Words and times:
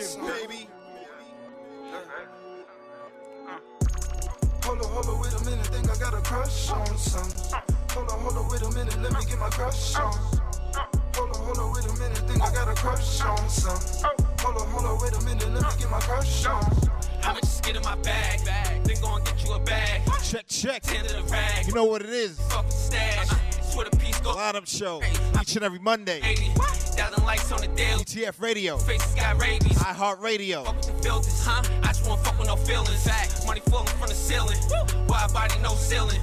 working, 0.00 0.48
baby. 0.48 0.68
Hold 4.62 4.78
on, 4.80 4.88
hold 4.92 5.06
on, 5.06 5.20
wait 5.20 5.32
a 5.32 5.44
minute, 5.44 5.66
think 5.66 5.90
I 5.90 5.98
got 5.98 6.14
a 6.14 6.20
crush 6.22 6.70
on 6.70 6.98
some. 6.98 7.30
Hold 7.90 8.10
on, 8.10 8.20
hold 8.20 8.36
on, 8.36 8.48
wait 8.50 8.62
a 8.62 8.70
minute, 8.70 9.02
let 9.02 9.12
me 9.12 9.24
get 9.28 9.38
my 9.38 9.50
crush 9.50 9.96
on. 9.96 10.12
Hold 11.14 11.36
on, 11.36 11.42
hold 11.42 11.58
on, 11.58 11.72
wait 11.72 11.84
a 11.84 11.92
minute, 11.98 12.18
think 12.18 12.42
I 12.42 12.52
got 12.52 12.68
a 12.68 12.74
crush 12.74 13.20
on 13.22 13.48
some. 13.48 14.06
Hold 14.40 14.56
on, 14.56 14.68
hold 14.68 14.86
on, 14.86 15.02
wait 15.02 15.12
a 15.12 15.24
minute, 15.24 15.52
let 15.52 15.62
me 15.62 15.80
get 15.80 15.90
my 15.90 16.00
crush 16.00 16.46
on. 16.46 16.64
I'ma 17.22 17.40
just 17.40 17.64
get 17.64 17.76
in 17.76 17.82
my 17.82 17.96
bag, 17.96 18.44
bag. 18.44 18.82
Then 18.84 19.00
go 19.00 19.16
and 19.16 19.24
get 19.24 19.44
you 19.44 19.52
a 19.52 19.58
bag. 19.58 20.02
Check, 20.22 20.46
check. 20.48 20.94
End 20.94 21.06
of 21.06 21.12
the 21.12 21.32
rag. 21.32 21.66
You 21.66 21.74
know 21.74 21.84
what 21.84 22.02
it 22.02 22.08
is. 22.08 22.40
Fucking 22.40 22.70
stash. 22.70 23.30
Uh-huh. 23.30 23.62
Swear 23.62 23.86
the 23.90 23.96
piece 23.98 24.18
go. 24.20 24.34
Lineup 24.34 24.66
show 24.66 25.02
each 25.40 25.56
and 25.56 25.64
every 25.64 25.78
Monday. 25.78 26.20
80. 26.22 26.79
Thousand 27.00 27.24
lights 27.24 27.50
on 27.50 27.60
the 27.62 27.68
daily. 27.68 28.04
TF 28.04 28.42
Radio, 28.42 28.76
Faces 28.76 29.14
got 29.14 29.40
rabies. 29.40 29.78
iHeart 29.78 30.20
Radio. 30.20 30.64
Fuck 30.64 30.76
with 30.76 30.86
the 30.88 31.02
filters, 31.02 31.42
huh? 31.42 31.62
I 31.82 31.86
just 31.86 32.06
wanna 32.06 32.22
fuck 32.22 32.38
with 32.38 32.48
no 32.48 32.56
feelings. 32.56 33.02
Fact, 33.02 33.46
money 33.46 33.60
falling 33.70 33.86
from 33.86 34.08
the 34.08 34.14
ceiling. 34.14 34.58
Wide 35.08 35.32
body, 35.32 35.54
no 35.62 35.74
ceiling. 35.76 36.20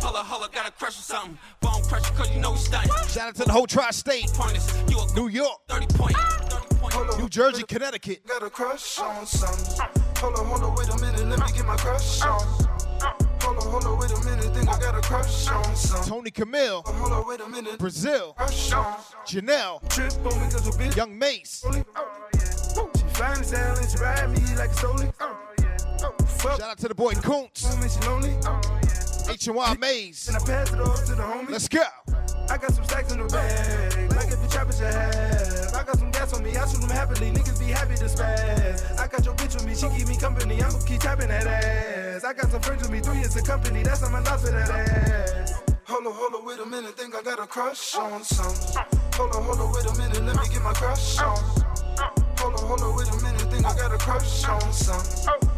Holla, 0.00 0.18
holla, 0.18 0.48
got 0.52 0.68
a 0.68 0.70
crush 0.70 0.98
or 1.00 1.02
something. 1.02 1.36
Bone 1.60 1.82
crusher, 1.82 2.12
cause 2.14 2.30
you 2.30 2.40
know 2.40 2.52
we 2.52 2.58
stunting. 2.58 2.92
Shout 3.08 3.28
out 3.30 3.34
to 3.34 3.44
the 3.44 3.50
whole 3.52 3.66
tri-state, 3.66 4.30
Pointers, 4.32 4.72
you 4.88 5.00
a 5.00 5.14
New 5.16 5.26
York, 5.26 5.58
30 5.68 5.86
point. 5.96 6.14
Ah! 6.16 6.36
30 6.48 6.76
point. 6.76 6.94
Hold 6.94 7.10
on, 7.10 7.20
New 7.20 7.28
Jersey, 7.28 7.64
Connecticut. 7.64 8.24
got 8.24 8.44
a 8.44 8.50
crush 8.50 9.00
on 9.00 9.26
some. 9.26 9.88
Hold 10.18 10.38
on, 10.38 10.46
hold 10.46 10.62
on, 10.62 10.74
wait 10.76 10.88
a 10.90 10.98
minute, 11.00 11.26
let 11.26 11.40
me 11.40 11.52
get 11.56 11.66
my 11.66 11.76
crush 11.76 12.22
on. 12.22 12.79
Hold 13.62 13.84
on, 13.84 13.98
wait 13.98 14.10
a 14.10 14.24
minute, 14.24 14.54
think 14.54 14.68
I 14.68 14.78
got 14.78 14.94
a 14.96 15.00
crush 15.00 15.48
on 15.48 15.76
some. 15.76 16.04
Toni 16.04 16.30
Camille, 16.30 16.82
Hold 16.84 17.12
on, 17.12 17.28
wait 17.28 17.40
a 17.40 17.48
minute, 17.48 17.78
Brazil, 17.78 18.34
crush 18.36 18.72
on. 18.72 18.96
Janelle, 19.26 19.88
Trip 19.88 20.12
on 20.26 20.40
me 20.40 20.50
cause 20.50 20.66
a 20.66 20.72
bitch 20.72 20.96
Young 20.96 21.18
Mace. 21.18 21.64
Oh, 21.64 22.90
she 22.94 23.02
fine 23.14 23.40
as 23.40 23.50
hell 23.50 23.76
and 23.76 23.90
she 23.90 23.98
ride 23.98 24.30
me 24.30 24.56
like 24.56 24.70
a 24.70 24.74
stoley. 24.74 25.12
Oh, 25.20 25.36
oh, 26.02 26.24
fuck, 26.24 26.58
Shout 26.58 26.70
out 26.70 26.78
to 26.78 26.88
the 26.88 26.94
boy 26.94 27.12
Koontz, 27.14 27.62
she. 27.62 29.30
H&Y 29.30 29.76
Maze. 29.78 30.28
And 30.28 30.36
I 30.36 30.40
pass 30.40 30.72
it 30.72 30.80
off 30.80 31.04
to 31.04 31.14
the 31.14 31.22
homie. 31.22 31.50
Let's 31.50 31.68
go. 31.68 31.84
I 32.50 32.56
got 32.56 32.72
some 32.72 32.84
stacks 32.84 33.12
in 33.12 33.18
the 33.18 33.26
bag, 33.26 34.12
like 34.16 34.28
if 34.28 34.42
you 34.42 34.48
trapping 34.48 34.76
your 34.78 34.90
have. 34.90 35.74
I 35.74 35.82
got 35.84 35.98
some 35.98 36.10
gas 36.10 36.32
on 36.34 36.42
me, 36.42 36.56
I 36.56 36.66
shoot 36.66 36.80
them 36.80 36.90
happily, 36.90 37.30
niggas 37.30 37.58
be 37.60 37.66
happy 37.66 37.94
to 37.96 38.06
spaz. 38.06 38.98
I 38.98 39.06
got 39.06 39.24
your 39.24 39.34
bitch 39.34 39.54
with 39.54 39.66
me, 39.66 39.74
she 39.74 39.88
keep 39.96 40.08
me 40.08 40.16
company, 40.16 40.62
I'ma 40.62 40.78
keep 40.86 41.00
tapping 41.00 41.28
that 41.28 41.46
ass. 41.46 42.24
I 42.24 42.32
got 42.32 42.50
some 42.50 42.60
friends 42.60 42.82
with 42.82 42.90
me, 42.90 43.00
three 43.00 43.18
years 43.18 43.36
of 43.36 43.44
company, 43.44 43.82
that's 43.82 44.00
how 44.00 44.10
my 44.10 44.20
life 44.20 44.40
for 44.40 44.50
that 44.50 44.68
ass. 44.68 45.62
Hold 45.84 46.06
on, 46.06 46.12
hold 46.12 46.34
on, 46.34 46.44
wait 46.44 46.58
a 46.58 46.66
minute, 46.66 46.96
think 46.96 47.14
I 47.14 47.22
got 47.22 47.38
a 47.38 47.46
crush 47.46 47.94
on 47.94 48.22
some. 48.24 48.54
Hold 49.14 49.34
on, 49.34 49.42
hold 49.42 49.60
on, 49.60 49.72
wait 49.72 49.86
a 49.86 49.94
minute, 49.98 50.24
let 50.24 50.36
me 50.36 50.48
get 50.52 50.62
my 50.62 50.72
crush 50.72 51.18
on. 51.18 51.38
Hold 52.38 52.54
on, 52.54 52.66
hold 52.66 52.80
on, 52.80 52.96
wait 52.96 53.08
a 53.08 53.16
minute, 53.22 53.46
think 53.50 53.66
I 53.66 53.76
got 53.76 53.92
a 53.92 53.98
crush 53.98 54.44
on 54.48 54.72
some. 54.72 55.02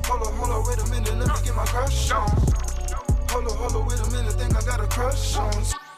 Hold 0.06 0.26
on, 0.26 0.34
hold 0.34 0.50
on, 0.50 0.66
wait 0.66 0.78
a 0.78 0.86
minute, 0.90 1.14
let 1.18 1.28
me 1.28 1.40
get 1.44 1.54
my 1.54 1.64
crush 1.66 2.10
on. 2.12 2.28
Hold 3.30 3.46
on, 3.46 3.56
hold 3.56 3.76
on, 3.76 3.86
wait 3.86 4.00
a 4.00 4.10
minute, 4.10 4.32
think 4.34 4.56
I 4.56 4.64
got 4.64 4.80
a 4.80 4.86
crush 4.88 5.36
on. 5.36 5.91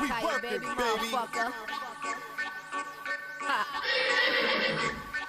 We 0.00 0.08
Kaya, 0.08 0.24
working, 0.24 0.50
baby, 0.50 0.66
baby. 0.66 0.76
motherfucker. 0.76 1.48
Ha. 3.48 3.58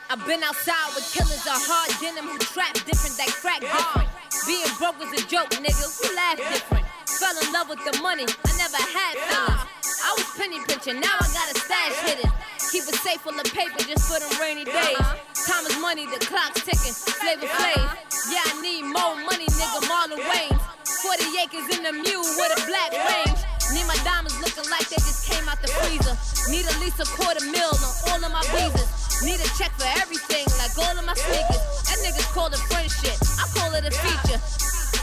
I've 0.09 0.23
been 0.27 0.43
outside 0.43 0.91
with 0.95 1.07
killers 1.11 1.43
of 1.47 1.59
hard 1.67 1.91
denim 1.99 2.27
who 2.27 2.37
trap 2.39 2.73
different, 2.83 3.15
that 3.15 3.31
crack 3.39 3.61
different. 3.63 4.07
Being 4.47 4.67
broke 4.79 4.99
was 4.99 5.11
a 5.15 5.23
joke, 5.27 5.51
nigga. 5.59 5.87
Who 5.99 6.07
laugh 6.15 6.37
different? 6.39 6.85
Fell 7.07 7.35
in 7.39 7.47
love 7.51 7.67
with 7.71 7.79
the 7.87 7.95
money. 8.03 8.27
I 8.27 8.51
never 8.59 8.79
had 8.79 9.15
feelings. 9.27 9.63
I 10.03 10.11
was 10.15 10.27
penny 10.35 10.59
pinching, 10.67 10.99
now 10.99 11.15
I 11.15 11.27
got 11.31 11.47
a 11.51 11.55
stash 11.59 11.95
hidden. 12.07 12.31
Keep 12.71 12.91
it 12.91 12.99
safe 12.99 13.21
full 13.23 13.35
of 13.39 13.47
paper 13.55 13.79
just 13.87 14.03
for 14.11 14.19
them 14.19 14.31
rainy 14.39 14.63
days. 14.67 14.99
Time 15.47 15.63
is 15.63 15.75
money, 15.79 16.05
the 16.11 16.19
clock's 16.27 16.59
ticking. 16.63 16.91
Flavor 16.91 17.47
Flav. 17.47 17.87
Yeah, 18.31 18.43
I 18.43 18.59
need 18.61 18.83
more 18.83 19.15
money, 19.23 19.47
nigga. 19.47 19.79
Marlon 19.87 20.19
Wayans. 20.27 20.59
40 21.03 21.23
acres 21.39 21.67
in 21.77 21.83
the 21.83 21.93
mule 21.95 22.27
with 22.35 22.51
a 22.51 22.61
black 22.67 22.91
range. 22.91 23.39
Need 23.73 23.87
my 23.87 23.97
diamonds 24.03 24.36
looking 24.57 24.71
like 24.71 24.89
they 24.89 24.97
just 25.05 25.29
came 25.29 25.45
out 25.49 25.61
the 25.61 25.69
freezer. 25.69 26.17
Need 26.49 26.65
at 26.65 26.77
least 26.81 26.97
a 26.99 27.05
quarter 27.13 27.45
mil 27.45 27.69
on 27.77 27.93
all 28.09 28.21
of 28.25 28.31
my 28.33 28.41
visas. 28.57 28.89
Need 29.21 29.37
a 29.37 29.49
check 29.53 29.69
for 29.77 29.85
everything, 30.01 30.45
like 30.57 30.73
all 30.81 30.97
of 30.97 31.05
my 31.05 31.13
sneakers. 31.13 31.61
That 31.85 32.01
niggas 32.01 32.25
call 32.33 32.49
it 32.49 32.61
friendship. 32.65 33.17
I 33.37 33.45
call 33.53 33.73
it 33.77 33.85
a 33.85 33.93
feature. 33.93 34.41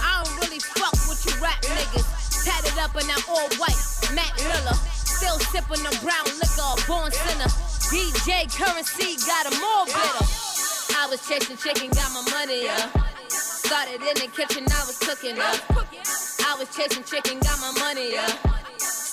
I 0.03 0.23
don't 0.23 0.35
really 0.43 0.59
fuck 0.59 0.95
with 1.07 1.23
you 1.27 1.35
rap 1.39 1.63
niggas. 1.63 2.07
Tatted 2.43 2.79
up 2.83 2.99
in 2.99 3.07
that 3.07 3.23
all 3.31 3.47
white, 3.63 3.79
Matt 4.15 4.35
Miller. 4.43 4.77
Still 5.07 5.39
sipping 5.55 5.83
the 5.87 5.95
brown 6.03 6.27
liquor, 6.43 6.75
born 6.91 7.11
sinner. 7.15 7.51
DJ 7.95 8.51
Curencee 8.51 9.23
got 9.27 9.47
'em 9.47 9.63
all 9.63 9.87
bitter. 9.87 10.27
I 10.99 11.07
was 11.07 11.21
chasing 11.27 11.57
chicken, 11.57 11.91
got 11.91 12.11
my 12.11 12.23
money 12.31 12.69
up. 12.69 12.91
Started 13.31 14.03
in 14.03 14.15
the 14.19 14.29
kitchen, 14.35 14.67
I 14.67 14.83
was 14.87 14.99
cooking 14.99 15.39
up. 15.39 15.59
I 16.43 16.57
was 16.59 16.69
chasing 16.75 17.05
chicken, 17.05 17.39
got 17.39 17.59
my 17.61 17.73
money 17.79 18.19
up. 18.19 18.64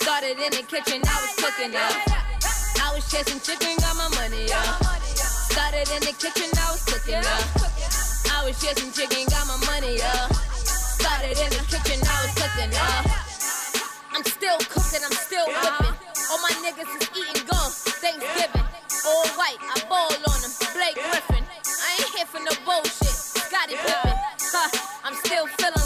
Started 0.01 0.41
in 0.41 0.49
the 0.49 0.65
kitchen, 0.65 0.97
I 1.05 1.17
was 1.21 1.33
cooking 1.37 1.75
up. 1.77 1.93
I 2.81 2.89
was 2.89 3.05
chasing 3.05 3.37
chicken, 3.37 3.77
got 3.77 3.93
my 3.93 4.09
money 4.17 4.49
up. 4.49 4.81
Started 5.53 5.85
in 5.93 6.01
the 6.01 6.13
kitchen, 6.17 6.49
I 6.57 6.73
was 6.73 6.81
cooking 6.89 7.21
up. 7.21 7.45
I 8.33 8.41
was 8.41 8.57
chasing 8.57 8.89
chicken, 8.97 9.29
got 9.29 9.45
my 9.45 9.61
money 9.69 10.01
up. 10.01 10.33
Started 10.65 11.37
in 11.37 11.53
the 11.53 11.61
kitchen, 11.69 12.01
I 12.01 12.17
was 12.25 12.33
cooking 12.33 12.73
up. 12.81 13.05
I'm 14.17 14.25
still 14.25 14.57
cooking, 14.73 15.05
I'm 15.05 15.13
still 15.13 15.45
whipping. 15.45 15.93
All 16.33 16.41
my 16.41 16.53
niggas 16.65 16.89
is 16.97 17.05
eating 17.13 17.45
gum. 17.45 17.69
Thanksgiving. 18.01 18.65
All 19.05 19.27
white, 19.37 19.61
I 19.61 19.85
ball 19.85 20.09
on 20.09 20.39
them. 20.41 20.53
Blake 20.73 20.97
Griffin. 20.97 21.45
I 21.45 21.89
ain't 22.01 22.09
here 22.17 22.25
for 22.25 22.41
no 22.41 22.53
bullshit. 22.65 23.13
Scottie 23.37 23.77
Pippen. 23.77 24.17
Huh, 24.49 24.69
I'm 25.05 25.13
still 25.21 25.45
feeling 25.61 25.80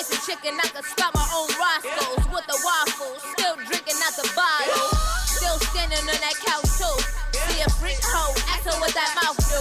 Chasing 0.00 0.32
chicken, 0.32 0.56
I 0.56 0.64
can 0.72 0.80
start 0.80 1.12
my 1.12 1.28
own 1.36 1.52
Roscoe's 1.60 2.24
with 2.32 2.48
the 2.48 2.56
waffles. 2.64 3.20
Still 3.36 3.52
drinking 3.68 4.00
out 4.00 4.16
the 4.16 4.24
bottle. 4.32 4.88
Still 5.28 5.60
standing 5.68 6.00
on 6.00 6.16
that 6.24 6.40
couch 6.40 6.64
too. 6.80 6.96
See 7.36 7.60
a 7.60 7.68
freak 7.76 8.00
hoe, 8.08 8.32
ask 8.48 8.64
her 8.64 8.72
what 8.80 8.96
that 8.96 9.12
mouth 9.20 9.36
do. 9.36 9.60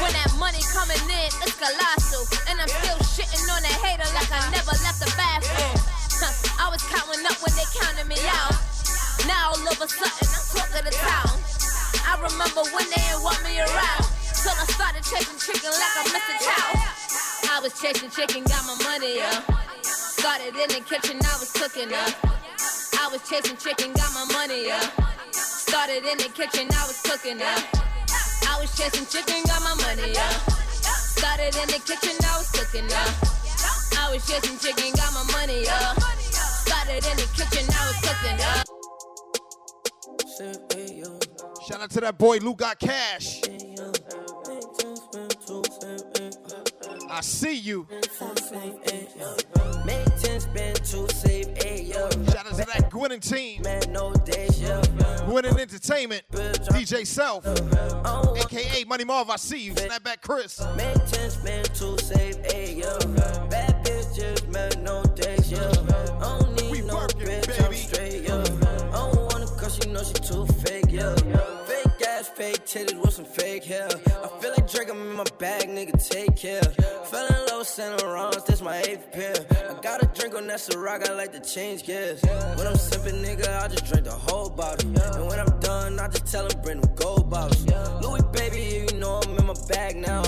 When 0.00 0.08
that 0.16 0.32
money 0.40 0.64
coming 0.72 0.96
in, 1.04 1.28
it's 1.44 1.60
colossal. 1.60 2.24
And 2.48 2.64
I'm 2.64 2.72
still 2.80 2.96
shitting 3.12 3.44
on 3.44 3.60
that 3.60 3.76
hater 3.84 4.08
like 4.16 4.32
I 4.32 4.48
never 4.56 4.72
left 4.72 5.04
the 5.04 5.12
bathroom. 5.20 5.76
I 6.56 6.72
was 6.72 6.80
counting 6.88 7.20
up 7.28 7.36
when 7.44 7.52
they 7.52 7.68
counted 7.76 8.08
me 8.08 8.16
out. 8.24 8.56
Now 9.28 9.52
all 9.52 9.68
of 9.68 9.76
a 9.76 9.84
sudden 9.84 10.28
I'm 10.32 10.44
talking 10.48 10.80
to 10.80 10.94
town. 10.96 11.36
I 12.08 12.16
remember 12.24 12.64
when 12.72 12.88
they 12.88 13.04
didn't 13.04 13.20
want 13.20 13.36
me 13.44 13.60
around. 13.60 14.08
Till 14.32 14.56
I 14.56 14.64
started 14.64 15.04
chasing 15.04 15.36
chicken 15.36 15.76
like 15.76 15.92
I 16.00 16.04
missed 16.08 16.32
a 16.32 16.36
chow. 16.40 16.72
I 17.52 17.60
was 17.60 17.76
chasing 17.76 18.08
chicken, 18.08 18.48
got 18.48 18.64
my 18.64 18.80
money 18.80 19.20
up. 19.20 19.63
Started 20.24 20.56
in 20.56 20.68
the 20.72 20.80
kitchen, 20.88 21.20
I 21.20 21.36
was 21.36 21.52
cooking 21.52 21.92
up. 21.92 22.14
I 22.98 23.08
was 23.12 23.20
chasing 23.28 23.58
chicken, 23.58 23.92
got 23.92 24.10
my 24.14 24.24
money 24.32 24.70
up. 24.70 24.90
Started 25.34 26.02
in 26.06 26.16
the 26.16 26.32
kitchen, 26.32 26.66
I 26.72 26.86
was 26.88 26.96
cooking 27.02 27.42
up. 27.42 27.60
I 28.48 28.56
was 28.58 28.74
chasing 28.74 29.04
chicken, 29.04 29.44
got 29.44 29.60
my 29.60 29.74
money 29.84 30.16
up. 30.16 30.32
Started 30.80 31.54
in 31.60 31.68
the 31.68 31.78
kitchen, 31.84 32.16
I 32.24 32.38
was 32.40 32.48
cooking 32.56 32.90
up. 32.90 33.12
I 34.00 34.14
was 34.14 34.26
chasing 34.26 34.56
chicken, 34.56 34.94
got 34.96 35.12
my 35.12 35.24
money 35.30 35.68
up. 35.68 36.00
Started 36.32 37.04
in 37.04 37.16
the 37.20 37.28
kitchen, 37.36 37.68
I 37.68 37.84
was 37.84 38.00
cooking 38.00 38.40
up. 38.48 38.64
Shout 41.68 41.82
out 41.82 41.90
to 41.90 42.00
that 42.00 42.16
boy 42.16 42.38
Luke 42.38 42.60
got 42.60 42.78
cash. 42.78 43.42
I 47.14 47.20
see 47.20 47.54
you. 47.54 47.86
Make 49.86 50.04
10 50.16 50.40
spend 50.40 50.84
two, 50.84 51.06
save 51.10 51.56
eight, 51.64 51.84
yo. 51.84 52.10
Shout 52.10 52.46
out 52.46 52.56
to 52.56 52.66
that 52.66 52.90
Gwinnett 52.90 53.22
team. 53.22 53.62
Man, 53.62 53.82
no 53.92 54.12
days, 54.12 54.60
yo. 54.60 54.82
Gwinnett 55.24 55.56
Entertainment. 55.56 56.24
DJ 56.32 57.06
Self. 57.06 57.46
Uh-huh. 57.46 58.34
AKA 58.36 58.82
Money 58.86 59.04
Marv, 59.04 59.30
I 59.30 59.36
see 59.36 59.60
you. 59.60 59.74
Snapback 59.74 60.22
Chris. 60.22 60.60
Make 60.76 61.06
10 61.06 61.30
spend 61.30 61.72
two, 61.72 61.96
save 61.98 62.36
eight, 62.52 62.78
yo. 62.78 62.98
Bad 63.48 63.84
bitch 63.84 64.16
just 64.16 64.48
met 64.48 64.82
no 64.82 65.04
days, 65.14 65.52
yo. 65.52 65.60
I 65.60 66.38
don't 66.40 66.52
need 66.56 66.84
no 66.84 66.96
bitch, 66.96 67.64
I'm 67.64 67.74
straight, 67.74 68.28
yo. 68.28 68.40
I 68.40 69.12
don't 69.12 69.16
want 69.18 69.48
her 69.48 69.56
cause 69.56 69.78
she 69.80 69.88
know 69.88 70.02
she 70.02 70.14
too 70.14 70.46
fake, 70.46 70.90
yo. 70.90 71.14
Fake 72.36 72.66
titties 72.66 73.00
with 73.00 73.12
some 73.12 73.24
fake 73.24 73.62
hair. 73.62 73.86
I 73.86 74.28
feel 74.40 74.50
like 74.50 74.68
Drake, 74.70 74.90
I'm 74.90 75.00
in 75.00 75.16
my 75.16 75.24
bag, 75.38 75.68
nigga, 75.68 75.92
take 76.10 76.34
care. 76.34 76.62
Fell 76.62 77.26
in 77.28 77.46
love 77.46 77.58
with 77.60 77.68
Saint 77.68 78.02
Laurent, 78.02 78.44
this 78.44 78.60
my 78.60 78.78
eighth 78.78 79.12
pair. 79.12 79.36
I 79.70 79.80
got 79.80 80.02
a 80.02 80.06
drink 80.06 80.34
on 80.34 80.48
that 80.48 80.58
Ciroc, 80.58 81.08
I 81.08 81.12
like 81.12 81.30
to 81.32 81.40
change 81.40 81.84
gears. 81.84 82.20
When 82.56 82.66
I'm 82.66 82.74
sipping, 82.74 83.22
nigga, 83.22 83.62
I 83.62 83.68
just 83.68 83.86
drink 83.86 84.04
the 84.06 84.10
whole 84.10 84.50
bottle. 84.50 84.88
And 84.88 85.26
when 85.28 85.38
I'm 85.38 85.60
done, 85.60 86.00
I 86.00 86.08
just 86.08 86.26
tell 86.26 86.48
them 86.48 86.60
bring 86.60 86.80
them 86.80 86.92
gold 86.96 87.30
bottles. 87.30 87.64
Louis, 88.02 88.22
baby, 88.32 88.84
you 88.90 88.98
know 88.98 89.20
I'm 89.24 89.38
in 89.38 89.46
my 89.46 89.54
bag 89.68 89.96
now. 89.96 90.22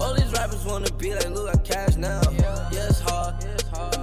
All 0.00 0.14
these 0.14 0.32
rappers 0.32 0.64
wanna 0.64 0.90
be 0.92 1.12
like, 1.12 1.28
look, 1.28 1.54
I 1.54 1.58
cash 1.58 1.96
now. 1.96 2.22
Yeah, 2.38 2.70
it's 2.72 3.00
hard, 3.00 3.34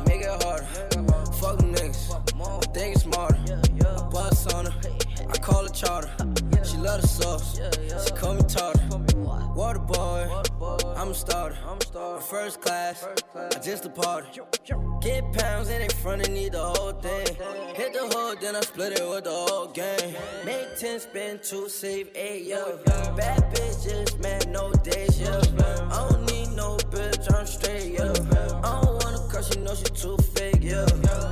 make 0.08 0.22
it 0.22 0.44
harder. 0.44 1.17
Fuck 1.48 1.60
them 1.60 1.74
niggas, 1.76 2.12
I 2.14 2.74
think 2.74 2.96
it's 2.96 3.04
smarter. 3.04 3.40
I 5.30 5.38
call 5.38 5.64
her 5.64 5.70
charter. 5.70 6.12
She 6.66 6.76
love 6.76 7.02
the 7.02 7.08
sauce. 7.08 7.62
She 8.06 8.12
call 8.16 8.34
me 8.34 8.42
tartar. 8.42 8.84
Water 9.56 9.80
boy, 9.80 10.28
I'm 10.98 11.12
a 11.12 11.14
starter. 11.14 11.58
I'm 11.66 11.78
First 12.20 12.60
class, 12.60 13.08
I 13.34 13.60
just 13.60 13.84
departed. 13.84 14.42
Get 15.02 15.32
pounds 15.32 15.70
in 15.70 15.90
front 16.02 16.26
and 16.26 16.34
need 16.34 16.52
the 16.52 16.66
whole 16.66 16.92
thing. 16.92 17.28
Hit 17.76 17.94
the 17.94 18.10
hood, 18.12 18.42
then 18.42 18.58
I 18.58 18.60
split 18.60 19.00
it 19.00 19.08
with 19.08 19.24
the 19.24 19.32
whole 19.32 19.68
gang. 19.68 20.16
Make 20.44 20.78
10, 20.78 21.00
spend 21.00 21.44
2, 21.44 21.70
save 21.70 22.10
8, 22.14 22.46
yo. 22.46 22.78
Bad 23.16 23.56
bitches, 23.56 24.20
man, 24.20 24.52
no 24.52 24.74
days, 24.84 25.18
yo. 25.22 25.30
I 25.30 26.10
don't 26.10 26.26
need 26.30 26.50
no 26.58 26.76
bitch, 26.92 27.34
I'm 27.34 27.46
straight, 27.46 27.94
yo. 27.94 28.12
I 28.64 28.82
don't 28.82 29.07
cause 29.38 29.50
she 29.54 29.60
know 29.60 29.76
she 29.76 29.84
too 29.84 30.18
fake, 30.34 30.64
yo. 30.64 30.84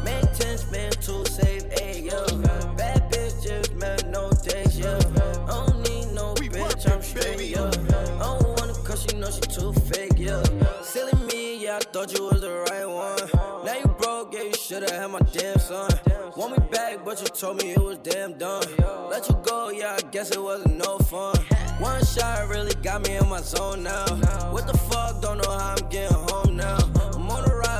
Make 0.04 0.32
10, 0.34 0.58
spend 0.60 1.02
2, 1.02 1.26
save 1.26 1.66
8, 1.82 2.04
yeah. 2.04 2.74
Bad 2.78 3.12
bitches, 3.12 3.74
man, 3.76 3.98
no 4.12 4.30
days, 4.30 4.78
yo. 4.78 4.94
I 4.94 5.66
don't 5.66 5.80
need 5.90 6.14
no 6.14 6.36
bitch, 6.36 6.92
I'm 6.92 7.02
straight, 7.02 7.50
yo. 7.50 7.66
I 7.66 8.38
don't 8.40 8.60
wanna 8.60 8.74
cause 8.84 9.02
she 9.04 9.18
know 9.18 9.32
she 9.32 9.42
too 9.42 9.74
fake, 9.90 10.18
yeah. 10.18 10.44
Silly 10.84 11.14
me, 11.26 11.64
yeah, 11.64 11.78
I 11.78 11.80
thought 11.80 12.14
you 12.14 12.26
was 12.26 12.42
the 12.42 12.54
right 12.70 12.88
one. 12.88 13.66
Now 13.66 13.74
you 13.74 13.88
broke, 14.00 14.34
yeah, 14.34 14.44
you 14.44 14.54
should've 14.54 14.92
had 14.92 15.08
my 15.08 15.20
damn 15.34 15.58
son. 15.58 15.90
Want 16.38 16.52
me 16.52 16.68
back, 16.72 17.04
but 17.04 17.20
you 17.22 17.28
told 17.28 17.64
me 17.64 17.72
it 17.72 17.82
was 17.82 17.98
damn 18.00 18.38
done. 18.38 18.68
Let 19.10 19.28
you 19.28 19.36
go, 19.44 19.70
yeah, 19.70 19.98
I 19.98 20.02
guess 20.12 20.30
it 20.30 20.42
wasn't 20.42 20.78
no 20.78 21.00
fun. 21.00 21.36
One 21.80 22.06
shot 22.06 22.50
really 22.50 22.76
got 22.84 23.08
me 23.08 23.16
in 23.16 23.28
my 23.28 23.42
zone 23.42 23.82
now. 23.84 24.06
What 24.52 24.68
the 24.68 24.78
fuck, 24.78 25.22
don't 25.22 25.40
know 25.40 25.50
how 25.50 25.76
I'm 25.76 25.90
getting 25.90 26.16
home 26.30 26.56
now. 26.56 26.78
I'm 27.16 27.25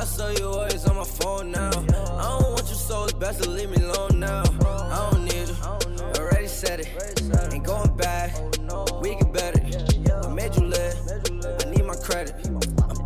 so 0.06 0.30
you 0.30 0.46
always 0.46 0.86
on 0.86 0.96
my 0.96 1.04
phone 1.04 1.50
now. 1.50 1.70
I 1.70 2.38
don't 2.38 2.50
want 2.52 2.68
you, 2.68 2.74
so 2.74 3.04
it's 3.04 3.12
best 3.14 3.42
to 3.42 3.50
leave 3.50 3.70
me 3.70 3.82
alone 3.84 4.20
now. 4.20 4.42
I 4.64 5.10
don't 5.10 5.24
need 5.24 5.48
you, 5.48 5.56
already 6.18 6.46
said 6.46 6.80
it. 6.80 6.88
Ain't 7.52 7.64
going 7.64 7.94
back, 7.96 8.34
we 9.02 9.16
get 9.16 9.32
better. 9.32 9.60
I 10.24 10.28
made 10.32 10.54
you 10.56 10.66
live, 10.66 10.96
I 11.60 11.70
need 11.70 11.84
my 11.84 11.96
credit. 11.96 12.34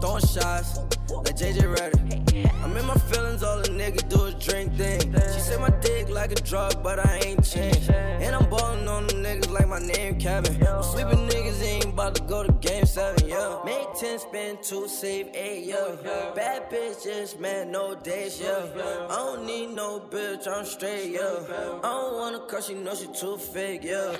Throwing 0.00 0.20
shots, 0.23 0.79
like 1.11 1.37
JJ 1.37 1.76
Redick. 1.76 2.64
I'm 2.64 2.75
in 2.76 2.87
my 2.87 2.94
feelings, 2.94 3.43
all 3.43 3.58
a 3.58 3.64
nigga 3.64 4.08
do 4.08 4.25
is 4.25 4.35
drink 4.43 4.75
thing. 4.76 5.12
She 5.35 5.41
said 5.41 5.61
my 5.61 5.69
dick 5.81 6.08
like 6.08 6.32
a 6.32 6.37
drug, 6.37 6.82
but 6.82 6.99
I 6.99 7.19
ain't 7.25 7.44
changed. 7.44 7.91
And 7.91 8.35
I'm 8.35 8.49
ballin' 8.49 8.88
on 8.88 9.06
them 9.08 9.23
niggas 9.23 9.50
like 9.50 9.69
my 9.69 9.79
name 9.79 10.19
Kevin. 10.19 10.67
I'm 10.67 10.82
sleeping 10.82 11.29
niggas 11.29 11.62
ain't 11.62 11.85
about 11.85 12.14
to 12.14 12.23
go 12.23 12.43
to 12.43 12.52
game 12.52 12.87
seven, 12.87 13.29
yeah. 13.29 13.61
Make 13.64 13.93
10, 13.99 14.19
spend 14.20 14.62
2, 14.62 14.88
save 14.88 15.29
8, 15.35 15.64
yeah. 15.64 16.32
Bad 16.35 16.70
bitches, 16.70 17.38
man, 17.38 17.70
no 17.70 17.94
days, 17.94 18.41
yeah. 18.41 18.67
I 19.11 19.17
don't 19.17 19.44
need 19.44 19.75
no 19.75 20.00
bitch, 20.00 20.49
I'm 20.49 20.64
straight, 20.64 21.11
yeah. 21.11 21.44
I 21.85 21.88
don't 21.88 22.14
wanna 22.14 22.41
cause 22.47 22.67
she 22.67 22.75
know 22.75 22.94
she 22.94 23.06
too 23.08 23.37
fake, 23.37 23.85
yeah. 23.85 24.17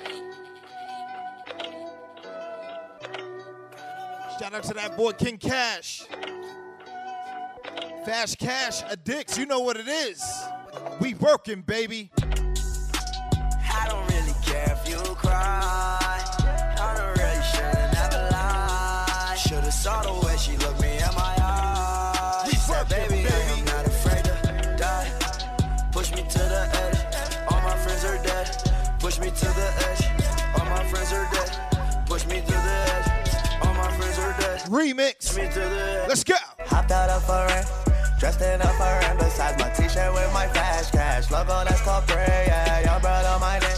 Shout 4.39 4.53
out 4.53 4.63
to 4.63 4.73
that 4.73 4.97
boy 4.97 5.11
King 5.11 5.37
Cash. 5.37 6.03
Fast 8.05 8.39
Cash 8.39 8.81
Addicts, 8.83 9.37
you 9.37 9.45
know 9.45 9.59
what 9.59 9.77
it 9.77 9.87
is. 9.87 10.23
We 10.99 11.13
working, 11.15 11.61
baby. 11.61 12.09
I 12.23 13.87
don't 13.87 14.07
really 14.09 14.33
care 14.43 14.75
if 14.81 14.89
you 14.89 14.97
cry. 15.15 15.99
I 16.79 16.93
don't 16.97 17.17
really 17.17 17.43
shoulda 17.51 17.91
never 17.93 18.29
lie. 18.31 19.35
Shoulda 19.37 19.71
saw 19.71 20.01
the 20.01 20.25
way 20.25 20.35
she 20.37 20.57
looked 20.57 20.80
Remix. 34.81 35.29
Push 35.29 35.37
me 35.37 35.47
to 35.53 35.59
the 35.59 36.01
edge. 36.01 36.09
Let's 36.09 36.23
go. 36.23 36.33
Hopped 36.65 36.91
out 36.91 37.09
of 37.09 37.29
a 37.29 37.45
rent, 37.45 37.67
dressed 38.19 38.41
in 38.41 38.61
a 38.61 38.71
foreign. 38.81 39.17
Besides 39.17 39.61
my 39.61 39.69
t-shirt 39.69 40.11
with 40.13 40.33
my 40.33 40.47
flash 40.47 40.89
cash 40.89 41.29
logo, 41.29 41.63
that's 41.63 41.81
called 41.81 42.07
prayer. 42.07 42.45
Yeah, 42.47 42.85
young 42.85 43.01
brother 43.01 43.37
my 43.39 43.59
neck. 43.59 43.77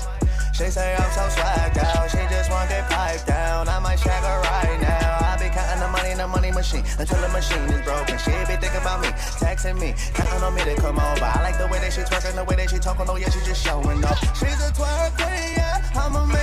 She 0.55 0.71
say 0.71 0.95
I'm 0.95 1.11
so 1.11 1.27
swagged 1.35 1.77
out. 1.83 2.09
She 2.09 2.23
just 2.31 2.49
want 2.49 2.69
get 2.69 2.89
piped 2.89 3.27
down. 3.27 3.67
I 3.67 3.79
might 3.79 3.99
shag 3.99 4.23
her 4.23 4.39
right 4.47 4.79
now. 4.79 5.17
I 5.19 5.35
be 5.35 5.49
counting 5.49 5.81
the 5.83 5.89
money 5.91 6.11
in 6.11 6.19
the 6.19 6.27
money 6.27 6.51
machine 6.51 6.85
until 6.97 7.19
the 7.19 7.29
machine 7.29 7.67
is 7.67 7.81
broken. 7.83 8.17
She 8.19 8.31
be 8.47 8.55
thinking 8.55 8.79
about 8.79 9.01
me, 9.01 9.09
texting 9.43 9.77
me, 9.79 9.95
counting 10.13 10.43
on 10.43 10.55
me 10.55 10.63
to 10.63 10.75
come 10.75 10.99
over. 10.99 11.25
I 11.25 11.41
like 11.43 11.57
the 11.57 11.67
way 11.67 11.79
that 11.79 11.91
she 11.91 12.01
twerking, 12.01 12.35
the 12.35 12.45
way 12.45 12.55
that 12.55 12.69
she 12.69 12.79
talking. 12.79 13.05
Oh 13.09 13.17
yeah, 13.17 13.29
she 13.29 13.43
just 13.43 13.61
showing 13.61 14.05
up. 14.05 14.17
She's 14.39 14.61
a 14.63 14.71
twerk 14.71 15.11
queen, 15.19 15.59
yeah. 15.59 15.83
I'ma 15.95 16.25
make 16.27 16.42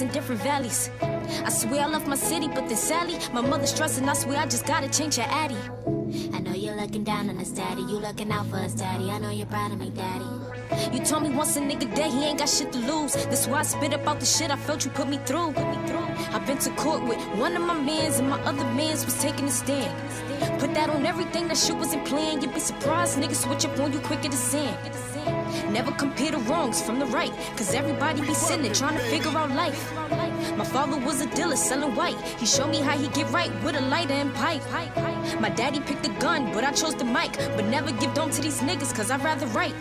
in 0.00 0.08
different 0.08 0.40
valleys. 0.42 0.90
I 1.44 1.50
swear 1.50 1.82
I 1.82 1.86
love 1.86 2.06
my 2.06 2.16
city, 2.16 2.48
but 2.48 2.68
then 2.68 2.76
Sally, 2.76 3.18
my 3.32 3.40
mother's 3.40 3.70
stressing. 3.70 4.08
I 4.08 4.14
swear 4.14 4.38
I 4.38 4.46
just 4.46 4.66
gotta 4.66 4.88
change 4.88 5.16
her 5.16 5.26
addy. 5.28 5.56
I 6.32 6.40
know 6.40 6.54
you're 6.54 6.76
looking 6.76 7.04
down 7.04 7.28
on 7.28 7.38
us, 7.38 7.50
daddy. 7.50 7.82
You 7.82 7.98
looking 7.98 8.30
out 8.32 8.46
for 8.46 8.56
us, 8.56 8.74
daddy. 8.74 9.10
I 9.10 9.18
know 9.18 9.30
you're 9.30 9.46
proud 9.46 9.72
of 9.72 9.78
me, 9.78 9.90
daddy. 9.90 10.24
You 10.92 11.04
told 11.04 11.22
me 11.22 11.30
once 11.30 11.56
a 11.56 11.60
nigga 11.60 11.92
dead, 11.94 12.10
he 12.12 12.24
ain't 12.24 12.38
got 12.38 12.48
shit 12.48 12.72
to 12.72 12.78
lose. 12.78 13.12
That's 13.14 13.46
why 13.46 13.60
I 13.60 13.62
spit 13.62 13.92
about 13.92 14.20
the 14.20 14.26
shit 14.26 14.50
I 14.50 14.56
felt 14.56 14.84
you 14.84 14.90
put 14.90 15.08
me 15.08 15.18
through. 15.18 15.52
Put 15.52 15.68
me 15.68 15.88
through. 15.88 16.06
I've 16.34 16.46
been 16.46 16.58
to 16.58 16.70
court 16.70 17.02
with 17.04 17.18
one 17.38 17.56
of 17.56 17.62
my 17.62 17.74
mans, 17.74 18.18
and 18.18 18.28
my 18.30 18.40
other 18.42 18.64
mans 18.64 19.04
was 19.04 19.20
taking 19.20 19.46
a 19.46 19.50
stand. 19.50 19.92
Put 20.60 20.74
that 20.74 20.88
on 20.90 21.04
everything, 21.04 21.48
that 21.48 21.56
shit 21.56 21.76
wasn't 21.76 22.04
planned. 22.06 22.42
You'd 22.42 22.54
be 22.54 22.60
surprised, 22.60 23.18
niggas 23.18 23.42
switch 23.44 23.64
up 23.64 23.78
on 23.80 23.92
you 23.92 24.00
quicker 24.00 24.22
than 24.22 24.32
sand. 24.32 24.76
Never 25.70 25.92
compare 25.92 26.32
the 26.32 26.38
wrongs 26.38 26.80
from 26.80 26.98
the 26.98 27.06
right, 27.06 27.32
cause 27.56 27.74
everybody 27.74 28.20
be 28.22 28.34
sinning, 28.34 28.72
trying 28.72 28.96
to 28.96 29.04
figure 29.04 29.36
out 29.36 29.50
life. 29.50 29.92
My 30.56 30.64
father 30.64 30.98
was 30.98 31.20
a 31.20 31.26
dealer 31.34 31.56
selling 31.56 31.94
white. 31.94 32.20
He 32.38 32.46
showed 32.46 32.70
me 32.70 32.80
how 32.80 32.96
he 32.96 33.08
get 33.08 33.30
right 33.30 33.52
with 33.62 33.76
a 33.76 33.80
lighter 33.80 34.14
and 34.14 34.34
pipe. 34.34 34.62
My 35.40 35.50
daddy 35.50 35.80
picked 35.80 36.02
the 36.02 36.14
gun, 36.20 36.52
but 36.52 36.64
I 36.64 36.72
chose 36.72 36.94
the 36.94 37.04
mic. 37.04 37.32
But 37.56 37.66
never 37.66 37.92
give 37.92 38.14
down 38.14 38.30
to 38.30 38.42
these 38.42 38.60
niggas, 38.60 38.94
cause 38.94 39.10
I'd 39.10 39.22
rather 39.22 39.46
write. 39.48 39.74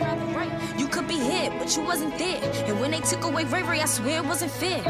You 0.78 0.88
could 0.88 1.08
be 1.08 1.20
here, 1.20 1.50
but 1.58 1.76
you 1.76 1.84
wasn't 1.84 2.18
there. 2.18 2.40
And 2.66 2.80
when 2.80 2.92
they 2.92 3.00
took 3.00 3.24
away 3.24 3.46
Ray 3.46 3.64
Ray, 3.64 3.82
I 3.82 3.86
swear 3.86 4.20
it 4.20 4.26
wasn't 4.26 4.52
fair. 4.52 4.84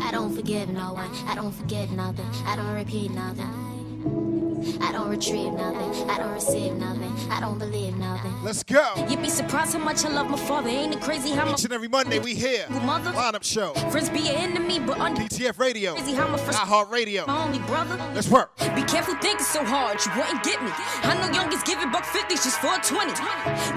I 0.00 0.10
don't 0.10 0.34
forgive 0.34 0.68
no 0.68 0.94
one, 0.94 1.10
I 1.26 1.34
don't 1.34 1.52
forget 1.52 1.90
nothing, 1.90 2.26
I 2.46 2.56
don't 2.56 2.74
repeat 2.74 3.10
nothing. 3.10 4.31
I 4.80 4.92
don't 4.92 5.08
retrieve 5.08 5.52
nothing, 5.52 6.08
I 6.10 6.18
don't 6.18 6.32
receive 6.32 6.74
nothing, 6.74 7.12
I 7.30 7.40
don't 7.40 7.58
believe 7.58 7.96
nothing. 7.96 8.32
Let's 8.44 8.62
go. 8.62 8.92
You'd 9.08 9.22
be 9.22 9.28
surprised 9.28 9.72
how 9.72 9.78
much 9.80 10.04
I 10.04 10.08
love 10.10 10.28
my 10.30 10.38
father. 10.38 10.68
Ain't 10.68 10.94
it 10.94 11.00
crazy 11.00 11.30
how 11.30 11.44
much 11.44 11.60
Each 11.60 11.64
and 11.64 11.72
every 11.72 11.88
Monday 11.88 12.18
we 12.18 12.34
here. 12.34 12.66
mother 12.70 13.10
Lineup 13.12 13.42
show. 13.44 13.72
friends 13.90 14.08
be 14.10 14.20
your 14.20 14.36
enemy, 14.36 14.78
but 14.78 14.98
under 14.98 15.22
PTF 15.22 15.58
Radio. 15.58 15.94
crazy 15.94 16.14
how 16.14 16.28
my 16.28 16.38
first 16.38 16.58
iHeart 16.58 16.90
Radio. 16.90 17.26
my 17.26 17.44
only 17.44 17.58
brother. 17.60 17.96
Let's 18.14 18.28
work. 18.28 18.56
Be 18.74 18.82
careful 18.82 19.14
thinking 19.16 19.44
so 19.44 19.64
hard, 19.64 19.98
you 20.04 20.10
wouldn't 20.16 20.42
get 20.42 20.62
me. 20.62 20.70
I 21.02 21.14
know 21.18 21.32
youngest 21.34 21.66
giving 21.66 21.90
buck 21.90 22.04
50s 22.04 22.42
just 22.44 22.58
for 22.60 22.74
a 22.74 22.80
20. 22.80 23.12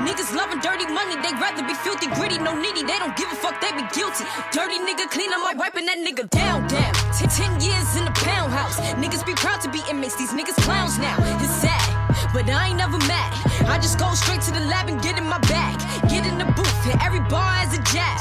Niggas 0.05 0.35
loving 0.35 0.59
dirty 0.59 0.85
money, 0.87 1.15
they 1.21 1.33
rather 1.41 1.63
be 1.65 1.73
filthy, 1.73 2.07
gritty, 2.15 2.37
no 2.37 2.53
needy. 2.55 2.83
They 2.83 2.97
don't 2.99 3.15
give 3.17 3.31
a 3.31 3.35
fuck, 3.35 3.59
they 3.61 3.71
be 3.73 3.85
guilty. 3.93 4.25
Dirty 4.51 4.77
nigga 4.79 5.09
clean, 5.09 5.31
I'm 5.33 5.41
like 5.43 5.57
wiping 5.57 5.85
that 5.85 5.97
nigga 5.97 6.29
down, 6.29 6.67
down. 6.67 6.93
Ten 7.35 7.59
years 7.59 7.97
in 7.97 8.05
the 8.05 8.11
pound 8.11 8.51
house. 8.53 8.79
Niggas 9.01 9.25
be 9.25 9.33
proud 9.33 9.59
to 9.61 9.69
be 9.71 9.81
inmates, 9.89 10.15
these 10.15 10.31
niggas 10.31 10.55
clowns 10.75 10.99
now. 10.99 11.17
It's 11.43 11.53
sad, 11.63 12.33
but 12.33 12.49
I 12.49 12.67
ain't 12.67 12.77
never 12.77 12.97
mad. 13.07 13.31
I 13.67 13.77
just 13.79 13.97
go 13.97 14.13
straight 14.13 14.41
to 14.41 14.51
the 14.51 14.59
lab 14.71 14.89
and 14.89 15.01
get 15.01 15.17
in 15.17 15.25
my 15.25 15.39
bag. 15.39 15.79
Get 16.09 16.25
in 16.25 16.37
the 16.37 16.45
booth, 16.57 16.83
Hit 16.83 17.01
every 17.03 17.21
bar 17.21 17.55
as 17.63 17.77
a 17.77 17.81
jab. 17.93 18.17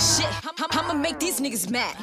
Shit, 0.00 0.32
I'ma 0.70 0.94
make 0.94 1.18
these 1.18 1.40
niggas 1.40 1.70
mad. 1.70 1.94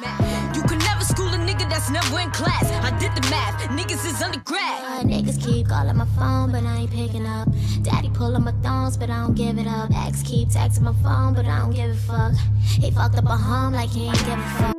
You 0.54 0.62
can 0.62 0.78
never 0.78 1.04
school 1.04 1.28
a 1.28 1.38
nigga 1.48 1.68
that's 1.68 1.90
never 1.90 2.20
in 2.20 2.30
class. 2.30 2.64
I 2.88 2.90
did 2.98 3.12
the 3.14 3.22
math. 3.30 3.54
Niggas 3.78 4.04
is 4.06 4.22
undergrad. 4.22 4.80
Uh, 4.84 5.02
niggas 5.02 5.42
keep 5.44 5.68
calling 5.68 5.96
my 5.96 6.06
phone, 6.16 6.52
but 6.52 6.64
I 6.64 6.76
ain't 6.82 6.90
picking 6.90 7.26
up. 7.26 7.48
Daddy 7.82 8.10
pulling 8.10 8.44
my 8.44 8.52
thongs, 8.62 8.96
but 8.96 9.10
I 9.10 9.18
don't 9.22 9.34
give 9.34 9.58
it 9.58 9.66
up. 9.66 9.90
Ex 10.06 10.22
keep 10.22 10.48
texting 10.48 10.82
my 10.82 10.94
phone, 11.02 11.34
but 11.34 11.46
I 11.46 11.58
don't 11.60 11.74
give 11.74 11.90
a 11.90 11.94
fuck. 11.94 12.32
He 12.62 12.90
fucked 12.90 13.16
up 13.16 13.24
a 13.24 13.36
home 13.36 13.72
like 13.74 13.90
he 13.90 14.06
ain't 14.06 14.24
give 14.26 14.38
a 14.38 14.50
fuck. 14.58 14.76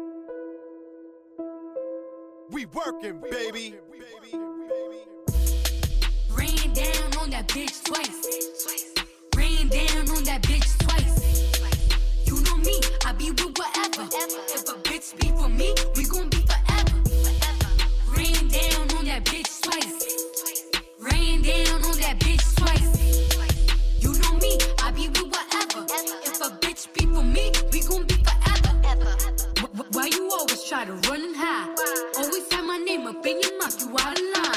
We 2.49 2.65
working, 2.65 3.21
baby. 3.29 3.75
Rain 3.91 4.01
down 4.31 4.96
on 7.27 7.31
that 7.31 7.47
bitch 7.49 7.83
twice. 7.83 8.87
Rain 9.35 9.67
down 9.67 10.09
on 10.15 10.23
that 10.23 10.41
bitch 10.43 10.77
twice. 10.79 11.15
You 12.25 12.41
know 12.43 12.55
me, 12.57 12.79
I 13.05 13.11
be 13.11 13.31
with 13.31 13.57
whatever. 13.59 14.07
If 14.55 14.63
a 14.69 14.75
bitch 14.87 15.19
be 15.19 15.27
for 15.35 15.49
me, 15.49 15.75
we 15.97 16.05
gon' 16.05 16.29
be 16.29 16.37
forever. 16.47 16.97
Rain 18.15 18.47
down 18.47 18.97
on 18.97 19.05
that 19.11 19.25
bitch 19.25 19.61
twice. 19.61 19.97
Rain 20.99 21.41
down 21.41 21.83
on 21.83 21.97
that 21.99 22.17
bitch 22.19 22.45
twice. 22.55 22.95
You 23.99 24.13
know 24.21 24.37
me, 24.37 24.57
I 24.81 24.91
be 24.91 25.09
with 25.09 25.27
whatever. 25.27 25.85
If 26.23 26.39
a 26.39 26.49
bitch 26.63 26.87
be 26.93 27.05
for 27.07 27.23
me, 27.23 27.51
we 27.73 27.81
gon' 27.81 28.05
be 28.07 28.15
forever. 28.23 28.71
Wh- 29.59 29.75
wh- 29.77 29.95
Why 29.95 30.05
you 30.05 30.29
always 30.31 30.63
try 30.63 30.85
to 30.85 30.93
run 31.09 31.21
and 31.23 31.35
hide? 31.35 31.75
Always 32.19 32.49
have 32.53 32.65
my 32.65 32.77
name 32.77 33.05
up 33.05 33.25
in 33.25 33.41
your 33.41 33.59
mouth, 33.59 33.81
you 33.81 33.89
out 33.99 34.17
of 34.17 34.25
line. 34.35 34.56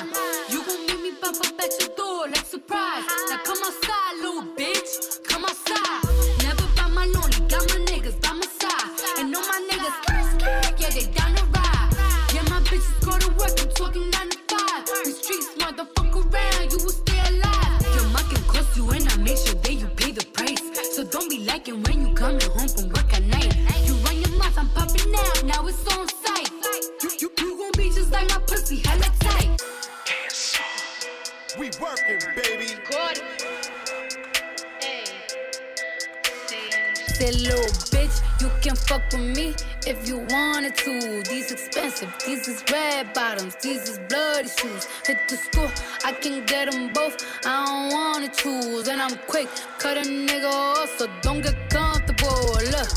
Is 43.64 43.99
bloody 44.09 44.49
shoes. 44.49 44.87
Hit 45.07 45.28
the 45.28 45.37
school, 45.37 45.71
I 46.04 46.12
can 46.12 46.45
get 46.45 46.71
them 46.71 46.92
both. 46.92 47.16
I 47.45 47.64
don't 47.64 47.92
wanna 47.92 48.28
choose, 48.28 48.88
and 48.88 49.00
I'm 49.00 49.16
quick, 49.26 49.49
cut 49.78 49.97
a 49.97 50.02
nigga 50.02 50.50
off, 50.50 50.99
so 50.99 51.07
don't 51.23 51.42
get 51.42 51.57
comfortable. 51.71 52.30
Look, 52.75 52.90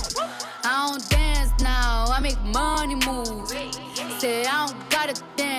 I 0.63 0.88
don't 0.88 1.10
dance 1.10 1.51
now, 1.62 2.05
I 2.10 2.19
make 2.19 2.41
money 2.41 2.95
move. 2.95 3.50
Say 4.19 4.45
I 4.45 4.67
don't 4.67 4.89
gotta 4.89 5.22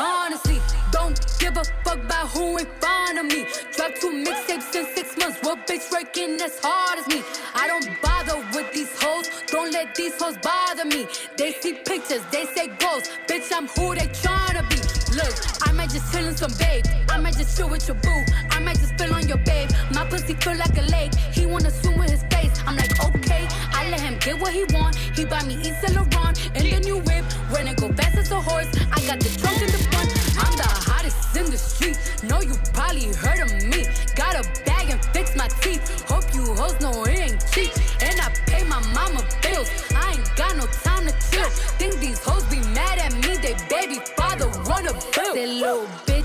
Honestly, 0.00 0.58
don't 0.90 1.20
give 1.38 1.58
a 1.58 1.64
fuck 1.84 1.98
about 2.02 2.28
who 2.28 2.56
in 2.56 2.66
front 2.80 3.18
of 3.18 3.26
me. 3.26 3.44
Drop 3.76 3.94
two 3.96 4.10
mixtapes 4.24 4.74
in 4.74 4.86
six 4.94 5.18
months. 5.18 5.38
What 5.42 5.66
bitch 5.66 5.92
working 5.92 6.40
as 6.40 6.58
hard 6.62 6.98
as 6.98 7.06
me? 7.06 7.22
I 7.54 7.66
don't 7.66 7.86
bother 8.00 8.36
with 8.54 8.72
these 8.72 8.90
hoes. 9.02 9.28
Don't 9.48 9.70
let 9.72 9.94
these 9.94 10.14
hoes 10.20 10.38
bother 10.38 10.86
me. 10.86 11.06
They 11.36 11.52
see 11.52 11.74
pictures, 11.74 12.22
they 12.32 12.46
say 12.46 12.68
goals. 12.78 13.10
Bitch, 13.28 13.52
I'm 13.54 13.68
who 13.68 13.94
they 13.94 14.08
tryna 14.22 14.64
be. 14.70 14.76
Look, 15.14 15.34
I 15.68 15.72
might 15.72 15.90
just 15.90 16.12
chill 16.12 16.26
in 16.26 16.36
some 16.36 16.52
babe. 16.58 16.84
I 17.10 17.18
might 17.18 17.36
just 17.36 17.56
chill 17.56 17.68
with 17.68 17.86
your 17.86 17.96
boo. 17.96 18.24
I 18.50 18.58
might 18.60 18.78
just 18.78 18.94
spill 18.94 19.12
on 19.12 19.28
your 19.28 19.38
babe. 19.38 19.70
My 19.92 20.06
pussy 20.06 20.34
feel 20.34 20.56
like 20.56 20.76
a 20.78 20.86
lake. 20.90 21.14
He 21.32 21.44
wanna 21.46 21.70
swim 21.70 21.98
with 21.98 22.10
his 22.10 22.22
face. 22.30 22.62
I'm 22.66 22.76
like, 22.76 22.92
okay. 23.04 23.46
I 23.72 23.90
let 23.90 24.00
him 24.00 24.16
get 24.18 24.40
what 24.40 24.52
he 24.52 24.64
want. 24.74 24.96
He 24.96 25.24
buy 25.24 25.42
me 25.44 25.56
East 25.56 25.82
Laurent 25.94 26.36
in 26.56 26.70
the 26.70 26.80
new 26.80 26.98
whip. 26.98 27.24
When 27.50 27.66
it 27.68 27.76
go 27.76 27.92
fast 27.92 28.16
as 28.16 28.19
horse, 28.42 28.68
I 28.92 29.00
got 29.06 29.20
the 29.20 29.30
trunk 29.38 29.60
in 29.62 29.70
the 29.70 29.82
front. 29.90 30.10
I'm 30.38 30.56
the 30.56 30.68
hottest 30.68 31.36
in 31.36 31.50
the 31.50 31.58
street. 31.58 31.96
Know 32.22 32.40
you 32.40 32.54
probably 32.72 33.12
heard 33.14 33.40
of 33.40 33.50
me. 33.66 33.86
Got 34.16 34.34
a 34.36 34.44
bag 34.64 34.90
and 34.90 35.02
fix 35.14 35.36
my 35.36 35.48
teeth. 35.62 35.82
Hope 36.08 36.26
you 36.34 36.44
hoes 36.54 36.78
know 36.80 37.04
it 37.04 37.18
ain't 37.18 37.40
cheap. 37.52 37.72
And 38.00 38.20
I 38.20 38.28
pay 38.46 38.64
my 38.64 38.80
mama 38.92 39.22
bills. 39.42 39.68
I 39.94 40.16
ain't 40.16 40.36
got 40.36 40.56
no 40.56 40.66
time 40.84 41.06
to 41.06 41.14
chill. 41.30 41.48
Think 41.78 42.00
these 42.00 42.18
hoes 42.20 42.44
be 42.44 42.60
mad 42.74 42.98
at 42.98 43.12
me. 43.14 43.36
They 43.40 43.56
baby 43.68 44.00
father 44.16 44.48
run 44.68 44.86
a 44.86 44.92
bill. 44.92 45.34
Say 45.34 45.46
little 45.46 45.86
bitch, 46.06 46.19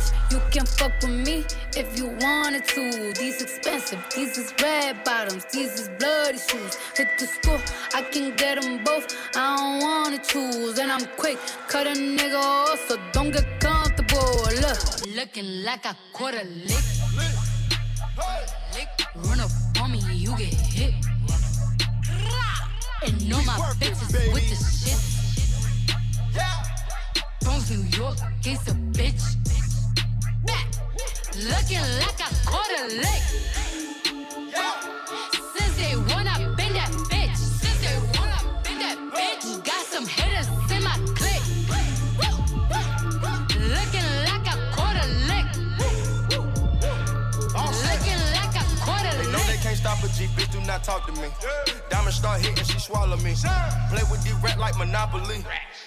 can 0.55 0.65
fuck 0.65 0.93
with 1.01 1.12
me 1.12 1.43
if 1.75 1.97
you 1.97 2.07
wanted 2.21 2.63
to. 2.63 3.12
These 3.19 3.41
expensive, 3.41 4.00
these 4.15 4.38
is 4.38 4.53
red 4.62 5.03
bottoms, 5.03 5.43
these 5.51 5.74
is 5.81 5.89
bloody 6.00 6.38
shoes. 6.38 6.77
Hit 6.95 7.09
the 7.19 7.27
school, 7.27 7.59
I 7.93 8.01
can 8.03 8.33
get 8.38 8.62
them 8.62 8.81
both. 8.85 9.05
I 9.35 9.57
don't 9.57 9.79
wanna 9.81 10.17
choose, 10.19 10.79
and 10.79 10.89
I'm 10.89 11.05
quick, 11.17 11.38
cut 11.67 11.88
a 11.88 11.89
nigga 11.89 12.39
off, 12.39 12.79
so 12.88 12.97
don't 13.12 13.31
get 13.31 13.45
comfortable. 13.59 14.31
Look, 14.63 14.79
looking 15.13 15.63
like 15.63 15.85
I 15.85 15.93
caught 16.13 16.35
a 16.35 16.45
lick. 16.45 16.85
Run 19.27 19.39
up 19.41 19.51
on 19.81 19.91
me, 19.91 20.00
you 20.13 20.38
get 20.38 20.53
hit. 20.53 20.93
And 23.05 23.29
know 23.29 23.41
my 23.43 23.57
bitches 23.81 24.33
with 24.33 24.47
the 24.51 24.57
shit. 24.79 25.00
Bronx, 27.41 27.69
New 27.69 27.83
York, 27.97 28.17
gangsta 28.41 28.74
bitch. 28.93 29.64
Looking 31.38 31.82
like 32.00 32.22
I 32.22 32.32
caught 32.46 32.72
a 32.80 32.88
lick. 32.96 33.24
Since 35.54 35.75
they 35.75 35.96
wanna 35.98 36.56
bend 36.56 36.75
that 36.75 36.89
bitch. 37.12 37.36
Since 37.36 37.80
they 37.82 37.98
wanna 38.18 38.39
bend 38.63 38.80
that 38.80 38.98
bitch. 39.13 39.62
Got 39.65 39.86
some 39.86 40.06
can't 49.75 50.00
stop 50.00 50.10
a 50.10 50.13
G, 50.13 50.25
bitch, 50.36 50.51
do 50.51 50.62
not 50.65 50.84
talk 50.84 51.05
to 51.08 51.12
me. 51.22 51.27
Diamond 51.89 52.13
start 52.13 52.41
hitting, 52.41 52.63
she 52.63 52.79
swallow 52.79 53.17
me. 53.17 53.34
Play 53.89 54.03
with 54.12 54.24
the 54.24 54.38
rat 54.44 54.60
like 54.60 54.77
Monopoly. 54.77 55.44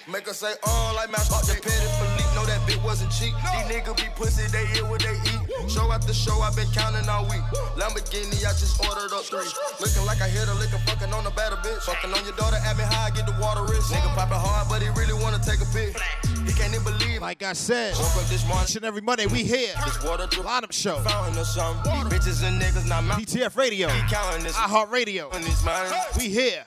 Make 0.07 0.27
her 0.27 0.33
say, 0.33 0.53
oh, 0.63 0.93
like 0.95 1.11
Mouse 1.11 1.31
Up 1.31 1.45
the 1.45 1.53
petty 1.61 1.87
Philippe. 1.97 2.35
Know 2.35 2.45
that 2.45 2.61
bitch 2.67 2.83
wasn't 2.83 3.11
cheap. 3.11 3.33
These 3.33 3.67
niggas 3.69 3.97
be 3.97 4.09
pussy, 4.15 4.45
they 4.49 4.65
eat 4.73 4.85
what 4.85 5.01
they 5.01 5.13
eat. 5.13 5.69
Show 5.69 5.91
after 5.91 6.13
show, 6.13 6.39
i 6.41 6.49
been 6.55 6.67
counting 6.73 7.07
all 7.09 7.25
week. 7.29 7.41
Lamborghini, 7.77 8.41
I 8.45 8.53
just 8.57 8.79
ordered 8.85 9.13
up 9.13 9.25
three. 9.25 9.45
Looking 9.81 10.05
like 10.05 10.21
I 10.21 10.29
hit 10.29 10.47
a 10.47 10.53
liquor, 10.55 10.79
fucking 10.85 11.13
on 11.13 11.25
a 11.25 11.31
better 11.31 11.57
bitch. 11.57 11.81
Fucking 11.83 12.13
on 12.13 12.23
your 12.25 12.35
daughter, 12.35 12.57
at 12.57 12.77
me 12.77 12.83
high, 12.83 13.09
get 13.11 13.25
the 13.25 13.35
water 13.41 13.63
wrist. 13.63 13.91
Nigga 13.91 14.13
popping 14.15 14.37
hard, 14.37 14.67
but 14.69 14.81
he 14.81 14.89
really 14.97 15.17
wanna 15.21 15.39
take 15.39 15.61
a 15.61 15.69
pic. 15.73 15.97
He 16.45 16.53
can't 16.53 16.73
even 16.73 16.83
believe. 16.83 17.21
Like 17.21 17.43
I 17.43 17.53
said, 17.53 17.93
Woke 17.95 18.15
up 18.17 18.25
this 18.29 18.45
morning, 18.47 18.65
each 18.65 18.75
and 18.75 18.85
every 18.85 19.01
Monday 19.01 19.27
we 19.27 19.43
here. 19.43 19.73
this 19.85 20.01
water 20.03 20.25
drip 20.27 20.45
Lineup 20.45 20.71
show. 20.71 20.97
fountain 21.01 21.37
or 21.37 21.45
something. 21.45 21.91
Bitches 22.09 22.41
and 22.43 22.59
niggas 22.61 22.87
not 22.87 23.03
mouth. 23.03 23.19
PTF 23.19 23.55
Radio. 23.55 23.78
He 23.87 24.01
counting 24.09 24.43
this. 24.43 24.57
iHeart 24.57 24.91
Radio. 24.91 25.29
on 25.29 25.41
these 25.41 25.63
money. 25.63 25.89
We 26.17 26.27
here. 26.27 26.65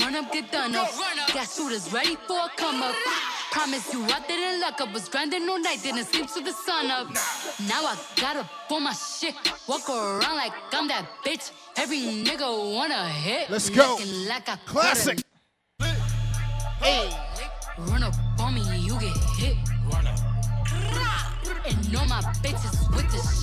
Run 0.00 0.16
up, 0.16 0.32
get 0.32 0.50
done 0.50 0.74
up. 0.74 0.90
Got 1.32 1.48
shooters 1.48 1.92
ready 1.92 2.16
for 2.26 2.36
a 2.36 2.48
come 2.56 2.82
up. 2.82 2.96
Promise 3.52 3.92
you, 3.92 4.04
I 4.04 4.20
didn't 4.26 4.60
luck 4.60 4.80
up. 4.80 4.92
Was 4.92 5.08
grinding 5.08 5.48
all 5.48 5.60
night, 5.60 5.84
didn't 5.84 6.04
sleep 6.06 6.26
till 6.26 6.42
the 6.42 6.52
sun 6.52 6.90
up. 6.90 7.06
Now 7.68 7.84
I 7.84 7.96
gotta 8.16 8.48
pull 8.68 8.80
my 8.80 8.92
shit. 8.92 9.36
Walk 9.68 9.88
around 9.88 10.36
like 10.36 10.52
I'm 10.72 10.88
that 10.88 11.06
bitch. 11.24 11.52
Every 11.76 11.98
nigga 11.98 12.74
wanna 12.74 13.08
hit. 13.08 13.48
Let's 13.50 13.70
go. 13.70 13.96
Like 14.26 14.48
a 14.48 14.58
Classic. 14.66 15.22
Hey. 16.80 17.10
Run 17.78 18.02
up 18.02 18.14
on 18.40 18.54
me, 18.54 18.62
you 18.78 18.98
get 18.98 19.16
hit. 19.36 19.56
Run 19.92 20.08
up. 20.08 20.18
And 21.64 21.96
all 21.96 22.06
my 22.06 22.20
bitches 22.42 22.96
with 22.96 23.08
the 23.12 23.18
shit. 23.18 23.37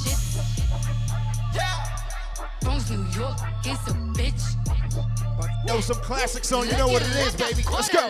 Bronx, 2.66 2.90
New 2.90 2.98
York, 3.18 3.38
bitch. 4.16 4.42
Yo, 5.68 5.80
some 5.82 5.98
classics 5.98 6.52
on. 6.52 6.68
You 6.68 6.76
know 6.78 6.88
what 6.88 7.04
it 7.04 7.16
is, 7.28 7.36
baby. 7.36 7.64
Let's 7.72 7.90
go. 7.90 8.10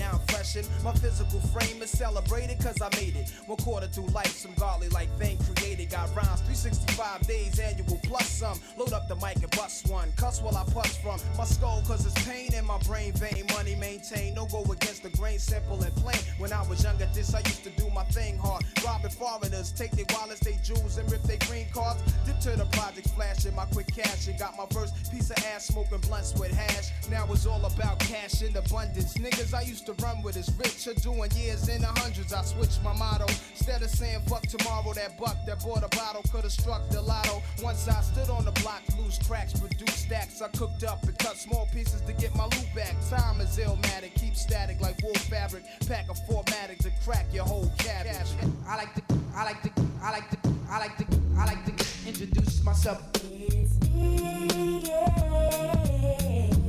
Now 0.00 0.18
freshened. 0.28 0.66
My 0.82 0.92
physical 0.94 1.40
frame 1.52 1.80
is 1.82 1.90
celebrated 1.90 2.58
cause 2.58 2.80
I 2.80 2.88
made 2.96 3.14
it. 3.14 3.30
One 3.46 3.58
quarter 3.58 3.86
through 3.86 4.08
life, 4.08 4.34
some 4.34 4.54
godly 4.54 4.88
like 4.88 5.10
thing 5.18 5.38
created. 5.38 5.90
Got 5.90 6.08
rhymes 6.16 6.40
365 6.48 7.26
days 7.28 7.58
annual 7.60 8.00
plus 8.02 8.28
some. 8.28 8.58
Load 8.76 8.92
up 8.92 9.06
the 9.08 9.16
mic 9.16 9.36
and 9.36 9.50
bust 9.52 9.88
one. 9.88 10.10
Cuss 10.16 10.40
while 10.42 10.56
I 10.56 10.64
puss 10.72 10.96
from 10.96 11.20
my 11.36 11.44
skull 11.44 11.82
cause 11.86 12.04
it's 12.06 12.26
pain 12.26 12.52
in 12.54 12.64
my 12.64 12.78
brain 12.78 13.12
vein. 13.12 13.44
Money 13.54 13.76
maintained, 13.76 14.36
no 14.36 14.46
go 14.46 14.62
against 14.72 15.02
the 15.02 15.10
grain, 15.10 15.38
simple 15.38 15.80
and 15.82 15.94
plain. 15.96 16.20
When 16.38 16.52
I 16.52 16.62
was 16.68 16.82
younger, 16.82 17.06
this 17.14 17.34
I 17.34 17.40
used 17.40 17.62
to 17.64 17.70
do 17.70 17.88
my 17.90 18.04
thing 18.04 18.38
hard. 18.38 18.64
Robbing 18.84 19.10
foreigners, 19.10 19.70
take 19.72 19.92
their 19.92 20.06
wallets, 20.14 20.40
they 20.40 20.58
jewels, 20.64 20.96
and 20.96 21.10
rip 21.12 21.22
their 21.24 21.38
green 21.46 21.66
cards. 21.72 22.00
Dip 22.24 22.40
to 22.40 22.56
the 22.56 22.64
projects, 22.72 23.10
flashing 23.12 23.54
my 23.54 23.66
quick 23.66 23.88
cash 23.94 24.26
and 24.28 24.38
got 24.38 24.56
my 24.56 24.66
first 24.72 24.94
piece 25.12 25.30
of 25.30 25.38
ass 25.52 25.66
smoking 25.66 26.00
blunts 26.00 26.34
with 26.38 26.52
hash. 26.52 26.88
Now 27.10 27.26
it's 27.30 27.46
all 27.46 27.64
about 27.64 27.98
cash 28.00 28.42
in 28.42 28.56
abundance. 28.56 29.14
Niggas 29.18 29.52
I 29.52 29.62
used 29.62 29.86
to 29.86 29.89
run 29.94 30.22
with 30.22 30.36
is 30.36 30.50
rich 30.58 30.86
or 30.86 30.94
doing 31.00 31.30
years 31.36 31.68
in 31.68 31.82
the 31.82 31.88
hundreds. 31.88 32.32
I 32.32 32.42
switched 32.42 32.82
my 32.82 32.92
motto. 32.92 33.26
Instead 33.50 33.82
of 33.82 33.90
saying 33.90 34.20
fuck 34.26 34.42
tomorrow, 34.42 34.92
that 34.94 35.18
buck 35.18 35.36
that 35.46 35.62
bought 35.62 35.82
a 35.82 35.88
bottle 35.96 36.22
could 36.32 36.42
have 36.42 36.52
struck 36.52 36.88
the 36.90 37.00
lotto. 37.00 37.42
Once 37.62 37.88
I 37.88 38.00
stood 38.02 38.30
on 38.30 38.44
the 38.44 38.52
block, 38.62 38.82
loose 38.98 39.18
cracks, 39.26 39.58
produce 39.58 39.94
stacks. 39.94 40.40
I 40.42 40.48
cooked 40.48 40.84
up 40.84 41.02
and 41.02 41.18
cut 41.18 41.36
small 41.36 41.68
pieces 41.72 42.00
to 42.02 42.12
get 42.12 42.34
my 42.34 42.44
loot 42.44 42.68
back. 42.74 42.94
Time 43.08 43.40
is 43.40 43.56
illmatic, 43.58 44.14
keep 44.14 44.36
static 44.36 44.80
like 44.80 45.02
wool 45.02 45.14
fabric. 45.14 45.64
Pack 45.86 46.06
a 46.10 46.14
formatic 46.14 46.78
to 46.78 46.90
crack 47.04 47.26
your 47.32 47.44
whole 47.44 47.70
cabbage. 47.78 48.28
I 48.68 48.76
like 48.76 48.94
to, 48.94 49.02
I 49.34 49.44
like 49.44 49.62
to, 49.62 49.70
I 50.02 50.10
like 50.12 50.30
to, 50.30 50.38
I 50.70 50.78
like 50.78 50.96
to, 50.98 51.06
I 51.38 51.44
like 51.46 51.64
to 51.64 52.08
introduce 52.08 52.62
myself. 52.64 53.02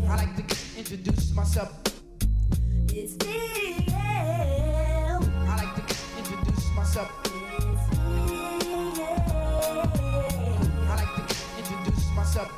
I 0.07 0.15
like 0.15 0.35
to 0.35 0.43
introduce 0.77 1.33
myself. 1.33 2.00
It's 2.93 3.15
me. 3.25 3.85
I 3.87 5.17
like 5.55 5.75
to 5.75 5.95
introduce 6.17 6.67
myself. 6.75 7.09
I 10.87 10.95
like 10.97 11.13
to 11.15 11.21
introduce 11.57 12.05
myself. 12.13 12.51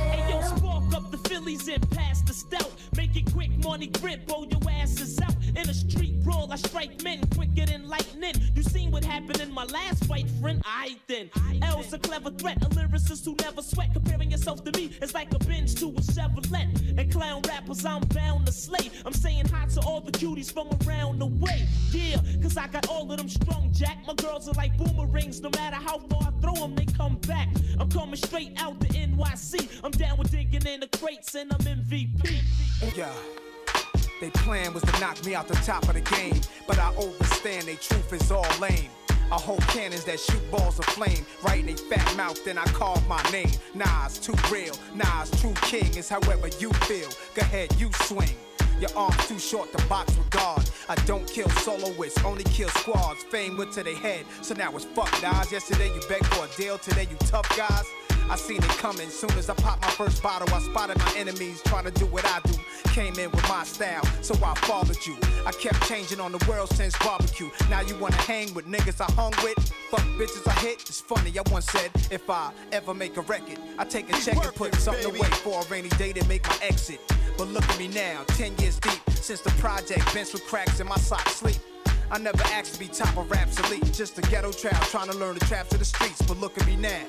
Hey 0.00 0.30
yo, 0.30 0.40
spark 0.42 0.92
up 0.94 1.10
the 1.12 1.18
Phillies 1.28 1.68
and 1.68 1.88
pass 1.90 2.20
the 2.22 2.32
stout. 2.32 2.72
Make 2.96 3.14
it 3.16 3.32
quick, 3.32 3.50
money 3.64 3.86
grip, 3.86 4.28
roll 4.28 4.46
your 4.46 4.60
asses 4.68 5.20
out. 5.20 5.35
In 5.56 5.70
a 5.70 5.74
street 5.74 6.22
brawl, 6.22 6.52
I 6.52 6.56
strike 6.56 7.02
men 7.02 7.20
quicker 7.34 7.64
than 7.64 7.88
lightning. 7.88 8.34
You 8.54 8.62
seen 8.62 8.90
what 8.90 9.04
happened 9.04 9.40
in 9.40 9.52
my 9.52 9.64
last 9.64 10.04
fight, 10.04 10.28
friend? 10.38 10.60
I 10.66 10.96
then. 11.06 11.30
L's 11.62 11.92
a 11.94 11.98
clever 11.98 12.30
threat, 12.30 12.58
a 12.62 12.68
lyricist 12.68 13.24
who 13.24 13.34
never 13.40 13.62
sweat. 13.62 13.94
Comparing 13.94 14.30
yourself 14.30 14.62
to 14.64 14.72
me 14.78 14.96
is 15.00 15.14
like 15.14 15.32
a 15.32 15.38
binge 15.38 15.74
to 15.76 15.86
a 15.86 16.00
Chevrolet. 16.12 16.98
And 16.98 17.10
clown 17.10 17.40
rappers, 17.48 17.86
I'm 17.86 18.02
bound 18.08 18.46
to 18.46 18.52
slay. 18.52 18.90
I'm 19.06 19.14
saying 19.14 19.48
hi 19.48 19.64
to 19.66 19.80
all 19.80 20.00
the 20.00 20.12
cuties 20.12 20.52
from 20.52 20.68
around 20.86 21.20
the 21.20 21.26
way. 21.26 21.66
Yeah, 21.90 22.20
cause 22.42 22.58
I 22.58 22.68
got 22.68 22.88
all 22.88 23.10
of 23.10 23.16
them 23.16 23.28
strong, 23.28 23.70
Jack. 23.72 23.98
My 24.06 24.14
girls 24.14 24.48
are 24.48 24.54
like 24.54 24.76
boomerangs, 24.76 25.40
no 25.40 25.48
matter 25.50 25.76
how 25.76 25.98
far 25.98 26.20
I 26.28 26.40
throw 26.42 26.54
them, 26.54 26.74
they 26.74 26.84
come 26.84 27.16
back. 27.26 27.48
I'm 27.80 27.88
coming 27.88 28.16
straight 28.16 28.52
out 28.60 28.78
the 28.80 28.88
NYC. 28.88 29.80
I'm 29.82 29.92
down 29.92 30.18
with 30.18 30.30
digging 30.30 30.66
in 30.66 30.80
the 30.80 30.88
crates 30.88 31.34
and 31.34 31.50
I'm 31.50 31.60
MVP. 31.60 32.42
Yeah. 32.94 33.10
They 34.20 34.30
plan 34.30 34.72
was 34.72 34.82
to 34.84 35.00
knock 35.00 35.24
me 35.26 35.34
out 35.34 35.46
the 35.46 35.54
top 35.56 35.88
of 35.88 35.94
the 35.94 36.00
game, 36.00 36.40
but 36.66 36.78
I 36.78 36.94
overstand 36.96 37.64
they 37.64 37.76
truth 37.76 38.12
is 38.12 38.30
all 38.30 38.46
lame. 38.60 38.90
I 39.30 39.34
hold 39.34 39.60
cannons 39.62 40.04
that 40.04 40.20
shoot 40.20 40.50
balls 40.50 40.78
of 40.78 40.84
flame 40.86 41.26
right 41.42 41.60
in 41.60 41.66
they 41.66 41.74
fat 41.74 42.16
mouth, 42.16 42.42
then 42.44 42.58
I 42.58 42.64
call 42.66 43.00
my 43.08 43.22
name. 43.32 43.50
Nah, 43.74 44.06
it's 44.06 44.18
too 44.18 44.34
real. 44.50 44.74
Nah, 44.94 45.22
it's 45.22 45.40
true 45.40 45.54
king. 45.62 45.90
It's 45.96 46.08
however 46.08 46.48
you 46.60 46.72
feel. 46.84 47.08
Go 47.34 47.42
ahead, 47.42 47.74
you 47.78 47.90
swing. 47.92 48.36
Your 48.80 48.90
arms 48.94 49.26
too 49.26 49.38
short 49.38 49.72
to 49.72 49.84
box 49.86 50.16
with 50.16 50.30
God. 50.30 50.68
I 50.88 50.94
don't 51.06 51.26
kill 51.26 51.48
soloists, 51.48 52.22
only 52.24 52.44
kill 52.44 52.68
squads. 52.68 53.22
Fame 53.24 53.56
went 53.56 53.72
to 53.72 53.82
their 53.82 53.96
head, 53.96 54.26
so 54.42 54.54
now 54.54 54.70
it's 54.76 54.84
fuck 54.84 55.10
guys. 55.20 55.50
Yesterday 55.50 55.88
you 55.94 56.00
begged 56.08 56.26
for 56.26 56.44
a 56.44 56.48
deal, 56.56 56.78
today 56.78 57.08
you 57.10 57.16
tough 57.20 57.48
guys. 57.56 57.84
I 58.28 58.36
seen 58.36 58.58
it 58.58 58.68
coming. 58.78 59.08
Soon 59.08 59.30
as 59.38 59.48
I 59.48 59.54
popped 59.54 59.82
my 59.82 59.90
first 59.90 60.22
bottle, 60.22 60.52
I 60.54 60.60
spotted 60.60 60.98
my 60.98 61.12
enemies 61.16 61.62
trying 61.64 61.84
to 61.84 61.90
do 61.92 62.06
what 62.06 62.24
I 62.26 62.40
do. 62.44 62.54
Came 62.90 63.18
in 63.18 63.30
with 63.30 63.48
my 63.48 63.64
style, 63.64 64.04
so 64.22 64.34
I 64.44 64.54
followed 64.66 65.04
you. 65.06 65.16
I 65.44 65.52
kept 65.52 65.82
changing 65.88 66.20
on 66.20 66.32
the 66.32 66.44
world 66.48 66.70
since 66.70 66.96
barbecue. 66.98 67.50
Now 67.70 67.80
you 67.82 67.96
wanna 67.98 68.16
hang 68.16 68.52
with 68.54 68.66
niggas 68.66 69.00
I 69.00 69.10
hung 69.12 69.32
with? 69.42 69.58
Fuck 69.90 70.00
bitches 70.18 70.46
I 70.46 70.52
hit. 70.60 70.82
It's 70.82 71.00
funny, 71.00 71.32
I 71.38 71.42
once 71.50 71.66
said 71.66 71.90
if 72.10 72.28
I 72.28 72.52
ever 72.72 72.94
make 72.94 73.16
a 73.16 73.22
record, 73.22 73.58
I 73.78 73.84
take 73.84 74.08
a 74.08 74.20
check 74.20 74.36
and 74.36 74.54
put 74.54 74.74
something 74.76 75.04
away 75.04 75.28
for 75.44 75.62
a 75.62 75.64
rainy 75.66 75.90
day 75.90 76.12
to 76.12 76.26
make 76.26 76.46
my 76.48 76.58
exit. 76.62 77.00
But 77.38 77.48
look 77.48 77.68
at 77.68 77.78
me 77.78 77.88
now, 77.88 78.24
10 78.28 78.56
years 78.58 78.78
deep 78.78 79.00
since 79.10 79.40
the 79.40 79.50
project, 79.50 80.12
bench 80.14 80.32
with 80.32 80.46
cracks 80.46 80.80
in 80.80 80.86
my 80.86 80.96
sock 80.96 81.28
sleep. 81.28 81.58
I 82.10 82.18
never 82.18 82.42
asked 82.44 82.74
to 82.74 82.80
be 82.80 82.86
top 82.86 83.16
of 83.16 83.30
raps 83.30 83.58
elite, 83.58 83.92
just 83.92 84.18
a 84.18 84.22
ghetto 84.22 84.52
trap 84.52 84.80
trying 84.84 85.10
to 85.10 85.16
learn 85.16 85.34
the 85.34 85.44
traps 85.44 85.72
of 85.72 85.80
the 85.80 85.84
streets. 85.84 86.22
But 86.22 86.38
look 86.38 86.56
at 86.56 86.66
me 86.66 86.76
now. 86.76 87.02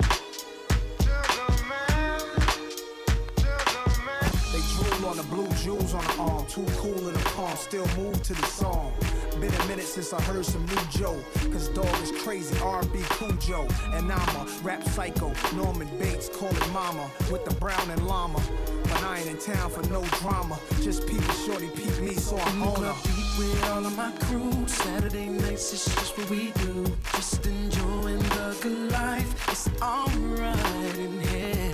On 5.08 5.16
the 5.16 5.24
blue 5.24 5.48
jewels 5.64 5.94
on 5.94 6.04
the 6.04 6.16
arm, 6.20 6.46
too 6.48 6.66
cool 6.78 7.08
in 7.08 7.14
the 7.14 7.30
palm, 7.36 7.56
still 7.56 7.88
move 7.96 8.22
to 8.24 8.34
the 8.34 8.46
song. 8.46 8.92
Been 9.40 9.54
a 9.54 9.66
minute 9.66 9.86
since 9.86 10.12
I 10.12 10.22
heard 10.24 10.46
some 10.46 10.66
new 10.66 10.82
Joe, 10.90 11.18
cause 11.52 11.70
dog 11.70 12.02
is 12.02 12.12
crazy, 12.24 12.60
R&B 12.60 13.00
Cujo. 13.12 13.66
And 13.94 14.12
I'm 14.12 14.36
a 14.36 14.50
rap 14.64 14.84
psycho, 14.84 15.32
Norman 15.56 15.88
Bates, 15.98 16.28
call 16.28 16.50
it 16.50 16.74
mama, 16.74 17.10
with 17.32 17.46
the 17.46 17.56
brown 17.56 17.90
and 17.90 18.06
llama. 18.06 18.42
But 18.84 19.02
I 19.04 19.20
ain't 19.20 19.30
in 19.30 19.38
town 19.38 19.70
for 19.70 19.82
no 19.90 20.04
drama, 20.20 20.60
just 20.82 21.08
peep 21.08 21.22
shorty, 21.46 21.70
peep 21.70 21.98
me, 22.00 22.14
so 22.14 22.38
I'm 22.38 22.64
on 22.64 22.84
her. 22.84 22.96
Beat 23.04 23.38
with 23.40 23.70
all 23.70 23.86
of 23.86 23.96
my 23.96 24.12
crew. 24.12 24.68
Saturday 24.68 25.28
nights 25.28 25.72
is 25.72 25.86
just 25.86 26.18
what 26.18 26.30
we 26.30 26.52
do. 26.52 26.86
Just 27.16 27.46
enjoying 27.46 28.20
the 28.20 28.58
good 28.62 28.92
life. 28.92 29.50
It's 29.50 29.70
alright 29.82 30.98
in 30.98 31.22
here. 31.22 31.67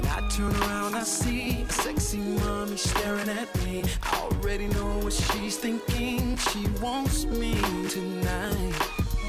When 0.00 0.12
I 0.12 0.26
turn 0.30 0.56
around, 0.62 0.94
I 0.94 1.02
see 1.02 1.60
a 1.68 1.72
sexy 1.72 2.18
mommy 2.18 2.78
staring 2.78 3.28
at 3.28 3.54
me. 3.64 3.84
I 4.02 4.16
already 4.16 4.66
know 4.68 4.98
what 5.00 5.12
she's 5.12 5.58
thinking. 5.58 6.38
She 6.38 6.66
wants 6.80 7.26
me 7.26 7.60
tonight. 7.90 8.74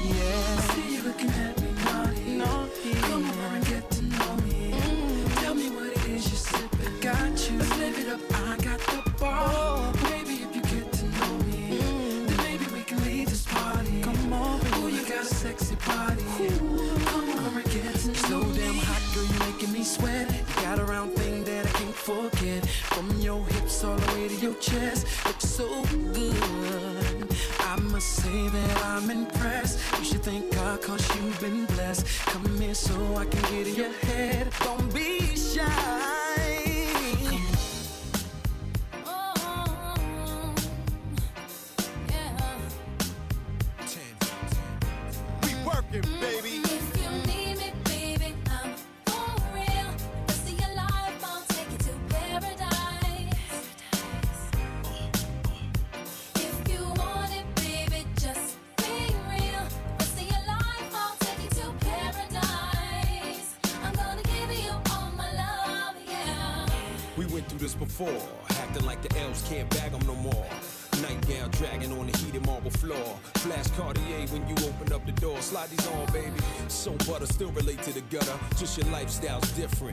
Yeah. 0.02 0.56
I 0.56 0.60
see 0.72 0.94
you 0.94 1.02
looking 1.02 1.28
at 1.28 1.60
me 1.60 1.68
naughty. 1.84 2.22
naughty. 2.38 2.94
Come 3.02 3.28
over 3.28 3.56
and 3.56 3.66
get 3.66 3.90
to 3.90 4.02
know 4.02 4.36
me. 4.48 4.72
Mm. 4.72 5.42
Tell 5.42 5.54
me 5.54 5.68
what 5.72 5.88
it 5.88 6.08
is 6.08 6.26
you're 6.28 6.40
sipping. 6.40 7.00
Got 7.00 7.50
you. 7.50 7.58
Let's 7.58 7.76
live 7.76 7.98
it 7.98 8.08
up. 8.08 8.20
I 8.32 8.56
got 8.64 8.80
the 8.80 9.10
ball. 9.20 9.92
Maybe 10.04 10.36
if 10.44 10.56
you 10.56 10.62
get 10.62 10.90
to 10.90 11.04
know 11.04 11.34
me, 11.48 11.80
mm. 11.80 12.26
then 12.28 12.36
maybe 12.38 12.64
we 12.72 12.82
can 12.82 13.04
leave 13.04 13.28
this 13.28 13.44
party. 13.44 14.00
Come 14.00 14.32
on, 14.32 14.58
Ooh, 14.78 14.88
you 14.88 15.02
got 15.02 15.20
a 15.20 15.26
sexy 15.26 15.74
body. 15.86 16.22
Ooh. 16.40 16.96
Come 17.04 17.28
over 17.44 17.58
and 17.60 17.70
get 17.70 17.94
to 17.94 18.06
know 18.30 18.40
me. 18.40 18.54
So 18.54 18.54
damn 18.54 18.74
hot, 18.76 19.02
girl, 19.14 19.26
you're 19.26 19.52
making 19.52 19.72
me 19.72 19.84
sweat. 19.84 20.51
Got 20.72 20.80
a 20.80 20.84
round 20.84 21.12
thing 21.16 21.44
that 21.44 21.66
I 21.66 21.68
can't 21.68 21.94
forget. 21.94 22.66
From 22.66 23.10
your 23.20 23.44
hips 23.44 23.84
all 23.84 23.94
the 23.94 24.14
way 24.14 24.28
to 24.28 24.34
your 24.36 24.54
chest, 24.54 25.06
looks 25.26 25.46
so 25.46 25.68
good. 26.14 27.36
I 27.60 27.78
must 27.78 28.08
say 28.08 28.48
that 28.48 28.84
I'm 28.86 29.10
impressed. 29.10 29.78
You 29.98 30.04
should 30.06 30.22
thank 30.22 30.50
God 30.54 30.80
cause 30.80 31.06
you've 31.14 31.38
been 31.40 31.66
blessed. 31.66 32.06
Come 32.24 32.58
here 32.58 32.72
so 32.72 32.94
I 33.16 33.26
can 33.26 33.42
get 33.54 33.66
in 33.66 33.74
your 33.74 33.92
head. 33.92 34.48
Don't 34.64 34.94
be 34.94 35.36
shy. 35.36 36.21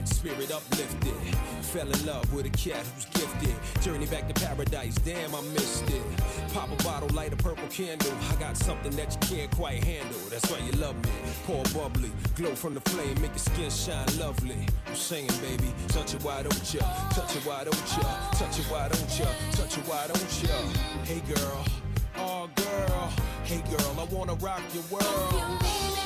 Spirit 0.08 0.50
uplifted. 0.50 1.34
Fell 1.62 1.88
in 1.88 2.06
love 2.06 2.32
with 2.32 2.46
a 2.46 2.50
cat 2.50 2.84
who's 2.94 3.06
gifted. 3.06 3.54
Journey 3.82 4.06
back 4.06 4.26
to 4.32 4.34
paradise, 4.34 4.94
damn, 4.96 5.34
I 5.34 5.40
missed 5.52 5.88
it. 5.90 6.02
Pop 6.52 6.70
a 6.72 6.82
bottle, 6.82 7.08
light 7.10 7.32
a 7.32 7.36
purple 7.36 7.68
candle. 7.68 8.12
I 8.30 8.34
got 8.36 8.56
something 8.56 8.92
that 8.92 9.12
you 9.12 9.36
can't 9.36 9.50
quite 9.52 9.82
handle. 9.84 10.18
That's 10.30 10.50
why 10.50 10.58
you 10.58 10.72
love 10.72 10.96
me. 11.04 11.10
Pour 11.46 11.62
bubbly, 11.74 12.10
glow 12.36 12.54
from 12.54 12.74
the 12.74 12.80
flame, 12.80 13.20
make 13.20 13.30
your 13.30 13.38
skin 13.38 13.70
shine 13.70 14.18
lovely. 14.18 14.66
I'm 14.86 14.94
singing, 14.94 15.30
baby. 15.40 15.72
Touch 15.88 16.14
it, 16.14 16.22
why 16.22 16.42
don't 16.42 16.74
ya? 16.74 16.80
Touch 17.10 17.36
it, 17.36 17.46
why 17.46 17.64
don't 17.64 17.96
ya? 17.96 18.30
Touch 18.32 18.58
it, 18.58 18.66
why 18.66 18.88
don't 18.88 19.18
ya? 19.18 19.26
Touch 19.52 19.78
it, 19.78 19.84
why 19.86 20.06
don't 20.06 20.42
ya? 20.42 20.56
Hey, 21.04 21.20
girl. 21.32 21.64
Oh, 22.16 22.50
girl. 22.54 23.12
Hey, 23.44 23.62
girl, 23.70 23.96
I 23.98 24.04
wanna 24.14 24.34
rock 24.34 24.62
your 24.74 24.84
world. 24.90 25.99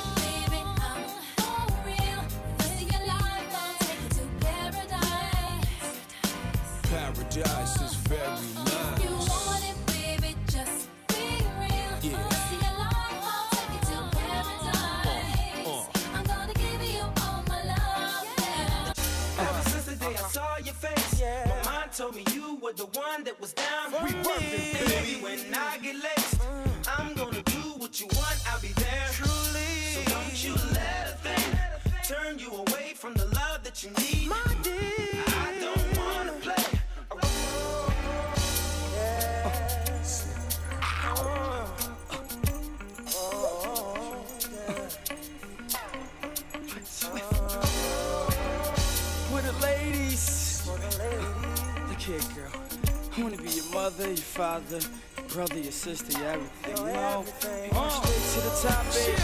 Paradise 7.35 7.81
is 7.81 7.95
very 8.07 8.21
If 8.21 9.03
you 9.03 9.11
want 9.11 9.63
it, 9.67 9.85
baby, 9.87 10.37
just 10.47 10.87
be 11.09 11.43
real. 11.59 11.91
Yeah. 12.01 12.23
Rest 12.23 12.53
of 12.53 12.61
your 12.63 12.77
life, 12.79 13.19
I'll 13.27 13.49
take 13.51 13.73
you 13.73 13.79
to 13.91 13.97
paradise. 14.15 15.67
Uh, 15.67 16.15
I'm 16.15 16.23
gonna 16.23 16.53
give 16.53 16.81
you 16.93 17.01
all 17.01 17.43
my 17.49 17.61
love, 17.65 18.25
yeah. 18.39 19.49
Ever 19.49 19.69
since 19.69 19.83
the 19.83 19.95
day 19.97 20.15
I 20.15 20.27
saw 20.29 20.57
your 20.63 20.75
face, 20.75 21.21
my 21.21 21.71
mind 21.71 21.91
told 21.91 22.15
me 22.15 22.23
you 22.33 22.57
were 22.63 22.71
the 22.71 22.85
one 22.85 23.25
that 23.25 23.37
was 23.41 23.51
down 23.51 23.91
for 23.91 24.05
me. 24.05 24.13
And 24.15 24.87
baby, 24.87 25.21
when 25.21 25.53
I 25.53 25.77
get 25.79 25.95
laced, 25.95 26.39
I'm 26.87 27.15
gonna 27.15 27.41
do 27.41 27.75
what 27.75 27.99
you 27.99 28.07
want. 28.15 28.41
I'll 28.47 28.61
be 28.61 28.69
there. 28.69 29.09
Truly. 29.11 29.59
So 29.91 30.03
don't 30.09 30.41
you 30.41 30.53
let 30.71 31.11
a 31.11 31.17
thing 31.19 31.59
turn 32.07 32.39
you 32.39 32.51
away 32.51 32.93
from 32.95 33.13
the 33.13 33.25
love 33.25 33.61
that 33.63 33.83
you 33.83 33.89
need. 33.99 34.29
My 34.29 34.54
mother, 53.97 54.09
your 54.09 54.17
father, 54.17 54.79
your 54.79 55.27
brother, 55.27 55.59
your 55.59 55.71
sister, 55.71 56.19
your 56.19 56.31
everything. 56.31 56.87
You 56.87 56.93
know? 56.93 57.25
Uh, 57.71 57.89
straight 57.89 58.43
to 58.43 58.49
the 58.49 58.67
top, 58.67 58.85
baby. 58.93 59.21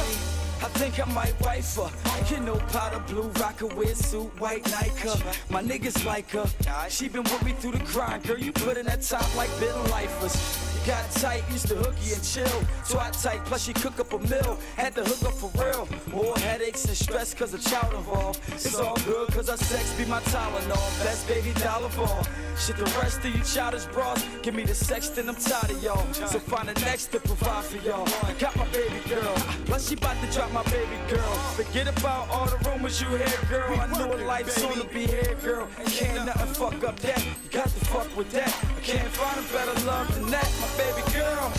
I 0.63 0.69
think 0.77 0.99
I 0.99 1.12
might 1.13 1.41
wife 1.41 1.75
her. 1.75 1.91
You 2.34 2.41
know, 2.41 2.55
powder 2.71 3.03
blue, 3.07 3.29
Rocawear 3.31 3.95
suit, 3.95 4.39
white 4.39 4.69
Nike. 4.71 5.10
My 5.49 5.63
niggas 5.63 6.05
like 6.05 6.29
her. 6.31 6.45
She 6.89 7.10
been 7.10 7.23
with 7.23 7.43
me 7.43 7.53
through 7.53 7.71
the 7.71 7.84
grind, 7.86 8.23
girl. 8.23 8.38
You 8.38 8.51
put 8.51 8.77
in 8.77 8.86
that 8.86 9.01
top 9.01 9.36
like 9.36 9.49
been 9.60 9.75
lifers. 9.89 10.70
Got 10.86 11.12
tight, 11.12 11.44
used 11.52 11.67
to 11.67 11.76
hooky 11.76 12.13
and 12.13 12.24
chill. 12.24 12.46
Twat 12.89 13.22
tight, 13.22 13.46
plus 13.46 13.63
she 13.65 13.74
cook 13.74 14.00
up 14.00 14.13
a 14.13 14.17
meal. 14.17 14.58
Had 14.76 14.96
to 14.96 15.04
hook 15.04 15.30
up 15.30 15.34
for 15.34 15.52
real. 15.63 15.88
More 16.08 16.36
headaches 16.39 16.86
and 16.86 16.98
stress 16.98 17.36
cause 17.36 17.54
of 17.54 17.63
child 17.63 17.94
involved. 17.94 18.39
It's 18.54 18.76
all 18.80 18.96
good 19.06 19.30
cause 19.30 19.48
our 19.48 19.58
sex 19.58 19.94
be 19.94 20.06
my 20.06 20.20
Tylenol. 20.22 21.04
Best 21.04 21.28
baby 21.28 21.54
dollar 21.60 21.89
ball. 21.89 22.26
Shit, 22.58 22.78
the 22.78 22.86
rest 23.00 23.20
of 23.20 23.36
you 23.36 23.44
childish 23.44 23.86
bras. 23.86 24.26
Give 24.41 24.56
me 24.56 24.63
the 24.63 24.74
sex, 24.74 25.10
then 25.10 25.30
I'm 25.30 25.36
tired 25.36 25.70
of 25.70 25.84
y'all. 25.84 26.13
So 26.13 26.39
find 26.39 26.67
the 26.67 26.74
next 26.82 27.08
to 27.12 27.20
provide 27.20 27.63
for 27.63 27.78
y'all. 27.88 28.08
I 28.24 28.34
got 28.39 28.56
my 28.56 28.65
baby 28.70 29.02
girl. 29.08 29.36
Plus 29.65 29.88
she 29.88 29.94
about 29.94 30.20
to 30.22 30.32
drop 30.32 30.52
my 30.52 30.63
baby 30.63 30.98
girl. 31.10 31.34
Forget 31.56 31.88
about 31.88 32.28
all 32.30 32.48
the 32.48 32.58
rumors 32.70 33.00
you 33.00 33.08
hear, 33.08 33.39
girl. 33.50 33.80
I 33.80 33.86
know 33.98 34.13
a 34.13 34.17
life 34.26 34.50
soon 34.50 34.74
to 34.74 34.86
be 34.86 35.06
here, 35.06 35.36
girl. 35.44 35.67
Can't 35.86 36.26
nothing 36.26 36.54
fuck 36.56 36.84
up 36.84 37.00
that. 37.02 37.24
You 37.24 37.50
got 37.52 37.65
to 37.65 37.86
fuck 37.86 38.17
with 38.17 38.32
that. 38.32 38.50
I 38.78 38.82
can't 38.82 39.10
find 39.10 39.38
a 39.39 39.54
better 39.54 39.86
love 39.86 40.13
than 40.15 40.26
that, 40.32 40.50
my 40.60 40.70
baby 40.77 41.03
girl. 41.13 41.51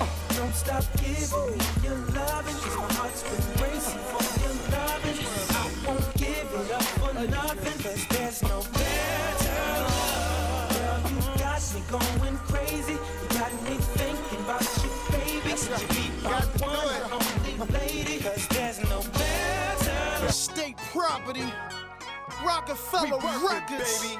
Uh, 0.00 0.06
don't 0.36 0.54
stop 0.54 0.84
giving 0.96 1.44
me 1.50 1.64
your 1.82 1.98
loving, 2.16 2.56
cause 2.62 2.76
my 2.76 2.92
heart's 2.94 3.22
been 3.22 3.44
racing 3.62 4.04
for 4.10 4.24
your 4.42 4.54
loving. 4.72 5.18
I 5.50 5.64
won't 5.86 6.08
give 6.16 6.48
it 6.60 6.70
up 6.72 6.82
for 7.00 7.14
nothing, 7.14 7.78
cause 7.82 8.06
there's 8.08 8.42
no 8.42 8.60
better 8.72 9.60
love. 9.84 10.70
Girl, 10.74 10.98
you 11.10 11.18
got 11.38 11.62
me 11.74 11.80
going 11.90 12.36
crazy. 12.48 12.92
You 12.94 13.28
got 13.38 13.52
me 13.64 13.76
thinking 13.98 14.40
about 14.44 14.66
you, 14.82 14.90
baby. 15.12 15.52
You 15.54 15.88
be 15.94 16.04
my 16.22 16.40
one 16.64 16.88
and 16.94 17.12
only 17.12 17.78
lady, 17.78 18.18
cause 18.22 18.46
there's 18.48 18.82
no 18.90 19.00
better 19.12 20.32
State 20.32 20.76
property, 20.92 21.44
Roc-A-Fella 22.44 23.18
Records. 23.48 24.16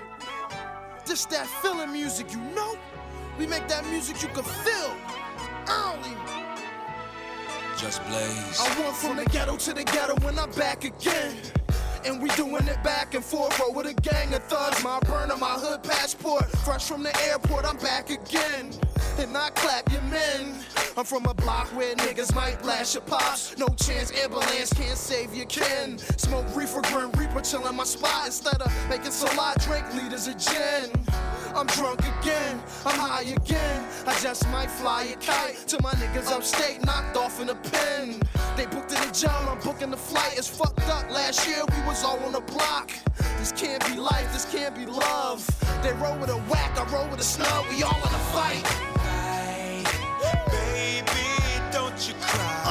This 1.06 1.24
that 1.26 1.46
feeling 1.62 1.92
music, 1.92 2.32
you 2.32 2.40
know? 2.54 2.76
We 3.38 3.46
make 3.48 3.66
that 3.66 3.84
music 3.86 4.22
you 4.22 4.28
can 4.28 4.44
feel 4.44 4.96
early. 5.68 6.14
Just 7.76 8.04
blaze. 8.06 8.60
I 8.60 8.80
went 8.80 8.94
from 8.94 9.16
the 9.16 9.24
ghetto 9.24 9.56
to 9.56 9.72
the 9.72 9.82
ghetto 9.82 10.14
when 10.24 10.38
I'm 10.38 10.52
back 10.52 10.84
again. 10.84 11.34
And 12.04 12.22
we 12.22 12.28
doing 12.30 12.66
it 12.68 12.80
back 12.84 13.14
and 13.14 13.24
forth, 13.24 13.56
bro, 13.56 13.72
with 13.72 13.86
a 13.86 13.94
gang 14.02 14.32
of 14.34 14.44
thugs. 14.44 14.84
My 14.84 15.00
burner, 15.00 15.36
my 15.36 15.54
hood 15.54 15.82
passport. 15.82 16.44
Fresh 16.64 16.86
from 16.86 17.02
the 17.02 17.16
airport, 17.22 17.64
I'm 17.64 17.78
back 17.78 18.10
again. 18.10 18.70
And 19.18 19.36
I 19.36 19.50
clap 19.50 19.90
your 19.90 20.02
men. 20.02 20.54
I'm 20.96 21.04
from 21.04 21.26
a 21.26 21.34
block 21.34 21.66
where 21.68 21.94
niggas 21.96 22.32
might 22.36 22.62
blast 22.62 22.94
your 22.94 23.02
pops. 23.02 23.58
No 23.58 23.66
chance, 23.68 24.12
ambulance 24.12 24.72
can't 24.72 24.96
save 24.96 25.34
your 25.34 25.46
kin. 25.46 25.98
Smoke 25.98 26.46
reefer, 26.54 26.82
grim 26.82 27.10
reaper, 27.12 27.40
chill 27.40 27.66
in 27.66 27.74
my 27.74 27.84
spot. 27.84 28.26
Instead 28.26 28.62
of 28.62 28.72
making 28.88 29.10
salad, 29.10 29.58
drink 29.60 29.92
liters 29.94 30.28
of 30.28 30.38
gin. 30.38 30.92
I'm 31.56 31.66
drunk 31.68 32.00
again, 32.00 32.60
I'm 32.84 32.98
high 32.98 33.22
again. 33.22 33.84
I 34.06 34.18
just 34.20 34.48
might 34.48 34.68
fly 34.68 35.04
a 35.04 35.16
kite 35.16 35.56
to 35.68 35.80
my 35.82 35.92
niggas 35.92 36.30
upstate, 36.32 36.84
knocked 36.84 37.16
off 37.16 37.40
in 37.40 37.48
a 37.48 37.54
pen. 37.54 38.20
They 38.56 38.66
booked 38.66 38.92
in 38.92 39.00
the 39.06 39.12
job, 39.14 39.48
I'm 39.48 39.60
booking 39.60 39.90
the 39.90 39.96
flight. 39.96 40.34
It's 40.36 40.48
fucked 40.48 40.88
up. 40.88 41.08
Last 41.10 41.46
year 41.48 41.62
we 41.70 41.86
was 41.86 42.02
all 42.02 42.18
on 42.24 42.32
the 42.32 42.40
block. 42.40 42.90
This 43.38 43.52
can't 43.52 43.84
be 43.86 43.94
life, 44.00 44.32
this 44.32 44.50
can't 44.50 44.74
be 44.74 44.84
love. 44.84 45.46
They 45.82 45.92
roll 45.92 46.18
with 46.18 46.30
a 46.30 46.38
whack, 46.50 46.76
I 46.76 46.84
roll 46.92 47.08
with 47.08 47.20
a 47.20 47.24
snub. 47.24 47.66
We 47.70 47.84
all 47.84 47.98
in 47.98 48.02
a 48.02 48.24
fight. 48.34 48.64
Baby, 50.50 51.12
don't 51.70 52.08
you 52.08 52.14
cry. 52.20 52.63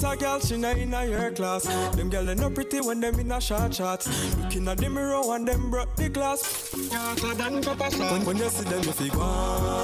Then, 0.00 0.10
bongsa 0.10 0.18
girl, 0.18 0.40
she 0.40 0.56
not 0.56 0.76
in 0.76 0.94
a 0.94 1.06
your 1.06 1.30
class. 1.32 1.64
Them 1.96 2.10
girl 2.10 2.24
they 2.24 2.34
no 2.34 2.50
pretty 2.50 2.80
when 2.80 3.00
them 3.00 3.18
in 3.18 3.30
a 3.30 3.40
short 3.40 3.74
shorts. 3.74 4.06
Looking 4.36 4.68
at 4.68 4.78
the 4.78 4.88
mirror 4.88 5.22
and 5.34 5.46
them 5.46 5.70
broke 5.70 5.94
the 5.96 6.08
glass. 6.08 6.72
When, 6.72 8.24
when 8.24 8.36
you 8.36 8.48
see 8.50 8.64
them, 8.64 8.82
you 8.82 8.92
feel 8.92 9.14
gone. 9.14 9.79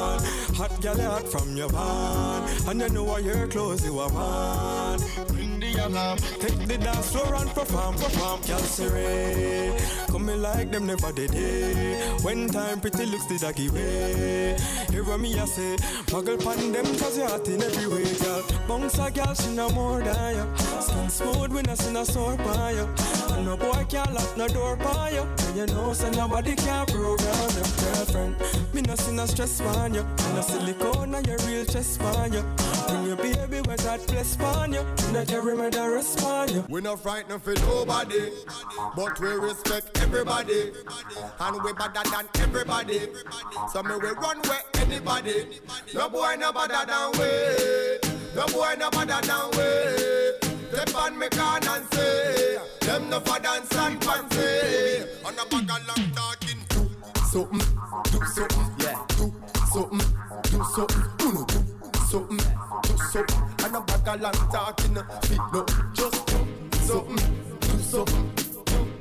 Hot 0.56 0.80
girl, 0.80 0.98
hot 0.98 1.28
from 1.28 1.54
your 1.54 1.68
band, 1.68 2.68
and 2.68 2.80
you 2.80 2.88
know 2.88 3.18
your 3.18 3.46
clothes 3.46 3.84
you 3.84 3.98
are 3.98 4.08
man. 4.08 4.98
Bring 5.28 5.60
the 5.60 5.86
alarm, 5.86 6.16
take 6.40 6.66
the 6.66 6.78
dance 6.78 7.10
floor 7.12 7.34
and 7.34 7.50
perform, 7.50 7.94
perform. 7.96 8.40
Girl, 8.40 8.58
serene, 8.60 9.78
come 10.06 10.24
me 10.24 10.34
like 10.34 10.70
them 10.70 10.86
never 10.86 11.12
did 11.12 11.34
it. 11.34 12.22
When 12.22 12.48
time 12.48 12.80
pretty 12.80 13.04
looks 13.04 13.26
the 13.26 13.38
doggy 13.38 13.68
way. 13.68 14.56
Hear 14.90 15.04
what 15.04 15.20
me 15.20 15.38
I 15.38 15.44
say, 15.44 15.76
muggle 16.06 16.42
pan 16.42 16.72
them 16.72 16.86
cause 16.96 17.18
you 17.18 17.26
hot 17.26 17.46
in 17.48 17.62
every 17.62 17.86
way, 17.88 18.14
girl. 18.16 18.42
Bounce 18.66 18.98
a 18.98 19.10
girl, 19.10 19.34
she 19.34 19.50
no 19.54 19.68
more 19.70 20.00
than 20.02 20.36
you. 20.36 20.56
Skin 20.80 21.10
smooth 21.10 21.52
when 21.52 21.68
I 21.68 21.74
see 21.74 21.92
no 21.92 22.04
sore 22.04 22.36
by 22.38 22.70
you. 22.70 22.88
And 23.32 23.44
no 23.44 23.58
boy 23.58 23.84
can't 23.90 24.10
lock 24.14 24.36
no 24.38 24.48
door 24.48 24.76
by 24.76 25.10
you. 25.10 25.20
And 25.20 25.56
you 25.56 25.66
know, 25.66 25.92
so 25.92 26.08
nobody 26.12 26.56
can 26.56 26.86
program 26.86 27.50
your 27.50 27.68
girlfriend. 27.76 28.36
Me 28.72 28.80
no 28.80 28.94
see 28.94 29.12
no 29.12 29.26
stress 29.26 29.60
on 29.60 29.92
you. 29.92 30.06
Silicone 30.46 31.14
on 31.14 31.24
your 31.24 31.38
real 31.46 31.64
chest 31.64 32.00
on 32.00 32.32
you. 32.32 32.42
Bring 32.88 33.06
your 33.06 33.16
baby 33.16 33.60
where 33.66 33.76
that 33.76 34.06
bless 34.06 34.40
on 34.40 34.72
you. 34.72 34.82
Not 35.12 35.32
every 35.32 35.56
man 35.56 35.70
that 35.70 35.86
respond 35.86 36.50
you. 36.50 36.64
We 36.68 36.80
not 36.80 37.00
frightened 37.00 37.42
for 37.42 37.54
nobody, 37.54 38.30
but 38.94 39.18
we 39.20 39.28
respect 39.28 39.98
everybody, 40.02 40.72
and 41.40 41.62
we 41.62 41.72
better 41.72 42.02
than 42.10 42.28
everybody. 42.40 43.00
So 43.72 43.82
me 43.82 43.96
we 43.96 44.10
run 44.10 44.38
where 44.42 44.62
anybody. 44.76 45.60
No 45.94 46.08
boy 46.08 46.36
no 46.38 46.52
better 46.52 46.86
than 46.86 47.10
we. 47.18 47.30
No 48.34 48.46
boy 48.48 48.74
no 48.78 48.90
better 48.90 49.26
than 49.26 49.50
we. 49.52 50.52
Step 50.76 50.94
on 50.96 51.18
me 51.18 51.28
can 51.30 51.66
and 51.68 51.94
say, 51.94 52.58
them 52.80 53.08
no 53.08 53.20
for 53.20 53.38
dance 53.40 53.74
and 53.76 54.04
fancy. 54.04 55.08
On 55.24 55.32
a 55.34 55.44
bag 55.46 55.70
of 55.70 55.88
long 55.88 56.10
talking. 56.12 56.60
Do 56.68 56.90
something, 57.30 57.62
do 58.10 58.26
something, 58.26 58.68
yeah. 58.80 59.04
Do 59.16 59.32
something, 59.72 60.00
do 60.56 60.64
something. 60.64 61.02
Do 61.18 61.28
something, 62.08 62.38
do 62.82 62.96
something. 63.12 63.64
And 63.64 63.76
a 63.76 63.80
bag 63.80 64.08
of 64.08 64.20
long 64.20 64.32
talking. 64.50 64.94
Fit 65.22 65.40
no, 65.52 65.66
just 65.92 66.26
do 66.26 66.38
something, 66.78 67.16
do 67.60 67.78
something, 67.78 68.30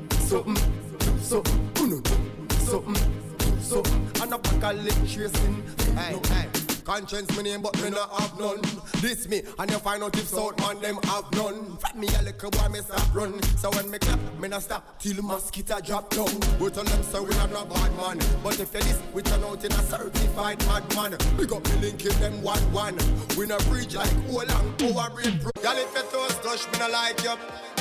do 0.10 0.18
something, 0.18 0.58
do 1.00 1.20
something. 1.20 1.72
Uno, 1.80 2.02
do 2.02 2.56
something, 2.56 2.94
do 3.38 3.62
something. 3.62 4.22
And 4.22 4.34
a 4.34 4.38
bag 4.38 4.64
of 4.64 4.84
leg 4.84 5.10
tracing. 5.10 6.55
Conscience 6.86 7.36
me 7.36 7.42
name 7.42 7.64
but 7.64 7.76
me 7.82 7.90
not 7.90 8.12
have 8.22 8.40
none. 8.40 8.62
This 9.02 9.28
me 9.28 9.42
and 9.58 9.72
you 9.72 9.80
find 9.80 10.04
out 10.04 10.16
if 10.16 10.28
South 10.28 10.56
man 10.60 10.80
them 10.82 11.00
have 11.06 11.26
none. 11.34 11.78
From 11.78 12.00
me 12.00 12.08
a 12.20 12.22
little 12.22 12.52
boy 12.52 12.70
me 12.70 12.80
stop 12.80 13.16
run. 13.16 13.42
So 13.58 13.72
when 13.72 13.90
me 13.90 13.98
clap 13.98 14.20
me 14.40 14.48
not 14.50 14.62
stop 14.62 15.00
till 15.00 15.20
mosquito 15.24 15.80
drop 15.82 16.12
down. 16.12 16.30
We 16.60 16.70
tell 16.70 16.84
them 16.84 17.02
so 17.02 17.24
we 17.24 17.34
are 17.34 17.48
not 17.48 17.70
bad 17.74 17.92
man. 17.98 18.20
But 18.44 18.60
if 18.60 18.72
you 18.72 18.82
this 18.82 19.02
we 19.14 19.24
turn 19.24 19.44
out 19.44 19.66
in 19.66 19.72
a 19.72 19.82
certified 19.82 20.64
madman 20.68 21.18
Big 21.38 21.52
up 21.52 21.68
me 21.70 21.76
link 21.82 22.06
in 22.06 22.20
them 22.20 22.44
one 22.44 22.62
one. 22.72 22.98
We 23.36 23.48
not 23.48 23.62
preach 23.62 23.96
like 23.96 24.14
old 24.30 24.48
and 24.48 24.78
brain 24.78 25.40
pro. 25.40 25.52
Y'all 25.64 25.78
if 25.78 25.92
you 25.92 26.04
toast 26.12 26.44
touch 26.44 26.72
me 26.72 26.78
not 26.78 26.92
like 26.92 27.24
you 27.24 27.36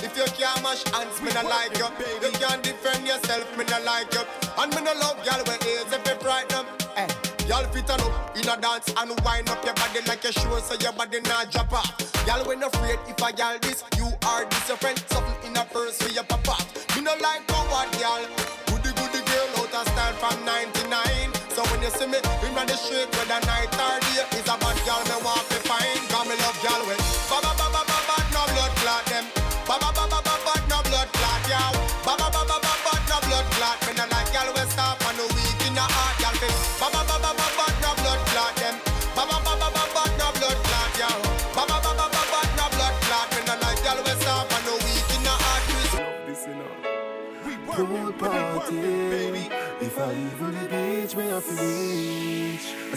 if 0.04 0.16
you 0.16 0.24
can't 0.36 0.62
mash 0.62 0.84
hands, 0.92 1.20
me 1.22 1.32
not 1.32 1.46
like 1.46 1.72
you. 1.78 1.88
You 2.20 2.30
can't 2.36 2.62
defend 2.62 3.06
yourself, 3.06 3.48
me 3.56 3.64
not 3.64 3.84
like 3.84 4.12
you. 4.12 4.20
And 4.60 4.68
me 4.74 4.82
no 4.84 4.92
love 5.00 5.18
y'all 5.24 5.40
when 5.48 5.58
AIDS 5.64 5.88
if 5.88 6.04
you 6.04 6.16
frighten 6.20 6.48
them. 6.48 6.66
Hey. 6.94 7.08
Y'all 7.48 7.64
fit 7.72 7.90
on 7.90 8.00
up 8.00 8.36
in 8.36 8.48
a 8.48 8.56
dance 8.60 8.88
and 8.96 9.12
wind 9.24 9.48
up 9.48 9.64
your 9.64 9.74
body 9.74 10.00
like 10.08 10.24
a 10.24 10.32
show 10.32 10.58
so 10.60 10.74
your 10.80 10.92
body 10.92 11.20
not 11.24 11.50
drop 11.50 11.72
off. 11.72 11.92
Y'all 12.26 12.44
when 12.46 12.62
afraid 12.62 12.98
if 13.08 13.22
I 13.22 13.30
y'all 13.36 13.58
this, 13.60 13.84
you 13.96 14.08
are 14.24 14.44
this 14.44 14.68
your 14.68 14.76
friend. 14.76 14.98
Something 15.08 15.50
in 15.50 15.56
a 15.56 15.64
purse 15.64 16.00
for 16.00 16.12
your 16.12 16.24
papa. 16.24 16.56
Me 16.96 17.02
no 17.02 17.12
like 17.20 17.46
coward 17.48 17.88
y'all. 18.00 18.24
Goody 18.68 18.92
goody 18.96 19.20
girl 19.28 19.48
out 19.60 19.74
of 19.74 19.88
style 19.88 20.14
from 20.20 20.44
99. 20.44 21.32
So 21.52 21.62
when 21.68 21.82
you 21.82 21.90
see 21.90 22.06
me 22.06 22.18
in 22.18 22.54
the 22.66 22.76
street 22.76 23.08
whether 23.16 23.40
night 23.43 23.43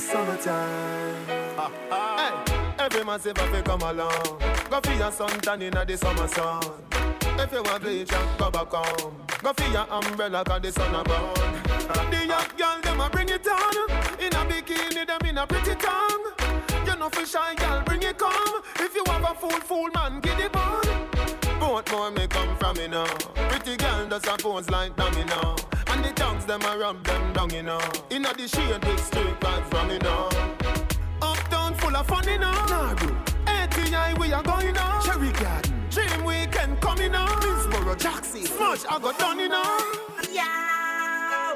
summertime. 0.07 1.15
Hey, 1.91 2.31
every 2.79 3.03
man 3.03 3.19
say 3.19 3.33
fi 3.33 3.61
come 3.61 3.81
along. 3.81 4.39
Go 4.69 4.79
for 4.81 4.93
your 4.93 5.11
suntan 5.11 5.61
inna 5.61 5.85
the 5.85 5.97
summer 5.97 6.27
sun. 6.27 6.63
If 7.39 7.51
you 7.51 7.61
want 7.63 7.83
bleach 7.83 8.13
and 8.13 8.39
go 8.39 8.49
back 8.49 8.71
home. 8.71 9.15
Go 9.43 9.53
for 9.53 9.69
your 9.71 9.85
umbrella 9.91 10.43
'cause 10.43 10.61
the 10.61 10.71
sun 10.71 10.95
a 10.95 11.03
burn. 11.03 11.33
The 12.11 12.25
young 12.25 12.49
girl 12.57 12.77
them 12.81 13.01
a 13.01 13.09
bring 13.09 13.29
it 13.29 13.47
on. 13.47 13.75
In 14.19 14.33
a 14.33 14.41
bikini 14.49 15.05
them 15.05 15.25
in 15.29 15.37
a 15.37 15.45
pretty 15.45 15.75
tongue. 15.75 16.25
You 16.85 16.95
know 16.95 17.09
for 17.09 17.25
shy 17.25 17.53
girl 17.55 17.81
bring 17.85 18.03
it 18.03 18.17
come. 18.17 18.61
If 18.79 18.95
you 18.95 19.03
have 19.07 19.23
a 19.31 19.33
fool 19.35 19.59
fool 19.69 19.89
man 19.93 20.19
get 20.21 20.39
it 20.39 20.55
on. 20.55 20.85
Both 21.59 21.91
more 21.91 22.11
may 22.11 22.27
come 22.27 22.55
from 22.57 22.77
me 22.77 22.87
now. 22.87 23.05
Pretty 23.49 23.75
girl 23.75 24.07
does 24.07 24.25
a 24.27 24.37
pose 24.37 24.69
like 24.69 24.95
dummy 24.95 25.23
now. 25.25 25.55
And 25.97 26.05
the 26.05 26.13
tongues 26.13 26.45
them 26.45 26.61
a 26.61 26.77
rub 26.77 27.03
them 27.03 27.33
down 27.33 27.49
you 27.49 27.63
know. 27.63 27.79
Inna 28.11 28.31
the 28.35 28.47
shade 28.47 28.79
big 28.81 28.99
straight 28.99 29.43
right 29.43 29.65
from 29.65 29.87
me 29.87 29.97
now. 29.97 30.29
Uptown 31.23 31.73
full 31.73 31.95
of 31.95 32.05
fun 32.05 32.27
you 32.27 32.37
know. 32.37 32.51
Nah, 32.51 32.93
bro. 32.93 33.15
ATI 33.47 34.13
we 34.19 34.31
are 34.31 34.43
going 34.43 34.73
now. 34.75 35.01
Cherry 35.01 35.31
Garden. 35.31 35.87
Dream 35.89 36.23
weekend 36.23 36.79
coming 36.81 37.13
now. 37.13 37.25
Middlesboro, 37.25 37.97
Jackson. 37.97 38.43
Smash 38.43 38.85
I 38.87 38.99
got 38.99 39.17
done 39.17 39.39
you 39.39 39.49
know. 39.49 39.79
Yeah. 40.31 41.53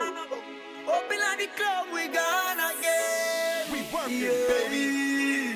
Open 0.88 1.20
at 1.22 1.38
the 1.38 1.48
club, 1.56 1.86
we 1.94 2.08
gone 2.08 2.58
again. 2.72 3.72
We 3.72 3.86
working, 3.94 4.22
yeah. 4.22 4.48
baby. 4.48 5.56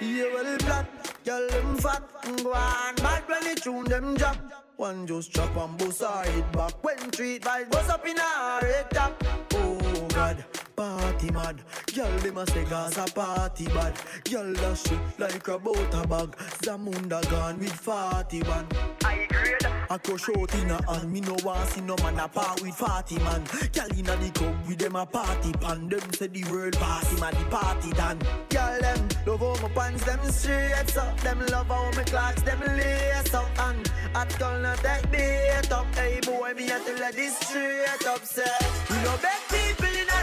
Yeah, 0.00 0.32
well, 0.32 0.58
black, 0.58 0.86
girl, 1.24 1.48
them 1.48 1.76
fat, 1.78 2.02
go 2.42 2.52
on, 2.52 2.94
bad 2.94 3.24
when 3.26 3.42
they 3.42 3.54
tune 3.56 3.84
them 3.84 4.14
drop. 4.14 4.63
One 4.76 5.06
just 5.06 5.32
chop 5.32 5.56
and 5.56 5.78
bust 5.78 6.02
her 6.02 6.24
head 6.24 6.52
back 6.52 6.82
when 6.82 7.10
treat 7.10 7.42
vibes 7.42 7.70
bust 7.70 7.90
up 7.90 8.06
in 8.06 8.16
her 8.16 8.60
head 8.60 8.90
top. 8.90 9.24
Oh 9.52 10.06
God, 10.08 10.44
party 10.74 11.30
mad, 11.30 11.60
girl 11.94 12.18
them 12.18 12.38
a 12.38 12.46
say 12.46 12.64
Gaza 12.64 13.04
party 13.14 13.66
bad. 13.66 13.94
Girl 14.28 14.52
dash 14.52 14.90
it 14.90 14.98
like 15.18 15.46
a 15.48 15.58
butter 15.58 16.06
bag. 16.08 16.36
Zamunda 16.62 17.22
gone 17.30 17.58
with 17.60 17.72
forty 17.72 18.42
man. 18.42 18.66
I 19.04 19.26
grade, 19.30 19.64
I 19.94 19.98
crush 19.98 20.28
out 20.30 20.52
in 20.56 20.70
a 20.72 20.92
hand. 20.92 21.12
Me 21.12 21.20
no 21.20 21.36
want 21.44 21.68
see 21.68 21.80
no 21.80 21.94
man 22.02 22.18
a 22.18 22.26
part 22.26 22.60
with 22.60 22.76
party 22.76 23.16
man. 23.18 23.44
Gal 23.70 23.86
inna 23.96 24.16
the 24.16 24.28
club 24.34 24.56
with 24.66 24.78
them 24.78 24.96
a 24.96 25.06
party 25.06 25.52
pan. 25.52 25.88
Them 25.88 26.12
say 26.14 26.26
the 26.26 26.42
world 26.50 26.72
pass 26.72 27.12
him 27.12 27.22
a 27.22 27.30
the 27.30 27.44
party 27.48 27.92
done. 27.92 28.18
Gal 28.48 28.80
them 28.80 29.08
love 29.24 29.38
how 29.38 29.62
my 29.62 29.68
pants 29.72 30.02
them 30.02 30.18
straight 30.32 30.96
up. 30.96 31.20
Them 31.20 31.46
love 31.46 31.68
how 31.68 31.92
my 31.94 32.02
clocks 32.02 32.42
them 32.42 32.58
lace 32.76 33.34
up. 33.34 33.48
And 33.56 33.88
at 34.16 34.36
girl 34.36 34.58
not 34.62 34.78
take 34.78 35.08
bait 35.12 35.70
up. 35.70 35.86
Hey 35.94 36.18
boy, 36.26 36.54
me 36.56 36.64
a 36.64 36.78
tell 36.80 36.98
her 36.98 37.12
this 37.12 37.38
straight 37.38 38.06
up. 38.08 38.24
Say 38.24 38.42
we 38.90 38.96
no 38.96 39.16
beg 39.22 39.42
people 39.48 39.94
in 39.94 40.13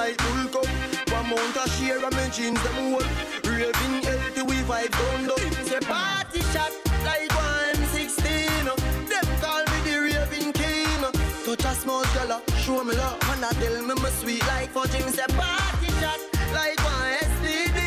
like 0.00 0.16
bull 0.16 0.44
cup. 0.54 0.68
One 1.12 1.28
mount 1.30 1.56
a 1.62 1.64
share 1.76 2.02
of 2.06 2.12
my 2.12 2.28
jeans 2.34 2.62
them. 2.64 2.96
Raving 3.44 3.96
healthy 4.06 4.42
we 4.48 4.56
vibe 4.68 4.92
down. 4.98 5.24
Him 5.44 5.66
say 5.68 5.80
party 5.92 6.40
shot 6.52 6.72
like 7.08 7.32
one 7.48 7.82
sixteen. 7.96 8.64
Them 9.10 9.26
call 9.42 9.62
me 9.70 9.78
the 9.86 9.96
raving 10.06 10.52
king. 10.60 11.02
Touch 11.44 11.64
a 11.70 11.72
small 11.82 12.04
girl, 12.14 12.32
show 12.62 12.82
me 12.82 12.94
love. 12.96 13.18
And 13.32 13.44
I 13.44 13.50
tell 13.60 13.76
me 13.88 13.94
me 14.02 14.10
sweet 14.20 14.44
like 14.52 14.70
fudge. 14.70 14.94
Him 14.98 15.08
say 15.16 15.28
party 15.40 15.90
shot 16.00 16.20
like 16.58 16.80
one 16.92 17.12
STD. 17.32 17.78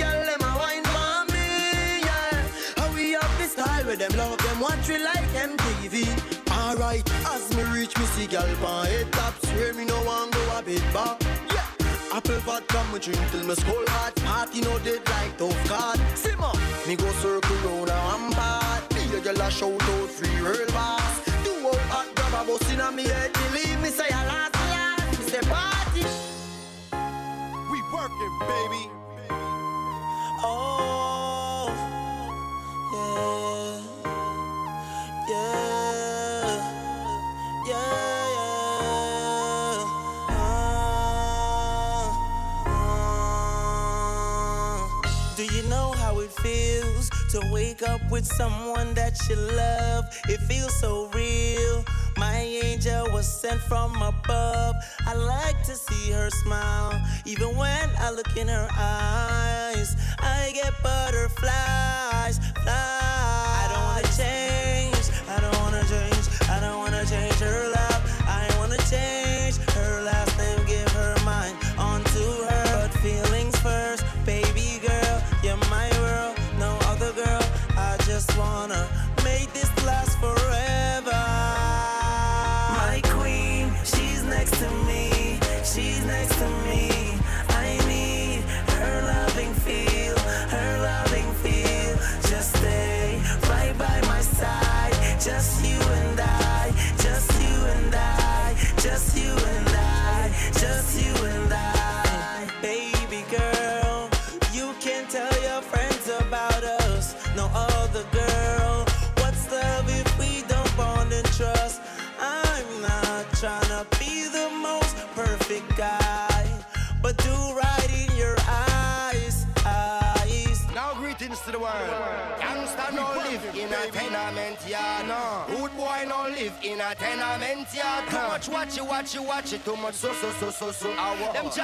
Girl, 0.00 0.20
them 0.28 0.42
a 0.48 0.52
wine 0.60 0.86
for 0.94 1.18
me, 1.32 1.46
yeah. 2.08 2.32
How 2.78 2.88
we 2.94 3.14
up 3.14 3.32
the 3.38 3.46
style 3.54 3.84
with 3.86 4.00
them 4.02 4.14
love 4.18 4.38
them 4.44 4.58
watch 4.60 4.88
we 4.88 4.98
like 5.10 5.30
MTV. 5.50 5.94
Alright, 6.50 7.06
as 7.32 7.44
me 7.56 7.62
reach 7.74 7.96
me 7.98 8.04
see 8.14 8.26
gal 8.26 8.50
pan 8.62 8.86
head 8.86 9.12
top 9.12 9.34
swear 9.46 9.72
me 9.74 9.84
no 9.84 9.98
want 10.02 10.32
go 10.32 10.58
a 10.58 10.62
bit 10.62 10.82
bar. 10.92 11.19
Me 12.92 12.98
drink 12.98 13.20
till 13.30 13.44
me 13.46 13.54
skull 13.54 13.84
hot. 13.88 14.14
Party 14.16 14.60
no 14.62 14.76
dead 14.80 15.00
like 15.08 15.36
tough 15.38 15.68
card. 15.68 16.00
Simmer, 16.16 16.52
me 16.88 16.96
go 16.96 17.08
circle 17.22 17.56
round 17.64 17.88
a 17.88 17.94
one 17.94 18.32
part. 18.32 18.88
Be 18.90 19.02
a 19.16 19.20
gal 19.20 19.40
a 19.40 19.50
shout 19.50 19.80
out 19.80 20.08
free 20.10 20.40
real 20.40 20.66
boss. 20.72 21.20
Do 21.44 21.52
out 21.68 21.76
hot 21.92 22.08
grab 22.16 22.34
a 22.42 22.46
bus 22.46 22.72
inna 22.72 22.90
me 22.90 23.04
head. 23.04 23.32
Believe 23.32 23.80
me 23.80 23.90
say 23.90 24.08
a 24.08 24.22
last 24.26 24.54
last. 24.54 25.18
Me 25.20 25.24
say 25.30 25.40
party. 25.42 26.04
We 27.70 27.78
working, 27.94 28.38
baby. 28.50 28.90
Oh, 30.42 31.68
yeah, 32.92 33.80
yeah, 35.28 36.19
up 47.82 48.00
with 48.10 48.26
someone 48.26 48.94
that 48.94 49.16
you 49.28 49.36
love? 49.36 50.04
It 50.28 50.38
feels 50.40 50.74
so 50.80 51.08
real. 51.14 51.84
My 52.16 52.36
angel 52.36 53.10
was 53.12 53.26
sent 53.26 53.60
from 53.60 53.94
above. 54.02 54.76
I 55.06 55.14
like 55.14 55.62
to 55.64 55.74
see 55.74 56.12
her 56.12 56.30
smile, 56.30 57.00
even 57.24 57.56
when 57.56 57.88
I 57.98 58.10
look 58.10 58.36
in 58.36 58.48
her 58.48 58.68
eyes. 58.72 59.96
I 60.18 60.50
get 60.54 60.72
butterflies, 60.82 62.38
fly. 62.62 63.59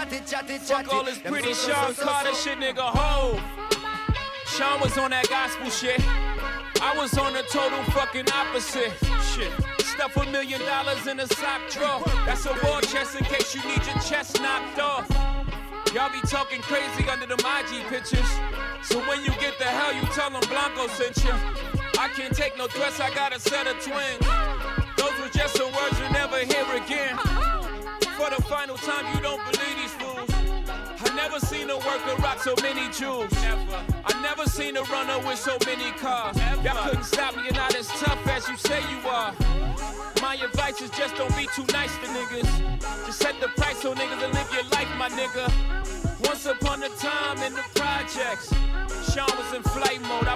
Fuck 0.09 0.93
all 0.93 1.05
this 1.05 1.19
pretty 1.19 1.53
Sean 1.53 1.95
Carter 1.95 2.35
shit, 2.35 2.59
nigga. 2.59 2.83
Ho. 2.83 3.41
Sean 4.47 4.81
was 4.81 4.97
on 4.99 5.11
that 5.11 5.29
gospel 5.29 5.69
shit. 5.71 6.01
I 6.81 6.95
was 6.97 7.17
on 7.19 7.33
the 7.33 7.43
total 7.51 7.83
fucking 7.91 8.27
opposite. 8.31 8.93
Shit. 9.35 9.51
Stuff 9.81 10.17
a 10.17 10.31
million 10.31 10.61
dollars 10.61 11.07
in 11.07 11.19
a 11.21 11.27
sock 11.27 11.61
drawer. 11.71 12.03
That's 12.27 12.47
a 12.47 12.55
war 12.65 12.81
chest 12.83 13.17
in 13.17 13.25
case 13.25 13.55
you 13.55 13.63
need 13.65 13.85
your 13.87 13.99
chest 14.05 14.41
knocked 14.41 14.79
off. 14.79 15.09
Y'all 15.93 16.13
be 16.13 16.21
talking 16.29 16.61
crazy 16.63 17.09
under 17.09 17.27
the 17.27 17.35
IG 17.35 17.87
pictures. 17.89 18.31
So 18.83 19.01
when 19.09 19.25
you 19.25 19.31
get 19.41 19.59
the 19.59 19.65
hell, 19.65 19.93
you 19.95 20.03
tell 20.15 20.31
them 20.31 20.43
Blanco 20.49 20.87
sent 20.95 21.17
you. 21.25 21.33
I 21.99 22.09
can't 22.15 22.35
take 22.37 22.57
no 22.59 22.67
threats, 22.67 23.01
I 23.01 23.13
got 23.15 23.35
a 23.35 23.41
set 23.41 23.67
of 23.67 23.81
twins. 23.81 24.21
Those 24.97 25.17
were 25.19 25.33
just 25.33 25.57
some 25.57 25.73
words 25.73 25.99
you 25.99 26.09
never 26.13 26.39
hear 26.39 26.67
again. 26.77 27.17
For 28.17 28.31
the 28.31 28.41
final 28.49 28.77
time, 28.77 29.05
you 29.15 29.21
don't 29.21 29.41
believe 29.51 29.77
these 29.77 29.96
never 31.29 31.45
seen 31.45 31.69
a 31.71 31.77
worker 31.77 32.15
rock 32.23 32.41
so 32.41 32.55
many 32.63 32.89
jewels. 32.93 33.33
Never. 33.43 33.85
I 34.05 34.23
never 34.23 34.45
seen 34.49 34.77
a 34.77 34.83
runner 34.85 35.19
with 35.27 35.39
so 35.39 35.57
many 35.67 35.91
cars. 35.99 36.37
Y'all 36.63 36.77
couldn't 36.85 37.05
stop 37.05 37.37
me, 37.37 37.43
you're 37.45 37.53
not 37.53 37.75
as 37.75 37.89
tough 37.89 38.25
as 38.29 38.49
you 38.49 38.57
say 38.57 38.81
you 38.91 39.09
are. 39.09 39.35
My 40.23 40.37
advice 40.37 40.81
is 40.81 40.91
just 40.91 41.17
don't 41.17 41.37
be 41.37 41.49
too 41.55 41.67
nice 41.73 41.93
to 41.99 42.07
niggas. 42.17 42.51
Just 43.07 43.19
set 43.19 43.41
the 43.41 43.49
price 43.49 43.79
so 43.79 43.93
niggas 43.95 44.21
will 44.21 44.31
live 44.31 44.51
your 44.53 44.63
life, 44.71 44.89
my 44.99 45.09
nigga. 45.09 45.51
Once 46.25 46.47
upon 46.47 46.85
a 46.85 46.89
time 46.91 47.39
in 47.43 47.53
the 47.55 47.65
projects, 47.75 48.55
Sean 49.13 49.27
was 49.37 49.53
in 49.53 49.63
flight 49.65 50.01
mode. 50.03 50.29
I 50.29 50.36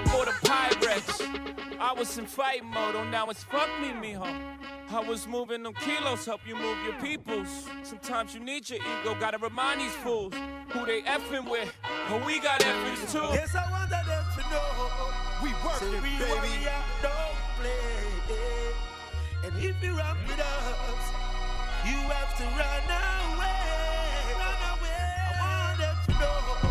I 1.91 1.93
was 1.93 2.17
in 2.17 2.25
fight 2.25 2.63
mode. 2.63 2.95
Oh, 2.95 3.03
now 3.03 3.25
it's 3.29 3.43
fuck 3.43 3.67
me, 3.81 3.89
mijo. 3.89 4.25
I 4.91 4.99
was 5.01 5.27
moving 5.27 5.61
them 5.63 5.73
kilos, 5.73 6.25
help 6.25 6.39
you 6.47 6.55
move 6.55 6.77
your 6.85 6.93
peoples. 7.01 7.67
Sometimes 7.83 8.33
you 8.33 8.39
need 8.39 8.69
your 8.69 8.79
ego, 8.79 9.13
gotta 9.19 9.37
remind 9.37 9.81
these 9.81 9.91
fools 9.95 10.33
who 10.69 10.85
they 10.85 11.01
effing 11.01 11.51
with. 11.51 11.69
But 12.07 12.25
we 12.25 12.39
got 12.39 12.61
effings 12.61 13.11
too. 13.11 13.27
Yes, 13.33 13.53
I 13.55 13.69
want 13.69 13.89
them 13.89 14.05
to 14.05 14.41
know. 14.49 15.11
We 15.43 15.49
working, 15.65 15.91
we 16.01 16.17
baby. 16.17 16.31
warrior 16.31 16.81
don't 17.01 17.35
play. 17.59 18.31
And 19.43 19.53
if 19.61 19.83
you 19.83 19.97
rock 19.97 20.15
with 20.25 20.39
us, 20.39 21.03
you 21.83 21.97
have 22.07 22.37
to 22.37 22.45
run 22.55 22.87
away. 23.35 23.51
Run 24.39 24.61
away. 24.79 25.11
I 25.27 25.31
want 25.43 25.77
them 25.77 25.97
to 26.05 26.11
know. 26.21 26.70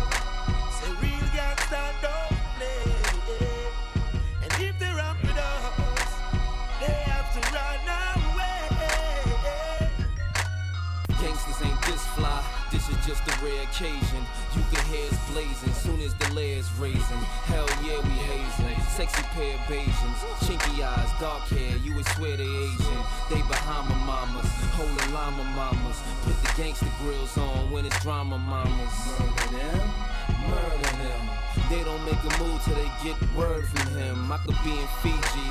Just 13.11 13.27
a 13.27 13.43
rare 13.43 13.63
occasion. 13.63 14.23
You 14.55 14.63
can 14.71 14.85
hear 14.87 15.03
us 15.11 15.19
blazing, 15.31 15.73
soon 15.73 15.99
as 15.99 16.13
the 16.15 16.33
layers 16.33 16.71
raising. 16.79 17.21
Hell 17.51 17.67
yeah, 17.83 17.99
we 17.99 18.15
hazing. 18.31 18.79
Sexy 18.87 19.21
pair 19.35 19.55
of 19.55 19.61
Bajans, 19.67 20.19
chinky 20.47 20.79
eyes, 20.79 21.11
dark 21.19 21.43
hair, 21.51 21.75
you 21.83 21.93
would 21.95 22.07
swear 22.15 22.37
they 22.37 22.47
Asian. 22.47 23.01
They 23.29 23.43
Bahama 23.51 23.95
mamas, 24.07 24.47
holding 24.79 25.11
llama 25.11 25.43
mamas. 25.43 25.99
Put 26.23 26.39
the 26.39 26.51
gangster 26.55 26.87
grills 27.03 27.37
on 27.37 27.69
when 27.71 27.85
it's 27.85 27.99
drama 28.01 28.37
mamas. 28.37 28.95
Murder 29.19 29.59
them, 29.59 29.87
murdering 30.47 30.99
him. 31.03 31.21
They 31.67 31.83
don't 31.83 32.03
make 32.07 32.21
a 32.23 32.31
move 32.39 32.63
till 32.63 32.75
they 32.75 32.91
get 33.03 33.19
word 33.35 33.67
from 33.67 33.91
him. 33.91 34.31
I 34.31 34.37
could 34.47 34.55
be 34.63 34.71
in 34.71 34.87
Fiji, 35.03 35.47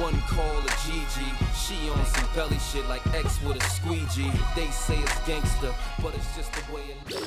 one 0.00 0.18
call 0.22 0.56
of 0.56 0.66
Gigi. 0.86 1.28
She 1.54 1.90
on 1.90 2.04
some 2.06 2.26
belly 2.34 2.58
shit 2.58 2.88
like 2.88 3.06
X 3.14 3.38
with 3.42 3.62
a 3.62 3.68
squeegee. 3.68 4.32
They 4.56 4.66
say 4.70 4.96
it's 4.98 5.26
gangster, 5.26 5.74
but 6.02 6.14
it's 6.14 6.34
just 6.34 6.50
the 6.54 6.74
way 6.74 6.82
it 6.88 7.26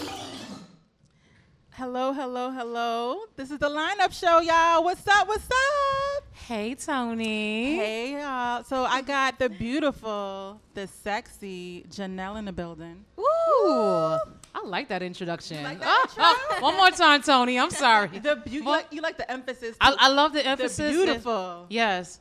Hello, 1.70 2.14
hello, 2.14 2.50
hello. 2.50 3.26
This 3.36 3.52
is 3.52 3.60
the 3.60 3.70
lineup 3.70 4.12
show, 4.12 4.40
y'all. 4.40 4.84
What's 4.84 5.08
up? 5.08 5.28
What's 5.28 5.46
up? 5.46 6.24
Hey, 6.32 6.74
Toni. 6.74 7.76
Hey, 7.76 8.14
y'all. 8.14 8.64
So 8.64 8.86
I 8.86 9.04
got 9.04 9.38
the 9.38 9.50
beautiful, 9.50 10.60
the 10.74 10.88
sexy 10.88 11.86
Janelle 11.90 12.40
in 12.40 12.46
the 12.46 12.54
building. 12.54 13.06
Ooh. 13.20 14.18
I 14.56 14.62
like 14.64 14.88
that 14.90 15.04
introduction. 15.04 15.64
Oh, 15.84 16.06
oh, 16.18 16.58
one 16.60 16.76
more 16.76 16.92
time, 16.92 17.22
Toni. 17.22 17.60
I'm 17.60 17.72
sorry. 17.72 18.20
The 18.20 18.36
beau- 18.36 18.52
you, 18.52 18.64
like, 18.64 18.88
you 18.92 19.02
like 19.02 19.18
the 19.18 19.30
emphasis. 19.30 19.76
I. 19.80 19.96
I 19.98 20.10
love 20.10 20.34
the 20.34 20.46
emphasis. 20.46 20.78
The 20.78 20.90
beautiful. 20.90 21.68
Yes. 21.70 22.20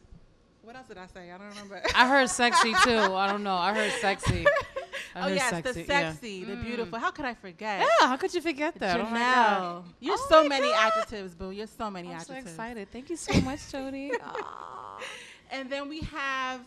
What 0.73 0.79
else 0.79 0.89
did 0.89 0.97
I 0.97 1.07
say? 1.07 1.31
I 1.31 1.37
don't 1.37 1.49
remember. 1.51 1.83
I 1.95 2.09
heard 2.09 2.31
sexy 2.31 2.73
too. 2.83 2.97
I 3.15 3.27
don't 3.31 3.43
know. 3.43 3.55
I 3.57 3.75
heard 3.75 3.93
sexy. 4.01 4.47
I 5.15 5.19
oh 5.19 5.23
heard 5.25 5.35
yes, 5.35 5.51
sexy. 5.51 5.73
the 5.73 5.81
yeah. 5.93 6.13
sexy, 6.13 6.45
the 6.45 6.53
Mm. 6.55 6.65
beautiful. 6.65 6.99
How 6.99 7.11
could 7.11 7.27
I 7.27 7.35
forget? 7.35 7.81
Yeah, 7.81 8.07
how 8.09 8.17
could 8.17 8.33
you 8.33 8.41
forget 8.41 8.77
that? 8.77 8.97
Janelle. 8.99 9.07
Oh 9.07 9.11
my 9.11 9.19
God. 9.19 9.85
You're 10.01 10.15
Oh 10.19 10.27
so 10.31 10.43
my 10.45 10.49
many 10.49 10.69
God. 10.69 10.93
adjectives, 10.97 11.35
boo. 11.35 11.51
You're 11.51 11.67
so 11.67 11.91
many 11.91 12.09
adjectives. 12.09 12.31
I'm 12.31 12.45
so 12.45 12.51
excited. 12.53 12.91
Thank 12.91 13.11
you 13.11 13.17
so 13.29 13.39
much, 13.43 13.71
Toni. 13.71 14.13
and 15.51 15.69
then 15.69 15.91
we 15.91 16.01
have 16.01 16.63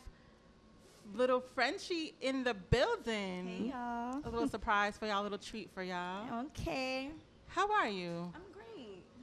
little 1.15 1.39
Frenchie 1.55 2.13
in 2.21 2.43
the 2.43 2.53
building. 2.53 3.47
Hey, 3.47 3.69
y'all. 3.71 4.21
A 4.23 4.29
little 4.29 4.47
surprise 4.47 4.97
for 4.99 5.07
y'all, 5.07 5.21
a 5.21 5.23
little 5.23 5.39
treat 5.39 5.71
for 5.73 5.81
y'all. 5.81 6.45
Okay. 6.59 7.09
How 7.47 7.71
are 7.73 7.87
you? 7.87 8.31
I'm 8.35 8.41
great. 8.41 8.44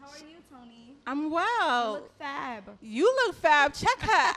How 0.03 0.09
are 0.09 0.19
you, 0.19 0.37
Toni? 0.51 0.97
I'm 1.07 1.31
well. 1.31 1.95
You 1.95 2.01
look 2.01 2.19
fab. 2.19 2.65
You 2.81 3.15
look 3.27 3.37
fab. 3.37 3.73
Check 3.75 4.01
her 4.01 4.33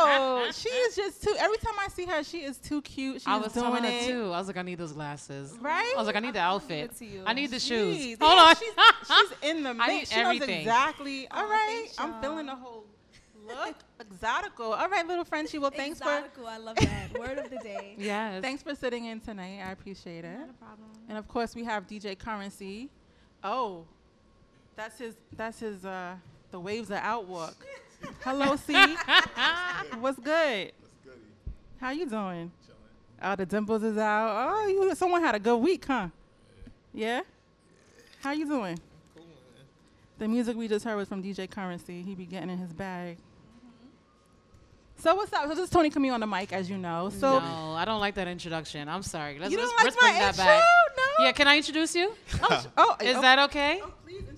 out. 0.00 0.54
she 0.54 0.68
is 0.68 0.96
just 0.96 1.22
too. 1.22 1.34
Every 1.38 1.58
time 1.58 1.74
I 1.78 1.88
see 1.88 2.06
her, 2.06 2.22
she 2.22 2.38
is 2.38 2.58
too 2.58 2.82
cute. 2.82 3.16
She's 3.16 3.26
I 3.26 3.36
was 3.36 3.52
doing 3.52 3.84
it. 3.84 4.06
too. 4.06 4.26
I 4.32 4.38
was 4.38 4.46
like, 4.46 4.56
I 4.56 4.62
need 4.62 4.78
those 4.78 4.92
glasses. 4.92 5.56
Right? 5.60 5.92
I 5.94 5.98
was 5.98 6.06
like, 6.06 6.16
I 6.16 6.20
need 6.20 6.34
the 6.34 6.40
outfit. 6.40 6.96
to 6.98 7.04
you. 7.04 7.22
I 7.26 7.32
need 7.32 7.50
the 7.50 7.56
Jeez. 7.56 7.68
shoes. 7.68 8.06
Yeah, 8.06 8.16
Hold 8.20 8.38
on. 8.38 8.54
She's, 8.56 8.72
she's 9.08 9.50
in 9.50 9.62
the 9.62 9.74
mix. 9.74 9.84
I 9.88 9.92
need 9.92 10.08
she 10.08 10.16
knows 10.16 10.24
everything. 10.36 10.60
exactly. 10.60 11.28
All 11.30 11.44
Aw, 11.44 11.48
right. 11.50 11.88
I'm 11.98 12.20
feeling 12.20 12.46
the 12.46 12.54
whole 12.56 12.84
look. 13.46 13.76
Exotical. 14.00 14.78
All 14.78 14.88
right, 14.88 15.06
little 15.06 15.24
Frenchie. 15.24 15.58
Well, 15.58 15.70
thanks 15.70 16.00
Exotical, 16.00 16.44
for. 16.44 16.48
I 16.48 16.56
love 16.58 16.76
that. 16.76 17.18
Word 17.18 17.38
of 17.38 17.50
the 17.50 17.58
day. 17.58 17.94
Yes. 17.98 18.42
Thanks 18.42 18.62
for 18.62 18.74
sitting 18.74 19.06
in 19.06 19.20
tonight. 19.20 19.60
I 19.66 19.72
appreciate 19.72 20.24
it. 20.24 20.38
Not 20.38 20.50
a 20.50 20.52
problem. 20.54 20.88
And 21.08 21.18
of 21.18 21.26
course, 21.28 21.54
we 21.54 21.64
have 21.64 21.86
DJ 21.86 22.16
Curencee. 22.16 22.88
Oh, 23.44 23.86
that's 24.78 24.98
his. 24.98 25.14
That's 25.36 25.58
his. 25.58 25.84
Uh, 25.84 26.14
the 26.52 26.60
waves 26.60 26.90
are 26.90 27.02
out 27.02 27.26
walk. 27.26 27.56
Hello, 28.22 28.54
C. 28.56 28.74
What's 29.98 30.20
good? 30.20 30.72
How 31.80 31.90
you 31.90 32.06
doing? 32.08 32.52
Oh, 33.20 33.34
the 33.34 33.44
dimples 33.44 33.82
is 33.82 33.98
out. 33.98 34.50
Oh, 34.50 34.66
you. 34.68 34.94
Someone 34.94 35.22
had 35.22 35.34
a 35.34 35.40
good 35.40 35.56
week, 35.56 35.84
huh? 35.84 36.08
Yeah. 36.94 37.22
How 38.20 38.30
you 38.30 38.46
doing? 38.46 38.78
The 40.18 40.28
music 40.28 40.56
we 40.56 40.68
just 40.68 40.84
heard 40.84 40.96
was 40.96 41.08
from 41.08 41.22
DJ 41.22 41.48
Curencee. 41.48 42.04
He 42.04 42.14
be 42.14 42.24
getting 42.24 42.50
in 42.50 42.58
his 42.58 42.72
bag. 42.72 43.18
So 45.00 45.14
what's 45.14 45.32
up? 45.32 45.42
So 45.44 45.48
this 45.50 45.58
is 45.58 45.70
Toni 45.70 45.90
coming 45.90 46.10
on 46.10 46.20
the 46.20 46.26
mic, 46.26 46.52
as 46.52 46.68
you 46.70 46.76
know. 46.76 47.10
So 47.10 47.38
no, 47.38 47.74
I 47.76 47.84
don't 47.84 48.00
like 48.00 48.14
that 48.14 48.26
introduction. 48.26 48.88
I'm 48.88 49.02
sorry. 49.02 49.38
Let's, 49.38 49.52
You 49.52 49.58
let's, 49.58 49.70
don't 49.70 49.76
like 49.76 49.84
let's 49.84 49.96
my 49.96 50.08
bring 50.08 50.18
that 50.20 50.28
intro? 50.34 50.44
back. 50.44 50.64
No? 50.96 51.24
Yeah, 51.24 51.32
can 51.32 51.48
I 51.48 51.56
introduce 51.56 51.94
you? 51.94 52.12
oh, 52.42 52.66
oh, 52.76 52.96
Is 53.00 53.16
oh. 53.16 53.20
that 53.22 53.38
okay? 53.40 53.80
please 54.04 54.18
introduce 54.18 54.37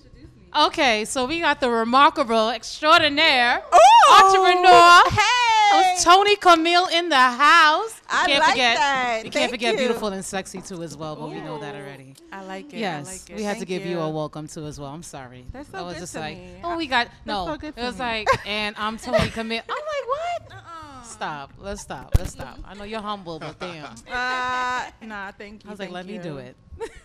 Okay, 0.53 1.05
so 1.05 1.25
we 1.25 1.39
got 1.39 1.61
the 1.61 1.69
remarkable, 1.69 2.49
extraordinaire, 2.49 3.63
Ooh, 3.73 4.13
entrepreneur, 4.21 5.01
hey. 5.09 5.95
Toni 6.03 6.35
Camille 6.35 6.87
in 6.87 7.07
the 7.07 7.15
house. 7.15 8.01
I 8.09 8.25
can't 8.27 8.39
like 8.41 8.49
forget, 8.51 8.77
that. 8.77 9.19
We 9.23 9.29
can't 9.29 9.33
Thank 9.33 9.51
forget 9.51 9.73
you. 9.73 9.79
beautiful 9.79 10.09
and 10.09 10.25
sexy 10.25 10.59
too 10.61 10.83
as 10.83 10.97
well, 10.97 11.15
but 11.15 11.29
we 11.29 11.39
know 11.39 11.57
that 11.59 11.73
already. 11.75 12.15
I 12.33 12.43
like 12.43 12.73
it. 12.73 12.79
Yes, 12.79 13.07
I 13.07 13.11
like 13.11 13.29
it. 13.29 13.35
we 13.37 13.43
had 13.43 13.59
to 13.59 13.65
give 13.65 13.85
you. 13.85 14.01
a 14.01 14.09
welcome 14.09 14.47
too 14.47 14.65
as 14.65 14.77
well. 14.77 14.89
I'm 14.89 15.03
sorry. 15.03 15.45
That's 15.53 15.69
so 15.69 15.77
I 15.77 15.81
was 15.83 15.97
just 15.97 16.15
like, 16.15 16.37
me. 16.37 16.55
oh, 16.65 16.75
we 16.75 16.87
got 16.87 17.07
no. 17.25 17.45
so 17.45 17.67
it 17.67 17.75
was 17.77 17.93
me. 17.95 17.99
like, 17.99 18.27
and 18.45 18.75
I'm 18.77 18.97
Toni 18.97 19.29
Camille. 19.29 19.61
I'm 19.69 19.69
like, 19.69 20.07
what? 20.07 20.51
Uh-uh. 20.51 20.90
Stop. 21.03 21.53
Let's 21.57 21.81
stop. 21.81 22.15
Let's 22.17 22.31
stop. 22.31 22.59
I 22.65 22.73
know 22.73 22.83
you're 22.83 23.01
humble, 23.01 23.39
but 23.39 23.59
damn. 23.59 23.95
Uh, 24.11 24.89
nah, 25.05 25.31
thank 25.31 25.63
you. 25.63 25.69
I 25.69 25.71
was 25.71 25.79
like, 25.79 25.91
thank 25.91 25.93
let 25.93 26.05
me 26.05 26.17
do 26.17 26.37
it. 26.37 26.55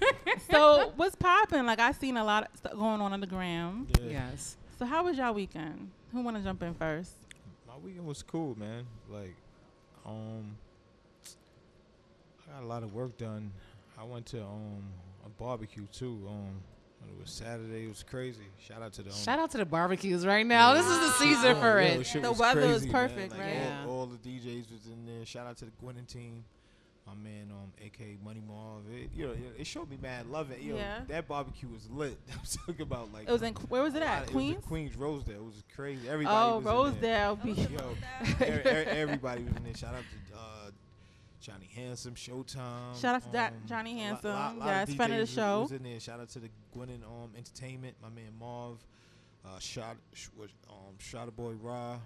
so 0.50 0.92
what's 0.96 1.14
popping? 1.16 1.66
Like 1.66 1.78
I 1.78 1.92
seen 1.92 2.16
a 2.16 2.24
lot 2.24 2.44
of 2.44 2.56
stuff 2.58 2.72
going 2.72 3.00
on 3.00 3.12
on 3.12 3.20
the 3.20 3.26
gram. 3.26 3.86
Yeah. 4.00 4.10
Yes. 4.10 4.56
So 4.78 4.84
how 4.84 5.04
was 5.04 5.16
y'all 5.18 5.34
weekend? 5.34 5.90
Who 6.12 6.22
want 6.22 6.36
to 6.36 6.42
jump 6.42 6.62
in 6.62 6.74
first? 6.74 7.12
My 7.66 7.74
weekend 7.82 8.06
was 8.06 8.22
cool, 8.22 8.58
man. 8.58 8.86
Like, 9.10 9.34
um, 10.04 10.56
I 12.48 12.54
got 12.54 12.62
a 12.62 12.66
lot 12.66 12.82
of 12.82 12.94
work 12.94 13.16
done. 13.18 13.52
I 13.98 14.04
went 14.04 14.26
to 14.26 14.42
um 14.42 14.82
a 15.24 15.28
barbecue 15.28 15.86
too. 15.92 16.20
Um, 16.28 16.60
it 17.08 17.18
was 17.20 17.30
Saturday. 17.30 17.84
It 17.84 17.88
was 17.88 18.02
crazy. 18.02 18.44
Shout 18.58 18.82
out 18.82 18.92
to 18.94 19.02
the 19.02 19.10
Shout 19.10 19.38
out 19.38 19.50
to 19.52 19.58
the 19.58 19.64
barbecues 19.66 20.26
right 20.26 20.46
now. 20.46 20.74
This 20.74 20.86
is 20.86 20.98
the 20.98 21.10
season 21.12 21.56
Yeah, 21.56 21.60
for 21.60 21.80
yo, 21.80 21.86
it. 22.00 22.22
The 22.22 22.28
was 22.30 22.38
weather 22.38 22.60
was 22.68 22.82
crazy, 22.82 22.92
man. 22.92 23.08
perfect, 23.08 23.30
Like, 23.32 23.40
right? 23.40 23.54
Yeah. 23.54 23.84
All, 23.86 23.90
all 24.00 24.06
the 24.06 24.16
DJs 24.18 24.70
was 24.72 24.86
in 24.86 25.06
there. 25.06 25.24
Shout 25.26 25.46
out 25.46 25.56
to 25.58 25.64
the 25.66 25.70
Gwinnett 25.80 26.08
team. 26.08 26.44
My 27.06 27.14
man, 27.14 27.52
um, 27.52 27.72
AK 27.86 28.20
Money 28.24 28.42
Marv. 28.44 28.82
It, 28.92 29.10
you 29.14 29.28
know, 29.28 29.34
it, 29.56 29.64
showed 29.64 29.88
me 29.88 29.96
mad 30.02 30.26
love. 30.26 30.50
It, 30.50 30.60
yo, 30.60 30.74
Yeah. 30.74 31.02
that 31.06 31.28
barbecue 31.28 31.68
was 31.68 31.88
lit. 31.88 32.18
I'm 32.32 32.40
talking 32.66 32.82
about 32.82 33.12
like. 33.12 33.28
It 33.28 33.32
was 33.32 33.42
in 33.42 33.54
where 33.68 33.82
was 33.82 33.94
it 33.94 34.02
at? 34.02 34.24
of- 34.24 34.30
Queens. 34.32 34.54
It 34.54 34.56
was 34.56 34.64
Queens, 34.64 34.96
Rosedale. 34.96 35.36
It 35.36 35.44
was 35.44 35.62
crazy. 35.74 36.08
Everybody. 36.08 36.36
Oh, 36.36 36.56
was. 36.56 36.64
Rosedale. 36.64 37.36
Be 37.44 37.52
Yo, 37.52 37.66
er- 38.40 38.62
er- 38.66 38.84
everybody 38.88 39.44
was 39.44 39.54
in 39.54 39.62
there. 39.62 39.74
Shout 39.76 39.94
out 39.94 40.00
to 40.02 40.36
uh, 40.36 40.70
Johnny 41.46 41.70
Handsome, 41.72 42.14
Showtime. 42.16 43.00
Shout 43.00 43.14
out 43.14 43.22
to 43.22 43.32
that 43.32 43.52
um, 43.52 43.58
Johnny 43.68 43.92
a 43.92 43.94
lot- 43.94 44.02
Handsome. 44.24 44.30
lot- 44.32 44.58
lot 44.58 44.66
Yes, 44.66 44.94
friend 44.94 45.12
of 45.12 45.16
the 45.18 45.22
was- 45.22 45.30
show. 45.30 45.60
Was 45.60 45.72
in 45.72 45.82
there. 45.84 46.00
Shout 46.00 46.18
out 46.18 46.28
to 46.30 46.40
the 46.40 46.48
Gwinnett 46.72 47.02
um, 47.04 47.30
Entertainment, 47.36 47.94
my 48.02 48.08
man 48.08 48.32
Marv, 48.36 48.84
uh, 49.44 49.58
Shot, 49.60 49.96
sh- 50.12 50.26
um, 50.68 50.96
Shotter 50.98 51.30
Boy 51.30 51.52
Ra. 51.52 51.98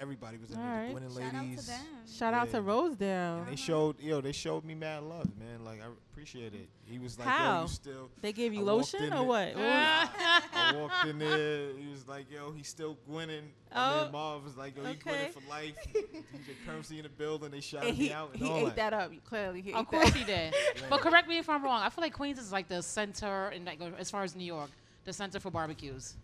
Everybody 0.00 0.36
was 0.38 0.50
in 0.50 0.58
All 0.58 0.62
there. 0.62 0.72
right. 0.74 0.94
The 0.94 1.00
Gwinnett 1.00 1.12
Shout 1.12 1.34
out 1.34 1.40
to 1.42 1.48
ladies. 1.48 1.66
them. 1.66 1.80
Shout 2.16 2.34
out 2.34 2.50
to 2.52 2.62
Rosedale. 2.62 3.36
And 3.38 3.48
they 3.48 3.56
showed, 3.56 3.98
yo, 4.00 4.20
they 4.20 4.32
showed 4.32 4.64
me 4.64 4.74
mad 4.74 5.02
love, 5.02 5.28
man. 5.38 5.64
Like 5.64 5.80
I 5.82 5.86
appreciate 6.12 6.54
it. 6.54 6.68
He 6.84 6.98
was 6.98 7.18
like, 7.18 7.26
yo, 7.28 7.62
you 7.62 7.68
still. 7.68 8.08
They 8.20 8.32
gave 8.32 8.54
you 8.54 8.60
I 8.60 8.62
lotion 8.64 9.12
or 9.12 9.24
what? 9.24 9.54
What 9.56 9.64
I 9.64 10.74
walked 10.76 11.06
in 11.06 11.18
there. 11.18 11.70
He 11.76 11.88
was 11.90 12.06
like, 12.06 12.30
"Yo, 12.30 12.52
he's 12.52 12.68
still 12.68 12.98
winning." 13.06 13.44
My 13.74 13.76
Oh, 14.00 14.02
man 14.04 14.12
Marv 14.12 14.44
was 14.44 14.56
like, 14.56 14.76
"Yo, 14.76 14.82
he 14.84 14.90
okay. 14.90 15.10
winning 15.10 15.32
for 15.32 15.48
life." 15.48 15.74
DJ 15.94 16.54
Curencee 16.66 16.96
in 16.98 17.02
the 17.04 17.08
building. 17.08 17.50
They 17.50 17.60
shouted 17.60 17.90
And 17.90 17.98
me 17.98 18.06
he, 18.08 18.12
out 18.12 18.32
and 18.34 18.42
he 18.42 18.48
all 18.48 18.68
ate 18.68 18.76
that 18.76 18.92
up. 18.92 19.10
Clearly, 19.24 19.62
he 19.62 19.72
Of 19.72 19.80
ate 19.80 19.86
course 19.88 20.04
that. 20.10 20.16
he 20.16 20.24
did. 20.24 20.54
But 20.90 21.00
correct 21.00 21.26
me 21.28 21.38
if 21.38 21.48
I'm 21.48 21.62
wrong. 21.64 21.80
I 21.82 21.88
feel 21.90 22.02
like 22.02 22.12
Queens 22.12 22.38
is 22.38 22.52
like 22.52 22.68
the 22.68 22.82
center, 22.82 23.50
in 23.50 23.64
like, 23.64 23.80
as 23.98 24.10
far 24.10 24.22
as 24.24 24.34
New 24.36 24.44
York, 24.44 24.70
the 25.04 25.12
center 25.12 25.40
for 25.40 25.50
barbecues. 25.50 26.14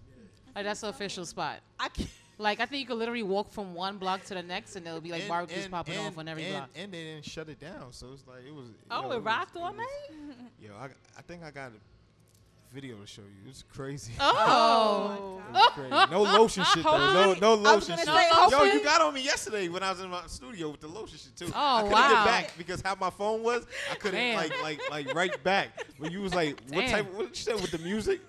Like 0.54 0.64
that's 0.64 0.80
the 0.82 0.88
official 0.88 1.24
spot. 1.26 1.60
I 1.80 1.88
can't. 1.88 2.08
Like 2.38 2.60
I 2.60 2.66
think 2.66 2.80
you 2.80 2.86
could 2.86 2.98
literally 2.98 3.22
walk 3.22 3.52
from 3.52 3.74
one 3.74 3.98
block 3.98 4.24
to 4.24 4.34
the 4.34 4.42
next, 4.42 4.76
and 4.76 4.84
there'll 4.84 5.00
be 5.00 5.10
like 5.10 5.22
And- 5.22 5.28
barbecues 5.28 5.64
and- 5.64 5.72
popping 5.72 5.96
and- 5.96 6.08
off 6.08 6.18
on 6.18 6.28
every 6.28 6.44
and, 6.44 6.54
block. 6.54 6.70
And 6.74 6.92
they 6.92 7.04
didn't 7.04 7.24
shut 7.24 7.48
it 7.48 7.60
down, 7.60 7.92
so 7.92 8.08
it's 8.12 8.26
like 8.26 8.44
it 8.46 8.54
was. 8.54 8.68
Oh, 8.90 9.02
yo, 9.02 9.12
it 9.12 9.16
was- 9.16 9.24
rocked 9.24 9.56
all 9.56 9.72
was- 9.72 9.76
night. 9.76 10.36
Yo, 10.60 10.70
I, 10.80 10.86
I 11.16 11.22
think 11.22 11.42
I 11.44 11.50
got 11.50 11.70
a 11.70 12.74
video 12.74 12.96
to 12.96 13.06
show 13.06 13.22
you. 13.22 13.48
It's 13.48 13.62
crazy. 13.62 14.12
Oh. 14.18 15.40
It 15.54 15.56
oh, 15.56 15.60
was 15.60 15.70
crazy. 15.74 16.10
No 16.10 16.22
lotion 16.22 16.64
shit 16.64 16.82
though. 16.82 17.12
No, 17.12 17.34
no 17.34 17.54
lotion 17.54 17.96
shit. 17.96 18.06
say, 18.06 18.28
Yo, 18.50 18.64
you 18.64 18.82
got 18.82 19.00
on 19.00 19.14
me 19.14 19.22
yesterday 19.22 19.68
when 19.68 19.84
I 19.84 19.90
was 19.90 20.00
in 20.00 20.10
my 20.10 20.22
studio 20.26 20.70
with 20.70 20.80
the 20.80 20.88
lotion 20.88 21.18
shit 21.18 21.36
too. 21.36 21.52
Oh, 21.54 21.76
I 21.76 21.82
couldn't 21.82 21.92
wow. 21.92 22.08
get 22.08 22.24
back 22.24 22.58
because 22.58 22.80
how 22.80 22.96
my 22.96 23.10
phone 23.10 23.42
was, 23.44 23.64
I 23.92 23.94
couldn't 23.94 24.18
Damn. 24.18 24.36
like 24.36 24.62
like 24.62 24.80
like 24.90 25.14
write 25.14 25.44
back. 25.44 25.68
When 25.98 26.10
you 26.10 26.22
was 26.22 26.34
like, 26.34 26.60
what 26.70 26.80
Damn. 26.80 26.90
type? 26.90 27.14
What 27.14 27.28
did 27.28 27.38
you 27.38 27.42
said 27.44 27.54
with 27.60 27.70
the 27.70 27.78
music? 27.78 28.20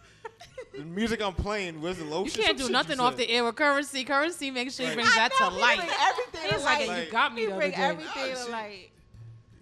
The 0.73 0.83
music 0.83 1.21
I'm 1.21 1.33
playing, 1.33 1.81
where's 1.81 1.97
the 1.97 2.03
lotion. 2.03 2.15
You 2.17 2.23
lotion? 2.23 2.43
can't 2.43 2.57
do 2.57 2.69
nothing 2.69 2.99
off 2.99 3.15
the 3.15 3.29
air 3.29 3.43
with 3.45 3.55
Curencee. 3.55 4.05
Curencee 4.05 4.51
makes 4.53 4.75
sure 4.75 4.85
he 4.85 4.89
Right. 4.91 4.95
brings 4.95 5.15
that 5.15 5.31
to 5.37 5.49
He 5.49 5.61
light. 5.61 5.77
bring 5.77 5.89
everything 5.89 6.49
to 6.49 6.55
He's 6.55 6.63
like, 6.65 6.87
light. 6.87 7.05
you 7.05 7.11
got 7.11 7.33
me 7.33 7.41
He 7.41 7.47
the 7.47 7.51
other 7.53 7.59
bring 7.61 7.71
day. 7.71 7.77
everything 7.77 8.11
Oh, 8.35 8.45
to 8.45 8.51
light. 8.51 8.91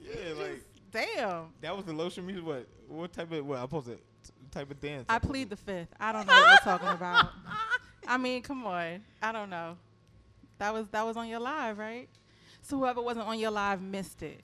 Yeah, 0.01 0.33
like 0.33 0.63
Damn. 0.91 1.45
that 1.61 1.75
was 1.75 1.85
the 1.85 1.93
lotion 1.93 2.25
music. 2.25 2.45
What? 2.45 2.67
What 2.87 3.13
type 3.13 3.31
of? 3.31 3.45
What? 3.45 3.57
I'm 3.59 3.65
supposed 3.65 3.87
to 3.87 3.99
type 4.51 4.69
of 4.71 4.79
dance? 4.79 5.05
I 5.09 5.19
plead 5.19 5.49
the 5.49 5.55
fifth. 5.55 5.89
I 5.99 6.11
don't 6.11 6.27
know 6.27 6.33
what 6.33 6.49
we're 6.65 6.71
talking 6.71 6.89
about. 6.89 7.29
I 8.07 8.17
mean, 8.17 8.41
come 8.41 8.65
on. 8.65 9.03
I 9.21 9.31
don't 9.31 9.49
know. 9.49 9.77
That 10.59 10.73
was 10.73 10.87
that 10.91 11.05
was 11.05 11.17
on 11.17 11.27
your 11.27 11.39
live, 11.39 11.77
right? 11.77 12.07
So 12.61 12.77
whoever 12.77 13.01
wasn't 13.01 13.27
on 13.27 13.37
your 13.39 13.51
live 13.51 13.81
missed 13.81 14.21
it. 14.23 14.41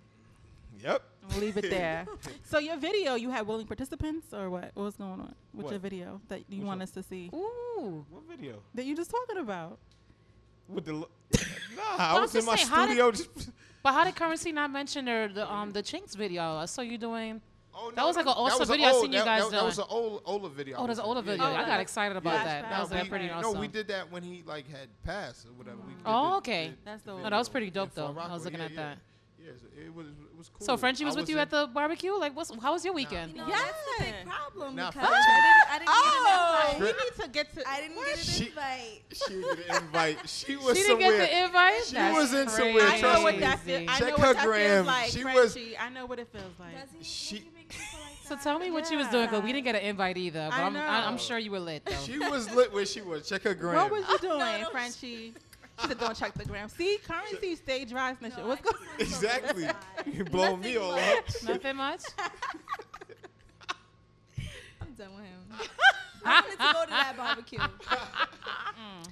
Yep. 0.84 1.02
We'll 1.32 1.40
leave 1.40 1.58
it 1.58 1.70
there. 1.70 2.06
so 2.46 2.58
your 2.60 2.78
video, 2.78 3.16
you 3.16 3.30
had 3.30 3.46
willing 3.46 3.68
participants 3.68 4.34
or 4.34 4.50
what? 4.50 4.72
What 4.74 4.84
was 4.84 4.96
going 4.96 5.12
on 5.12 5.36
with 5.54 5.66
What? 5.66 5.72
your 5.72 5.80
video 5.80 6.22
that 6.30 6.42
you 6.50 6.64
want 6.64 6.82
us 6.82 6.92
to 6.92 7.04
see? 7.04 7.30
Ooh. 7.34 8.06
What 8.10 8.24
video? 8.30 8.62
That 8.76 8.86
you 8.86 8.96
just 8.96 9.12
talking 9.12 9.38
about? 9.38 9.78
With 10.68 10.86
the 10.86 10.94
lo- 10.94 11.10
nah, 11.76 11.82
I 11.98 12.20
was 12.20 12.34
in 12.36 12.46
my 12.46 12.56
did- 12.56 12.68
studio. 12.68 13.12
Just 13.12 13.30
But 13.84 13.94
how 13.94 14.04
did 14.04 14.16
Curencee 14.16 14.54
not 14.54 14.72
mention 14.72 15.08
her 15.08 15.28
the 15.30 15.52
um 15.52 15.72
the 15.72 15.82
Chinks 15.82 16.16
video? 16.16 16.58
I 16.58 16.66
saw 16.66 16.82
you 16.82 16.98
doing. 16.98 17.42
oh, 17.74 17.92
That 17.96 18.06
was 18.06 18.16
like 18.18 18.26
an 18.26 18.34
awesome 18.36 18.68
video 18.68 18.88
I 18.88 18.92
seen 19.02 19.14
you 19.14 19.24
guys 19.24 19.44
that, 19.44 19.52
that 19.52 19.64
was 19.64 19.78
an 19.80 19.86
old 19.90 20.52
video. 20.54 20.78
Oh, 20.78 20.86
an 20.86 21.00
older 21.00 21.22
video. 21.22 21.50
yeah, 21.50 21.62
I 21.62 21.66
got 21.66 21.80
excited 21.80 22.18
about 22.18 22.34
Yeah. 22.34 22.44
that. 22.44 22.70
That 22.70 22.82
was 22.82 22.92
uh, 22.92 23.00
we- 23.04 23.10
pretty 23.10 23.30
awesome. 23.30 23.54
No, 23.54 23.60
we 23.60 23.68
did 23.68 23.88
that 23.88 24.12
when 24.12 24.22
he 24.24 24.44
like 24.46 24.70
had 24.70 24.90
passed 25.04 25.46
or 25.48 25.54
whatever. 25.54 25.78
We 25.88 25.94
Oh, 26.06 26.38
okay. 26.38 26.70
the- 26.70 26.76
That's 26.86 27.04
the 27.04 27.12
No, 27.14 27.20
oh, 27.26 27.30
that 27.30 27.38
was 27.38 27.50
pretty 27.50 27.70
dope 27.72 27.94
though. 27.96 28.16
I 28.20 28.32
was 28.34 28.44
looking 28.46 28.60
Yeah, 28.60 28.66
at 28.66 28.72
yeah. 28.72 28.78
that. 28.78 28.98
Yeah, 29.42 29.52
so 29.60 29.68
it 29.86 29.94
was 29.96 30.08
was 30.40 30.50
cool. 30.50 30.66
So 30.66 30.78
Frenchie 30.78 31.06
was 31.06 31.16
I 31.16 31.20
with 31.20 31.24
was 31.24 31.30
you 31.30 31.38
at 31.38 31.52
the 31.52 31.70
barbecue. 31.72 32.14
Like, 32.14 32.36
what's 32.36 32.52
how 32.62 32.74
was 32.74 32.84
your 32.84 32.96
weekend? 32.96 33.36
Nah. 33.36 33.44
You 33.44 33.50
know, 33.52 33.56
yes. 33.56 33.66
that's 33.66 33.98
the 33.98 34.04
big 34.06 34.26
problem 34.26 34.76
nah, 34.76 34.90
because 34.90 35.10
I 35.10 35.20
didn't, 35.46 35.70
I 35.70 35.80
didn't 35.80 35.90
oh, 35.92 36.02
get 36.02 36.34
an 36.34 36.40
oh! 36.40 36.74
invite. 36.74 36.80
You 36.80 37.06
need 37.06 37.24
to 37.24 37.30
get 37.30 37.54
to. 37.56 37.70
I 37.70 37.82
didn't 37.82 37.96
get 37.96 38.28
an 38.28 38.48
invite. 38.48 39.04
She 39.12 39.34
didn't 39.34 39.58
get 39.58 39.70
an 39.70 39.84
invite. 39.84 40.18
She 40.30 40.56
was 40.56 40.78
she 40.78 40.84
somewhere. 40.84 41.12
She 41.12 41.18
didn't 41.18 41.18
get 41.18 41.32
the 41.32 41.46
invite. 41.46 41.86
She 41.86 41.94
that's 41.94 42.18
was 42.18 42.34
in 42.34 42.48
crazy. 42.48 42.62
somewhere. 42.62 42.88
I 42.88 43.02
know 43.02 43.22
what 43.24 43.40
that 43.40 43.60
feels. 43.60 43.88
like. 43.88 44.00
Check 44.00 44.18
her 44.18 44.34
gram. 44.46 44.86
Like, 44.86 45.10
she 45.12 45.24
was. 45.24 45.58
I 45.80 45.90
know 45.90 46.06
what 46.06 46.20
it 46.20 46.28
feels 46.32 46.60
like. 46.60 46.74
Does 46.74 46.90
he. 46.92 47.38
Does 47.38 47.44
he 47.44 47.52
make 47.56 47.76
so 48.30 48.36
tell 48.36 48.60
me 48.60 48.68
yeah. 48.68 48.74
what 48.74 48.88
she 48.88 48.96
was 48.96 49.08
doing 49.08 49.26
because 49.26 49.44
we 49.44 49.52
didn't 49.52 49.66
get 49.66 49.76
an 49.76 49.82
invite 49.82 50.16
either. 50.16 50.50
But 50.52 50.76
I 50.76 51.08
am 51.08 51.18
sure 51.18 51.40
you 51.40 51.50
were 51.50 51.60
lit 51.60 51.84
though. 51.86 51.96
She 52.06 52.20
was 52.20 52.54
lit 52.54 52.72
where 52.72 52.86
she 52.86 53.02
was. 53.02 53.28
Check 53.28 53.42
her 53.44 53.56
gram. 53.56 53.76
What 53.76 53.92
was 53.92 54.08
you 54.08 54.20
doing, 54.20 54.66
Frenchie? 54.72 55.34
She 55.82 55.88
said, 55.88 56.00
"Don't 56.00 56.16
check 56.16 56.34
the 56.34 56.46
gram." 56.46 56.70
See, 56.70 57.00
Curencee 57.06 57.58
stayed 57.58 57.90
dry 57.90 58.16
no, 58.20 58.28
year. 58.28 58.46
What's 58.46 58.62
going? 58.62 58.76
on? 58.76 59.00
Exactly, 59.00 59.68
you 60.12 60.24
blow 60.26 60.58
me 60.58 60.78
all 60.78 60.94
up. 60.94 61.26
Nothing 61.46 61.76
much. 61.78 62.02
I'm 64.82 64.94
done 64.98 65.10
with 65.16 65.26
him. 65.26 65.70
I 66.26 66.42
wanted 66.42 66.52
to 66.52 66.58
go 66.58 66.86
to 66.86 66.92
that 66.92 67.18
barbecue. 67.18 67.60
Mm. 68.80 69.08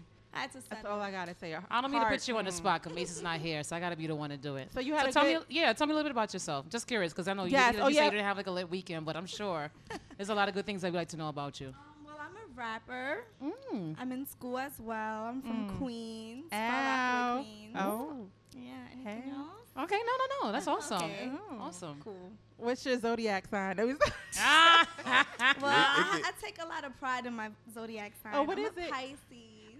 That's 0.69 0.85
all 0.85 1.01
I 1.01 1.09
gotta 1.11 1.33
say. 1.33 1.57
I 1.69 1.81
don't 1.81 1.91
mean 1.91 1.99
to 1.99 2.07
put 2.07 2.25
you 2.27 2.37
on 2.37 2.45
the 2.45 2.51
spot 2.51 2.83
because 2.83 2.95
Mace 2.95 3.09
is 3.09 3.23
not 3.23 3.39
here, 3.39 3.63
so 3.63 3.75
I 3.75 3.79
gotta 3.79 3.95
be 3.95 4.05
the 4.05 4.15
one 4.15 4.29
to 4.29 4.37
do 4.37 4.55
it. 4.55 4.71
So 4.71 4.79
you 4.79 4.93
had 4.93 5.05
so 5.05 5.09
a 5.09 5.11
tell 5.11 5.25
me, 5.25 5.39
yeah, 5.49 5.73
tell 5.73 5.87
me 5.87 5.93
a 5.93 5.95
little 5.95 6.07
bit 6.07 6.11
about 6.11 6.31
yourself. 6.31 6.69
Just 6.69 6.87
curious 6.87 7.11
because 7.11 7.27
I 7.27 7.33
know 7.33 7.45
yes. 7.45 7.73
you, 7.73 7.79
you, 7.79 7.83
oh, 7.83 7.87
you 7.87 7.95
yeah. 7.95 8.05
you 8.05 8.11
didn't 8.11 8.25
have 8.25 8.37
like 8.37 8.45
a 8.45 8.51
lit 8.51 8.69
weekend, 8.69 9.05
but 9.05 9.17
I'm 9.17 9.25
sure 9.25 9.71
there's 10.15 10.29
a 10.29 10.35
lot 10.35 10.47
of 10.47 10.53
good 10.53 10.65
things 10.65 10.83
I'd 10.83 10.93
like 10.93 11.09
to 11.09 11.17
know 11.17 11.29
about 11.29 11.59
you 11.59 11.73
rapper. 12.57 13.23
Mm. 13.43 13.95
I'm 13.99 14.11
in 14.11 14.25
school 14.25 14.57
as 14.57 14.73
well. 14.79 15.23
I'm 15.23 15.41
from 15.41 15.69
mm. 15.69 15.77
Queens. 15.77 16.45
Ow. 16.51 17.43
Queens. 17.43 17.75
Oh. 17.79 18.25
Yeah. 18.55 18.71
Anything 18.91 19.23
hey. 19.23 19.31
else? 19.31 19.85
Okay. 19.85 19.99
No, 19.99 20.11
no, 20.17 20.47
no. 20.47 20.51
That's 20.51 20.67
awesome. 20.67 21.03
Okay. 21.03 21.31
Oh. 21.51 21.57
Awesome. 21.61 22.01
Cool. 22.03 22.31
What's 22.57 22.85
your 22.85 22.99
zodiac 22.99 23.47
sign? 23.47 23.97
ah. 24.39 24.87
well, 25.61 25.71
I, 25.71 26.21
I, 26.25 26.31
take 26.41 26.57
a 26.61 26.65
lot 26.65 26.83
of 26.83 26.97
pride 26.99 27.27
in 27.27 27.33
my 27.33 27.51
zodiac 27.71 28.13
sign. 28.23 28.33
Oh, 28.35 28.43
what 28.43 28.57
I'm 28.57 28.65
is 28.65 28.71
it? 28.75 28.89
Pisces. 28.89 29.17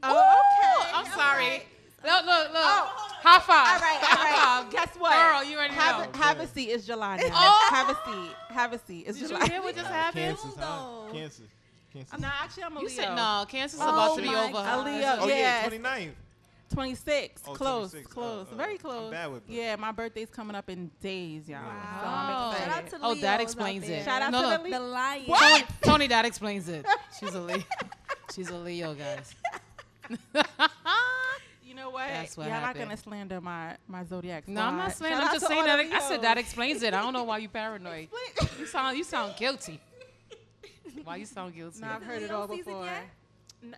Oh, 0.04 0.14
Ooh, 0.14 0.86
okay. 0.86 0.92
I'm 0.94 1.06
okay. 1.06 1.16
sorry. 1.16 1.64
Look, 2.04 2.26
look, 2.26 2.54
look. 2.54 2.64
Oh, 2.64 3.08
High 3.22 3.40
five. 3.40 3.82
All 3.82 3.88
right, 3.88 4.02
all 4.04 4.64
right. 4.64 4.72
Guess 4.72 4.96
what? 4.98 5.14
Girl, 5.14 5.44
you 5.44 5.58
already 5.58 5.74
have, 5.74 6.14
know. 6.14 6.20
Have 6.22 6.40
a 6.40 6.48
seat. 6.48 6.70
It's 6.70 6.86
July 6.86 7.18
now. 7.22 7.30
Oh. 7.34 7.68
Have 7.72 7.90
a 7.90 7.98
oh. 8.06 8.12
seat. 8.12 8.36
Have 8.54 8.74
a 8.74 8.80
seat. 8.80 9.06
It's 9.08 9.20
Did 9.20 9.30
July. 9.30 9.44
you 9.46 9.52
hear 9.52 9.62
what 9.64 9.76
just 9.76 9.88
happened? 9.92 10.38
Cancer's 10.38 10.56
high. 10.56 11.10
Cancer. 11.12 11.44
Cancer. 11.98 12.16
I'm 12.16 12.22
not 12.22 12.34
actually. 12.42 12.64
I'm 12.64 12.78
a 12.78 12.82
you 12.82 12.88
Leo. 12.88 12.96
Said, 12.96 13.16
no, 13.16 13.46
Cancer's 13.48 13.80
oh 13.82 13.90
about 13.90 14.16
to 14.16 14.22
be 14.22 14.30
over. 14.30 14.58
A 14.58 14.82
Leo. 14.84 15.18
Oh 15.20 15.28
yes. 15.28 15.72
yeah, 15.72 15.78
29th. 15.78 16.12
26. 16.74 17.44
Oh, 17.48 17.54
close, 17.54 17.92
26. 17.92 18.14
close. 18.14 18.48
Uh, 18.50 18.54
uh, 18.54 18.58
Very 18.58 18.78
close. 18.78 19.14
yeah, 19.48 19.76
my 19.78 19.92
birthday's 19.92 20.30
coming 20.30 20.56
up 20.56 20.70
in 20.70 20.92
days, 21.02 21.48
y'all. 21.48 21.62
Wow. 21.62 22.54
So 22.54 22.60
Shout 22.60 22.70
out 22.70 22.90
to 22.90 23.00
Oh, 23.02 23.16
that 23.16 23.42
explains 23.42 23.88
it. 23.88 24.04
Shout 24.04 24.22
out 24.22 24.32
no, 24.32 24.42
to 24.42 24.58
no. 24.58 24.64
the, 24.64 24.70
the 24.72 24.80
lion. 24.80 25.24
What? 25.28 25.66
Tony, 25.82 26.08
that 26.08 26.26
explains 26.26 26.68
it. 26.68 26.86
She's 27.20 27.34
a 27.34 27.40
Leo. 27.40 27.64
She's 28.36 28.50
a 28.50 28.58
Leo, 28.58 28.94
guys. 28.94 29.34
you 31.64 31.74
know 31.74 31.90
what? 31.90 32.08
That's 32.08 32.36
what 32.38 32.48
Y'all 32.48 32.62
not 32.62 32.78
gonna 32.78 32.98
slander 32.98 33.42
my 33.42 33.78
my 33.88 34.04
zodiac. 34.04 34.44
Squad. 34.44 34.54
No, 34.54 34.62
I'm 34.62 34.78
not 34.78 34.96
slandering. 34.96 35.28
I'm 35.28 35.34
just 35.34 35.48
saying 35.48 35.66
that. 35.66 35.80
I 35.80 36.00
said 36.08 36.22
that 36.22 36.38
explains 36.38 36.84
it. 36.84 36.94
I 36.94 37.02
don't 37.02 37.14
know 37.14 37.24
why 37.24 37.38
you 37.40 37.50
paranoid. 37.50 38.10
you 38.60 38.66
sound 38.66 38.98
you 38.98 39.04
sound 39.04 39.36
guilty. 39.38 39.80
Why 41.04 41.18
you 41.18 41.26
sound 41.26 41.56
guilty? 41.56 41.82
No, 41.82 41.88
I've 41.88 42.04
heard 42.04 42.22
it 42.22 42.32
all 42.32 42.48
before. 42.48 42.86
Yet? 42.86 43.04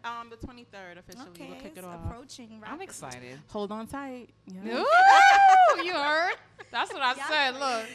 Um, 0.03 0.29
the 0.29 0.35
23rd 0.35 0.97
officially. 0.99 1.29
Okay, 1.29 1.47
we'll 1.49 1.61
kick 1.61 1.77
it 1.77 1.83
off. 1.85 2.05
approaching. 2.05 2.59
Rapidly. 2.59 2.67
I'm 2.69 2.81
excited. 2.81 3.39
Hold 3.47 3.71
on 3.71 3.87
tight. 3.87 4.29
Yeah. 4.45 4.79
Ooh, 4.79 5.83
you 5.83 5.93
heard? 5.93 6.35
That's 6.69 6.91
what 6.91 7.01
I 7.01 7.15
said. 7.15 7.59
Look. 7.59 7.85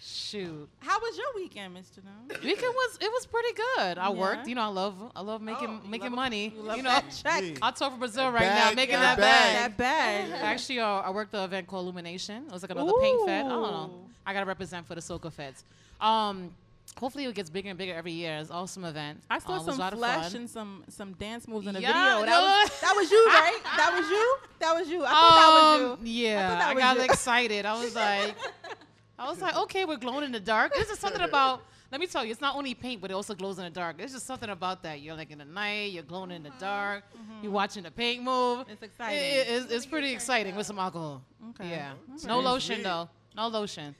Shoot. 0.00 0.68
How 0.78 0.98
was 1.00 1.16
your 1.16 1.26
weekend, 1.34 1.76
Mr. 1.76 1.98
No? 2.04 2.34
Weekend 2.42 2.74
was 2.74 2.98
it 3.00 3.10
was 3.10 3.26
pretty 3.26 3.52
good. 3.54 3.98
I 3.98 4.08
yeah. 4.08 4.10
worked. 4.10 4.46
You 4.46 4.54
know, 4.54 4.62
I 4.62 4.68
love 4.68 4.94
I 5.16 5.20
love 5.20 5.42
making 5.42 5.80
oh, 5.84 5.88
making 5.88 6.10
love 6.10 6.16
money. 6.16 6.54
A, 6.56 6.62
you, 6.62 6.76
you 6.76 6.82
know, 6.82 7.00
check. 7.22 7.58
I 7.62 7.70
tour 7.72 7.90
Brazil 7.90 8.24
that 8.24 8.34
right 8.34 8.40
bag, 8.40 8.70
now, 8.70 8.74
making 8.74 8.94
that, 8.94 9.18
that 9.18 9.76
bag. 9.76 9.76
bag. 9.76 10.30
That 10.30 10.40
bag. 10.40 10.44
Actually, 10.44 10.80
uh, 10.80 10.86
I 10.86 11.10
worked 11.10 11.32
the 11.32 11.42
event 11.42 11.66
called 11.66 11.84
Illumination. 11.84 12.44
It 12.46 12.52
was 12.52 12.62
like 12.62 12.70
another 12.70 12.92
Ooh. 12.92 13.00
paint 13.00 13.20
fete. 13.20 13.46
I 13.46 13.48
don't 13.48 13.62
know. 13.62 13.94
I 14.24 14.32
gotta 14.32 14.46
represent 14.46 14.86
for 14.86 14.94
the 14.94 15.00
Soca 15.00 15.32
fetes. 15.32 15.64
Um, 16.00 16.50
hopefully 16.98 17.24
it 17.24 17.34
gets 17.34 17.50
bigger 17.50 17.68
and 17.68 17.78
bigger 17.78 17.94
every 17.94 18.12
year. 18.12 18.38
It's 18.38 18.50
an 18.50 18.56
awesome 18.56 18.84
event. 18.84 19.22
I 19.30 19.38
saw 19.38 19.54
um, 19.54 19.64
some 19.64 19.90
flash 19.90 20.34
and 20.34 20.48
some 20.48 20.84
some 20.88 21.12
dance 21.14 21.46
moves 21.46 21.66
in 21.66 21.74
the 21.74 21.80
yeah, 21.80 22.16
video. 22.16 22.26
That 22.26 22.40
no. 22.40 22.42
was 22.42 22.80
that 22.80 22.94
was 22.96 23.10
you, 23.10 23.26
right? 23.28 23.60
that 23.64 23.96
was 23.98 24.08
you. 24.08 24.36
That 24.58 24.74
was 24.74 24.88
you. 24.88 25.04
I 25.04 25.08
thought 25.08 25.32
um, 25.32 25.80
that 25.80 25.88
was 25.88 25.98
um, 25.98 26.06
you. 26.06 26.26
Yeah, 26.26 26.66
I, 26.66 26.70
I 26.70 26.74
got 26.74 26.96
you. 26.96 27.02
excited. 27.04 27.66
I 27.66 27.82
was 27.82 27.94
like, 27.94 28.34
I 29.18 29.28
was 29.28 29.40
like, 29.40 29.56
okay, 29.56 29.84
we're 29.84 29.96
glowing 29.96 30.24
in 30.24 30.32
the 30.32 30.40
dark. 30.40 30.74
This 30.74 30.90
is 30.90 30.98
something 30.98 31.22
about. 31.22 31.62
Let 31.92 32.00
me 32.00 32.08
tell 32.08 32.24
you, 32.24 32.32
it's 32.32 32.40
not 32.40 32.56
only 32.56 32.74
paint, 32.74 33.00
but 33.00 33.12
it 33.12 33.14
also 33.14 33.32
glows 33.32 33.58
in 33.58 33.64
the 33.64 33.70
dark. 33.70 33.96
There's 33.96 34.12
just 34.12 34.26
something 34.26 34.50
about 34.50 34.82
that. 34.82 35.00
You're 35.00 35.14
like 35.14 35.30
in 35.30 35.38
the 35.38 35.44
night, 35.44 35.92
you're 35.92 36.02
glowing 36.02 36.30
mm 36.30 36.32
-hmm. 36.32 36.36
in 36.36 36.42
the 36.42 36.48
mm-hmm. 36.48 36.58
dark, 36.58 37.04
mm 37.14 37.20
-hmm. 37.20 37.42
you're 37.42 37.56
watching 37.62 37.84
the 37.84 37.90
paint 37.90 38.22
move. 38.22 38.64
It's 38.72 38.82
exciting. 38.82 39.18
It, 39.18 39.48
it, 39.48 39.54
it's, 39.54 39.72
it's 39.74 39.86
pretty 39.86 40.12
exciting 40.12 40.56
with 40.56 40.66
some 40.66 40.80
alcohol. 40.82 41.20
Okay. 41.50 41.68
Yeah. 41.70 41.92
No 42.26 42.40
lotion, 42.40 42.82
though. 42.82 43.08
No 43.34 43.48
lotion 43.48 43.94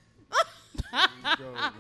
go, 0.77 1.53
ah. 1.57 1.73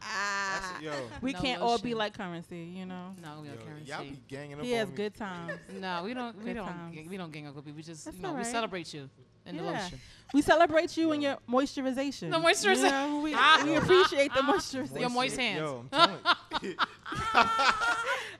That's, 0.00 0.82
yo. 0.82 0.92
We 1.20 1.32
no 1.32 1.40
can't 1.40 1.62
all 1.62 1.78
be 1.78 1.94
like 1.94 2.16
Curencee, 2.16 2.76
you 2.76 2.86
know. 2.86 3.14
No, 3.22 3.42
we 3.42 3.48
yo, 3.48 3.54
Curencee. 3.54 3.88
Y'all 3.88 4.04
be 4.04 4.20
ganging 4.28 4.58
up. 4.58 4.64
He 4.64 4.72
has 4.72 4.90
good 4.90 5.14
times. 5.14 5.58
no, 5.80 6.02
we 6.04 6.14
don't. 6.14 6.42
we 6.42 6.52
don't. 6.52 6.92
Gang, 6.92 7.08
we 7.08 7.16
don't 7.16 7.32
gang 7.32 7.46
up 7.46 7.56
with 7.56 7.64
people. 7.64 7.76
We 7.76 7.82
just, 7.82 8.04
That's 8.04 8.16
you 8.16 8.22
know, 8.22 8.30
right. 8.30 8.38
we 8.38 8.44
celebrate 8.44 8.92
you 8.94 9.08
in 9.46 9.54
yeah. 9.54 9.62
the 9.62 9.68
lotion. 9.68 10.00
We 10.32 10.42
celebrate 10.42 10.96
you 10.96 11.12
and 11.12 11.22
your 11.22 11.38
moisturization. 11.48 12.30
The 12.30 12.38
moisturization. 12.38 12.84
You 12.84 12.90
know, 12.90 13.20
we, 13.22 13.34
ah, 13.34 13.62
we, 13.64 13.74
appreciate 13.76 14.32
the 14.32 14.40
moisturization. 14.40 15.00
Your 15.00 15.10
moist 15.10 15.36
hands. 15.36 15.58
Yo, 15.58 15.84
I'm 15.92 16.18
telling 16.60 16.76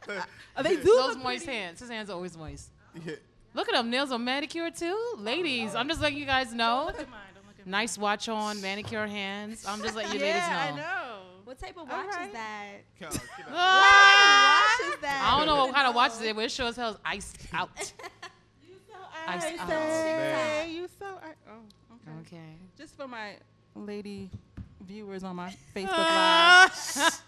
you. 0.08 0.22
they 0.62 0.76
do. 0.76 0.82
Those 0.82 1.16
moist 1.16 1.44
pretty. 1.44 1.58
hands. 1.58 1.80
His 1.80 1.90
hands 1.90 2.10
are 2.10 2.14
always 2.14 2.36
moist. 2.36 2.70
Yeah. 3.04 3.14
Look 3.54 3.68
at 3.68 3.74
them. 3.74 3.90
Nails 3.90 4.12
are 4.12 4.18
manicured 4.18 4.76
too, 4.76 5.14
ladies. 5.18 5.74
Oh. 5.74 5.78
I'm 5.78 5.88
just 5.88 6.00
letting 6.00 6.18
you 6.18 6.26
guys 6.26 6.52
know 6.52 6.92
nice 7.66 7.98
watch 7.98 8.28
on, 8.28 8.60
manicure 8.60 9.06
hands. 9.06 9.64
I'm 9.66 9.82
just 9.82 9.96
letting 9.96 10.12
you 10.12 10.20
yeah, 10.20 10.34
ladies 10.34 10.76
know. 10.76 10.82
I 10.82 10.86
know. 10.86 11.16
What 11.44 11.58
type 11.58 11.76
of 11.78 11.88
watch 11.88 12.06
right. 12.06 12.28
is 12.28 12.32
that? 12.32 12.70
what 12.98 13.20
ah! 13.50 14.76
watch 14.78 14.94
is 14.94 15.00
that? 15.00 15.30
I 15.32 15.38
don't 15.38 15.46
know 15.46 15.64
what 15.64 15.74
kind 15.74 15.88
of 15.88 15.94
watch 15.94 16.12
it 16.20 16.26
is, 16.26 16.32
but 16.32 16.44
it 16.44 16.50
sure 16.50 16.66
as 16.66 16.76
hell 16.76 16.90
is 16.90 16.96
iced 17.04 17.38
out. 17.52 17.70
you 18.62 18.74
so 18.88 18.94
iced, 19.26 19.58
out. 19.58 20.68
You 20.68 20.88
so 20.98 21.06
I- 21.06 21.34
oh, 21.50 21.96
okay. 22.08 22.36
Okay. 22.36 22.54
Just 22.78 22.96
for 22.96 23.08
my 23.08 23.34
lady 23.74 24.30
viewers 24.86 25.24
on 25.24 25.36
my 25.36 25.54
Facebook 25.74 25.90
live. 25.90 27.22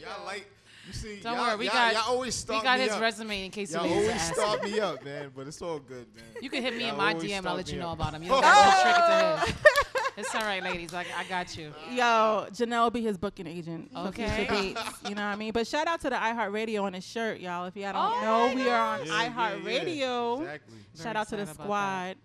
Y'all 0.00 0.24
like 0.24 0.50
See, 0.92 1.20
Don't 1.20 1.38
worry, 1.38 1.56
we 1.56 1.66
got 1.66 1.94
y'all 1.94 2.04
always 2.08 2.46
we 2.48 2.60
got 2.62 2.78
his 2.78 2.92
up. 2.92 3.00
resume 3.00 3.44
in 3.44 3.50
case 3.50 3.72
you 3.72 3.82
need 3.82 3.90
always 3.90 4.08
ask. 4.10 4.34
start 4.34 4.62
me 4.62 4.78
up, 4.80 5.04
man. 5.04 5.30
But 5.34 5.46
it's 5.48 5.60
all 5.60 5.78
good, 5.78 6.06
man. 6.14 6.24
You 6.40 6.48
can 6.50 6.62
hit 6.62 6.76
me 6.76 6.84
y'all 6.84 6.92
in 6.92 6.96
my 6.96 7.14
DM 7.14 7.38
and 7.38 7.48
I'll 7.48 7.56
let 7.56 7.72
you 7.72 7.78
know 7.78 7.90
up. 7.90 7.98
about 7.98 8.14
him. 8.14 8.22
You 8.26 8.30
oh. 8.32 8.40
trick 8.82 8.96
it 8.96 9.46
to 9.46 9.52
him. 9.52 9.72
It's 10.16 10.34
all 10.34 10.42
right, 10.42 10.62
ladies. 10.62 10.92
Like 10.92 11.06
I 11.16 11.24
got 11.24 11.56
you. 11.58 11.74
Yo, 11.90 12.46
Janelle 12.50 12.84
will 12.84 12.90
be 12.90 13.02
his 13.02 13.18
booking 13.18 13.46
agent. 13.46 13.90
Okay. 13.94 14.46
Dates, 14.48 14.80
you 15.08 15.14
know 15.14 15.22
what 15.22 15.28
I 15.28 15.36
mean? 15.36 15.52
But 15.52 15.66
shout 15.66 15.86
out 15.86 16.00
to 16.00 16.10
the 16.10 16.16
iHeartRadio 16.16 16.82
on 16.84 16.94
his 16.94 17.04
shirt, 17.04 17.40
y'all. 17.40 17.66
If 17.66 17.76
y'all 17.76 17.92
don't 17.92 18.24
oh 18.24 18.48
know, 18.48 18.54
we 18.54 18.68
are 18.68 18.98
on 18.98 19.06
yeah, 19.06 19.28
iHeartRadio. 19.28 19.86
Yeah, 19.86 19.92
yeah. 19.92 20.40
Exactly. 20.40 20.76
Shout 21.02 21.16
out 21.16 21.28
to 21.28 21.36
the 21.36 21.46
squad. 21.46 22.16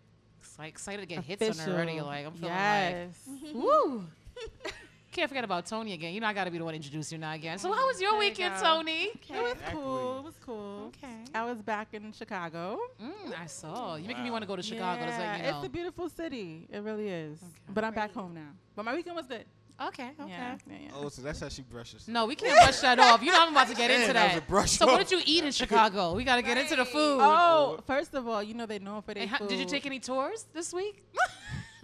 Excited 0.63 1.01
to 1.01 1.07
get 1.07 1.19
Official. 1.19 1.47
hits 1.47 1.59
on 1.59 1.71
the 1.71 1.77
radio. 1.77 2.05
Like 2.05 2.25
I'm 2.27 2.33
feeling 2.33 2.53
yes. 2.53 3.15
like, 3.27 3.53
woo. 3.55 4.05
Can't 5.11 5.27
forget 5.27 5.43
about 5.43 5.65
Toni 5.65 5.91
again. 5.91 6.13
You 6.13 6.21
know, 6.21 6.27
I 6.27 6.33
got 6.33 6.45
to 6.45 6.51
be 6.51 6.57
the 6.57 6.63
one 6.63 6.71
to 6.71 6.77
introduce 6.77 7.11
you 7.11 7.17
now 7.17 7.33
again. 7.33 7.57
So, 7.57 7.69
oh, 7.69 7.73
how 7.73 7.85
was 7.85 7.99
your 7.99 8.11
there 8.11 8.19
weekend, 8.19 8.55
you 8.55 8.61
Toni? 8.61 9.09
Okay. 9.17 9.37
It 9.37 9.43
was 9.43 9.51
exactly. 9.53 9.81
cool. 9.81 10.19
It 10.19 10.23
was 10.23 10.33
cool. 10.45 10.93
Okay. 10.97 11.17
I 11.35 11.43
was 11.43 11.61
back 11.61 11.93
in 11.93 12.13
Chicago. 12.13 12.79
Mm, 13.01 13.37
I 13.37 13.45
saw. 13.45 13.95
You're 13.95 14.03
wow. 14.03 14.07
making 14.07 14.23
me 14.23 14.31
want 14.31 14.43
to 14.43 14.47
go 14.47 14.55
to 14.55 14.63
Chicago. 14.63 15.01
Yeah, 15.01 15.35
you 15.35 15.43
know. 15.43 15.57
It's 15.57 15.65
a 15.65 15.69
beautiful 15.69 16.07
city. 16.07 16.65
It 16.71 16.79
really 16.79 17.09
is. 17.09 17.43
Okay. 17.43 17.51
But 17.73 17.83
I'm 17.83 17.91
Great. 17.91 18.03
back 18.03 18.13
home 18.13 18.33
now. 18.33 18.51
But 18.73 18.85
my 18.85 18.95
weekend 18.95 19.17
was 19.17 19.27
good. 19.27 19.43
Okay. 19.81 20.11
Okay. 20.17 20.29
Yeah. 20.29 20.55
Yeah, 20.69 20.77
yeah. 20.83 20.89
Oh, 20.95 21.09
so 21.09 21.21
that's 21.21 21.41
how 21.41 21.49
she 21.49 21.63
brushes. 21.63 22.07
No, 22.07 22.25
we 22.25 22.35
can't 22.35 22.55
brush 22.55 22.79
that 22.79 22.99
off. 22.99 23.21
You 23.21 23.31
know 23.31 23.41
I'm 23.41 23.51
about 23.51 23.67
to 23.67 23.75
get 23.75 23.91
into 23.91 24.13
that. 24.13 24.47
that 24.47 24.69
so 24.69 24.85
off. 24.85 24.91
what 24.93 24.99
did 24.99 25.11
you 25.11 25.21
eat 25.25 25.43
in 25.43 25.51
Chicago? 25.51 26.13
We 26.13 26.23
got 26.23 26.37
to 26.37 26.41
get 26.41 26.55
right. 26.55 26.63
into 26.63 26.77
the 26.77 26.85
food. 26.85 27.19
Oh, 27.19 27.81
first 27.85 28.13
of 28.13 28.27
all, 28.27 28.41
you 28.41 28.53
know 28.53 28.65
they 28.65 28.79
know 28.79 29.01
for 29.01 29.13
their 29.13 29.27
food. 29.27 29.49
Did 29.49 29.59
you 29.59 29.65
take 29.65 29.85
any 29.85 29.99
tours 29.99 30.45
this 30.53 30.73
week? 30.73 31.03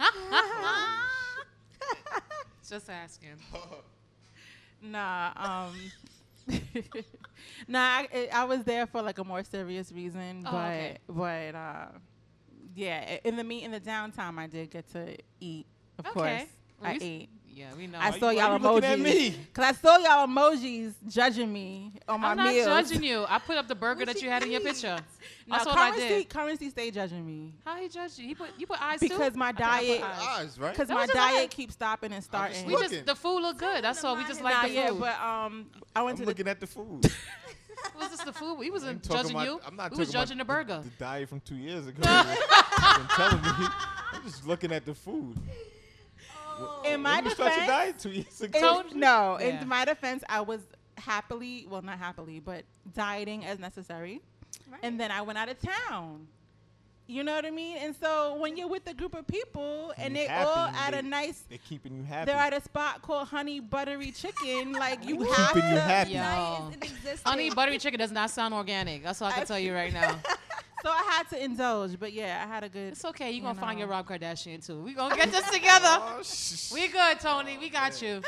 Just 2.68 2.90
asking. 2.90 3.36
nah, 4.82 5.30
um, 5.36 6.56
nah. 7.68 7.78
I, 7.78 8.28
I, 8.32 8.44
was 8.44 8.62
there 8.64 8.86
for 8.86 9.00
like 9.00 9.18
a 9.18 9.24
more 9.24 9.42
serious 9.42 9.90
reason, 9.90 10.44
oh, 10.46 10.52
but 10.52 10.58
okay. 10.58 10.98
but 11.08 11.54
uh, 11.54 11.86
yeah. 12.74 13.18
In 13.24 13.36
the 13.36 13.44
meet 13.44 13.64
in 13.64 13.70
the 13.70 13.80
downtime, 13.80 14.38
I 14.38 14.46
did 14.46 14.70
get 14.70 14.90
to 14.92 15.16
eat. 15.40 15.66
Of 15.98 16.06
okay. 16.06 16.12
course, 16.12 16.50
well, 16.80 16.90
I 16.90 16.98
ate 17.00 17.30
we 17.76 17.86
know. 17.86 17.98
I 17.98 18.10
Why 18.10 18.18
saw 18.18 18.30
you- 18.30 18.38
y'all 18.38 18.58
why 18.58 18.68
you 18.68 18.74
looking 18.74 18.90
emojis. 18.90 18.92
at 18.92 18.98
me? 19.00 19.36
Cause 19.52 19.64
I 19.64 19.72
saw 19.72 19.96
y'all 19.98 20.26
emojis 20.26 20.94
judging 21.08 21.52
me 21.52 21.92
on 22.08 22.20
my 22.20 22.28
meal. 22.34 22.40
I'm 22.40 22.46
not 22.46 22.52
meals. 22.54 22.66
judging 22.66 23.02
you. 23.02 23.24
I 23.28 23.38
put 23.38 23.56
up 23.56 23.68
the 23.68 23.74
burger 23.74 24.04
that 24.06 24.20
you 24.22 24.28
had 24.30 24.42
in 24.42 24.50
your 24.50 24.60
picture. 24.60 24.96
No, 25.46 25.56
That's 25.56 25.66
all 25.66 25.78
I 25.78 25.90
did. 25.96 26.28
Curencee 26.28 26.70
stay 26.70 26.90
judging 26.90 27.24
me 27.26 27.54
How 27.64 27.76
he 27.76 27.88
judged 27.88 28.18
you? 28.18 28.26
He 28.28 28.34
put 28.34 28.50
you 28.58 28.66
put 28.66 28.80
eyes 28.82 29.00
too? 29.00 29.08
because 29.08 29.34
my 29.34 29.48
I 29.48 29.52
thought 29.52 29.62
I 29.62 29.78
put 29.80 29.86
diet. 30.00 30.02
eyes. 30.38 30.58
right? 30.58 30.72
Because 30.72 30.88
my 30.90 31.06
diet 31.06 31.42
eyes. 31.44 31.48
keeps 31.50 31.74
stopping 31.74 32.12
and 32.12 32.22
starting. 32.22 32.66
We 32.66 32.76
just 32.76 33.06
the 33.06 33.14
food 33.14 33.40
looked 33.40 33.58
good. 33.60 33.82
That's 33.82 34.02
all. 34.04 34.16
We 34.16 34.24
just 34.24 34.42
like 34.42 34.54
Nah, 34.54 34.62
the 34.62 34.70
yeah, 34.74 34.88
food. 34.90 35.00
but 35.00 35.20
um, 35.20 35.66
I 35.96 36.02
went 36.02 36.18
I'm 36.18 36.22
to 36.24 36.26
looking 36.28 36.44
the, 36.44 36.50
at 36.50 36.60
the 36.60 36.66
food. 36.66 37.04
was 37.98 38.10
this 38.10 38.20
the 38.24 38.32
food? 38.32 38.56
We 38.58 38.66
I'm 38.66 38.72
wasn't 38.72 39.02
judging 39.08 39.30
about- 39.32 39.46
you. 39.46 39.60
I'm 39.66 39.76
not 39.76 39.92
we 39.92 39.98
was 39.98 40.08
talking 40.08 40.16
about 40.16 40.20
judging 40.26 40.38
the 40.38 40.44
burger. 40.44 40.82
The 40.84 40.90
diet 41.04 41.28
from 41.28 41.40
two 41.40 41.56
years 41.56 41.86
ago. 41.86 42.02
I'm 42.04 43.06
telling 43.08 43.42
me. 43.42 43.66
I'm 44.12 44.22
just 44.24 44.46
looking 44.46 44.72
at 44.72 44.84
the 44.84 44.94
food. 44.94 45.36
In 46.84 47.02
my 47.02 47.16
when 47.16 47.24
you 47.26 47.30
start 47.30 47.50
your 47.52 47.60
defense, 47.60 47.68
diet 47.68 47.98
two 47.98 48.10
years 48.10 48.40
ago. 48.40 48.82
in- 48.90 48.98
no, 49.00 49.38
Yeah. 49.40 49.60
in 49.62 49.68
my 49.68 49.84
defense, 49.84 50.22
I 50.28 50.40
was 50.40 50.60
happily, 50.96 51.66
well, 51.68 51.82
not 51.82 51.98
happily, 51.98 52.40
but 52.40 52.64
dieting 52.94 53.44
as 53.44 53.58
necessary, 53.58 54.20
and 54.82 54.98
then 54.98 55.10
I 55.10 55.22
went 55.22 55.38
out 55.38 55.48
of 55.48 55.58
town. 55.60 56.26
You 57.10 57.24
know 57.24 57.34
what 57.34 57.46
I 57.46 57.50
mean? 57.50 57.78
And 57.78 57.96
so 57.96 58.36
when 58.36 58.58
you're 58.58 58.68
with 58.68 58.86
a 58.86 58.92
group 58.92 59.14
of 59.14 59.26
people 59.26 59.94
and 59.96 60.14
You 60.14 60.24
they 60.24 60.26
happy 60.26 60.46
all 60.50 60.66
at 60.68 60.90
they- 60.90 60.98
a 60.98 61.02
nice, 61.02 61.42
They're 61.48 61.56
keeping 61.66 61.94
you 61.96 62.02
happy. 62.02 62.26
they're 62.26 62.36
at 62.36 62.52
a 62.52 62.60
spot 62.60 63.00
called 63.00 63.28
Honey 63.28 63.60
Buttery 63.60 64.10
Chicken. 64.12 64.72
Like 64.78 65.06
you 65.06 65.16
Keeping 65.16 65.32
have 65.32 65.56
you 65.56 65.62
to. 65.62 65.80
happy. 65.80 66.10
Yo. 66.12 67.16
Honey 67.24 67.48
buttery 67.48 67.78
chicken 67.78 67.98
does 67.98 68.12
not 68.12 68.28
sound 68.28 68.52
organic. 68.52 69.04
That's 69.04 69.22
all 69.22 69.28
I 69.28 69.32
can 69.32 69.46
tell 69.46 69.58
you 69.58 69.72
right 69.74 69.90
now. 69.92 70.18
So 70.82 70.90
I 70.90 71.02
had 71.10 71.28
to 71.30 71.42
indulge, 71.44 71.98
but 71.98 72.12
yeah, 72.12 72.44
I 72.44 72.52
had 72.52 72.62
a 72.62 72.68
good. 72.68 72.92
It's 72.92 73.04
okay. 73.04 73.32
You're 73.32 73.42
gonna 73.42 73.54
you 73.54 73.60
find 73.60 73.78
your. 73.78 73.88
Rob 73.88 74.06
Kardashian 74.06 74.64
too. 74.64 74.80
We 74.80 74.94
gonna 74.94 75.16
get 75.16 75.30
this 75.32 75.48
together. 75.50 75.88
Oh, 76.00 76.22
we 76.72 76.86
good, 76.88 77.18
Toni. 77.20 77.58
We 77.58 77.68
got 77.68 78.00
you. 78.00 78.22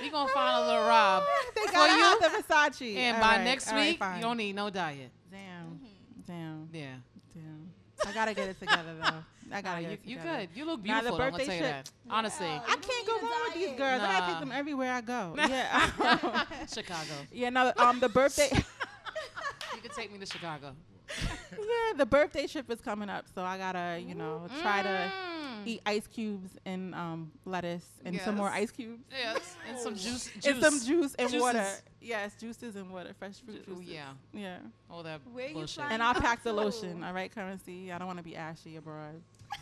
We 0.00 0.10
gonna 0.10 0.32
find 0.32 0.62
a 0.64 0.66
little 0.68 0.86
Rob 0.86 1.24
They 1.54 1.62
for 1.66 1.72
gotta 1.72 1.92
you. 1.92 2.20
the 2.20 2.42
Versace. 2.42 2.96
And 2.96 3.16
All 3.16 3.22
by 3.22 3.36
right, 3.36 3.44
next 3.44 3.68
all 3.68 3.74
right, 3.74 3.88
week, 3.90 3.98
fine. 3.98 4.16
you 4.16 4.22
don't 4.22 4.36
need 4.36 4.54
no 4.54 4.70
diet. 4.70 5.10
Damn. 5.32 5.80
Damn. 6.26 6.68
Yeah. 6.72 6.94
Damn. 7.34 7.70
I 8.06 8.12
gotta 8.12 8.34
get 8.34 8.48
it 8.50 8.58
together 8.60 8.94
though. 9.00 9.08
I 9.52 9.62
gotta 9.62 9.82
Nah, 9.82 9.88
get 9.88 9.90
you, 9.90 9.94
it 9.94 10.00
you 10.04 10.16
good. 10.18 10.48
You 10.54 10.64
look 10.64 10.82
beautiful, 10.82 10.86
Now, 10.86 11.16
the 11.16 11.16
beautiful. 11.16 11.22
I'm 11.22 11.30
gonna 11.30 11.30
birthday 11.30 11.44
tell 11.46 11.54
you 11.54 11.60
trip- 11.60 11.84
that. 11.84 11.90
Honestly. 12.10 12.46
I 12.46 12.76
can't 12.76 13.06
go 13.06 13.12
wrong 13.20 13.40
with 13.46 13.54
these 13.54 13.78
girls. 13.78 14.02
I 14.02 14.06
gotta 14.12 14.26
take 14.32 14.40
them 14.40 14.52
everywhere 14.52 14.92
I 14.92 15.00
go. 15.00 15.34
Yeah. 15.38 16.44
Chicago. 16.72 17.10
yeah. 17.32 17.50
No. 17.50 17.72
Um. 17.76 17.98
The 18.00 18.08
birthday. 18.08 18.48
You 18.52 19.80
can 19.82 19.90
take 19.96 20.12
me 20.12 20.18
to 20.18 20.26
Chicago. 20.26 20.72
yeah. 21.52 21.96
The 21.96 22.06
birthday 22.06 22.46
trip 22.46 22.70
is 22.70 22.80
coming 22.80 23.08
up, 23.08 23.26
so 23.34 23.42
I 23.42 23.58
gotta, 23.58 24.00
you 24.00 24.14
know, 24.14 24.46
try 24.62 24.82
to 24.82 25.12
Mm. 25.56 25.66
eat 25.66 25.80
ice 25.86 26.06
cubes 26.06 26.50
and 26.66 26.94
um 26.94 27.30
lettuce 27.44 27.86
and 28.04 28.20
some 28.20 28.36
more 28.36 28.48
ice 28.50 28.70
cubes. 28.70 29.02
Yes, 29.10 29.56
and 29.68 29.78
some 29.78 29.94
juice. 29.94 30.30
And 30.44 30.62
some 30.62 30.74
juice. 30.80 30.84
juice 30.86 31.14
and 31.14 31.40
water. 31.40 31.60
Juices. 31.60 31.82
Yes, 32.00 32.34
juices 32.38 32.76
and 32.76 32.90
water, 32.90 33.12
fresh 33.18 33.36
fruit 33.40 33.64
Ju- 33.66 33.74
juices. 33.74 33.92
yeah. 33.94 34.08
Yeah. 34.32 34.58
All 34.90 35.02
that 35.04 35.20
Where 35.32 35.48
you 35.48 35.54
bullshit. 35.54 35.84
And 35.90 36.02
I'll 36.02 36.14
pack 36.14 36.42
the 36.42 36.52
lotion. 36.52 37.02
All 37.02 37.12
right, 37.12 37.32
Curencee. 37.34 37.90
I 37.92 37.98
don't 37.98 38.06
want 38.06 38.18
to 38.18 38.22
be 38.24 38.36
ashy 38.36 38.76
abroad. 38.76 39.22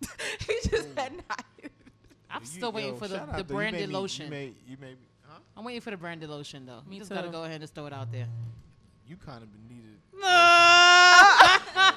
he 0.46 0.54
just 0.68 0.94
said 0.94 1.12
not. 1.28 1.44
I'm 2.30 2.42
You- 2.42 2.46
still 2.46 2.72
waiting 2.72 2.92
yo, 2.94 2.96
for 2.98 3.08
the, 3.08 3.18
the 3.20 3.26
though. 3.32 3.38
You 3.38 3.44
branded 3.44 3.80
made 3.82 3.88
me- 3.88 3.94
lotion. 3.94 4.24
You 4.26 4.30
made, 4.30 4.54
you 4.68 4.76
made, 4.80 4.96
huh? 5.22 5.38
I'm 5.56 5.64
waiting 5.64 5.80
for 5.80 5.90
the 5.92 5.96
branded 5.96 6.28
lotion 6.28 6.66
though. 6.66 6.82
Me 6.88 6.96
you 6.96 7.00
just 7.00 7.10
gotta 7.10 7.28
go 7.28 7.42
ahead 7.42 7.54
and 7.54 7.62
just 7.62 7.74
throw 7.74 7.86
it 7.86 7.92
out 7.92 8.10
there. 8.12 8.26
You 9.06 9.16
kind 9.16 9.42
of 9.42 9.52
been 9.52 9.68
needed. 9.68 9.98
I'm 10.24 11.92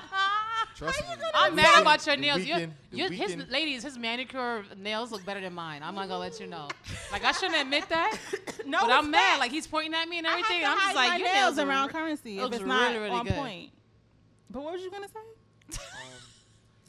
Trust 0.76 1.01
me. 1.01 1.08
mad 1.16 1.55
weekend- 1.55 1.82
about 1.82 2.05
your 2.05 2.16
the 2.16 2.22
nails. 2.22 2.43
Your- 2.45 2.58
weekend- 2.58 2.74
the 2.91 2.97
your- 2.97 3.10
his 3.12 3.36
ladies, 3.49 3.84
his 3.84 3.97
manicure 3.97 4.64
nails 4.78 5.12
look 5.12 5.26
better 5.26 5.41
than 5.41 5.53
mine. 5.53 5.82
I'm 5.84 5.95
not 5.95 6.08
gonna 6.08 6.20
let 6.20 6.39
you 6.39 6.45
know. 6.47 6.68
Like 7.12 7.24
I 7.24 7.32
shouldn't 7.32 7.60
admit 7.60 7.88
that, 7.89 8.18
No, 8.66 8.82
but 8.82 8.91
I'm 8.91 9.10
mad. 9.10 9.20
facts. 9.20 9.39
Like 9.39 9.51
he's 9.51 9.66
pointing 9.68 9.93
at 9.95 10.08
me 10.08 10.18
and 10.20 10.28
I 10.28 10.32
have 10.32 10.39
everything. 10.45 10.62
to 10.64 10.68
I'm 10.70 10.78
just 10.78 10.95
like, 10.95 11.10
my 11.10 11.18
your 11.18 11.28
nails 11.28 11.55
nails 11.55 11.68
around 11.68 11.88
re- 11.88 11.93
Curencee 12.01 12.36
if 12.36 12.41
looks 12.43 12.58
it's 12.58 12.66
not 12.66 12.82
really, 12.89 12.99
really 12.99 13.10
on 13.16 13.26
good. 13.26 13.34
point. 13.36 13.72
But 14.51 14.64
what 14.64 14.74
was 14.74 14.82
you 14.84 14.91
gonna 14.91 15.08
say? 15.08 15.20
Um, 15.20 15.78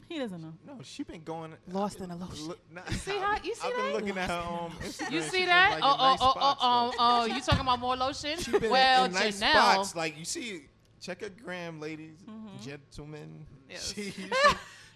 he 0.09 0.17
doesn't 0.19 0.41
know. 0.41 0.53
No, 0.65 0.79
she 0.83 1.03
been 1.03 1.23
going. 1.23 1.53
Lost 1.71 1.99
in 1.99 2.09
a 2.11 2.15
lotion. 2.15 2.47
Look, 2.49 2.59
nah, 2.71 2.81
See 2.89 3.11
how 3.17 3.37
you 3.43 3.55
see 3.55 3.61
I've 3.67 3.75
been 3.75 3.85
that? 3.85 3.93
looking 3.93 4.17
at 4.17 4.29
her 4.29 4.39
um, 4.39 4.71
Instagram. 4.83 5.11
You 5.11 5.21
see 5.21 5.45
that? 5.45 5.71
like, 5.79 5.83
oh, 5.83 5.93
in 5.93 5.99
oh, 5.99 6.03
nice 6.11 6.19
oh, 6.21 6.25
oh, 6.27 6.31
spots, 6.31 6.59
oh, 6.63 6.91
though. 6.91 6.95
oh, 6.99 7.25
you 7.35 7.41
talking 7.41 7.61
about 7.61 7.79
more 7.79 7.95
lotion? 7.95 8.39
She 8.39 8.51
been 8.57 8.69
well, 8.71 9.05
in 9.05 9.13
nice 9.13 9.39
Janelle. 9.39 9.51
spots. 9.51 9.95
Like 9.95 10.17
you 10.17 10.25
see, 10.25 10.63
check 10.99 11.21
her 11.21 11.29
gram, 11.29 11.79
ladies, 11.79 12.17
Mm-hmm. 12.29 12.61
gentlemen. 12.69 13.45
Yes. 13.69 13.93
She, 13.93 14.11
she, 14.11 14.29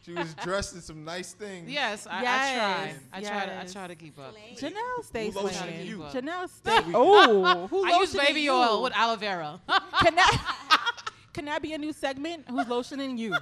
she 0.03 0.13
was 0.13 0.33
dressed 0.43 0.73
in 0.75 0.81
some 0.81 1.05
nice 1.05 1.31
things. 1.33 1.69
Yes, 1.71 2.07
I, 2.09 2.19
I 2.19 2.21
Yes, 2.23 2.55
try. 2.57 2.93
I 3.13 3.21
try 3.21 3.45
to. 3.45 3.61
I 3.61 3.65
try 3.65 3.87
to 3.87 3.95
keep 3.95 4.17
up. 4.19 4.35
Janelle 4.57 5.03
stays 5.05 5.33
lotioning 5.35 5.51
slanging. 5.53 5.87
you? 5.87 5.97
Janelle 5.99 6.49
So 6.49 6.71
stays. 6.71 6.85
we- 6.87 6.93
Oh, 6.95 7.67
who 7.67 7.85
I 7.93 7.99
use 7.99 8.13
baby 8.15 8.49
oil 8.49 8.81
with 8.83 8.93
aloe 8.95 9.15
vera. 9.15 9.61
Can 10.01 10.15
that 10.15 11.05
can 11.33 11.45
that 11.45 11.61
be 11.61 11.73
a 11.73 11.77
new 11.77 11.93
segment? 11.93 12.45
Who's 12.49 12.65
lotioning 12.65 13.17
you? 13.17 13.35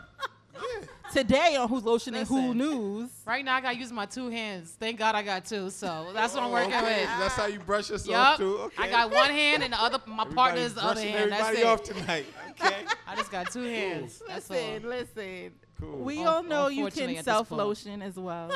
Today 1.14 1.56
on 1.58 1.68
Who's 1.68 1.84
Lotioning 1.84 2.26
Who 2.26 2.36
Listen. 2.36 2.58
News. 2.58 3.10
right 3.26 3.44
now, 3.44 3.56
I 3.56 3.62
gotta 3.62 3.78
use 3.78 3.92
my 3.92 4.06
two 4.06 4.30
hands. 4.30 4.76
Thank 4.80 4.98
God 4.98 5.14
I 5.14 5.22
got 5.22 5.46
two, 5.46 5.70
so 5.70 6.12
that's 6.14 6.34
what 6.34 6.44
I'm 6.44 6.52
working 6.52 6.74
okay. 6.74 7.02
with. 7.02 7.10
That's 7.20 7.36
how 7.36 7.48
you 7.48 7.60
brush 7.60 7.90
yourself 7.90 8.10
Yup. 8.10 8.38
too. 8.38 8.58
Okay. 8.60 8.84
I 8.84 8.90
got 8.90 9.12
one 9.12 9.30
hand 9.30 9.64
and 9.64 9.74
the 9.74 9.82
other. 9.82 10.00
My 10.06 10.24
Everybody's 10.24 10.36
partner's 10.36 10.74
the 10.74 10.84
other 10.84 10.94
brushing 10.94 11.12
hand. 11.12 11.32
That's 11.32 11.44
everybody 11.44 11.68
it. 11.68 11.68
off 11.68 11.84
tonight. 11.84 12.26
Okay. 12.52 12.76
I 13.08 13.16
just 13.16 13.32
got 13.32 13.52
two 13.52 13.64
hands. 13.64 14.22
That's 14.28 14.50
all. 14.50 14.58
Listen, 14.58 14.90
listen. 14.90 15.52
Cool. 15.80 15.98
We 15.98 16.24
all 16.24 16.44
know 16.44 16.68
you 16.68 16.90
can 16.90 17.22
self 17.24 17.52
lotion 17.52 18.02
as 18.02 18.16
well. 18.16 18.52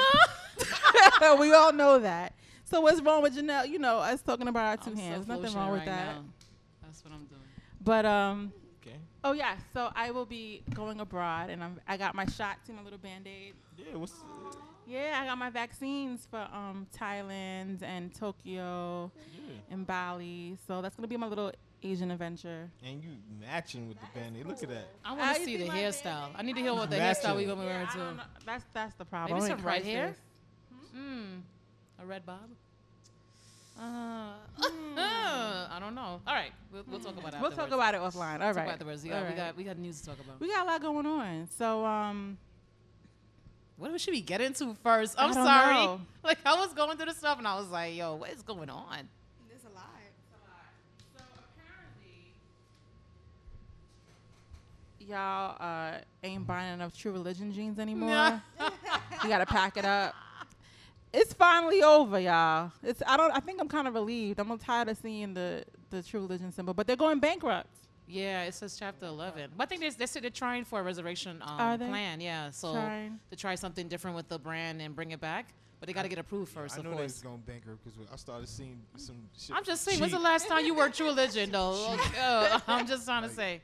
we 1.39 1.53
all 1.53 1.73
know 1.73 1.99
that. 1.99 2.33
So 2.65 2.81
what's 2.81 3.01
wrong 3.01 3.21
with 3.21 3.35
Janelle? 3.35 3.67
You 3.67 3.79
know, 3.79 3.97
us 3.97 4.21
talking 4.21 4.47
about 4.47 4.65
our 4.65 4.77
2 4.77 4.91
I'm 4.91 4.97
hands. 4.97 5.27
Nothing 5.27 5.53
wrong 5.53 5.71
with 5.71 5.79
right 5.79 5.87
that. 5.87 6.15
now. 6.15 6.23
That's 6.83 7.03
what 7.03 7.13
I'm 7.13 7.25
doing. 7.25 7.41
But 7.81 8.05
um 8.05 8.51
Okay. 8.55 8.64
Oh 9.25 9.33
yeah, 9.33 9.55
so 9.73 9.89
I 9.95 10.11
will 10.11 10.25
be 10.25 10.61
going 10.73 10.99
abroad 11.01 11.49
and 11.49 11.61
I'm 11.63 11.79
I 11.87 11.97
got 11.97 12.15
my 12.15 12.25
shots 12.25 12.69
and 12.69 12.77
my 12.77 12.83
little 12.83 12.99
band-aid. 12.99 13.53
Yeah. 13.77 13.95
What's 13.97 14.13
Yeah, 14.87 15.19
I 15.21 15.25
got 15.25 15.37
my 15.37 15.49
vaccines 15.49 16.27
for 16.29 16.39
um 16.53 16.87
Thailand 16.97 17.81
and 17.83 18.13
Tokyo 18.13 19.11
and 19.71 19.85
Bali. 19.85 20.57
So 20.67 20.81
that's 20.81 20.95
gonna 20.95 21.07
be 21.07 21.17
my 21.17 21.27
little 21.27 21.51
Asian 21.83 22.09
adventure. 22.11 22.69
and 22.83 23.03
you 23.03 23.09
matching 23.41 23.87
with 23.89 23.99
the 23.99 24.07
band 24.19 24.35
aid. 24.37 24.45
Look 24.47 24.63
at 24.63 24.69
that. 24.69 24.87
I 25.03 25.09
want 25.11 25.21
Ah, 25.21 25.33
to 25.33 25.39
see 25.39 25.45
see 25.45 25.57
the 25.57 25.67
my 25.67 25.77
hairstyle. 25.77 26.29
I 26.35 26.41
need 26.41 26.55
to 26.55 26.61
hear 26.61 26.73
what 26.73 26.89
the 26.89 26.97
Matching. 26.97 27.23
hairstyle 27.29 27.35
we're 27.35 27.47
gonna 27.47 27.61
be 27.61 27.67
wearing 27.67 27.87
I 27.87 27.93
too. 27.93 28.19
That's 28.45 28.65
that's 28.73 28.95
the 28.95 29.05
problem. 29.05 29.37
Maybe 29.39 29.45
I'm 29.45 29.51
in 29.51 29.57
some 29.57 29.67
red 29.67 29.83
hair. 29.83 30.03
crisis. 30.05 30.21
Hmm. 30.95 32.01
A 32.01 32.05
red 32.05 32.25
bob. 32.25 32.49
Uh, 33.77 34.31
I 34.57 35.77
don't 35.79 35.95
know. 35.95 36.21
All 36.25 36.33
right, 36.33 36.51
we'll, 36.71 36.83
we'll 36.89 36.99
talk 36.99 37.17
about 37.17 37.33
it. 37.33 37.41
We'll 37.41 37.51
talk 37.51 37.71
about 37.71 37.93
it 37.93 37.99
offline. 38.01 38.39
All 38.39 38.39
right. 38.39 38.39
Talk 38.39 38.55
right. 38.55 38.63
about 38.63 38.73
afterwards. 38.73 39.03
We 39.03 39.11
All 39.11 39.19
got, 39.19 39.23
we 39.23 39.27
right. 39.29 39.37
got 39.37 39.57
we 39.57 39.63
got 39.65 39.77
news 39.77 39.99
to 40.01 40.07
talk 40.07 40.19
about. 40.19 40.39
We 40.39 40.47
got 40.47 40.65
a 40.65 40.69
lot 40.69 40.81
going 40.81 41.05
on. 41.05 41.47
So 41.57 41.85
um 41.85 42.37
What 43.77 43.99
should 43.99 44.13
we 44.13 44.21
get 44.21 44.39
into 44.41 44.75
first? 44.81 45.15
I'm 45.17 45.31
I 45.31 45.33
don't 45.33 45.45
sorry. 45.45 45.73
know. 45.73 46.01
Like 46.23 46.39
I 46.45 46.55
was 46.57 46.73
going 46.73 46.95
through 46.97 47.07
the 47.07 47.13
stuff 47.13 47.37
and 47.37 47.47
I 47.47 47.55
was 47.59 47.67
like, 47.69 47.95
"Yo, 47.95 48.15
what 48.15 48.31
is 48.31 48.41
going 48.41 48.69
on?" 48.69 49.07
There's 49.49 49.61
a 49.65 49.75
lot. 49.75 49.89
So 51.15 51.23
apparently, 51.53 52.33
y'all 54.99 55.57
uh, 55.59 55.99
ain't 56.23 56.47
buying 56.47 56.73
enough 56.73 56.97
True 56.97 57.11
Religion 57.11 57.51
jeans 57.51 57.77
anymore. 57.85 58.41
you 59.21 59.29
gotta 59.29 59.45
pack 59.45 59.77
it 59.77 59.85
up. 59.85 60.15
It's 61.15 61.33
finally 61.33 61.81
over, 61.81 62.19
y'all. 62.19 62.71
It's 62.83 63.01
I 63.07 63.15
don't 63.15 63.31
I 63.31 63.39
think 63.39 63.61
I'm 63.61 63.69
kind 63.69 63.87
of 63.87 63.93
relieved. 63.93 64.39
I'm 64.39 64.57
tired 64.59 64.89
of 64.89 64.97
seeing 64.97 65.33
the 65.33 65.63
the 65.89 66.03
True 66.03 66.21
Religion 66.21 66.51
symbol, 66.51 66.73
but 66.73 66.87
they're 66.87 66.95
going 66.95 67.19
bankrupt. 67.19 67.69
Yeah, 68.07 68.43
it 68.43 68.53
says 68.53 68.75
chapter 68.77 69.07
11. 69.07 69.51
But 69.57 69.63
I 69.63 69.65
think 69.65 69.81
they, 69.81 69.89
they 69.89 70.05
said 70.05 70.21
they're 70.23 70.29
trying 70.29 70.63
for 70.63 70.79
a 70.79 70.83
reservation 70.83 71.41
um, 71.41 71.59
Are 71.59 71.77
they? 71.77 71.87
plan. 71.87 72.21
Yeah, 72.21 72.51
so 72.51 72.73
Trying. 72.73 73.19
to 73.31 73.35
try 73.35 73.55
something 73.55 73.87
different 73.87 74.15
with 74.15 74.27
the 74.27 74.37
brand 74.37 74.79
and 74.81 74.95
bring 74.95 75.09
it 75.11 75.19
back. 75.19 75.47
But 75.79 75.87
they 75.87 75.93
got 75.93 76.03
to 76.03 76.07
get 76.09 76.19
approved 76.19 76.51
first, 76.51 76.75
I 76.75 76.79
of 76.79 76.85
know 76.85 76.95
they 76.95 77.03
was 77.03 77.21
going 77.21 77.41
bankrupt 77.45 77.83
because 77.83 77.99
I 78.11 78.15
started 78.15 78.47
seeing 78.47 78.79
some 78.95 79.15
shit. 79.37 79.55
I'm 79.55 79.63
just 79.63 79.83
saying, 79.83 79.99
when's 79.99 80.13
the 80.13 80.19
last 80.19 80.47
time 80.47 80.65
you 80.65 80.75
wore 80.75 80.89
True 80.89 81.07
Religion, 81.07 81.51
though? 81.51 81.71
Like, 81.97 82.19
uh, 82.19 82.59
I'm 82.67 82.87
just 82.87 83.05
trying 83.05 83.23
to 83.23 83.29
say. 83.29 83.61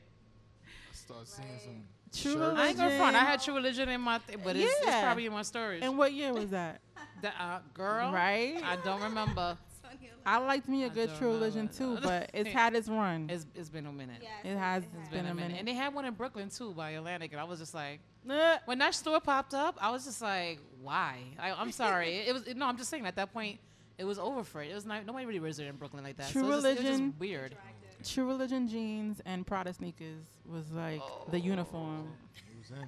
I 0.64 0.94
started 0.94 1.28
seeing 1.28 1.48
some 1.62 1.82
True 2.12 2.32
shirts. 2.40 2.58
I 2.58 2.68
ain't 2.68 2.76
gonna 2.76 2.96
front. 2.98 3.16
I 3.16 3.20
had 3.20 3.40
True 3.40 3.54
Religion 3.54 3.88
in 3.88 4.00
my, 4.00 4.18
th- 4.26 4.38
but 4.44 4.56
it's, 4.56 4.72
it's 4.82 5.00
probably 5.00 5.26
in 5.26 5.32
my 5.32 5.42
storage. 5.42 5.82
And 5.82 5.96
what 5.96 6.12
year 6.12 6.32
was 6.32 6.50
that? 6.50 6.80
The, 7.22 7.28
uh, 7.42 7.60
girl, 7.72 8.12
Right? 8.12 8.60
I 8.64 8.76
don't 8.84 9.00
remember. 9.02 9.56
I 10.26 10.38
liked 10.38 10.68
me 10.68 10.84
a 10.84 10.86
I 10.86 10.88
good 10.88 11.10
True 11.18 11.28
Religion 11.32 11.68
too, 11.68 11.98
but 12.02 12.30
it's 12.32 12.48
had 12.52 12.74
its 12.74 12.88
run. 12.88 13.28
It's, 13.30 13.44
it's 13.54 13.68
been 13.68 13.86
a 13.86 13.92
minute. 13.92 14.22
it 14.44 14.56
has 14.56 14.84
It's 15.00 15.08
been, 15.08 15.26
a 15.26 15.34
minute. 15.34 15.56
And 15.58 15.66
they 15.66 15.74
had 15.74 15.92
one 15.94 16.04
in 16.04 16.14
Brooklyn 16.14 16.48
too 16.48 16.72
by 16.72 16.90
Atlantic, 16.90 17.32
and 17.32 17.40
I 17.40 17.44
was 17.44 17.58
just 17.58 17.74
like, 17.74 18.00
Eh. 18.30 18.58
when 18.66 18.78
that 18.78 18.94
store 18.94 19.20
popped 19.20 19.52
up, 19.54 19.76
I 19.80 19.90
was 19.90 20.04
just 20.04 20.22
like, 20.22 20.60
why? 20.80 21.18
I, 21.40 21.50
I'm 21.52 21.72
sorry. 21.72 22.18
it, 22.18 22.28
it 22.28 22.32
was 22.34 22.54
no. 22.54 22.66
I'm 22.66 22.76
just 22.76 22.88
saying 22.90 23.04
at 23.06 23.16
that 23.16 23.32
point, 23.32 23.58
it 23.98 24.04
was 24.04 24.18
over 24.18 24.44
for 24.44 24.62
it. 24.62 24.70
It 24.70 24.74
was 24.74 24.86
not 24.86 25.04
nobody 25.06 25.26
really 25.26 25.40
wears 25.40 25.58
it 25.58 25.66
in 25.66 25.74
Brooklyn 25.76 26.04
like 26.04 26.16
that. 26.18 26.30
True 26.30 26.42
so 26.42 26.46
it 26.48 26.50
was, 26.54 26.62
just, 26.64 26.66
it 26.66 26.78
was 26.78 26.84
Religion. 26.84 27.10
just 27.10 27.20
weird. 27.20 27.56
True 28.04 28.26
Religion 28.26 28.68
jeans 28.68 29.20
and 29.26 29.44
Prada 29.46 29.72
sneakers 29.72 30.24
was 30.46 30.70
like 30.72 31.02
the 31.30 31.38
uniform. 31.40 32.08
It 32.36 32.58
was 32.58 32.70
in. 32.70 32.86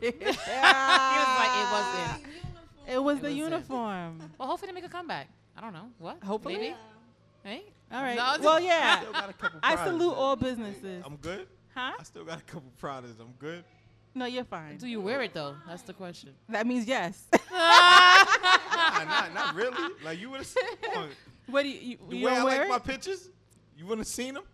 he 0.00 0.26
was 0.26 0.36
like, 0.36 1.54
it 1.60 1.72
wasn't. 1.72 2.53
It 2.88 3.02
was 3.02 3.18
It 3.18 3.22
the 3.22 3.28
was 3.28 3.34
it. 3.36 3.38
uniform. 3.38 4.18
Well, 4.38 4.48
hopefully 4.48 4.70
they 4.72 4.74
make 4.74 4.84
a 4.84 4.88
comeback. 4.88 5.28
I 5.56 5.60
don't 5.60 5.72
know. 5.72 5.88
What? 5.98 6.22
Hopefully. 6.22 6.56
Maybe. 6.56 6.74
Hey. 7.42 7.62
All 7.92 8.02
right. 8.02 8.16
No, 8.16 8.36
well, 8.40 8.60
yeah. 8.60 9.00
Still 9.00 9.12
got 9.12 9.30
a 9.30 9.32
couple 9.32 9.60
I 9.62 9.76
salute 9.84 10.12
all 10.14 10.36
businesses. 10.36 11.02
I'm 11.06 11.16
good. 11.16 11.46
Huh? 11.74 11.92
I 11.98 12.02
still 12.02 12.24
got 12.24 12.38
a 12.40 12.44
couple 12.44 12.70
products. 12.78 13.14
I'm 13.20 13.32
good. 13.38 13.64
No, 14.14 14.26
you're 14.26 14.44
fine. 14.44 14.76
Do 14.76 14.86
you 14.86 15.00
wear 15.00 15.22
it 15.22 15.34
though? 15.34 15.56
That's 15.68 15.82
the 15.82 15.92
question. 15.92 16.30
That 16.48 16.66
means 16.66 16.86
yes. 16.86 17.24
nah, 17.52 19.04
not, 19.04 19.34
not 19.34 19.54
really. 19.54 19.76
Like 20.04 20.20
you 20.20 20.30
would 20.30 20.38
have 20.38 20.46
seen. 20.46 20.62
What 21.46 21.62
do 21.64 21.68
you? 21.68 21.80
You, 21.80 21.98
The 22.08 22.16
you 22.16 22.24
way 22.26 22.30
don't 22.30 22.40
I 22.40 22.44
wear 22.44 22.58
like 22.60 22.66
it? 22.66 22.70
my 22.70 22.78
pictures, 22.78 23.28
you 23.76 23.84
wouldn't 23.84 24.06
have 24.06 24.12
seen 24.14 24.32
them. 24.32 24.44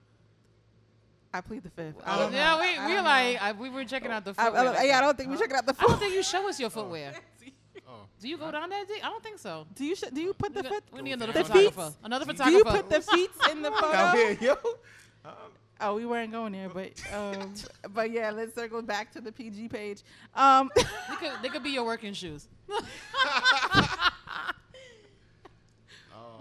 I 1.33 1.41
plead 1.41 1.63
the 1.63 1.71
fifth. 1.71 1.95
I 2.05 2.15
I 2.15 2.19
don't 2.19 2.25
don't 2.27 2.33
yeah, 2.35 2.51
know. 2.57 2.61
we 2.61 2.77
I 2.77 2.87
we 2.89 2.95
like. 2.97 3.43
I, 3.43 3.53
we 3.53 3.71
were 3.71 3.85
checking 3.85 4.11
out 4.11 4.25
the 4.25 4.35
I- 4.37 4.49
I- 4.49 4.83
yeah, 4.83 4.99
I 4.99 5.01
don't 5.03 5.17
think 5.17 5.31
we're 5.31 5.37
checking 5.37 5.55
out 5.57 5.65
the 5.67 5.75
I 5.79 5.85
don't 5.87 6.01
think 6.01 6.15
you 6.15 6.23
show 6.25 6.49
us 6.49 6.59
your 6.59 6.69
footwear. 6.71 7.13
Oh. 7.93 8.07
Do 8.21 8.29
you 8.29 8.37
go 8.39 8.51
down 8.53 8.69
that 8.71 8.87
deep? 8.87 9.05
I 9.05 9.09
don't 9.09 9.23
think 9.23 9.39
so. 9.39 9.67
Do 9.75 9.85
you 9.85 9.97
sh- 9.97 10.13
do 10.13 10.21
you 10.21 10.33
put 10.35 10.55
the 10.55 10.63
foot? 10.63 10.85
We 10.93 11.03
need 11.03 11.13
another 11.13 11.33
the 11.33 11.45
photographer. 11.45 11.87
feet? 11.91 11.97
Another 12.05 12.25
Do 12.25 12.33
photographer. 12.33 12.59
you 12.59 12.65
put 12.65 12.91
the 12.91 13.01
feet 13.01 13.31
in 13.51 13.63
the 13.63 13.71
photo? 13.81 13.97
Out 13.97 14.17
here, 14.17 14.39
yo. 14.41 14.57
Oh, 15.83 15.95
we 15.95 16.05
weren't 16.05 16.31
going 16.31 16.53
there, 16.53 16.69
but 16.69 16.93
um, 17.15 17.55
but 17.95 18.11
yeah, 18.11 18.31
let's 18.31 18.55
circle 18.55 18.83
back 18.83 19.11
to 19.13 19.21
the 19.23 19.33
PG 19.33 19.69
page. 19.69 20.03
Um, 20.35 20.71
They 20.77 20.83
could, 21.17 21.33
they 21.43 21.49
could 21.49 21.63
be 21.63 21.71
your 21.71 21.85
working 21.87 22.13
shoes. 22.13 22.47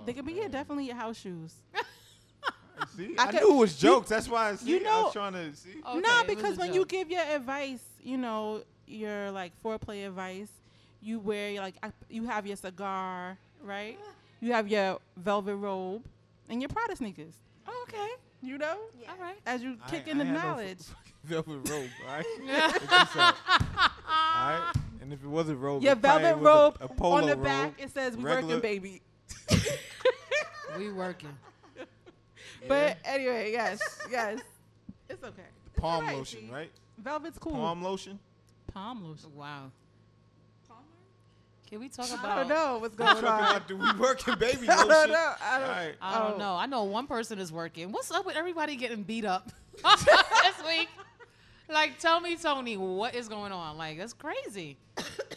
they 0.05 0.13
could 0.13 0.25
be 0.25 0.33
yeah, 0.33 0.47
definitely 0.49 0.87
your 0.87 0.95
house 0.95 1.17
shoes. 1.17 1.53
See, 2.97 3.15
I 3.17 3.23
I, 3.23 3.31
could- 3.31 3.41
knew 3.41 3.53
it 3.53 3.57
was 3.57 3.77
jokes. 3.77 4.09
That's 4.09 4.27
why 4.27 4.49
I 4.49 4.55
see. 4.55 4.71
you 4.71 4.77
I 4.79 4.83
know- 4.83 5.03
was 5.03 5.13
trying 5.13 5.33
to 5.33 5.55
see. 5.55 5.69
Okay, 5.87 5.99
no, 5.99 6.19
it 6.21 6.27
was 6.27 6.35
because 6.35 6.57
a 6.57 6.59
when 6.59 6.73
you 6.73 6.81
joke. 6.81 6.89
give 6.89 7.09
your 7.11 7.21
advice, 7.21 7.83
you 8.03 8.17
know, 8.17 8.63
your 8.87 9.31
like 9.31 9.53
foreplay 9.63 10.05
advice, 10.07 10.49
you 11.01 11.19
wear 11.19 11.59
like 11.61 11.75
you 12.09 12.25
have 12.25 12.45
your 12.47 12.55
cigar, 12.55 13.37
right? 13.63 13.97
You 14.41 14.53
have 14.53 14.67
your 14.67 14.99
velvet 15.17 15.55
robe 15.55 16.03
and 16.49 16.61
your 16.61 16.69
Prada 16.69 16.95
sneakers. 16.95 17.33
Oh, 17.67 17.85
okay. 17.87 18.07
You 18.41 18.57
know, 18.57 18.77
All 19.09 19.17
right. 19.19 19.37
as 19.45 19.61
you 19.61 19.77
kick 19.89 20.07
ain't- 20.07 20.09
in 20.09 20.17
the 20.19 20.23
I 20.23 20.27
ain't 20.27 20.35
no 20.37 20.41
knowledge. 20.41 20.79
velvet 21.25 21.69
robe, 21.69 21.89
all 22.07 22.13
right? 22.15 22.25
Check 22.71 22.81
this 22.81 22.91
out. 23.17 23.35
all 23.47 24.49
right? 24.49 24.73
And 25.01 25.11
if 25.13 25.23
it 25.23 25.27
wasn't 25.27 25.59
robe, 25.59 25.83
your 25.83 25.95
velvet 25.95 26.37
was 26.37 26.41
a- 26.41 26.45
robe 26.47 26.77
a, 26.81 26.87
polo 26.87 27.15
on 27.17 27.25
the 27.27 27.35
robe, 27.35 27.43
back 27.43 27.73
it 27.81 27.91
says 27.91 28.15
"We 28.15 28.23
regular- 28.23 28.55
working, 28.55 28.61
baby." 28.61 29.01
We 30.77 30.91
working. 30.91 31.35
But 32.67 32.97
anyway, 33.03 33.51
yes, 33.51 33.79
yes, 34.11 34.39
it's 35.09 35.23
okay. 35.23 35.41
It's 35.73 35.79
Palm 35.79 36.03
alright, 36.03 36.17
lotion, 36.17 36.41
see? 36.47 36.53
right? 36.53 36.71
Velvet's 36.97 37.39
cool. 37.39 37.53
Palm 37.53 37.81
lotion. 37.81 38.19
Palm 38.73 39.03
lotion. 39.03 39.35
Wow. 39.35 39.71
Can 41.70 41.80
we 41.80 41.89
talk 41.89 42.09
I 42.11 42.15
about? 42.15 42.36
don't 42.36 42.49
know 42.49 42.78
what's 42.80 42.95
going 42.97 43.09
on. 43.09 43.17
about 43.22 43.67
do 43.67 43.78
we 43.78 43.91
working 43.93 44.36
baby 44.39 44.67
I 44.70 44.76
don't 44.86 44.88
know. 45.11 45.34
I 45.41 45.59
don't- 45.59 45.70
All 45.70 45.76
right. 45.76 45.93
I 46.01 46.20
don't 46.20 46.34
Oh. 46.34 46.38
know. 46.38 46.55
I 46.55 46.65
know 46.65 46.84
one 46.86 47.05
person 47.07 47.38
is 47.39 47.51
working. 47.51 47.91
What's 47.91 48.09
up 48.11 48.26
with 48.26 48.36
everybody 48.36 48.76
getting 48.76 49.03
beat 49.03 49.26
up 49.26 49.51
this 49.76 50.65
week? 50.67 50.89
Like, 51.72 51.99
tell 51.99 52.20
me, 52.20 52.36
Toni, 52.36 52.78
what 52.78 53.13
is 53.13 53.28
going 53.30 53.51
on? 53.51 53.78
Like, 53.78 53.99
that's 53.99 54.13
crazy. 54.13 54.78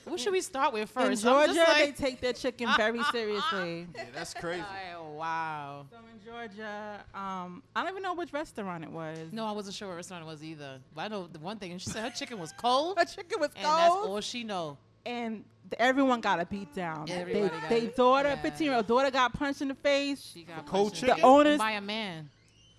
What 0.05 0.19
should 0.19 0.33
we 0.33 0.41
start 0.41 0.73
with 0.73 0.83
In 0.83 0.87
first? 0.87 1.27
I'm 1.27 1.33
Georgia, 1.49 1.55
just 1.55 1.79
they 1.79 1.93
take 1.93 2.21
their 2.23 2.33
chicken 2.33 2.71
very 2.79 3.03
seriously. 3.05 3.87
Yeah, 3.95 4.05
that's 4.15 4.33
crazy. 4.33 4.61
Like, 4.63 5.15
wow. 5.19 5.85
So 5.91 5.99
in 5.99 6.25
Georgia, 6.25 7.05
um, 7.15 7.63
I 7.77 7.83
don't 7.83 7.91
even 7.91 8.03
know 8.03 8.15
which 8.15 8.33
restaurant 8.33 8.83
it 8.83 8.91
was. 8.91 9.19
No, 9.31 9.45
I 9.45 9.53
wasn't 9.53 9.77
sure 9.77 9.89
what 9.89 9.97
restaurant 9.97 10.25
it 10.25 10.27
was 10.27 10.43
either. 10.43 10.79
But 10.95 11.03
I 11.03 11.09
know 11.09 11.29
the 11.31 11.39
one 11.39 11.59
thing, 11.59 11.73
and 11.73 11.81
she 11.83 11.91
said 11.91 12.03
her 12.03 12.11
chicken 12.11 12.39
was 12.39 12.53
cold, 12.59 12.99
her 12.99 13.05
chicken 13.05 13.39
was 13.39 13.51
cold. 13.55 13.57
and 13.57 13.65
that's 13.67 13.95
all 13.95 14.21
she 14.23 14.43
know. 14.43 14.79
And 15.07 15.45
everyone 15.79 16.21
got 16.21 16.41
a 16.41 16.47
beat 16.47 16.73
down. 16.75 17.09
Everybody 17.11 17.49
they, 17.49 17.49
got 17.61 17.69
they 17.69 17.81
it. 17.83 17.97
daughter, 17.97 18.29
Yeah. 18.31 18.43
15 18.43 18.65
year 18.67 18.77
old 18.77 18.87
daughter, 18.87 19.11
got 19.11 19.33
punched 19.33 19.63
in 19.63 19.69
the 19.69 19.75
face. 19.75 20.23
She 20.35 20.45
got 20.45 20.67
cold 20.67 20.93
the 20.93 20.97
chicken? 20.97 21.15
face 21.15 21.23
The 21.23 21.27
owners- 21.27 21.59
by 21.59 21.73
a 21.73 21.81
man. 21.81 22.29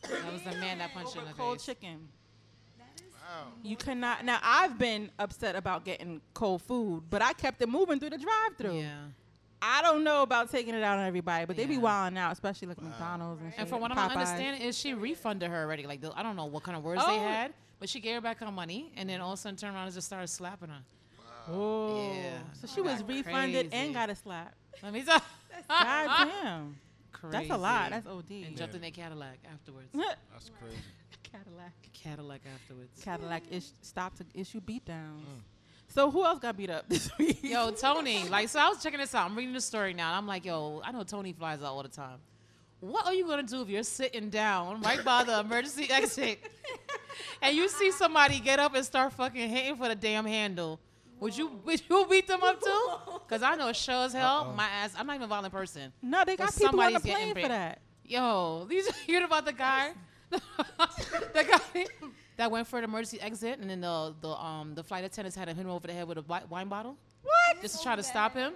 That 0.03 0.31
was 0.33 0.41
the 0.43 0.51
man 0.59 0.77
that 0.79 0.93
punched 0.93 1.15
in 1.15 1.21
over 1.21 1.29
the 1.31 1.35
cold 1.35 1.57
face. 1.57 1.65
chicken. 1.65 2.09
You 3.63 3.75
cannot. 3.77 4.23
Now 4.25 4.39
I've 4.43 4.77
been 4.77 5.09
upset 5.17 5.55
about 5.55 5.85
getting 5.85 6.21
cold 6.33 6.61
food, 6.61 7.03
but 7.09 7.21
I 7.21 7.33
kept 7.33 7.61
it 7.61 7.69
moving 7.69 7.99
through 7.99 8.11
the 8.11 8.17
drive-through. 8.17 8.77
Yeah. 8.79 8.95
I 9.61 9.81
don't 9.81 10.03
know 10.03 10.21
about 10.23 10.51
taking 10.51 10.75
it 10.75 10.83
out 10.83 10.99
on 10.99 11.05
everybody, 11.07 11.45
but 11.45 11.55
they 11.55 11.65
be 11.65 11.75
Yeah. 11.75 11.79
wilding 11.79 12.17
out, 12.19 12.33
especially 12.33 12.67
like 12.67 12.81
McDonald's 12.81 13.41
and 13.41 13.51
shit. 13.51 13.59
And 13.61 13.69
from 13.69 13.79
what 13.79 13.91
I'm 13.91 13.97
understanding, 13.97 14.61
is 14.61 14.77
she 14.77 14.93
refunded 14.93 15.49
her 15.49 15.63
already? 15.63 15.87
Like 15.87 16.01
the, 16.01 16.11
I 16.15 16.21
don't 16.21 16.35
know 16.35 16.45
what 16.45 16.63
kind 16.63 16.77
of 16.77 16.83
words 16.83 17.01
they 17.05 17.15
Oh. 17.15 17.19
had, 17.19 17.53
but 17.79 17.87
she 17.89 17.99
gave 18.01 18.15
her 18.15 18.21
back 18.21 18.39
her 18.39 18.51
money, 18.51 18.91
and 18.97 19.09
then 19.09 19.21
all 19.21 19.31
of 19.33 19.39
a 19.39 19.41
sudden 19.41 19.55
turned 19.55 19.73
around 19.73 19.85
and 19.85 19.93
just 19.95 20.05
started 20.07 20.27
slapping 20.27 20.69
her. 20.69 20.83
Oh, 21.49 22.11
Yeah. 22.13 22.37
so 22.53 22.67
she 22.67 22.81
was 22.81 23.03
refunded 23.03 23.69
crazy. 23.69 23.85
and 23.85 23.93
got 23.93 24.09
a 24.09 24.15
slap. 24.15 24.53
Let 24.81 24.93
me 24.93 25.03
tell. 25.03 25.21
God 25.69 26.29
damn, 26.43 26.75
Crazy. 27.11 27.31
that's 27.37 27.49
a 27.51 27.57
lot. 27.57 27.89
That's 27.91 28.07
OD. 28.07 28.31
And 28.47 28.57
jumped 28.57 28.75
in 28.75 28.81
their 28.81 28.91
Cadillac 28.91 29.37
afterwards. 29.51 29.87
That's 29.93 30.49
crazy. 30.59 30.77
Cadillac. 31.23 31.73
Cadillac 31.93 32.41
afterwards. 32.53 33.01
Cadillac 33.03 33.43
is 33.49 33.73
stopped 33.81 34.17
to 34.17 34.25
issue 34.33 34.59
beatdowns. 34.61 35.21
Mm. 35.21 35.41
So 35.87 36.09
who 36.11 36.25
else 36.25 36.39
got 36.39 36.57
beat 36.57 36.69
up 36.69 36.85
this 36.89 37.09
week? 37.17 37.39
Yo, 37.43 37.71
Toni, 37.71 38.27
like, 38.29 38.49
so 38.49 38.59
I 38.59 38.67
was 38.69 38.81
checking 38.83 38.99
this 38.99 39.13
out. 39.15 39.29
I'm 39.29 39.35
reading 39.37 39.53
the 39.53 39.61
story 39.61 39.93
now, 39.93 40.09
and 40.09 40.17
I'm 40.17 40.27
like, 40.27 40.43
yo, 40.45 40.81
I 40.83 40.91
know 40.91 41.03
Toni 41.03 41.33
flies 41.33 41.59
out 41.59 41.65
all 41.67 41.83
the 41.83 41.89
time. 41.89 42.17
What 42.79 43.05
are 43.05 43.13
you 43.13 43.25
gonna 43.25 43.43
do 43.43 43.61
if 43.61 43.69
you're 43.69 43.83
sitting 43.83 44.29
down 44.29 44.81
right 44.81 45.03
by 45.05 45.23
the 45.23 45.39
emergency 45.39 45.87
exit 45.89 46.39
and 47.41 47.55
you 47.55 47.69
see 47.69 47.91
somebody 47.91 48.39
get 48.41 48.59
up 48.59 48.75
and 48.75 48.83
start 48.83 49.13
fucking 49.13 49.49
hitting 49.49 49.77
for 49.77 49.87
the 49.87 49.95
damn 49.95 50.25
handle? 50.25 50.79
Would 51.23 51.37
you 51.37 51.49
would 51.63 51.81
you 51.89 52.05
beat 52.09 52.27
them 52.27 52.43
up 52.43 52.61
too? 52.61 52.87
Cause 53.29 53.41
I 53.41 53.55
know 53.55 53.71
sure 53.71 54.05
as 54.05 54.11
hell 54.13 54.53
my 54.57 54.67
ass. 54.67 54.93
I'm 54.97 55.07
not 55.07 55.15
even 55.15 55.23
a 55.23 55.27
violent 55.27 55.53
person. 55.53 55.93
No, 56.01 56.25
they 56.25 56.35
got 56.35 56.53
people 56.53 56.81
on 56.81 56.91
the 56.91 56.99
somebody's 56.99 57.01
getting 57.05 57.31
plane 57.31 57.45
for 57.45 57.47
that. 57.47 57.79
Yo, 58.03 58.65
these 58.69 58.89
you 59.07 59.15
heard 59.15 59.23
about 59.23 59.45
the 59.45 59.53
guy, 59.53 59.93
the 60.29 61.45
guy 61.49 61.85
that 62.35 62.51
went 62.51 62.67
for 62.67 62.77
an 62.77 62.83
emergency 62.83 63.21
exit, 63.21 63.59
and 63.59 63.69
then 63.69 63.79
the 63.79 64.13
the 64.19 64.27
um 64.27 64.75
the 64.75 64.83
flight 64.83 65.05
attendants 65.05 65.37
had 65.37 65.47
him 65.47 65.55
hit 65.55 65.65
him 65.65 65.71
over 65.71 65.87
the 65.87 65.93
head 65.93 66.05
with 66.09 66.17
a 66.17 66.41
wine 66.49 66.67
bottle. 66.67 66.97
What? 67.21 67.61
Just 67.61 67.77
to 67.77 67.83
try 67.83 67.95
to 67.95 68.03
stop 68.03 68.33
him. 68.33 68.55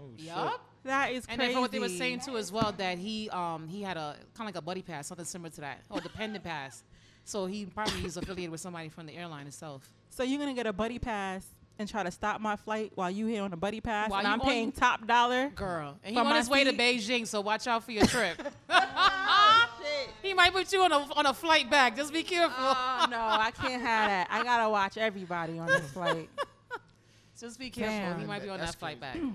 Oh 0.00 0.10
shit. 0.16 0.26
Yup. 0.26 0.60
That 0.84 1.10
is 1.10 1.26
And 1.28 1.38
crazy. 1.38 1.48
then 1.48 1.52
from 1.54 1.62
what 1.62 1.72
they 1.72 1.80
were 1.80 1.88
saying 1.88 2.20
too 2.20 2.36
as 2.36 2.52
well 2.52 2.72
that 2.78 2.98
he 2.98 3.28
um 3.30 3.66
he 3.66 3.82
had 3.82 3.96
a 3.96 4.14
kind 4.34 4.48
of 4.48 4.54
like 4.54 4.62
a 4.62 4.64
buddy 4.64 4.82
pass, 4.82 5.08
something 5.08 5.26
similar 5.26 5.50
to 5.50 5.62
that, 5.62 5.82
or 5.90 6.00
dependent 6.00 6.44
pass. 6.44 6.84
So 7.24 7.46
he 7.46 7.66
probably 7.66 8.04
is 8.06 8.16
affiliated 8.16 8.52
with 8.52 8.60
somebody 8.60 8.88
from 8.88 9.06
the 9.06 9.16
airline 9.16 9.48
itself. 9.48 9.90
So 10.10 10.22
you're 10.22 10.38
gonna 10.38 10.54
get 10.54 10.68
a 10.68 10.72
buddy 10.72 11.00
pass 11.00 11.44
and 11.78 11.88
try 11.88 12.02
to 12.02 12.10
stop 12.10 12.40
my 12.40 12.56
flight 12.56 12.92
while 12.94 13.10
you 13.10 13.26
here 13.26 13.42
on 13.42 13.52
a 13.52 13.56
buddy 13.56 13.80
pass, 13.80 14.10
While 14.10 14.18
and 14.20 14.28
I'm 14.28 14.40
paying 14.40 14.72
top 14.72 15.06
dollar. 15.06 15.48
Girl, 15.50 15.96
and 16.02 16.14
he's 16.14 16.18
on 16.18 16.28
my 16.28 16.36
his 16.38 16.48
way 16.50 16.64
to? 16.64 16.72
Beijing, 16.72 17.26
so 17.26 17.40
watch 17.40 17.66
out 17.66 17.84
for 17.84 17.92
your 17.92 18.06
trip. 18.06 18.40
he 20.22 20.34
might 20.34 20.52
put 20.52 20.72
you 20.72 20.82
on 20.82 20.92
a 20.92 20.96
on 21.14 21.26
a 21.26 21.34
flight 21.34 21.70
back. 21.70 21.96
Just 21.96 22.12
be 22.12 22.22
careful. 22.22 22.54
Oh 22.58 23.06
no, 23.10 23.18
I 23.18 23.50
can't 23.50 23.80
have 23.82 24.08
that. 24.10 24.28
I 24.30 24.42
gotta 24.42 24.68
watch 24.68 24.96
everybody 24.96 25.58
on 25.58 25.66
this 25.66 25.90
flight. 25.90 26.28
Just 27.40 27.58
be 27.58 27.70
careful. 27.70 27.96
Damn. 27.96 28.20
He 28.20 28.26
might 28.26 28.42
be 28.42 28.48
on 28.48 28.58
That's 28.58 28.72
that 28.72 28.78
flight 28.80 29.00
back. 29.00 29.16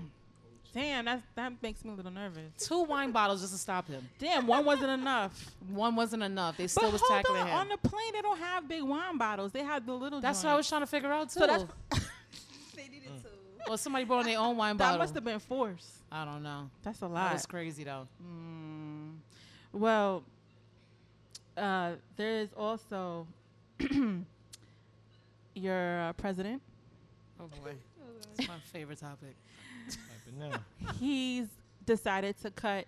Damn, 0.74 1.04
that's 1.04 1.22
that 1.36 1.52
makes 1.62 1.84
me 1.84 1.92
a 1.92 1.94
little 1.94 2.10
nervous. 2.10 2.50
Two 2.58 2.82
wine 2.82 3.12
bottles 3.12 3.40
just 3.42 3.52
to 3.52 3.58
stop 3.60 3.86
him. 3.86 4.08
Damn, 4.18 4.44
one 4.48 4.64
wasn't 4.64 4.90
enough. 4.90 5.52
One 5.68 5.94
wasn't 5.94 6.24
enough. 6.24 6.56
They 6.56 6.66
still 6.66 6.88
but 6.88 6.94
was 6.94 7.00
hold 7.02 7.22
tackling 7.22 7.42
on, 7.42 7.46
him. 7.46 7.54
on 7.54 7.68
the 7.68 7.76
plane 7.88 8.12
they 8.12 8.20
don't 8.22 8.38
have 8.40 8.68
big 8.68 8.82
wine 8.82 9.16
bottles. 9.16 9.52
They 9.52 9.62
have 9.62 9.86
the 9.86 9.92
little. 9.94 10.20
That's 10.20 10.42
what 10.42 10.52
I 10.52 10.56
was 10.56 10.68
trying 10.68 10.80
to 10.82 10.88
figure 10.88 11.12
out 11.12 11.30
too. 11.30 11.40
So 11.40 11.46
that's 11.46 11.64
They 12.74 12.88
needed 12.88 13.08
Mm. 13.08 13.22
to. 13.22 13.28
Or 13.68 13.78
somebody 13.78 14.04
brought 14.04 14.20
in 14.20 14.26
their 14.32 14.38
own 14.40 14.56
wine 14.56 14.76
bottle. 14.76 14.94
that 14.94 14.98
must 15.02 15.14
have 15.14 15.24
been 15.24 15.38
forced. 15.38 16.02
I 16.12 16.24
don't 16.24 16.42
know. 16.42 16.70
That's 16.82 16.98
a 16.98 17.02
That 17.02 17.10
lot. 17.10 17.32
was 17.32 17.46
crazy 17.46 17.84
though. 17.84 18.06
Mm. 18.22 19.14
Well, 19.72 20.22
uh, 21.56 21.92
there 22.16 22.40
is 22.40 22.48
also 22.56 23.26
your 25.54 26.00
uh, 26.00 26.12
president. 26.14 26.62
Oh 27.40 27.46
boy, 27.62 27.72
it's 28.38 28.48
my 28.48 28.54
favorite 28.72 28.98
topic. 29.00 29.34
Type 29.88 29.98
now. 30.38 30.92
He's 30.98 31.46
decided 31.84 32.40
to 32.42 32.50
cut 32.50 32.86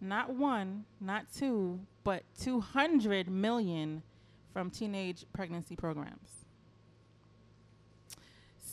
not 0.00 0.30
one, 0.34 0.84
not 1.00 1.26
two, 1.36 1.78
but 2.04 2.22
200 2.40 3.28
million 3.30 4.02
from 4.52 4.70
teenage 4.70 5.24
pregnancy 5.32 5.76
programs. 5.76 6.45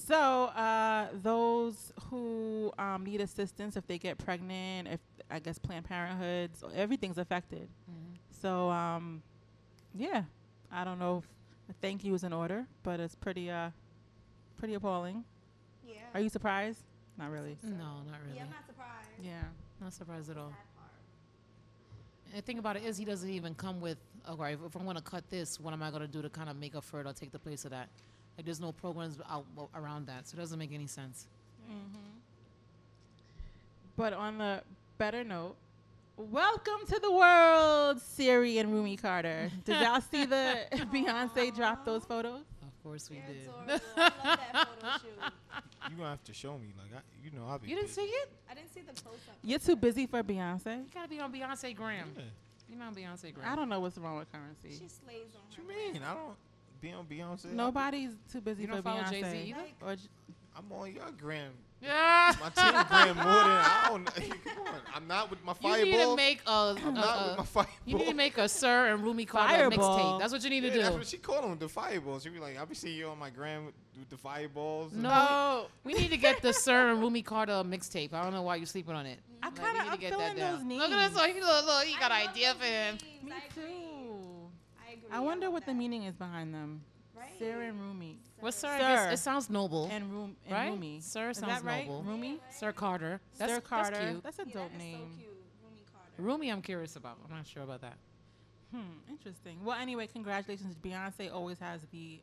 So 0.05 0.15
uh, 0.15 1.07
those 1.13 1.93
who 2.09 2.73
um, 2.77 3.05
need 3.05 3.21
assistance 3.21 3.77
if 3.77 3.87
they 3.87 3.97
get 3.97 4.17
pregnant, 4.17 4.87
if 4.89 4.99
I 5.31 5.39
guess 5.39 5.57
Planned 5.57 5.85
Parenthood, 5.85 6.51
so 6.57 6.69
everything's 6.75 7.17
affected. 7.17 7.69
So 8.41 8.69
um, 8.69 9.23
yeah, 9.95 10.23
I 10.71 10.83
don't 10.83 10.99
know 10.99 11.23
if 11.23 11.29
a 11.69 11.73
thank 11.81 12.03
you 12.03 12.13
is 12.13 12.23
in 12.25 12.33
order, 12.33 12.65
but 12.83 12.99
it's 12.99 13.15
pretty 13.15 13.49
uh, 13.49 13.69
pretty 14.57 14.73
appalling. 14.73 15.23
Yeah. 15.87 15.95
Are 16.13 16.19
you 16.19 16.29
surprised? 16.29 16.81
Not 17.17 17.31
really. 17.31 17.57
No, 17.63 17.69
not 17.69 18.19
really. 18.25 18.37
Yeah, 18.37 18.43
I'm 18.43 18.49
not 18.49 18.65
surprised. 18.65 19.09
Yeah. 19.23 19.43
Not 19.79 19.93
surprised 19.93 20.29
at 20.29 20.37
all. 20.37 20.51
And 22.27 22.37
the 22.37 22.41
thing 22.41 22.57
about 22.57 22.75
it 22.75 22.83
is, 22.83 22.97
he 22.97 23.05
doesn't 23.05 23.29
even 23.29 23.53
come 23.53 23.79
with, 23.79 23.97
okay, 24.27 24.53
if, 24.53 24.59
if 24.65 24.75
I 24.75 24.81
want 24.81 24.97
to 24.97 25.03
cut 25.03 25.29
this, 25.29 25.59
what 25.59 25.71
am 25.71 25.83
I 25.83 25.91
going 25.91 26.01
to 26.01 26.07
do 26.07 26.21
to 26.23 26.29
kind 26.29 26.49
of 26.49 26.57
make 26.57 26.75
up 26.75 26.83
for 26.83 26.99
it 26.99 27.05
or 27.05 27.13
take 27.13 27.31
the 27.31 27.37
place 27.37 27.63
of 27.63 27.71
that? 27.71 27.89
Like, 28.37 28.45
there's 28.45 28.59
no 28.59 28.71
programs 28.71 29.19
out, 29.29 29.45
around 29.75 30.07
that, 30.07 30.27
so 30.27 30.35
it 30.35 30.39
doesn't 30.39 30.57
make 30.57 30.73
any 30.73 30.87
sense. 30.87 31.27
Mm-hmm. 31.69 31.97
But 33.95 34.13
on 34.13 34.39
the 34.39 34.61
better 34.97 35.23
note, 35.23 35.55
welcome 36.17 36.87
to 36.87 36.99
the 36.99 37.11
world, 37.11 38.01
Sir 38.01 38.43
and 38.43 38.73
Rumi 38.73 38.97
Carter. 38.97 39.51
Did 39.65 39.81
y'all 39.81 40.01
see 40.01 40.25
the 40.25 40.57
Beyonce 40.91 41.55
drop 41.55 41.85
those 41.85 42.03
photos? 42.05 42.41
Of 42.61 42.83
course 42.83 43.09
we 43.09 43.17
did. 43.17 43.49
You 45.89 45.97
gonna 45.97 46.11
have 46.11 46.23
to 46.23 46.33
show 46.33 46.57
me, 46.57 46.73
like, 46.77 46.97
I, 46.97 47.01
you 47.21 47.37
know, 47.37 47.45
I'll 47.45 47.59
be. 47.59 47.67
You 47.67 47.75
didn't 47.75 47.89
busy. 47.89 48.01
see 48.01 48.07
it? 48.07 48.29
I 48.49 48.53
didn't 48.53 48.73
see 48.73 48.79
the 48.81 48.93
close 49.01 49.19
up. 49.29 49.35
You're 49.43 49.59
too 49.59 49.75
busy 49.75 50.07
for 50.07 50.23
Beyonce. 50.23 50.77
You 50.77 50.85
gotta 50.93 51.09
be 51.09 51.19
on 51.19 51.31
Beyonce 51.31 51.75
Gram. 51.75 52.07
You're 52.69 52.79
not 52.79 52.87
on 52.87 52.95
Beyonce 52.95 53.33
Gram. 53.33 53.45
I 53.51 53.55
don't 53.55 53.67
know 53.67 53.81
what's 53.81 53.97
wrong 53.97 54.17
with 54.17 54.31
Curencee. 54.31 54.71
She 54.71 54.87
slays 54.87 55.27
on 55.35 55.41
What 55.49 55.57
you 55.57 55.67
mean? 55.67 56.01
I 56.03 56.13
don't 56.13 56.35
be 56.83 56.91
on 56.91 57.05
Beyonce. 57.05 57.45
Nobody's 57.53 58.11
too 58.31 58.41
busy 58.41 58.63
You 58.63 58.67
for 58.67 58.73
don't 58.75 58.83
follow 58.83 59.01
Beyonce. 59.03 59.09
Jay-Z 59.21 59.37
either? 59.49 59.59
Or 59.81 59.95
J- 59.95 60.01
I'm 60.55 60.71
on 60.71 60.93
your 60.93 61.11
gram. 61.17 61.51
Yeah. 61.81 62.33
My 62.39 62.49
team 62.49 62.71
gram 62.87 63.15
more 63.15 63.23
than 63.25 63.25
I 63.25 63.85
don't. 63.89 64.05
Come 64.45 64.67
on, 64.67 64.73
I'm 64.95 65.07
not 65.07 65.29
with 65.29 65.43
my 65.43 65.53
You 65.61 65.83
need 65.85 65.97
to 65.97 66.15
make 66.15 66.41
a. 66.45 66.75
I'm 66.85 66.93
not 66.93 67.25
a- 67.25 67.29
with 67.29 67.37
my 67.39 67.43
fireball. 67.45 67.73
You 67.85 67.97
need 67.97 68.07
to 68.07 68.13
make 68.13 68.37
a 68.37 68.47
Sir 68.47 68.93
and 68.93 69.03
Rumi 69.03 69.25
Carter 69.25 69.53
Fireball. 69.69 69.99
mixtape. 69.99 70.19
That's 70.19 70.31
what 70.33 70.43
you 70.43 70.49
need 70.49 70.61
to 70.61 70.67
Yeah, 70.67 70.73
do. 70.73 70.81
That's 70.83 70.95
what 70.95 71.07
she 71.07 71.17
called 71.17 71.43
them, 71.45 71.57
the 71.57 71.67
fireballs. 71.69 72.23
She'd 72.23 72.33
be 72.33 72.39
like, 72.39 72.57
I'll 72.57 72.65
be 72.65 72.75
seeing 72.75 72.97
you 72.97 73.07
on 73.07 73.17
my 73.19 73.29
gram 73.31 73.65
with, 73.65 73.75
with 73.99 74.09
the 74.09 74.17
fireballs. 74.17 74.93
and- 74.93 75.03
No, 75.03 75.65
we 75.83 75.93
need 75.93 76.11
to 76.11 76.17
get 76.17 76.41
the 76.41 76.53
Sir 76.53 76.91
and 76.91 77.01
Rumi 77.01 77.21
Carter 77.21 77.63
mixtape. 77.65 78.13
I 78.13 78.23
don't 78.23 78.33
know 78.33 78.43
why 78.43 78.57
you're 78.57 78.65
sleeping 78.65 78.93
on 78.95 79.05
it. 79.05 79.19
I 79.41 79.47
Like, 79.47 79.57
we 79.57 79.63
kinda- 79.65 79.73
need 79.79 79.85
to 79.87 79.91
I'm 79.93 79.99
get 79.99 80.09
feeling 80.11 80.25
that 80.27 80.37
down. 80.37 80.51
those 80.69 80.77
Look 80.77 80.91
at 80.91 81.11
this. 81.11 81.17
names. 81.19 81.35
Look, 81.35 81.47
look, 81.47 81.65
look, 81.65 81.83
he 81.85 81.93
got 81.99 82.11
an 82.11 82.29
idea 82.29 82.53
for 82.53 82.65
him. 82.65 82.97
Me 83.23 83.31
too. 83.55 83.61
I 85.13 85.19
wonder 85.19 85.51
what 85.51 85.65
the 85.65 85.73
meaning 85.73 86.03
is 86.03 86.15
behind 86.15 86.53
them. 86.53 86.81
Sir 87.39 87.61
and 87.61 87.79
Rumi. 87.79 88.17
What's 88.39 88.57
Sir? 88.57 88.67
I 88.69 88.79
guess 88.79 89.13
it 89.13 89.23
sounds 89.23 89.49
noble. 89.49 89.87
And, 89.91 90.11
Rum- 90.13 90.35
and 90.45 90.51
right? 90.53 90.69
Rumi. 90.71 90.99
Sir 91.01 91.29
Is 91.29 91.37
sounds 91.37 91.53
that 91.53 91.63
right? 91.63 91.85
noble. 91.87 92.03
Rumi? 92.03 92.39
Sir 92.51 92.71
Carter. 92.71 93.21
That's, 93.37 93.53
Sir 93.53 93.61
Carter. 93.61 93.91
That's 93.91 94.09
cute. 94.11 94.23
That's 94.23 94.39
a 94.39 94.45
dope 94.45 94.73
name. 94.77 94.99
Rumi, 95.01 95.27
Rumi, 96.17 96.49
I'm 96.51 96.61
curious 96.61 96.95
about. 96.95 97.17
I'm 97.29 97.35
not 97.35 97.45
sure 97.47 97.63
about 97.63 97.81
that. 97.81 97.93
Hmm, 98.73 98.81
interesting. 99.09 99.63
Well, 99.63 99.77
anyway, 99.79 100.07
congratulations. 100.07 100.75
Beyonce 100.83 101.31
always 101.31 101.59
has 101.59 101.81
the 101.91 102.19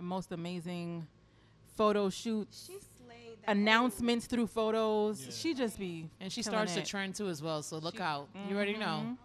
most 0.00 0.32
amazing 0.32 1.06
photo 1.76 2.08
shoots, 2.10 2.66
She 2.66 2.72
slayed 3.04 3.36
that 3.44 3.50
announcements 3.56 4.26
through 4.26 4.46
photos. 4.48 5.26
She 5.30 5.54
just 5.54 5.78
be 5.78 6.08
And 6.20 6.32
she 6.32 6.42
starts 6.42 6.74
the 6.74 6.80
it. 6.80 6.86
trend 6.86 7.14
too 7.14 7.28
as 7.28 7.42
well. 7.42 7.62
So 7.62 7.78
look 7.78 8.00
out. 8.00 8.28
You 8.48 8.56
already 8.56 8.76
know. 8.76 9.16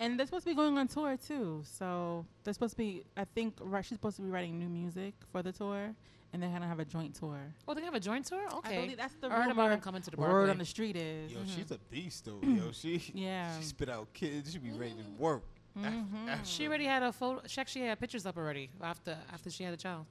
And 0.00 0.18
they're 0.18 0.26
supposed 0.26 0.44
to 0.46 0.50
be 0.50 0.56
going 0.56 0.76
on 0.78 0.88
tour 0.88 1.16
too. 1.16 1.62
So 1.64 2.24
they're 2.42 2.54
supposed 2.54 2.72
to 2.72 2.76
be. 2.78 3.04
I 3.16 3.24
think 3.24 3.54
right, 3.60 3.84
she's 3.84 3.96
supposed 3.98 4.16
to 4.16 4.22
be 4.22 4.30
writing 4.30 4.58
new 4.58 4.68
music 4.68 5.14
for 5.30 5.42
the 5.42 5.52
tour, 5.52 5.94
and 6.32 6.42
they're 6.42 6.48
gonna 6.50 6.66
have 6.66 6.80
a 6.80 6.84
joint 6.86 7.14
tour. 7.14 7.36
Oh, 7.68 7.74
they're 7.74 7.82
gonna 7.82 7.86
have 7.92 7.94
a 7.94 8.00
joint 8.00 8.24
tour. 8.24 8.42
Okay. 8.54 8.78
I 8.78 8.80
believe 8.82 8.96
that's 8.96 9.14
the 9.20 9.28
I 9.28 9.42
heard 9.42 9.50
about 9.50 9.56
rumor. 9.64 9.68
them 9.70 9.80
coming 9.80 10.00
to 10.02 10.10
the 10.10 10.16
Word 10.16 10.28
Barclay. 10.28 10.50
on 10.52 10.58
the 10.58 10.64
street 10.64 10.96
is. 10.96 11.30
Yo, 11.32 11.40
Mhm. 11.40 11.54
she's 11.54 11.70
a 11.70 11.78
beast 11.90 12.24
though. 12.24 12.40
Yo, 12.42 12.70
she 12.72 13.12
Yeah. 13.14 13.56
she 13.58 13.64
spit 13.64 13.90
out 13.90 14.10
kids. 14.14 14.52
She 14.52 14.58
be 14.58 14.70
ready 14.72 14.94
to 14.94 15.04
work. 15.22 15.44
Mhm. 15.78 16.44
She 16.44 16.66
already 16.66 16.86
had 16.86 17.02
a 17.02 17.12
photo. 17.12 17.42
Check. 17.46 17.68
She 17.68 17.80
had 17.82 18.00
pictures 18.00 18.24
up 18.26 18.36
already 18.38 18.70
after 18.80 19.16
after 19.32 19.50
she 19.50 19.64
had 19.64 19.74
a 19.74 19.76
child. 19.76 20.06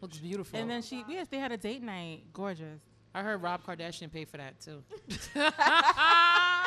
Looks 0.00 0.18
beautiful. 0.18 0.58
And 0.58 0.68
then 0.68 0.82
she, 0.82 1.04
yes, 1.08 1.28
they 1.28 1.38
had 1.38 1.50
a 1.52 1.56
date 1.56 1.82
night. 1.82 2.24
Gorgeous. 2.32 2.80
I 3.14 3.22
heard 3.22 3.40
Rob 3.40 3.64
Kardashian 3.64 4.12
paid 4.12 4.28
for 4.28 4.36
that 4.36 4.60
too. 4.60 4.82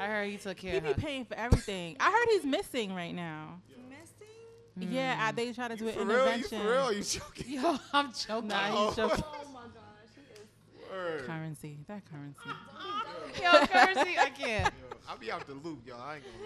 I 0.00 0.06
heard 0.06 0.28
he 0.30 0.36
took 0.36 0.56
care 0.56 0.72
He 0.72 0.76
of 0.78 0.82
be 0.84 0.88
her. 0.90 0.94
paying 0.94 1.24
for 1.24 1.34
everything. 1.34 1.96
I 2.00 2.10
heard 2.10 2.28
he's 2.32 2.44
missing 2.44 2.94
right 2.94 3.14
now. 3.14 3.60
Missing? 4.76 4.92
Yeah, 4.92 5.16
I, 5.20 5.32
they 5.32 5.52
try 5.52 5.68
to 5.68 5.76
do 5.76 5.86
an 5.88 5.94
For 5.94 6.04
real? 6.04 6.16
You 6.18 6.22
intervention. 6.32 6.60
for 6.62 6.68
real? 6.68 6.92
You 6.92 7.02
joking? 7.02 7.44
Yo, 7.48 7.76
I'm 7.92 8.12
joking. 8.12 8.48
Nah, 8.48 8.86
he's 8.88 8.96
joking. 8.96 9.24
Oh 9.34 9.48
my 9.52 9.60
gosh, 9.72 10.10
he 10.16 10.22
is. 10.82 10.90
Word. 10.90 11.26
Curencee, 11.28 11.76
that 11.86 12.02
Curencee. 12.06 13.42
Yo, 13.42 13.50
Curencee, 13.66 14.18
I 14.18 14.30
can't. 14.30 14.74
Yo, 14.74 14.96
I 15.08 15.16
be 15.16 15.30
out 15.30 15.46
the 15.46 15.54
loop, 15.54 15.86
y'all. 15.86 16.00
I 16.02 16.16
ain't 16.16 16.24
gonna 16.24 16.44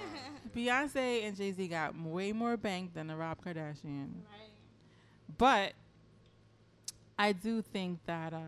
lie. 0.74 0.86
Beyonce 0.94 1.26
and 1.26 1.36
Jay 1.36 1.52
Z 1.52 1.68
got 1.68 1.98
way 1.98 2.32
more 2.32 2.56
bank 2.58 2.92
than 2.92 3.06
the 3.06 3.16
Rob 3.16 3.38
Kardashian. 3.42 4.10
Right. 4.30 4.50
But 5.38 5.72
I 7.18 7.32
do 7.32 7.62
think 7.62 8.00
that 8.06 8.34
uh, 8.34 8.38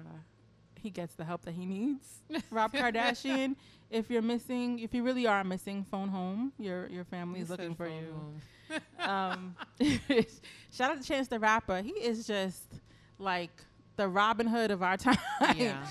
he 0.83 0.91
gets 0.91 1.15
the 1.15 1.25
help 1.25 1.43
that 1.43 1.53
he 1.53 1.67
needs. 1.67 2.23
Rob 2.51 2.73
Kardashian, 2.73 3.57
if 3.91 4.11
you're 4.11 4.23
missing, 4.23 4.79
if 4.79 4.95
you 4.95 5.03
really 5.03 5.27
are 5.27 5.45
missing, 5.45 5.85
phone 5.91 6.09
home. 6.09 6.53
Your 6.59 6.89
your 6.89 7.05
family's 7.05 7.49
He 7.49 7.53
looking 7.53 7.75
for 7.75 7.89
you. 7.89 8.79
um, 9.01 9.57
shout 10.73 10.93
out 10.93 11.01
to 11.01 11.07
Chance 11.07 11.29
the 11.29 11.39
Rapper. 11.39 11.83
He 11.83 11.91
is 11.93 12.27
just 12.27 12.65
like 13.19 13.51
the 13.97 14.09
Robin 14.09 14.47
Hood 14.47 14.71
of 14.71 14.83
our 14.83 14.97
time. 14.97 15.19
Yeah. 15.57 15.85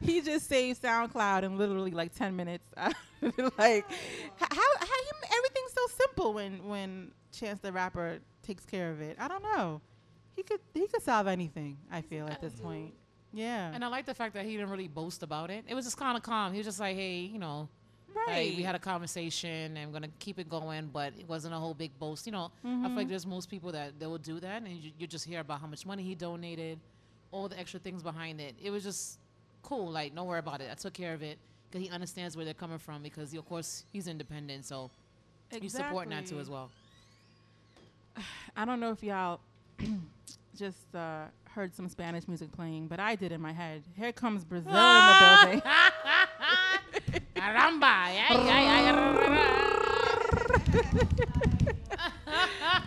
he 0.00 0.20
just 0.22 0.48
saved 0.48 0.82
SoundCloud 0.82 1.42
in 1.42 1.58
literally 1.58 1.90
like 1.90 2.14
ten 2.14 2.36
minutes. 2.36 2.64
like 2.76 2.92
how 3.22 4.70
how 4.78 4.96
you, 4.96 5.12
everything's 5.36 5.72
so 5.74 5.86
simple 5.98 6.32
when 6.34 6.66
when 6.66 7.10
Chance 7.32 7.60
the 7.60 7.72
Rapper 7.72 8.18
takes 8.42 8.64
care 8.64 8.90
of 8.90 9.00
it. 9.00 9.16
I 9.18 9.28
don't 9.28 9.42
know. 9.42 9.80
He 10.36 10.42
could 10.42 10.60
he 10.72 10.86
could 10.86 11.02
solve 11.02 11.26
anything. 11.26 11.76
I 11.90 12.00
feel 12.00 12.26
at 12.26 12.40
this 12.40 12.54
point. 12.54 12.94
Yeah. 13.32 13.70
And 13.72 13.84
I 13.84 13.88
like 13.88 14.06
the 14.06 14.14
fact 14.14 14.34
that 14.34 14.44
he 14.44 14.52
didn't 14.52 14.70
really 14.70 14.88
boast 14.88 15.22
about 15.22 15.50
it. 15.50 15.64
It 15.68 15.74
was 15.74 15.84
just 15.84 15.96
kind 15.96 16.16
of 16.16 16.22
calm. 16.22 16.52
He 16.52 16.58
was 16.58 16.66
just 16.66 16.80
like, 16.80 16.96
hey, 16.96 17.20
you 17.20 17.38
know, 17.38 17.68
like, 18.26 18.56
we 18.56 18.62
had 18.62 18.74
a 18.74 18.78
conversation 18.78 19.76
and 19.76 19.78
I'm 19.78 19.90
going 19.90 20.02
to 20.02 20.10
keep 20.18 20.38
it 20.38 20.48
going, 20.48 20.90
but 20.92 21.12
it 21.18 21.28
wasn't 21.28 21.54
a 21.54 21.58
whole 21.58 21.74
big 21.74 21.96
boast. 21.98 22.26
You 22.26 22.32
know, 22.32 22.50
I 22.64 22.86
feel 22.88 22.96
like 22.96 23.08
there's 23.08 23.26
most 23.26 23.48
people 23.48 23.72
that 23.72 23.98
they 23.98 24.06
will 24.06 24.18
do 24.18 24.40
that 24.40 24.62
and 24.62 24.68
you, 24.68 24.90
you 24.98 25.06
just 25.06 25.24
hear 25.24 25.40
about 25.40 25.60
how 25.60 25.66
much 25.66 25.86
money 25.86 26.02
he 26.02 26.14
donated, 26.14 26.78
all 27.30 27.48
the 27.48 27.58
extra 27.58 27.78
things 27.78 28.02
behind 28.02 28.40
it. 28.40 28.54
It 28.62 28.70
was 28.70 28.82
just 28.82 29.18
cool. 29.62 29.90
Like, 29.90 30.14
don't 30.14 30.26
worry 30.26 30.40
about 30.40 30.60
it. 30.60 30.68
I 30.70 30.74
took 30.74 30.92
care 30.92 31.14
of 31.14 31.22
it 31.22 31.38
because 31.70 31.86
he 31.86 31.92
understands 31.92 32.36
where 32.36 32.44
they're 32.44 32.54
coming 32.54 32.78
from 32.78 33.02
because, 33.02 33.32
of 33.32 33.48
course, 33.48 33.84
he's 33.92 34.08
independent. 34.08 34.64
So 34.64 34.90
he's 35.62 35.72
supporting 35.72 36.10
that 36.10 36.26
too 36.26 36.40
as 36.40 36.50
well. 36.50 36.70
I 38.56 38.64
don't 38.64 38.80
know 38.80 38.90
if 38.90 39.02
y'all 39.02 39.40
just 40.56 40.94
uh, 40.94 41.24
heard 41.54 41.74
some 41.74 41.88
Spanish 41.88 42.28
music 42.28 42.52
playing, 42.52 42.86
but 42.88 43.00
I 43.00 43.16
did 43.16 43.32
in 43.32 43.40
my 43.40 43.52
head. 43.52 43.82
Here 43.96 44.12
comes 44.12 44.44
Brazil 44.44 44.70
in 44.70 44.76
the 44.76 45.16
building. 45.42 45.62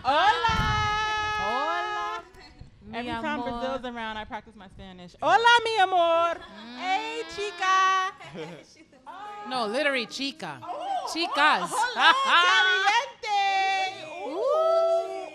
Hola. 0.03 0.57
Hola. 1.39 2.24
Every 2.93 3.11
time 3.11 3.26
amor. 3.26 3.51
Brazil's 3.51 3.86
around, 3.86 4.18
I 4.18 4.26
practice 4.26 4.55
my 4.55 4.68
Spanish. 4.68 5.16
Hola, 5.22 5.59
mi 5.64 5.78
amor. 5.80 6.38
Hey, 6.80 7.24
chica. 7.36 8.11
No, 9.49 9.68
literally 9.68 10.05
chica. 10.05 10.57
Oh, 10.64 11.11
Chicas. 11.14 11.70
Oh, 11.70 12.14
caliente. 13.20 13.43
Ooh, 14.26 14.39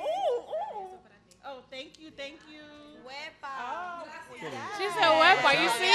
ooh, 0.03 0.41
ooh. 0.81 0.99
Oh, 1.45 1.61
thank 1.71 2.01
you, 2.01 2.11
thank 2.17 2.39
you. 2.48 2.48
Oh, 3.45 4.05
She 4.79 4.89
said 4.91 5.11
wepa, 5.19 5.63
you 5.63 5.69
see? 5.71 5.95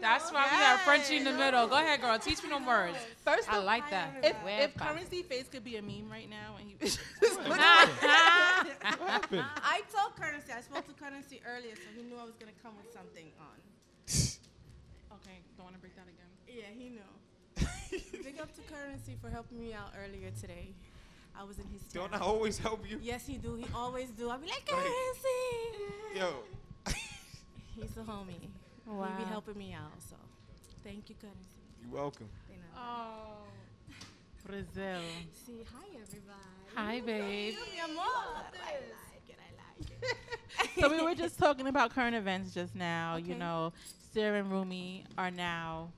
That's 0.00 0.32
why 0.32 0.44
we 0.44 0.58
got 0.58 0.80
Frenchie 0.80 1.16
in 1.16 1.24
the 1.24 1.32
middle. 1.32 1.66
Go 1.66 1.76
ahead, 1.76 2.00
girl. 2.00 2.18
Teach 2.18 2.42
me 2.42 2.48
them 2.50 2.66
words. 2.66 2.96
First 3.24 3.52
I 3.52 3.58
like 3.58 3.88
that. 3.90 4.14
If, 4.22 4.36
if 4.46 4.74
Curencee 4.74 5.24
face 5.24 5.48
could 5.48 5.64
be 5.64 5.76
a 5.76 5.82
meme 5.82 6.08
right 6.10 6.28
now, 6.28 6.56
and 6.58 6.68
he 6.68 6.76
I 8.82 9.82
told 9.92 10.16
Curencee, 10.16 10.56
I 10.56 10.60
spoke 10.60 10.86
to 10.86 10.92
Curencee 10.92 11.40
earlier, 11.46 11.74
so 11.76 11.82
he 11.96 12.02
knew 12.02 12.16
I 12.18 12.24
was 12.24 12.34
gonna 12.38 12.52
come 12.62 12.72
with 12.76 12.92
something 12.92 13.30
on. 13.38 13.58
okay, 15.20 15.38
don't 15.56 15.64
want 15.64 15.76
to 15.76 15.80
break 15.80 15.94
that 15.96 16.08
again. 16.08 16.30
Yeah, 16.48 16.70
he 16.76 16.88
knew. 16.88 17.00
Big 18.24 18.40
up 18.40 18.52
to 18.54 18.60
Curencee 18.62 19.18
for 19.20 19.28
helping 19.28 19.60
me 19.60 19.74
out 19.74 19.92
earlier 20.02 20.30
today. 20.40 20.74
I 21.38 21.44
was 21.44 21.58
in 21.58 21.66
his. 21.68 21.82
Don't 21.92 22.14
I 22.14 22.18
always 22.18 22.58
help 22.58 22.88
you? 22.88 22.98
Yes, 23.02 23.26
he 23.26 23.36
do. 23.38 23.54
He 23.54 23.66
always 23.74 24.10
do. 24.10 24.30
I 24.30 24.36
be 24.36 24.46
like 24.46 24.70
Like- 24.72 24.82
Curencee. 24.84 26.16
Yo, 26.16 26.32
He's 27.74 27.96
a 27.96 28.00
homie. 28.00 28.48
Wow. 28.86 29.08
He 29.18 29.24
be 29.24 29.28
helping 29.30 29.56
me 29.58 29.72
out. 29.72 29.92
So, 30.08 30.16
thank 30.84 31.08
you, 31.08 31.14
Curencee. 31.16 31.82
You're 31.82 31.92
welcome. 32.00 32.28
You 32.50 32.56
know. 32.56 32.80
Oh, 32.80 34.46
Brazil. 34.46 35.00
See, 35.46 35.64
hi 35.72 35.86
everybody. 35.94 36.40
Hi, 36.74 37.00
babe. 37.00 37.54
Mi 37.54 37.80
amor. 37.80 38.02
I 38.02 38.50
like 38.52 39.28
it. 39.28 39.38
I 39.38 39.80
like 39.80 39.90
it. 40.02 40.80
so 40.80 40.90
we 40.90 41.02
were 41.02 41.14
just 41.14 41.38
talking 41.38 41.66
about 41.66 41.94
current 41.94 42.14
events 42.16 42.52
just 42.54 42.74
now. 42.74 43.16
You 43.16 43.34
know, 43.34 43.72
Sarah 44.12 44.38
and 44.40 44.50
Rumi 44.50 45.04
are 45.16 45.30
now 45.30 45.90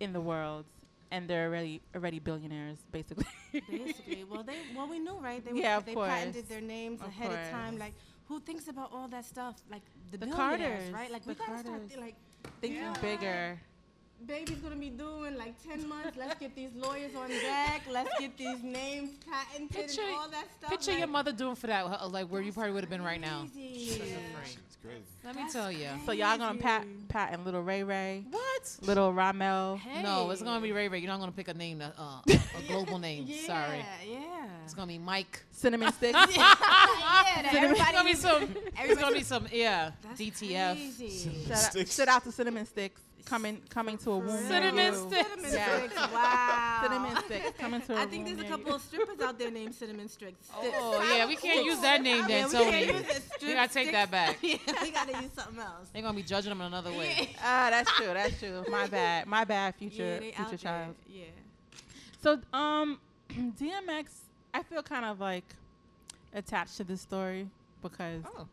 in 0.00 0.12
the 0.12 0.20
world, 0.20 0.64
and 1.12 1.28
they're 1.28 1.46
already 1.48 1.74
already 1.94 2.18
billionaires, 2.18 2.78
basically. 2.90 3.26
Basically, 3.70 4.24
well, 4.30 4.42
they 4.42 4.56
well 4.74 4.88
we 4.88 4.98
knew, 4.98 5.16
right? 5.28 5.40
They 5.44 5.52
Yeah, 5.60 5.76
of 5.76 5.84
they 5.84 5.94
course. 5.94 6.08
patented 6.10 6.48
their 6.48 6.60
names 6.76 7.00
Of 7.00 7.08
ahead 7.08 7.30
of 7.30 7.50
time. 7.50 7.74
Like, 7.78 7.94
who 8.28 8.40
thinks 8.40 8.66
about 8.68 8.90
all 8.92 9.08
that 9.08 9.24
stuff? 9.24 9.54
Like 9.70 9.82
the, 10.10 10.18
The 10.18 10.26
billionaires, 10.26 10.88
Carters, 10.88 10.90
right? 10.98 11.10
Like 11.14 11.22
the 11.24 11.28
we 11.28 11.34
gotta 11.34 11.58
start 11.58 11.66
Carters. 11.66 11.92
thi- 11.92 12.00
like 12.06 12.16
Thinking 12.60 12.80
yeah. 12.80 12.94
bigger. 13.00 13.60
Baby's 14.26 14.58
gonna 14.58 14.76
be 14.76 14.90
due 14.90 15.24
in 15.24 15.36
like 15.36 15.54
10 15.62 15.88
months. 15.88 16.16
Let's 16.16 16.38
get 16.38 16.54
these 16.54 16.70
lawyers 16.74 17.14
on 17.14 17.28
deck. 17.28 17.82
Let's 17.90 18.10
get 18.18 18.36
these 18.36 18.62
names 18.62 19.10
patented 19.28 19.70
Picture, 19.70 20.02
and 20.02 20.16
all 20.16 20.28
that 20.28 20.46
stuff. 20.58 20.70
picture 20.70 20.90
like, 20.92 21.00
your 21.00 21.08
mother 21.08 21.32
doing 21.32 21.54
for 21.54 21.66
that, 21.66 21.84
uh, 21.84 22.08
like 22.08 22.28
where 22.28 22.40
you 22.42 22.52
probably 22.52 22.72
would 22.72 22.82
have 22.84 22.90
been 22.90 23.02
right 23.02 23.20
now. 23.20 23.46
It's 23.54 23.98
crazy. 24.82 25.02
Let 25.24 25.36
me 25.36 25.44
tell 25.50 25.70
you. 25.70 25.88
So 26.06 26.12
y'all 26.12 26.38
gonna 26.38 26.58
pat 26.58 26.86
patent 27.08 27.44
little 27.44 27.62
Ray 27.62 27.82
Ray? 27.82 28.24
What? 28.30 28.76
Little 28.82 29.12
Ramel? 29.12 29.80
No, 30.02 30.30
it's 30.30 30.42
gonna 30.42 30.60
be 30.60 30.72
Ray 30.72 30.88
Ray. 30.88 30.98
You're 30.98 31.08
not 31.08 31.20
gonna 31.20 31.32
pick 31.32 31.48
a 31.48 31.54
name, 31.54 31.78
that, 31.78 31.94
uh, 31.98 32.20
a 32.28 32.62
global 32.68 32.98
name. 32.98 33.26
Sorry. 33.46 33.84
Yeah. 34.08 34.46
It's 34.64 34.74
gonna 34.74 34.86
be 34.88 34.98
Mike. 34.98 35.44
Cinnamon 35.50 35.92
sticks. 35.94 36.18
yeah, 36.36 36.54
that 37.42 37.50
It's 37.52 37.92
gonna 37.92 38.04
be 38.04 38.14
some. 38.14 38.56
It's 38.78 39.00
gonna 39.00 39.16
be 39.16 39.22
some. 39.22 39.46
Yeah. 39.52 39.92
That's 40.02 40.20
DTF. 40.20 40.74
crazy. 40.74 41.44
Shout 41.46 41.76
out, 41.76 41.88
shout 41.88 42.08
out 42.08 42.24
to 42.24 42.32
cinnamon 42.32 42.66
sticks 42.66 43.00
coming 43.24 43.60
coming 43.70 43.96
to 43.98 44.10
a 44.12 44.18
womb. 44.18 44.46
Cinnamon 44.48 44.92
you. 44.94 45.08
sticks. 45.10 45.28
Cinnamon 45.30 45.52
Yeah. 45.52 45.78
sticks. 45.78 45.94
Wow. 46.12 46.78
Cinnamon 46.82 47.16
sticks 47.24 47.58
coming 47.58 47.80
to 47.82 47.96
a 47.96 48.00
I 48.02 48.06
think 48.06 48.26
there's 48.26 48.40
a 48.40 48.44
couple 48.44 48.74
of 48.74 48.82
strippers 48.82 49.20
out 49.20 49.38
there 49.38 49.50
named 49.50 49.74
Cinnamon 49.74 50.08
Sticks. 50.08 50.48
Oh 50.54 51.14
yeah, 51.16 51.26
we 51.26 51.36
can't 51.36 51.64
use 51.64 51.80
that 51.80 52.02
name, 52.02 52.24
Yeah, 52.28 52.46
then, 52.46 52.46
we 52.48 52.52
can't 52.70 52.86
Toni. 52.86 52.98
use 53.08 53.16
it. 53.16 53.22
We 53.42 53.54
gotta 53.54 53.72
take 53.72 53.92
that 53.92 54.10
back. 54.10 54.38
yeah, 54.42 54.56
we 54.82 54.90
gotta 54.90 55.22
use 55.22 55.32
something 55.34 55.58
else. 55.60 55.88
They're 55.92 56.02
gonna 56.02 56.16
be 56.16 56.22
judging 56.22 56.50
them 56.50 56.60
in 56.60 56.66
another 56.68 56.90
way. 56.92 57.34
Ah, 57.42 57.68
that's 57.70 57.90
true. 57.92 58.06
That's 58.06 58.38
true. 58.38 58.64
My 58.70 58.86
bad. 58.86 59.26
My 59.26 59.44
bad. 59.44 59.74
Future 59.76 60.14
Yeah, 60.14 60.18
they 60.20 60.28
out 60.34 60.48
future 60.48 60.50
there. 60.50 60.58
child. 60.58 60.94
Yeah. 61.08 61.24
So 62.22 62.40
um, 62.56 62.98
DMX, 63.30 64.06
I 64.54 64.62
feel 64.62 64.82
kind 64.82 65.04
of 65.04 65.20
like 65.20 65.44
attached 66.34 66.76
to 66.78 66.84
this 66.84 67.00
story 67.00 67.48
because 67.82 68.22
Oh. 68.38 68.46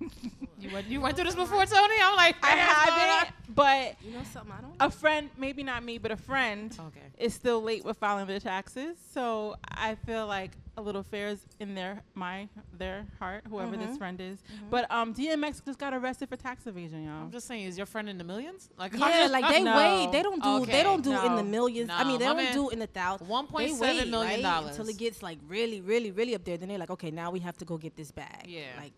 You 0.58 0.72
went, 0.72 0.86
you 0.86 1.00
went 1.02 1.14
through 1.16 1.26
this 1.26 1.34
before, 1.34 1.64
Toni? 1.66 1.94
I'm 2.02 2.16
like, 2.16 2.36
I 2.42 2.56
"What's 2.56 2.86
going 2.96 3.10
on?" 3.10 3.18
haven't, 3.18 3.34
but 3.54 3.96
You 4.02 4.12
know 4.16 4.24
something 4.32 4.52
I 4.52 4.60
don't. 4.62 4.74
a 4.80 4.90
friend, 4.90 5.28
maybe 5.36 5.62
not 5.62 5.84
me, 5.84 5.98
but 5.98 6.10
a 6.10 6.16
friend 6.16 6.74
Okay. 6.80 7.00
is 7.18 7.34
still 7.34 7.62
late 7.62 7.84
with 7.84 7.98
filing 7.98 8.26
their 8.26 8.40
taxes. 8.40 8.96
So 9.12 9.56
I 9.70 9.96
feel 10.06 10.26
like 10.26 10.52
a 10.78 10.82
little 10.82 11.02
fair 11.02 11.28
is 11.28 11.40
in 11.60 11.74
their 11.74 12.02
my 12.14 12.48
their 12.76 13.06
heart, 13.18 13.44
whoever 13.48 13.76
this 13.76 13.90
Mhm. 13.92 13.98
friend 13.98 14.20
is. 14.20 14.38
But 14.70 14.90
um, 14.90 15.14
DMX 15.14 15.62
just 15.64 15.78
got 15.78 15.92
arrested 15.94 16.30
for 16.30 16.36
tax 16.36 16.66
evasion, 16.66 17.04
y'all. 17.04 17.24
I'm 17.24 17.30
just 17.30 17.46
saying, 17.46 17.64
is 17.66 17.76
your 17.76 17.86
friend 17.86 18.08
in 18.08 18.16
the 18.18 18.24
millions? 18.24 18.70
Like, 18.78 18.92
Yeah, 18.94 19.28
like 19.30 19.46
they 19.48 19.62
No. 19.62 19.76
wait. 19.76 20.10
They 20.12 20.22
don't 20.22 20.42
do. 20.42 20.48
Okay, 20.62 20.72
They 20.72 20.82
don't 20.82 21.02
do 21.04 21.10
in 21.12 21.36
the 21.36 21.42
no, 21.42 21.50
millions. 21.50 21.90
I 21.92 22.02
mean, 22.04 22.18
they 22.18 22.24
my 22.26 22.32
don't 22.34 22.44
man- 22.44 22.54
do 22.54 22.70
in 22.70 22.78
the 22.78 22.86
thousands. 22.86 23.28
One 23.28 23.46
point 23.46 23.78
wait, 23.78 24.08
million 24.08 24.12
right, 24.14 24.42
dollars. 24.42 24.70
until 24.70 24.88
it 24.88 24.96
gets 24.98 25.22
like 25.22 25.38
really, 25.46 25.80
really, 25.82 26.10
really 26.12 26.34
up 26.34 26.44
there. 26.44 26.56
Then 26.56 26.68
they're 26.70 26.78
like, 26.78 26.90
okay, 26.90 27.10
now 27.10 27.30
we 27.30 27.40
have 27.40 27.56
to 27.58 27.64
go 27.66 27.76
get 27.76 27.94
this 27.94 28.10
bag. 28.10 28.46
Yeah. 28.46 28.62
like 28.80 28.92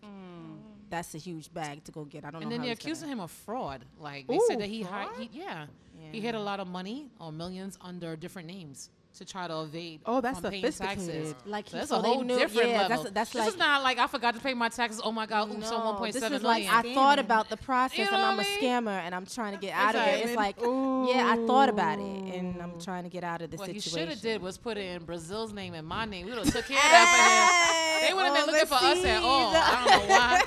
that's 0.89 1.13
a 1.15 1.17
huge 1.17 1.53
bag 1.53 1.83
to 1.85 1.91
go 1.91 2.03
get. 2.05 2.25
I 2.25 2.31
don't 2.31 2.41
and 2.41 2.49
know. 2.49 2.55
And 2.55 2.63
then 2.63 2.67
they're 2.67 2.69
he's 2.69 2.77
gonna- 2.79 2.91
accusing 2.93 3.09
him 3.09 3.19
of 3.19 3.31
fraud. 3.31 3.85
Like 3.99 4.27
they 4.27 4.35
Ooh, 4.35 4.45
said 4.47 4.59
that 4.59 4.67
he, 4.69 4.81
hi- 4.81 5.05
fraud? 5.05 5.19
he 5.19 5.29
yeah, 5.39 5.65
he 6.11 6.19
hid 6.19 6.35
a 6.35 6.39
lot 6.39 6.59
of 6.59 6.67
money 6.67 7.09
or 7.19 7.31
millions 7.31 7.77
under 7.81 8.15
different 8.15 8.47
names 8.47 8.89
to 9.17 9.25
try 9.25 9.47
to 9.47 9.61
evade. 9.61 9.99
Oh, 10.05 10.21
that's 10.21 10.39
from 10.39 10.51
paying 10.51 10.61
taxes. 10.63 10.77
sophisticated. 10.77 11.35
Like, 11.45 11.67
So 11.67 11.77
that's 11.77 11.89
so 11.89 11.97
a 11.97 12.01
they 12.03 12.07
whole 12.09 12.23
knew- 12.23 12.37
different 12.37 12.69
yeah, 12.69 12.81
level. 12.83 12.89
that's- 13.03 13.13
that's 13.13 13.29
this 13.31 13.39
like- 13.39 13.49
is 13.49 13.57
not 13.57 13.81
like 13.83 13.97
I 13.97 14.05
forgot 14.07 14.35
to 14.35 14.39
pay 14.39 14.53
my 14.53 14.69
taxes. 14.69 15.01
Oh 15.03 15.11
my 15.11 15.25
god, 15.25 15.51
oops, 15.51 15.71
on 15.71 15.83
one 15.83 15.95
point 15.95 16.13
this 16.13 16.23
is 16.23 16.43
like. 16.43 16.67
I 16.71 16.93
thought 16.93 17.17
about 17.27 17.49
the 17.49 17.57
process 17.57 17.97
You 17.97 18.05
know 18.05 18.11
and 18.13 18.21
I'm 18.21 18.39
a 18.39 18.43
I 18.43 18.45
mean? 18.45 18.59
scammer 18.61 18.99
and 19.01 19.15
I'm 19.15 19.25
trying 19.25 19.53
to 19.55 19.59
get 19.59 19.73
out 19.73 19.95
of 19.95 20.07
it. 20.07 20.25
It's 20.25 20.35
like, 20.35 20.57
Exactly. 20.57 21.11
yeah, 21.11 21.33
I 21.35 21.45
thought 21.47 21.69
about 21.69 21.97
it 21.99 22.35
and 22.35 22.61
I'm 22.61 22.79
trying 22.79 23.03
to 23.03 23.09
get 23.09 23.23
out 23.23 23.41
of 23.41 23.49
the 23.49 23.57
what 23.57 23.69
he 23.69 23.79
should 23.79 24.07
have 24.09 24.21
did 24.21 24.41
was 24.41 24.57
put 24.59 24.77
it 24.77 24.85
in 24.85 25.03
Brazil's 25.03 25.51
name 25.53 25.73
and 25.73 25.87
my 25.87 26.05
name. 26.05 26.27
We 26.27 26.31
would 26.33 26.45
have 26.45 26.53
took 26.53 26.65
care 26.65 26.77
of 26.77 26.83
that 26.83 27.65
for 27.73 27.73
him. 27.85 27.88
They 28.01 28.13
would 28.13 28.25
have 28.25 28.35
been 28.35 28.45
looking 28.53 28.67
for 28.67 28.75
us 28.75 29.03
at 29.05 29.21
all. 29.23 29.51
I 29.55 29.85
don't 29.85 30.07
know 30.09 30.15
why. 30.15 30.41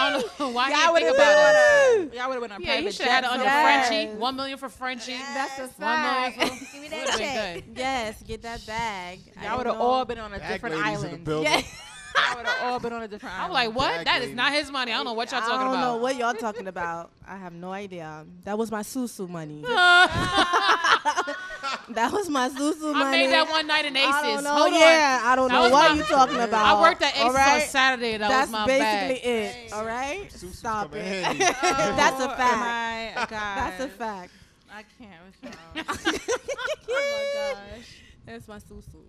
I 0.00 0.10
don't 0.12 0.40
know 0.40 0.48
why 0.50 0.66
he 0.66 0.70
Y'all 0.72 0.94
didn't 0.94 0.94
think 0.94 0.94
would've 0.94 1.14
about 1.14 1.26
been 1.26 1.38
it. 1.38 2.06
on 2.06 2.12
a- 2.12 2.16
y'all 2.16 2.28
would've 2.28 2.42
been 2.42 2.52
on 2.52 2.62
Yeah, 2.62 2.66
he 2.76 2.82
private 2.82 2.94
should 2.94 3.06
have 3.06 3.14
had 3.14 3.24
it 3.24 3.26
jet 3.26 3.32
under 3.32 3.44
somewhere. 3.46 3.84
Frenchie. 3.84 4.14
One 4.18 4.36
million 4.36 4.58
for 4.58 4.68
Frenchie. 4.68 5.16
That's 5.34 5.58
a 5.58 5.62
One 5.62 5.70
fact. 5.72 6.36
million 6.38 6.56
for. 6.56 6.72
Give 6.72 6.82
me 6.82 6.88
that 6.90 7.06
check. 7.18 7.54
good. 7.54 7.64
Yes, 7.78 8.22
get 8.22 8.42
that 8.42 8.66
bag. 8.66 9.18
Y'all 9.42 9.56
would 9.58 9.66
have 9.66 9.80
all 9.80 10.04
been 10.04 10.18
on 10.18 10.32
a 10.32 10.38
Bag 10.38 10.52
different 10.52 10.76
ladies 10.76 10.94
in 10.98 11.00
the 11.02 11.06
island. 11.08 11.24
building. 11.24 11.52
Yeah. 11.52 11.62
Would 12.36 12.46
have 12.46 12.62
all 12.72 12.80
been 12.80 12.92
on 12.92 13.02
a 13.02 13.08
different 13.08 13.32
island. 13.36 13.52
I'm 13.52 13.56
island. 13.56 13.76
like, 13.76 13.90
what? 13.92 13.96
Bag 13.98 14.06
That 14.06 14.16
is 14.22 14.28
lady. 14.28 14.34
not 14.34 14.52
his 14.52 14.70
money. 14.72 14.92
I 14.92 14.96
don't 14.96 15.04
know 15.04 15.12
what 15.12 15.30
y'all 15.30 15.40
talking 15.40 15.54
about. 15.54 15.60
I 15.60 15.64
don't 15.70 15.74
about. 15.74 15.96
know 15.96 16.02
what 16.02 16.16
y'all 16.16 16.34
talking 16.34 16.66
about. 16.66 17.10
I 17.26 17.36
have 17.36 17.52
no 17.52 17.70
idea. 17.70 18.24
That 18.44 18.58
was 18.58 18.72
my 18.72 18.80
susu 18.80 19.28
money. 19.28 19.62
that 21.90 22.12
was 22.12 22.28
my 22.28 22.48
susu 22.48 22.92
money. 22.92 23.04
I 23.04 23.10
made 23.10 23.32
that 23.32 23.48
one 23.50 23.66
night 23.66 23.84
in 23.84 23.96
Aces. 23.96 24.10
I 24.14 24.22
don't 24.22 24.44
know. 24.44 24.50
Hold 24.54 24.72
on. 24.74 24.80
yeah, 24.80 25.20
I 25.24 25.36
don't 25.36 25.48
That 25.48 25.54
know 25.54 25.70
what 25.70 25.90
my- 25.90 25.96
you 25.96 26.02
talking 26.04 26.40
about. 26.40 26.64
I 26.76 26.80
worked 26.80 27.02
at 27.02 27.12
Aces 27.14 27.24
all 27.24 27.32
right? 27.32 27.62
on 27.62 27.68
Saturday. 27.68 28.16
That 28.18 28.28
That's 28.28 28.46
was 28.48 28.52
my 28.52 28.66
basically 28.66 29.14
bag. 29.14 29.24
it. 29.24 29.54
Oh, 29.72 29.78
all 29.78 29.84
right, 29.84 30.32
stop 30.32 30.94
it. 30.94 31.04
handy. 31.24 31.38
That's 31.40 32.20
a 32.20 32.32
Oh, 32.32 32.36
fact. 32.36 33.16
my 33.16 33.26
God. 33.26 33.30
That's 33.30 33.84
a 33.84 33.88
fact. 33.88 34.32
I 34.70 34.84
can't 34.98 35.10
with 35.24 35.54
y'all. 35.54 36.18
oh 36.88 37.54
my 37.54 37.54
gosh, 37.76 37.88
that's 38.26 38.48
my 38.48 38.58
susu. 38.58 39.02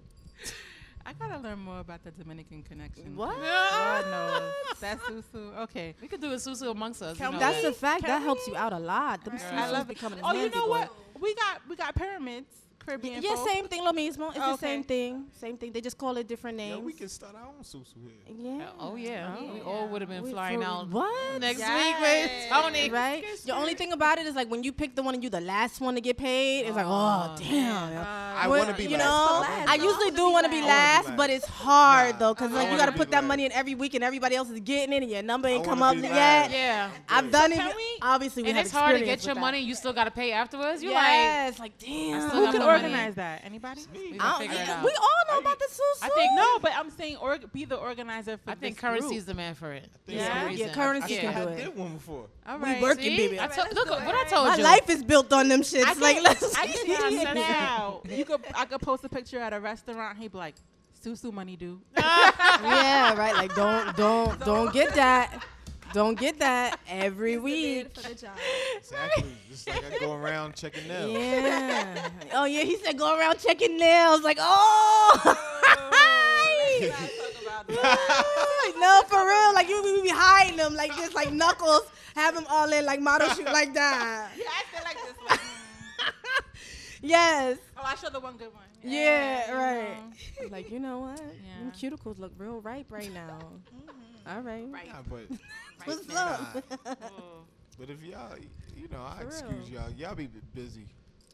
I 1.05 1.13
gotta 1.13 1.39
learn 1.41 1.59
more 1.59 1.79
about 1.79 2.03
the 2.03 2.11
Dominican 2.11 2.61
connection. 2.63 3.15
What? 3.15 3.29
Lord 3.37 4.05
knows. 4.11 4.53
That's 4.79 5.01
Susu. 5.05 5.57
Okay. 5.61 5.95
We 6.01 6.07
could 6.07 6.21
do 6.21 6.31
a 6.31 6.35
susu 6.35 6.69
amongst 6.69 7.01
us. 7.01 7.19
you 7.19 7.31
know. 7.31 7.39
That's 7.39 7.63
a 7.63 7.71
fact. 7.73 8.01
Can 8.01 8.09
that 8.09 8.19
we? 8.19 8.25
helps 8.25 8.47
you 8.47 8.55
out 8.55 8.73
a 8.73 8.77
lot. 8.79 9.23
Them 9.25 9.37
I 9.53 9.71
love 9.71 9.89
it. 9.89 9.97
coming 9.97 10.19
Oh, 10.23 10.33
you 10.33 10.49
know 10.51 10.65
boy. 10.65 10.69
what? 10.69 10.93
We 11.19 11.33
got 11.33 11.61
we 11.67 11.75
got 11.77 11.95
pyramids. 11.95 12.53
Caribbean. 12.89 13.21
Yeah, 13.21 13.35
folk. 13.35 13.47
same 13.47 13.67
thing, 13.67 13.83
lo 13.83 13.91
mismo. 13.91 14.29
It's 14.29 14.37
the 14.39 14.57
same 14.57 14.83
thing. 14.83 15.25
Same 15.39 15.57
thing. 15.57 15.71
They 15.71 15.81
just 15.81 15.97
call 15.97 16.17
it 16.17 16.27
different 16.27 16.57
names. 16.57 16.77
Yeah, 16.77 16.83
we 16.83 16.93
can 16.93 17.07
start 17.07 17.35
our 17.35 17.45
own 17.47 17.63
susu 17.63 17.97
here. 18.01 18.35
Yeah. 18.57 18.69
Oh 18.79 18.95
yeah, 18.95 19.35
Oh, 19.39 19.53
we 19.53 19.61
all 19.61 19.87
would 19.89 20.01
have 20.01 20.09
been 20.09 20.23
We- 20.23 20.31
flying 20.31 20.63
out 20.63 20.89
What? 20.89 21.39
next 21.39 21.59
Yes. 21.59 21.77
week 21.77 22.01
with 22.01 22.49
Toni. 22.63 22.89
Right? 22.89 23.23
The 23.45 23.53
only 23.53 23.75
thing 23.75 23.91
about 23.93 24.17
it 24.17 24.25
is 24.25 24.35
like 24.35 24.49
when 24.49 24.63
you 24.63 24.71
pick 24.71 24.95
the 24.95 25.03
one 25.03 25.13
and 25.13 25.23
you 25.23 25.29
the 25.29 25.41
last 25.41 25.79
one 25.81 25.93
to 25.95 26.01
get 26.01 26.17
paid, 26.17 26.65
it's 26.65 26.75
like, 26.75 26.85
oh, 26.87 27.35
oh 27.35 27.35
damn. 27.37 28.05
I 28.43 28.47
want 28.47 28.69
to 28.69 28.73
be 28.75 28.83
you 28.85 28.97
last. 28.97 29.05
know, 29.05 29.39
last. 29.41 29.69
I 29.69 29.75
usually 29.75 30.11
do 30.11 30.31
want 30.31 30.45
to 30.45 30.49
be 30.51 30.61
last. 30.61 30.69
I 30.69 30.69
wanna 30.69 30.77
last, 30.79 31.09
be 31.11 31.15
but 31.17 31.29
it's 31.29 31.45
hard 31.45 32.13
Nah, 32.13 32.19
though, 32.19 32.35
cause 32.35 32.51
like 32.51 32.71
you 32.71 32.77
gotta 32.77 32.91
put 32.91 33.11
that 33.11 33.23
money 33.23 33.45
in 33.45 33.51
every 33.51 33.75
week 33.75 33.93
and 33.93 34.03
everybody 34.03 34.35
else 34.35 34.49
is 34.49 34.59
getting 34.61 34.93
it 34.93 35.03
and 35.03 35.11
your 35.11 35.21
number 35.23 35.47
ain't 35.47 35.65
come 35.65 35.83
up 35.83 35.95
yet. 35.95 36.49
Yeah. 36.51 36.89
I've 37.07 37.29
done 37.31 37.51
Can 37.51 37.67
it. 37.69 37.75
we- 37.75 37.83
Obviously, 38.01 38.43
we 38.43 38.49
And 38.49 38.57
it's 38.57 38.71
hard 38.71 38.97
to 38.97 39.05
get 39.05 39.25
your 39.25 39.35
money. 39.35 39.59
You 39.59 39.75
still 39.75 39.93
got 39.93 40.05
to 40.05 40.11
pay 40.11 40.31
afterwards. 40.31 40.81
You 40.81 40.89
yes, 40.91 41.59
like, 41.59 41.77
damn. 41.77 42.29
Who 42.29 42.45
got 42.45 42.51
can 42.53 42.61
my 42.61 42.65
money. 42.77 42.78
Organize 42.83 43.15
that? 43.15 43.41
Anybody? 43.45 43.81
we 43.93 43.99
I 43.99 44.17
gonna 44.17 44.17
don't- 44.29 44.39
figure 44.39 44.55
it 44.55 44.67
yeah, 44.67 44.73
out. 44.77 44.83
we 44.83 44.91
all 44.91 45.23
know 45.33 45.39
about 45.39 45.59
the 45.59 45.65
susu. 45.65 46.03
I 46.03 46.09
think 46.09 46.31
no, 46.35 46.59
but 46.59 46.71
I'm 46.75 46.89
saying 46.89 47.17
org- 47.17 47.51
be 47.53 47.65
the 47.65 47.75
organizer 47.75 48.37
for 48.37 48.51
I 48.51 48.55
think 48.55 48.75
this 48.75 48.81
currency 48.81 49.15
is 49.15 49.25
the 49.25 49.33
man 49.33 49.55
for 49.55 49.71
it. 49.73 49.89
Yeah? 50.07 50.49
Yeah, 50.49 50.73
currency 50.73 51.17
I, 51.17 51.21
can 51.21 51.31
yeah. 51.33 51.43
do 51.43 51.49
I 51.49 51.51
it. 51.53 51.57
did 51.65 51.75
one 51.77 51.93
before. 51.93 52.25
All 52.47 52.57
We 52.59 52.81
working, 52.81 53.03
See? 53.03 53.17
baby. 53.17 53.39
I 53.39 53.47
told- 53.47 53.73
look 53.73 53.89
what 53.89 54.01
I 54.15 54.23
told 54.25 54.47
My 54.47 54.55
you. 54.57 54.63
life 54.63 54.89
is 54.89 55.03
built 55.03 55.31
on 55.33 55.47
them 55.47 55.61
shits. 55.61 55.83
I 55.85 55.93
like, 55.93 56.21
let's 56.23 56.55
I 56.57 56.67
can 56.67 56.85
see 56.85 56.91
it 57.21 57.33
now. 57.35 58.01
You 58.09 58.25
could 58.25 58.41
I 58.55 58.65
could 58.65 58.81
post 58.81 59.03
a 59.03 59.09
picture 59.09 59.39
at 59.39 59.53
a 59.53 59.59
restaurant. 59.59 60.17
He'd 60.17 60.31
be 60.31 60.37
like, 60.37 60.55
"Susu 61.03 61.31
money, 61.31 61.55
dude." 61.55 61.79
yeah, 61.97 63.15
right. 63.15 63.33
Like, 63.35 63.53
don't, 63.55 63.95
don't, 63.95 64.39
don't 64.45 64.73
get 64.73 64.95
that. 64.95 65.43
Don't 65.93 66.19
get 66.19 66.39
that 66.39 66.79
every 66.87 67.37
week. 67.37 67.87
Exactly. 67.97 69.23
Just 69.49 69.67
like 69.67 69.83
I 69.93 69.97
go 69.99 70.13
around 70.13 70.55
checking 70.55 70.87
nails. 70.87 71.11
Yeah. 71.11 72.09
Oh 72.31 72.45
yeah, 72.45 72.61
he 72.61 72.77
said 72.77 72.97
go 72.97 73.17
around 73.17 73.39
checking 73.39 73.77
nails. 73.77 74.21
Like, 74.21 74.37
oh. 74.39 75.19
like, 77.69 78.75
no, 78.77 79.01
for 79.07 79.25
real. 79.25 79.53
Like 79.53 79.67
you 79.67 79.81
we 79.81 80.03
be 80.03 80.09
hiding 80.09 80.57
them 80.57 80.75
like 80.75 80.95
this, 80.95 81.13
like 81.15 81.31
knuckles. 81.33 81.89
Have 82.15 82.35
them 82.35 82.45
all 82.49 82.71
in 82.71 82.85
like 82.85 82.99
model 83.01 83.29
shoot 83.29 83.45
like 83.45 83.73
that. 83.73 84.29
Yeah, 84.37 84.43
I 84.47 84.63
feel 84.71 84.83
like 84.83 84.97
this 85.03 85.15
one. 85.27 85.39
Yes. 87.01 87.57
Oh, 87.77 87.81
I 87.83 87.95
showed 87.95 88.13
the 88.13 88.19
one 88.19 88.37
good 88.37 88.53
one. 88.53 88.63
Yeah, 88.83 89.47
you 89.47 89.55
right. 89.55 89.97
know. 90.41 90.47
Like 90.51 90.71
you 90.71 90.79
know 90.79 90.99
what? 90.99 91.17
Them 91.17 91.71
cuticles 91.75 92.19
look 92.19 92.33
real 92.37 92.61
ripe 92.61 92.91
right 92.91 93.11
now. 93.13 93.39
Mm-hmm. 93.75 94.08
All 94.29 94.41
right. 94.41 94.67
Nah, 94.71 95.01
but 95.09 95.21
What's 95.85 96.07
nah. 96.13 96.21
up? 96.21 96.63
but 97.79 97.89
if 97.89 98.03
y'all, 98.03 98.35
you 98.75 98.87
know, 98.89 99.01
I 99.03 99.21
For 99.21 99.27
excuse 99.27 99.69
real. 99.71 99.81
y'all. 99.81 99.91
Y'all 99.91 100.15
be 100.15 100.27
b- 100.27 100.39
busy. 100.53 100.85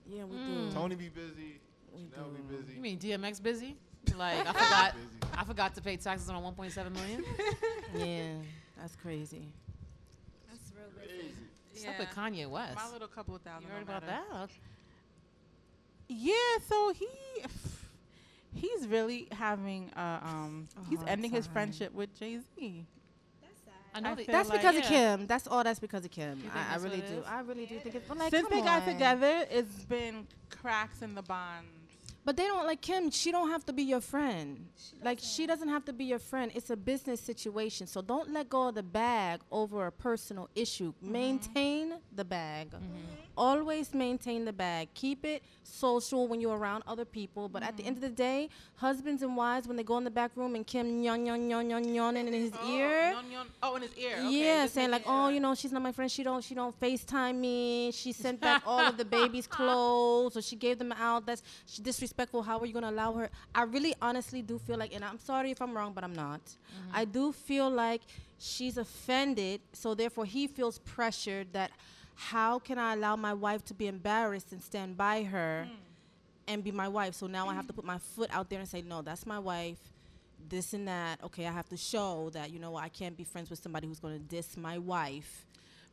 Yeah, 0.07 0.23
we 0.25 0.37
Mm. 0.37 0.69
do. 0.69 0.73
Toni 0.73 0.95
be 0.95 1.09
busy. 1.09 1.59
Janelle 1.95 2.33
be 2.33 2.55
You 2.55 2.59
busy. 2.59 2.73
You 2.75 2.81
mean 2.81 2.99
DMX 2.99 3.41
busy? 3.41 3.75
Like 4.15 4.39
I 4.47 4.53
forgot. 4.53 4.93
Busy. 4.93 5.33
I 5.37 5.43
forgot 5.43 5.75
to 5.75 5.81
pay 5.81 5.97
taxes 5.97 6.29
on 6.29 6.41
1.7 6.43 6.91
million. 6.93 7.23
Yeah, 7.95 8.33
that's 8.79 8.95
crazy. 8.95 9.47
That's 10.47 10.71
real 10.75 11.07
busy. 11.07 11.31
Stuff 11.73 11.99
with 11.99 12.09
Kanye 12.09 12.49
West. 12.49 12.75
My 12.75 12.89
little 12.91 13.07
couple 13.07 13.35
of 13.35 13.41
thousand. 13.41 13.63
You 13.63 13.69
heard 13.69 13.85
don't 13.87 13.97
about 13.97 14.05
matter. 14.05 14.23
that? 14.33 14.49
Yeah, 16.07 16.33
so 16.69 16.93
he 16.93 17.07
he's 18.55 18.87
really 18.87 19.27
having 19.31 19.91
uh, 19.95 20.19
um 20.23 20.67
A 20.77 20.89
he's 20.89 20.99
hard 20.99 21.09
ending 21.09 21.31
his 21.31 21.45
friendship 21.47 21.93
with 21.93 22.17
Jay 22.17 22.39
Z. 22.57 22.85
I 23.93 23.99
know 24.01 24.09
I 24.09 24.15
they- 24.15 24.23
feel 24.25 24.33
That's 24.33 24.49
like- 24.49 24.59
because 24.61 24.75
of. 24.77 24.83
Kim. 24.83 25.25
That's 25.27 25.47
all. 25.47 25.63
That's 25.63 25.79
because 25.79 26.03
of 26.03 26.11
Kim. 26.11 26.43
I, 26.53 26.73
I 26.73 26.77
really 26.77 26.97
do. 27.01 27.23
I 27.25 27.39
really 27.41 27.65
do 27.65 27.79
think 27.79 27.95
it's. 27.95 28.05
But 28.07 28.17
like, 28.17 28.29
Since 28.31 28.49
come 28.49 28.57
they 28.59 28.65
got 28.65 28.81
on. 28.81 28.93
together, 28.93 29.45
it's 29.49 29.85
been 29.85 30.27
cracks 30.49 31.01
in 31.01 31.15
the 31.15 31.21
bond. 31.21 31.67
But 32.25 32.35
they 32.35 32.43
don't 32.45 32.65
like 32.65 32.81
Kim. 32.81 33.09
She 33.11 33.31
don't 33.31 33.49
have 33.51 33.65
to 33.67 33.71
be 33.73 33.83
your 33.83 34.01
friend. 34.01 34.65
like 35.03 35.19
she 35.21 35.45
doesn't 35.47 35.69
have 35.69 35.85
to 35.85 35.93
be 35.93 36.05
your 36.05 36.19
friend. 36.19 36.51
It's 36.55 36.69
a 36.71 36.75
business 36.75 37.21
situation. 37.21 37.87
So 37.87 38.01
don't 38.01 38.31
let 38.33 38.49
go 38.49 38.67
of 38.69 38.75
the 38.75 38.83
bag 38.83 39.39
over 39.51 39.85
a 39.85 39.91
personal 39.93 40.49
issue. 40.55 40.91
Mm-hmm. 40.91 41.11
Maintain 41.11 41.93
the 42.13 42.25
bag. 42.25 42.69
Always 43.37 43.93
maintain 43.93 44.45
the 44.45 44.53
bag. 44.53 44.89
Keep 44.93 45.25
it 45.25 45.43
social 45.63 46.27
when 46.27 46.39
you're 46.39 46.57
around 46.57 46.83
other 46.87 47.05
people. 47.05 47.49
But 47.49 47.63
at 47.63 47.77
the 47.77 47.83
end 47.83 47.97
of 47.97 48.01
the 48.01 48.09
day, 48.09 48.49
husbands 48.75 49.21
and 49.23 49.35
wives, 49.35 49.67
when 49.67 49.77
they 49.77 49.83
go 49.83 49.97
in 49.97 50.03
the 50.03 50.11
back 50.11 50.31
room 50.35 50.55
and 50.55 50.65
Kim 50.65 51.01
yon 51.01 51.25
yon 51.25 51.49
yon 51.49 51.69
yon 51.69 51.93
yon 51.93 52.17
in 52.17 52.31
his 52.31 52.53
oh, 52.61 52.71
ear. 52.71 53.11
Yon, 53.11 53.31
yon- 53.31 53.47
Oh, 53.61 53.75
in 53.75 53.81
his 53.81 53.95
ear. 53.97 54.17
Okay, 54.19 54.43
yeah, 54.43 54.65
saying 54.67 54.91
like, 54.91 55.03
oh, 55.05 55.29
you 55.29 55.39
know, 55.39 55.55
she's 55.55 55.71
not 55.71 55.81
my 55.81 55.91
friend. 55.91 56.11
She 56.11 56.23
don't, 56.23 56.43
she 56.43 56.55
don't 56.55 56.77
Facetime 56.79 57.35
me. 57.35 57.91
She 57.91 58.11
sent 58.11 58.39
back 58.39 58.63
all 58.65 58.79
of 58.79 58.97
the 58.97 59.05
baby's 59.05 59.47
clothes, 59.57 60.37
or 60.37 60.41
she 60.41 60.55
gave 60.55 60.77
them 60.77 60.91
out. 60.91 61.25
That's 61.25 61.41
disrespectful. 61.81 62.43
How 62.43 62.59
are 62.59 62.65
you 62.65 62.73
gonna 62.73 62.91
allow 62.91 63.13
her? 63.13 63.29
I 63.53 63.63
really, 63.63 63.93
honestly, 64.01 64.41
do 64.41 64.59
feel 64.59 64.77
like, 64.77 64.93
and 64.93 65.03
I'm 65.03 65.19
sorry 65.19 65.51
if 65.51 65.61
I'm 65.61 65.75
wrong, 65.75 65.93
but 65.93 66.03
I'm 66.03 66.13
not. 66.13 66.41
Mm-hmm. 66.41 66.91
I 66.93 67.05
do 67.05 67.31
feel 67.31 67.69
like 67.69 68.01
she's 68.37 68.77
offended, 68.77 69.61
so 69.73 69.93
therefore 69.93 70.25
he 70.25 70.47
feels 70.47 70.79
pressured 70.79 71.53
that 71.53 71.71
how 72.15 72.59
can 72.59 72.79
I 72.79 72.93
allow 72.93 73.15
my 73.15 73.33
wife 73.33 73.63
to 73.65 73.73
be 73.73 73.87
embarrassed 73.87 74.51
and 74.51 74.63
stand 74.63 74.97
by 74.97 75.23
her 75.23 75.67
hmm. 75.69 75.75
and 76.47 76.63
be 76.63 76.71
my 76.71 76.87
wife? 76.87 77.13
So 77.15 77.27
now 77.27 77.47
I 77.47 77.53
have 77.53 77.67
to 77.67 77.73
put 77.73 77.85
my 77.85 77.97
foot 77.97 78.29
out 78.33 78.49
there 78.49 78.59
and 78.59 78.67
say, 78.67 78.81
no, 78.81 79.01
that's 79.01 79.25
my 79.25 79.39
wife. 79.39 79.79
This 80.47 80.73
and 80.73 80.87
that. 80.87 81.23
Okay, 81.23 81.47
I 81.47 81.51
have 81.51 81.69
to 81.69 81.77
show 81.77 82.29
that 82.33 82.51
you 82.51 82.59
know 82.59 82.75
I 82.75 82.89
can't 82.89 83.17
be 83.17 83.23
friends 83.23 83.49
with 83.49 83.59
somebody 83.59 83.87
who's 83.87 83.99
going 83.99 84.13
to 84.13 84.23
diss 84.23 84.55
my 84.55 84.77
wife 84.77 85.45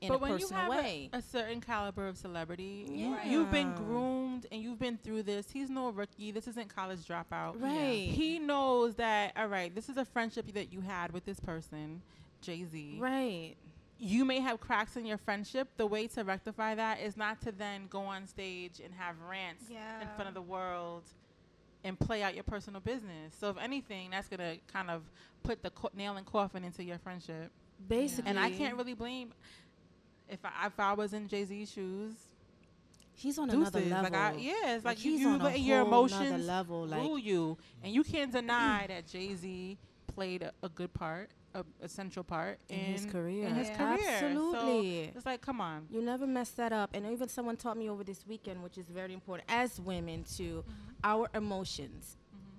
in 0.02 0.08
but 0.08 0.16
a 0.16 0.18
when 0.18 0.38
you 0.38 0.48
have 0.48 0.68
way. 0.68 1.08
A, 1.12 1.18
a 1.18 1.22
certain 1.22 1.60
caliber 1.60 2.08
of 2.08 2.18
celebrity, 2.18 2.86
you, 2.90 3.16
you've 3.24 3.50
been 3.50 3.72
groomed 3.72 4.46
and 4.50 4.60
you've 4.60 4.78
been 4.78 4.98
through 4.98 5.22
this. 5.22 5.46
He's 5.50 5.70
no 5.70 5.90
rookie. 5.90 6.32
This 6.32 6.48
isn't 6.48 6.74
college 6.74 7.00
dropout. 7.06 7.62
Right. 7.62 8.08
He 8.08 8.38
knows 8.38 8.96
that. 8.96 9.32
All 9.36 9.46
right, 9.46 9.74
this 9.74 9.88
is 9.88 9.96
a 9.96 10.04
friendship 10.04 10.52
that 10.54 10.72
you 10.72 10.80
had 10.80 11.12
with 11.12 11.24
this 11.24 11.38
person, 11.40 12.02
Jay 12.40 12.64
Z. 12.64 12.98
Right. 13.00 13.54
You 14.04 14.24
may 14.24 14.40
have 14.40 14.58
cracks 14.58 14.96
in 14.96 15.06
your 15.06 15.16
friendship. 15.16 15.68
The 15.76 15.86
way 15.86 16.08
to 16.08 16.24
rectify 16.24 16.74
that 16.74 17.00
is 17.00 17.16
not 17.16 17.40
to 17.42 17.52
then 17.52 17.86
go 17.88 18.00
on 18.00 18.26
stage 18.26 18.80
and 18.84 18.92
have 18.94 19.14
rants 19.30 19.70
in 19.70 20.08
front 20.16 20.26
of 20.26 20.34
the 20.34 20.42
world 20.42 21.04
and 21.84 21.96
play 21.96 22.20
out 22.24 22.34
your 22.34 22.42
personal 22.42 22.80
business. 22.80 23.32
So 23.38 23.48
if 23.50 23.58
anything, 23.58 24.10
that's 24.10 24.28
gonna 24.28 24.56
kind 24.72 24.90
of 24.90 25.02
put 25.44 25.62
the 25.62 25.70
co- 25.70 25.90
nail 25.94 26.16
and 26.16 26.26
coffin 26.26 26.64
into 26.64 26.82
your 26.82 26.98
friendship. 26.98 27.52
Basically. 27.88 28.28
and 28.28 28.40
I 28.40 28.50
can't 28.50 28.76
really 28.76 28.94
blame 28.94 29.32
if 30.28 30.40
I, 30.44 30.66
if 30.66 30.80
I 30.80 30.94
was 30.94 31.12
in 31.12 31.28
Jay 31.28 31.44
Z's 31.44 31.70
shoes. 31.70 32.14
He's 33.14 33.38
on 33.38 33.48
deuces. 33.48 33.74
another 33.74 33.88
level. 33.88 34.02
Like 34.10 34.34
I, 34.34 34.36
yeah, 34.36 34.74
it's 34.74 34.84
like, 34.84 34.96
Like, 34.96 35.04
you, 35.04 35.12
you 35.12 35.36
let 35.38 35.60
your 35.60 35.82
emotions 35.82 36.44
level, 36.44 36.86
like- 36.86 37.00
rule 37.00 37.18
you, 37.18 37.56
and 37.84 37.92
you 37.94 38.02
can't 38.02 38.32
deny 38.32 38.86
that 38.88 39.06
Jay 39.06 39.32
Z 39.36 39.78
played 40.08 40.42
a, 40.42 40.52
a 40.62 40.68
good 40.68 40.92
part, 40.92 41.30
a, 41.54 41.64
a 41.82 41.88
central 41.88 42.24
part 42.24 42.58
in 42.68 42.78
his 42.78 43.06
career. 43.06 43.46
In 43.46 43.54
his 43.54 43.68
career, 43.70 43.98
Absolutely. 44.08 45.04
So 45.12 45.16
it's 45.16 45.26
like, 45.26 45.40
come 45.42 45.60
on. 45.60 45.86
You 45.90 46.02
never 46.02 46.26
mess 46.26 46.50
that 46.52 46.72
up. 46.72 46.90
And 46.94 47.06
even 47.06 47.28
someone 47.28 47.56
taught 47.56 47.76
me 47.76 47.88
over 47.90 48.04
this 48.04 48.26
weekend, 48.26 48.62
which 48.62 48.78
is 48.78 48.86
very 48.86 49.12
important 49.12 49.48
as 49.48 49.80
women, 49.80 50.24
to 50.36 50.42
Mm-hmm. 50.42 50.70
our 51.04 51.28
emotions 51.34 52.16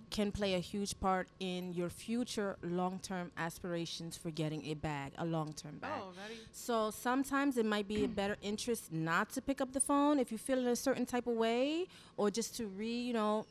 can 0.09 0.31
play 0.31 0.53
a 0.53 0.59
huge 0.59 0.99
part 0.99 1.27
in 1.39 1.73
your 1.73 1.89
future 1.89 2.55
long 2.61 2.99
term 2.99 3.31
aspirations 3.35 4.15
for 4.15 4.29
getting 4.29 4.63
a 4.67 4.75
bag, 4.75 5.11
a 5.17 5.25
long 5.25 5.53
term 5.53 5.77
bag. 5.79 5.99
Oh, 6.01 6.11
very- 6.15 6.39
So 6.51 6.91
sometimes 6.91 7.57
it 7.57 7.65
might 7.65 7.87
be 7.87 8.03
a 8.03 8.07
better 8.07 8.37
interest 8.41 8.91
not 8.91 9.31
to 9.31 9.41
pick 9.41 9.59
up 9.59 9.73
the 9.73 9.79
phone 9.79 10.19
if 10.19 10.31
you 10.31 10.37
feel 10.37 10.59
in 10.59 10.67
a 10.67 10.75
certain 10.75 11.05
type 11.07 11.25
of 11.25 11.33
way, 11.35 11.87
or 12.17 12.29
just 12.29 12.55
to 12.57 12.67
re, 12.67 12.87
you 13.09 13.13
know, 13.13 13.45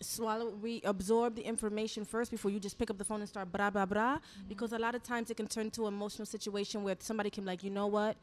swallow, 0.00 0.50
re 0.60 0.80
absorb 0.84 1.36
the 1.36 1.42
information 1.42 2.04
first 2.04 2.30
before 2.30 2.50
you 2.50 2.58
just 2.60 2.78
pick 2.78 2.90
up 2.90 2.98
the 2.98 3.04
phone 3.04 3.20
and 3.20 3.28
start 3.28 3.50
blah 3.52 3.70
blah 3.70 3.86
blah. 3.86 4.16
Mm-hmm. 4.16 4.48
Because 4.48 4.72
a 4.72 4.78
lot 4.78 4.94
of 4.94 5.02
times 5.02 5.30
it 5.30 5.36
can 5.36 5.46
turn 5.46 5.70
to 5.72 5.86
an 5.86 5.94
emotional 5.94 6.26
situation 6.26 6.82
where 6.82 6.96
somebody 6.98 7.30
can 7.30 7.44
be 7.44 7.48
like, 7.48 7.62
you 7.62 7.70
know 7.70 7.86
what, 7.86 8.16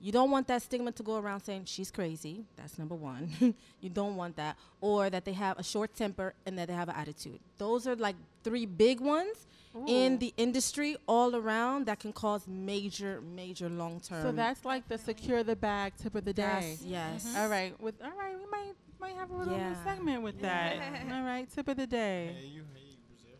you 0.00 0.12
don't 0.12 0.30
want 0.30 0.48
that 0.48 0.62
stigma 0.62 0.92
to 0.92 1.02
go 1.02 1.18
around 1.18 1.40
saying 1.40 1.64
she's 1.66 1.90
crazy. 1.90 2.44
That's 2.56 2.78
number 2.78 2.94
one. 2.94 3.30
you 3.80 3.90
don't 3.90 4.16
want 4.16 4.36
that, 4.36 4.56
or 4.80 5.10
that 5.10 5.24
they 5.24 5.34
have 5.34 5.58
a 5.58 5.62
short 5.62 5.94
temper 5.94 6.34
and 6.46 6.58
that 6.58 6.68
they 6.68 6.74
have 6.74 6.88
an 6.88 6.96
attitude. 6.96 7.38
Those 7.58 7.86
are 7.86 7.96
like 7.96 8.16
three 8.42 8.66
big 8.66 9.00
ones. 9.00 9.46
In 9.86 10.18
the 10.18 10.34
industry, 10.36 10.96
all 11.06 11.36
around, 11.36 11.86
that 11.86 12.00
can 12.00 12.12
cause 12.12 12.48
major, 12.48 13.20
major 13.20 13.68
long 13.68 14.00
term. 14.00 14.22
So 14.22 14.32
that's 14.32 14.64
like 14.64 14.88
the 14.88 14.98
secure 14.98 15.44
the 15.44 15.54
bag 15.54 15.92
tip 15.96 16.16
of 16.16 16.24
the 16.24 16.32
day. 16.32 16.42
That's- 16.42 16.82
yes. 16.82 17.24
Mm-hmm. 17.24 17.36
All 17.40 17.48
right. 17.48 17.80
With 17.80 17.94
all 18.02 18.10
right, 18.18 18.36
we 18.36 18.50
might 18.50 18.72
might 19.00 19.14
have 19.14 19.30
a 19.30 19.34
little 19.36 19.56
Yeah. 19.56 19.82
segment 19.84 20.22
with 20.22 20.40
that. 20.40 20.76
all 21.12 21.22
right. 21.22 21.48
Tip 21.50 21.68
of 21.68 21.76
the 21.76 21.86
day. 21.86 22.60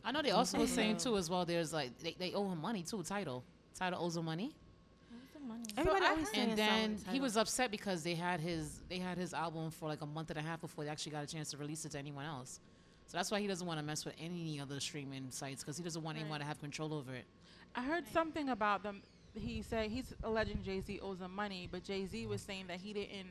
I 0.02 0.12
know 0.12 0.22
they 0.22 0.30
also 0.30 0.58
were 0.58 0.66
saying 0.66 0.96
too 0.96 1.16
as 1.16 1.28
well. 1.28 1.44
There's 1.44 1.72
like 1.72 1.98
they, 1.98 2.16
they 2.18 2.32
owe 2.32 2.48
him 2.50 2.60
money 2.60 2.82
too. 2.82 3.02
Tidal, 3.02 3.44
Tidal 3.74 4.02
owes 4.04 4.16
him 4.16 4.24
money. 4.24 4.54
Everybody 5.76 6.06
always 6.06 6.30
saying 6.30 6.50
and 6.50 6.58
then 6.58 6.98
he 7.10 7.20
was 7.20 7.36
upset 7.36 7.70
because 7.70 8.02
they 8.02 8.14
had 8.14 8.40
his 8.40 8.80
they 8.88 8.98
had 8.98 9.18
his 9.18 9.34
album 9.34 9.70
for 9.70 9.88
like 9.88 10.00
a 10.00 10.06
month 10.06 10.30
and 10.30 10.38
a 10.38 10.42
half 10.42 10.60
before 10.60 10.84
they 10.84 10.90
actually 10.90 11.12
got 11.12 11.24
a 11.24 11.26
chance 11.26 11.50
to 11.50 11.56
release 11.56 11.84
it 11.84 11.92
to 11.92 11.98
anyone 11.98 12.24
else. 12.24 12.60
So 13.06 13.16
that's 13.18 13.30
why 13.30 13.40
he 13.40 13.46
doesn't 13.46 13.66
want 13.66 13.78
to 13.80 13.84
mess 13.84 14.04
with 14.04 14.14
any 14.20 14.60
other 14.60 14.78
streaming 14.80 15.30
sites 15.30 15.62
because 15.62 15.76
he 15.76 15.82
doesn't 15.82 16.02
want 16.02 16.18
anyone 16.18 16.38
to 16.40 16.46
have 16.46 16.60
control 16.60 16.94
over 16.94 17.12
it. 17.14 17.24
I 17.74 17.82
heard 17.82 18.04
something 18.12 18.48
about 18.50 18.82
them. 18.82 19.02
He 19.34 19.62
said 19.62 19.90
he's 19.90 20.12
alleging 20.22 20.62
Jay 20.62 20.80
Z 20.80 21.00
owes 21.00 21.20
him 21.20 21.34
money, 21.34 21.68
but 21.70 21.82
Jay 21.84 22.06
Z 22.06 22.26
was 22.26 22.40
saying 22.40 22.66
that 22.68 22.78
he 22.80 22.92
didn't 22.92 23.28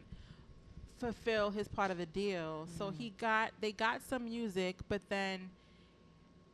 fulfill 1.00 1.52
his 1.52 1.68
part 1.68 1.92
of 1.92 1.98
the 1.98 2.06
deal. 2.06 2.68
So 2.78 2.90
he 2.92 3.10
mm. 3.10 3.18
got 3.18 3.52
they 3.62 3.72
got 3.72 4.02
some 4.02 4.26
music, 4.26 4.78
but 4.88 5.02
then 5.10 5.50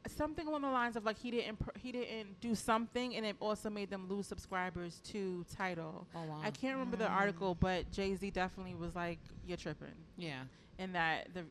something 0.07 0.48
along 0.48 0.61
the 0.61 0.70
lines 0.70 0.95
of 0.95 1.03
like 1.06 1.18
he 1.18 1.32
didn't 1.32 1.57
pr- 1.60 1.78
he 1.82 1.91
didn't 1.91 2.40
do 2.41 2.56
something, 2.56 3.15
and 3.15 3.26
it 3.26 3.36
also 3.40 3.70
made 3.70 3.90
them 3.90 4.07
lose 4.10 4.28
subscribers 4.28 5.02
to 5.11 5.45
Tidal. 5.57 6.07
Oh, 6.15 6.24
wow. 6.24 6.41
I 6.44 6.52
can't 6.52 6.74
remember 6.74 6.98
the 6.98 7.06
mm. 7.06 7.15
article, 7.15 7.56
but 7.56 7.91
Jay 7.91 8.15
Z 8.15 8.30
definitely 8.32 8.76
was 8.76 8.95
like, 8.95 9.20
"You're 9.48 9.57
tripping." 9.57 9.88
Yeah. 10.18 10.41
and 10.78 10.94
that 10.94 11.34
the 11.34 11.44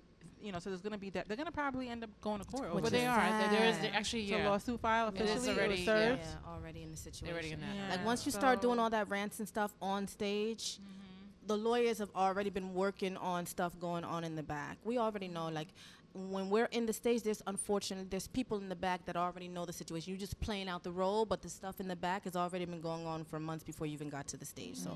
you 0.42 0.52
know 0.52 0.58
so 0.58 0.68
there's 0.68 0.82
gonna 0.82 0.98
be 0.98 1.08
that 1.10 1.26
they're 1.26 1.36
gonna 1.36 1.50
probably 1.50 1.88
end 1.88 2.04
up 2.04 2.10
going 2.20 2.38
to 2.40 2.46
court. 2.46 2.74
Which 2.74 2.84
over 2.84 2.86
is 2.86 2.92
they 2.92 3.00
that. 3.00 3.32
are. 3.32 3.38
There- 3.50 3.58
there 3.58 3.68
is- 3.70 3.78
there 3.78 3.90
actually, 3.94 4.24
It's 4.24 4.32
a 4.32 4.36
yeah. 4.36 4.50
lawsuit 4.50 4.80
file 4.80 5.08
It 5.08 5.14
is 5.14 5.30
officially. 5.30 5.50
It 5.50 5.58
already- 5.58 5.74
was 5.74 5.84
served. 5.84 6.22
Yeah, 6.22 6.52
already 6.52 6.82
in 6.82 6.90
the 6.90 6.96
situation. 6.98 7.34
already 7.34 7.52
in 7.52 7.60
that. 7.60 7.90
Like 7.90 8.04
once 8.04 8.26
you 8.26 8.32
start 8.32 8.60
doing 8.60 8.78
all 8.78 8.90
that 8.90 9.08
rants 9.08 9.38
and 9.38 9.48
stuff 9.48 9.72
on 9.80 10.06
stage, 10.06 10.78
mm-hmm. 10.78 11.03
The 11.46 11.56
lawyers 11.56 11.98
have 11.98 12.10
already 12.16 12.50
been 12.50 12.74
working 12.74 13.16
on 13.18 13.46
stuff 13.46 13.78
going 13.80 14.04
on 14.04 14.24
in 14.24 14.34
the 14.34 14.42
back. 14.42 14.78
We 14.84 14.98
already 14.98 15.28
know, 15.28 15.48
like 15.48 15.68
when 16.14 16.48
we're 16.48 16.66
in 16.66 16.86
the 16.86 16.92
stage, 16.92 17.22
there's 17.22 17.42
unfortunately 17.46 18.06
there's 18.08 18.28
people 18.28 18.58
in 18.58 18.68
the 18.68 18.76
back 18.76 19.04
that 19.06 19.16
already 19.16 19.48
know 19.48 19.64
the 19.64 19.72
situation. 19.72 20.12
You're 20.12 20.20
just 20.20 20.38
playing 20.40 20.68
out 20.68 20.82
the 20.84 20.92
role, 20.92 21.26
but 21.26 21.42
the 21.42 21.48
stuff 21.48 21.80
in 21.80 21.88
the 21.88 21.96
back 21.96 22.24
has 22.24 22.36
already 22.36 22.64
been 22.64 22.80
going 22.80 23.04
on 23.06 23.24
for 23.24 23.38
months 23.40 23.64
before 23.64 23.86
you 23.86 23.94
even 23.94 24.08
got 24.10 24.26
to 24.28 24.36
the 24.36 24.44
stage. 24.44 24.76
So 24.76 24.92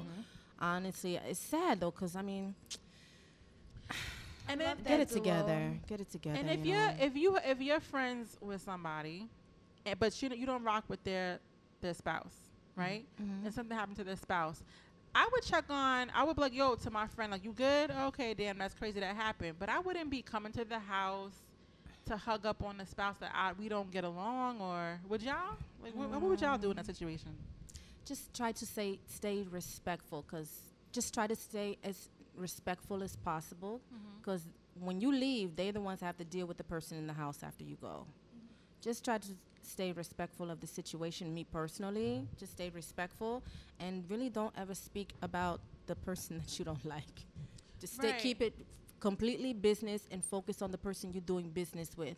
honestly, 0.61 1.16
it's 1.16 1.41
sad 1.41 1.81
though, 1.81 1.91
because 1.91 2.15
I 2.16 2.23
mean, 2.23 2.55
And 4.49 4.61
then 4.61 4.77
get 4.85 5.01
it 5.01 5.09
together, 5.09 5.73
get 5.89 6.01
it 6.01 6.11
together. 6.11 6.39
And 6.39 6.51
if 6.51 6.65
you 6.65 6.75
you're 6.75 6.93
if 7.01 7.16
you 7.16 7.39
if 7.45 7.61
you're 7.61 7.81
friends 7.81 8.37
with 8.41 8.62
somebody, 8.62 9.27
eh, 9.87 9.95
but 9.99 10.20
you 10.23 10.29
don't- 10.29 10.39
you 10.39 10.47
don't 10.47 10.65
rock 10.65 10.85
with 10.89 11.03
their 11.05 11.39
their 11.81 11.95
spouse, 11.95 12.35
right? 12.77 13.05
Mhm. 13.20 13.45
And 13.45 13.55
something 13.55 13.77
happened 13.77 13.97
to 13.99 14.05
their 14.05 14.16
spouse, 14.16 14.62
I 15.14 15.28
would 15.32 15.43
check 15.43 15.64
on. 15.68 16.10
I 16.14 16.24
would 16.24 16.36
be 16.36 16.43
like, 16.43 16.55
"Yo," 16.55 16.74
to 16.76 16.90
my 16.90 17.06
friend, 17.06 17.32
like, 17.32 17.44
"You 17.44 17.52
good? 17.52 17.90
Okay, 17.90 18.35
damn, 18.35 18.59
that's 18.59 18.74
crazy 18.74 19.01
that 19.01 19.16
happened." 19.16 19.56
But 19.59 19.68
I 19.68 19.78
wouldn't 19.80 20.10
be 20.10 20.22
coming 20.22 20.52
to 20.52 20.64
the 20.64 20.78
house 20.78 21.32
to 22.06 22.16
hug 22.16 22.47
up 22.47 22.62
on 22.62 22.78
the 22.78 22.86
spouse 22.86 23.16
that 23.18 23.32
I, 23.35 23.52
we 23.52 23.68
don't 23.68 23.90
get 23.90 24.05
along, 24.05 24.60
or 24.60 25.01
would 25.09 25.22
y'all? 25.22 25.56
Like, 25.82 25.94
what, 25.94 26.10
what 26.10 26.22
would 26.22 26.40
y'all 26.40 26.59
do 26.59 26.70
in 26.70 26.76
that 26.76 26.86
situation? 26.86 27.35
just 28.09 28.35
try 28.35 28.51
to 28.52 28.64
say 28.64 28.98
stay 29.06 29.44
respectful 29.51 30.24
because 30.26 30.48
just 30.93 31.12
try 31.12 31.26
to 31.26 31.36
stay 31.36 31.76
as 31.85 32.09
respectful 32.35 33.02
as 33.02 33.16
possible 33.16 33.80
mm-hmm. 33.94 34.18
because 34.18 34.48
when 34.80 35.01
you 35.01 35.12
leave 35.12 35.55
they're 35.56 35.72
the 35.72 35.80
ones 35.80 36.01
that 36.01 36.06
have 36.06 36.16
to 36.16 36.24
deal 36.24 36.47
with 36.47 36.56
the 36.56 36.64
person 36.64 36.97
in 36.97 37.06
the 37.06 37.12
house 37.12 37.40
after 37.43 37.64
you 37.64 37.76
go 37.80 38.06
mm-hmm. 38.06 38.47
just 38.80 39.05
try 39.05 39.18
to 39.18 39.28
stay 39.69 39.93
respectful 39.93 40.51
of 40.51 40.61
the 40.61 40.66
situation 40.66 41.32
me 41.35 41.45
personally 41.45 42.23
mm-hmm. 42.23 42.39
just 42.39 42.53
stay 42.53 42.70
respectful 42.70 43.43
and 43.81 44.05
really 44.09 44.28
don't 44.31 44.55
ever 44.57 44.74
speak 44.74 45.12
about 45.23 45.61
the 45.86 45.95
person 45.95 46.39
that 46.45 46.59
you 46.59 46.65
don't 46.65 46.85
like 46.85 47.27
just 47.81 47.95
stay 47.95 48.11
Right. 48.11 48.20
keep 48.20 48.43
it 48.43 48.55
completely 49.01 49.53
business 49.53 50.03
and 50.11 50.24
focus 50.24 50.62
on 50.62 50.70
the 50.70 50.78
person 50.78 51.12
you're 51.12 51.20
doing 51.23 51.51
business 51.51 51.90
with 51.97 52.16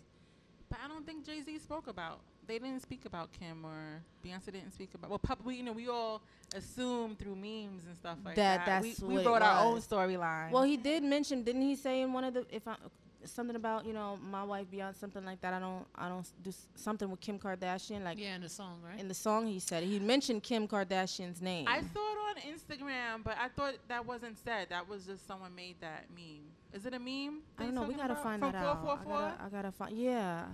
But 0.71 0.79
I 0.85 0.89
don't 0.89 1.05
think 1.05 1.27
Jay 1.27 1.43
Z 1.43 1.59
spoke 1.59 1.89
about. 1.89 2.21
They 2.47 2.59
didn't 2.59 2.83
speak 2.83 3.05
about 3.05 3.33
Kim 3.33 3.65
or 3.65 4.03
Beyonce 4.25 4.47
didn't 4.53 4.73
speak 4.73 4.95
about. 4.95 5.11
Well, 5.11 5.19
pub, 5.19 5.39
we 5.45 5.57
you 5.57 5.63
know 5.63 5.73
we 5.73 5.89
all 5.89 6.23
assume 6.55 7.17
through 7.17 7.37
memes 7.37 7.85
and 7.87 7.97
stuff 7.97 8.19
like 8.25 8.37
that 8.37 8.65
that. 8.67 8.83
that's 8.83 9.01
we, 9.01 9.17
we 9.17 9.27
wrote 9.27 9.43
our 9.43 9.65
own 9.67 9.81
storyline. 9.81 10.51
Well, 10.51 10.63
he 10.63 10.77
did 10.77 11.03
mention, 11.03 11.43
didn't 11.43 11.63
he 11.63 11.77
say 11.77 12.03
in 12.03 12.13
one 12.13 12.25
of 12.25 12.35
the 12.35 12.47
if 12.51 12.67
I 12.67 12.77
something 13.25 13.57
about 13.57 13.85
you 13.87 13.93
know 13.93 14.19
my 14.31 14.43
wife 14.45 14.71
beyond 14.71 14.97
something 14.97 15.25
like 15.25 15.41
that. 15.43 15.53
I 15.55 15.59
don't 15.61 15.85
I 15.95 16.09
don't 16.09 16.29
do 16.43 16.53
something 16.75 17.11
with 17.11 17.21
Kim 17.21 17.39
Kardashian 17.39 18.03
like 18.05 18.19
Yeah, 18.19 18.35
in 18.37 18.43
the 18.43 18.49
song, 18.49 18.81
right? 18.87 18.99
in 19.01 19.09
the 19.09 19.15
song 19.15 19.47
he 19.47 19.59
said 19.59 19.83
he 19.85 19.99
mentioned 19.99 20.43
Kim 20.43 20.67
Kardashian's 20.69 21.41
name. 21.43 21.67
I 21.69 21.81
saw 21.81 21.85
it 22.13 22.19
on 22.31 22.37
Instagram, 22.53 23.23
but 23.25 23.37
I 23.41 23.49
thought 23.49 23.75
that 23.89 24.07
wasn't 24.07 24.39
said. 24.39 24.69
That 24.71 24.89
was 24.89 25.07
just 25.07 25.27
someone 25.27 25.55
made 25.55 25.77
that 25.81 26.05
meme. 26.15 26.47
Is 26.73 26.87
it 26.87 26.95
a 26.95 26.99
meme? 26.99 27.41
I 27.59 27.65
don't 27.65 27.75
know. 27.75 27.83
We 27.83 27.95
gotta 27.95 28.15
find 28.17 28.41
from 28.41 28.53
that 28.53 28.59
out. 28.65 28.85
I 28.85 29.05
gotta, 29.05 29.43
I 29.45 29.49
gotta 29.49 29.73
find. 29.73 29.97
Yeah. 29.97 30.45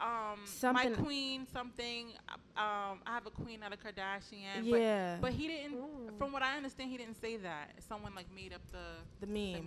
um 0.00 0.40
Something- 0.44 0.92
my 0.92 0.96
queen 0.98 1.46
something. 1.52 2.08
Um, 2.56 3.00
I 3.06 3.14
have 3.14 3.26
a 3.26 3.30
queen 3.30 3.62
out 3.62 3.72
of 3.72 3.78
Kardashian. 3.82 4.62
Yeah. 4.64 5.16
But, 5.20 5.28
but 5.28 5.32
he 5.32 5.48
didn't. 5.48 5.76
From 6.18 6.32
what 6.32 6.42
I 6.42 6.56
understand, 6.56 6.90
he 6.90 6.98
didn't 6.98 7.18
say 7.20 7.36
that. 7.38 7.70
Someone 7.88 8.14
like 8.14 8.26
made 8.34 8.52
up 8.52 8.60
the 8.70 9.26
The 9.26 9.26
meme. 9.26 9.52
But 9.54 9.64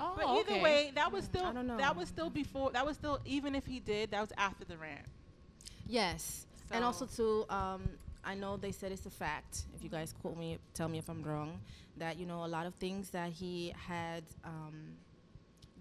Oh, 0.00 0.12
but 0.16 0.26
either 0.26 0.52
okay. 0.52 0.62
way, 0.62 0.92
that 0.94 1.10
was 1.12 1.24
still 1.24 1.44
I 1.46 1.52
don't 1.52 1.66
know. 1.66 1.76
that 1.78 1.96
was 1.96 2.08
still 2.08 2.30
before. 2.30 2.70
That 2.72 2.84
was 2.86 2.96
still 2.96 3.18
even 3.24 3.54
if 3.54 3.64
he 3.66 3.80
did, 3.80 4.10
that 4.10 4.20
was 4.20 4.32
after 4.36 4.64
the 4.64 4.76
rant. 4.76 5.06
Yes, 5.88 6.46
and 6.70 6.84
also 6.84 7.06
too, 7.06 7.44
um, 7.48 7.82
I 8.24 8.34
know 8.34 8.56
they 8.56 8.72
said 8.72 8.92
it's 8.92 9.06
a 9.06 9.10
fact. 9.10 9.62
If 9.74 9.82
you 9.84 9.88
guys 9.90 10.14
quote 10.20 10.36
me, 10.36 10.58
tell 10.74 10.88
me 10.88 10.98
if 10.98 11.08
I'm 11.08 11.22
wrong. 11.22 11.58
That 11.98 12.18
you 12.18 12.26
know 12.26 12.44
a 12.44 12.48
lot 12.48 12.66
of 12.66 12.74
things 12.74 13.10
that 13.10 13.30
he 13.30 13.72
had, 13.88 14.22
um, 14.44 14.92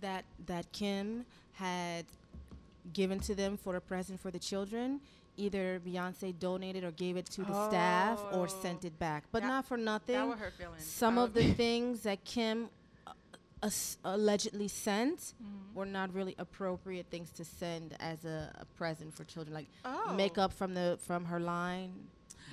that 0.01 0.23
that 0.45 0.71
Kim 0.71 1.25
had 1.53 2.05
given 2.93 3.19
to 3.21 3.35
them 3.35 3.57
for 3.57 3.75
a 3.75 3.81
present 3.81 4.19
for 4.19 4.31
the 4.31 4.39
children. 4.39 5.01
Either 5.37 5.81
Beyonce 5.85 6.33
donated 6.39 6.85
or 6.85 6.91
gave 6.91 7.17
it 7.17 7.25
to 7.25 7.41
the 7.43 7.67
staff 7.67 8.21
or 8.31 8.47
sent 8.47 8.85
it 8.85 8.97
back, 8.99 9.25
but 9.33 9.41
That- 9.41 9.49
not 9.49 9.65
for 9.65 9.75
nothing. 9.75 10.29
would 10.29 10.37
hurt 10.39 10.53
feelings. 10.53 10.85
Some 10.85 11.15
That 11.15 11.21
of 11.23 11.33
the 11.33 11.53
things 11.55 12.03
that 12.03 12.23
Kim 12.23 12.69
as- 13.63 13.97
allegedly 14.03 14.67
sent 14.67 15.19
Mm-hmm. 15.19 15.73
were 15.77 15.85
not 15.85 16.13
really 16.13 16.35
appropriate 16.37 17.07
things 17.09 17.31
to 17.31 17.43
send 17.45 17.95
as 17.99 18.23
a, 18.25 18.51
a 18.59 18.65
present 18.77 19.13
for 19.13 19.23
children, 19.23 19.53
like 19.53 19.67
Oh. 19.83 20.13
makeup 20.13 20.53
from 20.53 20.73
the 20.73 20.97
from 21.07 21.25
her 21.25 21.39
line, 21.39 21.91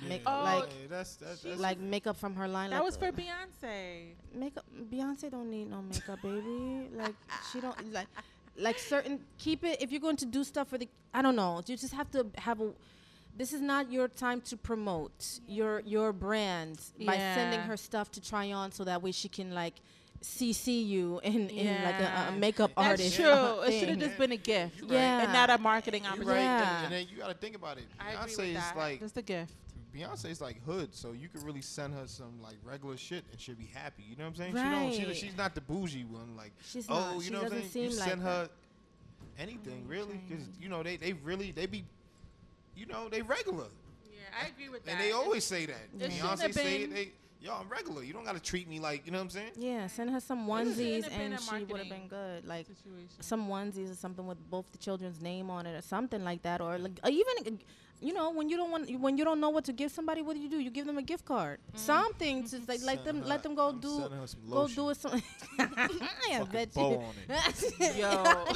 make, 0.07 0.21
Oh, 0.25 0.43
like 0.43 0.63
Yeah, 0.81 0.87
that's 0.89 1.15
that's, 1.15 1.41
that's 1.41 1.59
like 1.59 1.79
makeup 1.79 2.17
from 2.17 2.35
her 2.35 2.47
line. 2.47 2.69
That 2.71 2.77
like 2.77 2.85
was 2.85 2.97
for 2.97 3.11
Beyonce. 3.11 4.15
makeup. 4.33 4.65
Beyonce 4.91 5.29
don't 5.31 5.49
need 5.49 5.69
no 5.69 5.81
makeup, 5.81 6.21
baby. 6.21 6.89
Like 6.95 7.15
she 7.51 7.59
don't 7.61 7.93
like 7.93 8.07
like 8.57 8.77
certain 8.79 9.19
keep 9.37 9.63
it 9.63 9.81
if 9.81 9.91
you're 9.91 10.01
going 10.01 10.17
to 10.17 10.25
do 10.27 10.43
stuff 10.43 10.67
for 10.69 10.77
the 10.77 10.87
I 11.13 11.21
don't 11.21 11.35
know. 11.35 11.61
You 11.65 11.75
just 11.77 11.93
have 11.93 12.09
to 12.11 12.27
have 12.37 12.59
a. 12.61 12.71
This 13.35 13.51
is 13.51 13.61
not 13.61 13.91
your 13.91 14.07
time 14.07 14.41
to 14.41 14.55
promote 14.57 15.39
your 15.47 15.79
your 15.85 16.13
brand 16.13 16.79
by 17.03 17.17
sending 17.17 17.61
her 17.61 17.77
stuff 17.77 18.11
to 18.11 18.21
try 18.21 18.51
on, 18.51 18.71
so 18.71 18.83
that 18.83 19.01
way 19.01 19.11
she 19.11 19.27
can 19.27 19.53
like 19.55 19.75
CC 20.23 20.85
you 20.87 21.19
in, 21.23 21.49
in 21.49 21.83
like 21.83 21.95
a, 21.95 21.97
a 21.97 22.01
Yeah. 22.01 22.35
makeup 22.37 22.71
That's 22.75 22.87
artist. 22.87 23.15
true. 23.15 23.61
It 23.61 23.71
should 23.79 23.89
have 23.89 23.99
just 23.99 24.17
been 24.17 24.31
a 24.31 24.37
gift. 24.37 24.81
Yeah. 24.87 25.23
And 25.23 25.33
not 25.33 25.49
a 25.49 25.57
marketing 25.57 26.03
You're 26.03 26.13
opportunity. 26.13 26.39
right. 26.39 26.43
Yeah. 26.45 26.75
And, 26.77 26.85
and 26.85 26.93
then 26.93 27.07
you 27.11 27.17
got 27.21 27.27
to 27.27 27.33
think 27.35 27.55
about 27.55 27.77
it. 27.77 27.83
I 27.99 28.13
agree 28.13 28.33
Beyonce 28.33 28.37
with 28.37 28.57
is 28.57 28.75
like 28.75 28.99
Just 28.99 29.17
a 29.17 29.21
gift. 29.21 29.53
Beyonce 29.93 30.25
is 30.31 30.41
like 30.41 30.63
hood, 30.65 30.95
so 30.95 31.11
you 31.11 31.27
could 31.29 31.43
really 31.43 31.61
send 31.61 31.93
her 31.93 32.07
some 32.07 32.41
like 32.41 32.55
regular 32.63 32.97
shit 32.97 33.23
and 33.31 33.39
she'll 33.39 33.53
be 33.55 33.69
happy. 33.73 34.03
You 34.09 34.15
know 34.15 34.23
what 34.23 34.29
I'm 34.29 34.35
saying? 34.35 34.51
She 34.53 34.57
don't. 34.57 35.07
Right. 35.07 35.15
She, 35.15 35.25
she's 35.27 35.37
not 35.37 35.53
the 35.53 35.61
bougie 35.61 36.05
one. 36.05 36.35
Like 36.35 36.51
She's 36.65 36.87
oh, 36.89 36.93
not. 37.15 37.23
you 37.23 37.29
know 37.31 37.43
what 37.43 37.53
I'm 37.53 37.63
saying? 37.69 37.85
You 37.85 37.91
seem 37.91 37.99
like 37.99 38.09
send 38.09 38.21
that. 38.21 38.25
her 38.25 38.49
anything 39.37 39.83
mm, 39.85 39.89
really, 39.89 40.19
because 40.27 40.45
you 40.59 40.69
know 40.69 40.81
they 40.83 40.97
they 40.97 41.13
really 41.13 41.51
they 41.51 41.65
be, 41.67 41.83
you 42.75 42.85
know 42.87 43.07
they 43.09 43.21
regular. 43.21 43.65
Yeah, 44.05 44.43
I 44.43 44.47
agree 44.47 44.69
with 44.69 44.83
that. 44.85 44.91
And 44.93 44.99
they 45.01 45.11
always 45.11 45.43
say 45.43 45.65
that. 45.67 45.75
It 45.99 46.11
shouldn't 46.11 46.13
Beyonce 46.13 46.41
have 46.41 46.53
say 46.53 46.75
it. 46.83 46.93
They, 46.93 47.11
yo, 47.43 47.53
I'm 47.59 47.67
regular. 47.69 48.03
You 48.03 48.13
don't 48.13 48.23
got 48.25 48.35
to 48.35 48.41
treat 48.41 48.67
me 48.67 48.79
like, 48.79 49.05
you 49.05 49.11
know 49.11 49.17
what 49.19 49.25
I'm 49.25 49.29
saying? 49.29 49.51
Yeah, 49.57 49.87
send 49.87 50.09
her 50.11 50.19
some 50.19 50.47
onesies 50.47 51.05
and 51.11 51.39
she 51.39 51.63
would 51.65 51.79
have 51.79 51.89
been 51.89 52.07
good. 52.07 52.45
Like 52.47 52.65
situation. 52.67 53.09
some 53.19 53.47
onesies 53.49 53.91
or 53.91 53.95
something 53.95 54.25
with 54.25 54.37
both 54.49 54.71
the 54.71 54.77
children's 54.77 55.21
name 55.21 55.49
on 55.49 55.65
it 55.65 55.75
or 55.77 55.81
something 55.81 56.23
like 56.23 56.41
that. 56.43 56.61
Or 56.61 56.77
like 56.77 56.99
or 57.03 57.09
even, 57.09 57.59
you 57.99 58.13
know, 58.13 58.31
when 58.31 58.49
you 58.49 58.55
don't 58.57 58.71
want 58.71 58.89
when 58.99 59.17
you 59.17 59.25
don't 59.25 59.39
know 59.39 59.49
what 59.49 59.65
to 59.65 59.73
give 59.73 59.91
somebody, 59.91 60.21
what 60.21 60.33
do 60.35 60.39
you 60.39 60.49
do? 60.49 60.59
You 60.59 60.69
give 60.71 60.85
them 60.85 60.97
a 60.97 61.01
gift 61.03 61.25
card, 61.25 61.59
Mm. 61.73 61.79
something 61.79 62.43
to 62.49 62.61
like 62.67 62.81
let 62.91 63.03
them 63.03 63.19
her- 63.21 63.27
let 63.27 63.43
them 63.43 63.55
go 63.55 63.69
I'm 63.69 63.79
do 63.79 63.99
her 63.99 64.27
some 64.27 64.39
go 64.49 64.67
do 64.67 64.89
it. 64.91 64.97
Some 64.97 65.21
I 65.59 65.67
Fucking 65.67 66.45
bet 66.51 66.73
bow 66.73 66.91
you. 66.91 66.97
on 66.97 67.15
it. 67.27 67.97
Yo. 67.97 68.55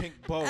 Pink 0.00 0.14
bow. 0.26 0.46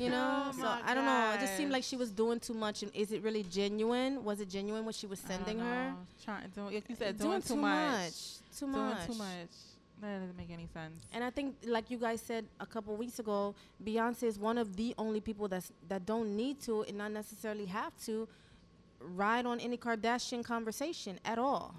You 0.00 0.10
know, 0.10 0.44
Oh 0.46 0.52
so 0.58 0.66
I 0.66 0.94
don't 0.94 1.04
know. 1.04 1.32
It 1.34 1.40
just 1.40 1.56
seemed 1.56 1.72
like 1.72 1.84
she 1.84 1.96
was 1.96 2.10
doing 2.10 2.40
too 2.40 2.54
much. 2.54 2.82
And 2.82 2.94
is 2.94 3.12
it 3.12 3.22
really 3.22 3.42
genuine? 3.42 4.24
Was 4.24 4.40
it 4.40 4.48
genuine 4.48 4.84
what 4.84 4.94
she 4.94 5.06
was 5.06 5.18
sending 5.18 5.58
her? 5.58 5.94
Trying, 6.24 6.48
doing, 6.54 6.74
like 6.74 6.88
you 6.88 6.96
said, 6.96 7.18
Doing 7.18 7.30
doing, 7.30 7.42
too, 7.42 7.48
too 7.48 7.56
much. 7.56 7.92
much. 7.92 8.14
Too 8.58 8.66
doing 8.66 8.72
much. 8.72 9.06
too 9.06 9.14
much. 9.14 9.54
That 10.00 10.20
doesn't 10.20 10.36
make 10.38 10.50
any 10.50 10.66
sense. 10.72 11.02
And 11.12 11.22
I 11.22 11.28
think, 11.28 11.56
like 11.66 11.90
you 11.90 11.98
guys 11.98 12.22
said 12.22 12.46
a 12.58 12.64
couple 12.64 12.96
weeks 12.96 13.18
ago, 13.18 13.54
Beyonce 13.84 14.22
is 14.22 14.38
one 14.38 14.56
of 14.56 14.74
the 14.76 14.94
only 14.96 15.20
people 15.20 15.46
that's 15.46 15.70
that 15.88 16.06
don't 16.06 16.34
need 16.34 16.60
to 16.62 16.82
and 16.84 16.96
not 16.96 17.12
necessarily 17.12 17.66
have 17.66 17.92
to 18.06 18.26
ride 19.00 19.44
on 19.44 19.60
any 19.60 19.76
Kardashian 19.76 20.42
conversation 20.42 21.18
at 21.24 21.38
all. 21.38 21.74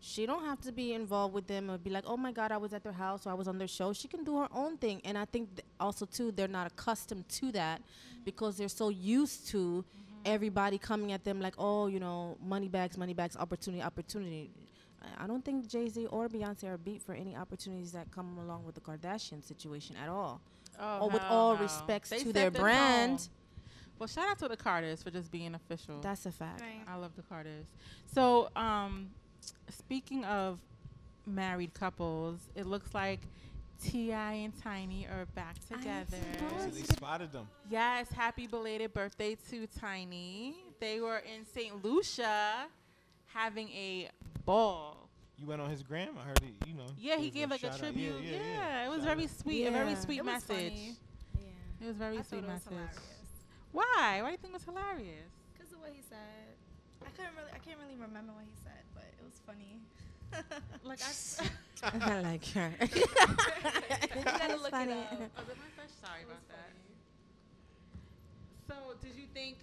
She 0.00 0.26
don't 0.26 0.44
have 0.44 0.60
to 0.62 0.72
be 0.72 0.92
involved 0.92 1.34
with 1.34 1.46
them 1.46 1.70
or 1.70 1.78
be 1.78 1.90
like, 1.90 2.04
oh 2.06 2.16
my 2.16 2.30
God, 2.30 2.52
I 2.52 2.58
was 2.58 2.72
at 2.72 2.82
their 2.84 2.92
house 2.92 3.26
or 3.26 3.30
I 3.30 3.34
was 3.34 3.48
on 3.48 3.58
their 3.58 3.66
show. 3.68 3.92
She 3.92 4.08
can 4.08 4.24
do 4.24 4.38
her 4.38 4.48
own 4.52 4.76
thing. 4.76 5.00
And 5.04 5.16
I 5.18 5.24
think 5.24 5.54
th- 5.56 5.66
also 5.80 6.04
too, 6.06 6.30
they're 6.32 6.48
not 6.48 6.66
accustomed 6.66 7.28
to 7.30 7.50
that 7.52 7.82
because 8.24 8.56
they're 8.56 8.68
so 8.68 8.90
used 8.90 9.48
to 9.48 9.84
everybody 10.24 10.78
coming 10.78 11.12
at 11.12 11.24
them 11.24 11.40
like, 11.40 11.54
oh, 11.58 11.86
you 11.86 11.98
know, 11.98 12.36
money 12.44 12.68
bags, 12.68 12.96
money 12.98 13.14
bags, 13.14 13.36
opportunity, 13.36 13.82
opportunity. 13.82 14.50
I- 15.02 15.24
I 15.24 15.26
don't 15.26 15.44
think 15.44 15.66
Jay 15.68 15.88
Z 15.88 16.06
or 16.06 16.28
Beyonce 16.28 16.64
are 16.64 16.76
beat 16.78 17.00
for 17.02 17.14
any 17.14 17.34
opportunities 17.36 17.92
that 17.92 18.10
come 18.10 18.36
along 18.38 18.64
with 18.64 18.74
the 18.74 18.80
Kardashian 18.80 19.42
situation 19.42 19.96
at 19.96 20.08
all. 20.08 20.40
Oh, 20.78 20.98
or 21.06 21.10
with 21.10 21.22
all 21.22 21.54
no. 21.54 21.62
respects 21.62 22.10
They 22.10 22.18
to 22.22 22.32
their 22.34 22.50
the 22.50 22.58
brand. 22.60 23.18
tone. 23.20 23.28
Well, 23.98 24.06
shout 24.08 24.28
out 24.28 24.38
to 24.40 24.48
the 24.48 24.58
Carters 24.58 25.02
for 25.02 25.10
just 25.10 25.30
being 25.32 25.54
official. 25.54 26.00
That's 26.02 26.26
a 26.26 26.30
fact. 26.32 26.62
I 26.86 26.96
love 26.96 27.12
the 27.16 27.22
Carters. 27.22 27.64
So, 28.12 28.50
um, 28.54 29.08
speaking 29.68 30.24
of 30.24 30.58
married 31.26 31.74
couples, 31.74 32.38
it 32.54 32.66
looks 32.66 32.94
like 32.94 33.20
T.I. 33.82 34.32
and 34.32 34.52
Tiny 34.62 35.06
are 35.06 35.26
back 35.34 35.56
together. 35.68 36.16
So 36.58 36.70
they 36.70 36.80
oh, 36.80 36.84
spotted 36.84 37.32
them. 37.32 37.48
Yes, 37.70 38.10
happy 38.12 38.46
belated 38.46 38.94
birthday 38.94 39.36
to 39.50 39.66
Tiny. 39.66 40.54
They 40.80 41.00
were 41.00 41.18
in 41.18 41.44
St. 41.44 41.84
Lucia 41.84 42.66
having 43.26 43.68
a 43.70 44.08
ball. 44.44 45.08
You 45.38 45.46
went 45.46 45.60
on 45.60 45.68
his 45.68 45.82
gram. 45.82 46.16
I 46.18 46.26
heard 46.28 46.40
he, 46.42 46.54
you 46.70 46.74
know. 46.74 46.86
Yeah, 46.98 47.16
he 47.16 47.24
gave 47.24 47.50
gave 47.50 47.50
like 47.50 47.62
a 47.64 47.78
tribute. 47.78 48.14
Yeah, 48.22 48.30
Yeah, 48.30 48.36
yeah, 48.38 48.46
yeah. 48.54 48.86
it 48.86 48.88
was 48.88 48.98
Shout 49.00 49.06
very 49.08 49.24
out. 49.24 49.30
sweet. 49.42 49.66
A 49.66 49.70
very 49.70 49.94
sweet 49.96 50.18
It 50.18 50.24
was 50.24 50.32
message. 50.32 50.72
funny. 50.72 50.96
It 51.82 51.86
was 51.86 51.96
very 51.96 52.18
I 52.18 52.22
sweet 52.22 52.38
it 52.38 52.48
message. 52.48 52.68
hilarious. 52.72 52.96
Why? 53.72 54.20
Why 54.22 54.26
do 54.28 54.32
you 54.32 54.38
think 54.38 54.54
it 54.54 54.56
was 54.56 54.64
hilarious? 54.64 55.28
Because 55.52 55.72
of 55.72 55.80
what 55.80 55.90
he 55.92 56.00
said. 56.08 56.56
I 57.04 57.10
couldn't 57.10 57.36
really, 57.36 57.52
I 57.52 57.58
can't 57.58 57.78
really 57.78 58.00
remember 58.00 58.32
what 58.32 58.44
he 58.48 58.56
said, 58.64 58.65
but 59.44 59.56
it 59.56 59.68
was 59.68 59.80
funny. 59.80 59.80
like 60.84 61.00
I, 61.02 61.12
I 62.16 62.20
like 62.20 62.46
her. 62.52 62.72
you 62.80 64.24
gotta 64.24 64.56
look 64.56 64.70
funny. 64.70 64.92
it 64.92 64.98
up. 64.98 65.30
Oh, 65.38 65.42
my 65.48 65.70
fresh? 65.76 65.92
Sorry 66.02 66.22
about 66.24 66.46
that. 66.48 66.70
So, 68.68 68.74
did 69.02 69.14
you 69.16 69.26
think? 69.34 69.56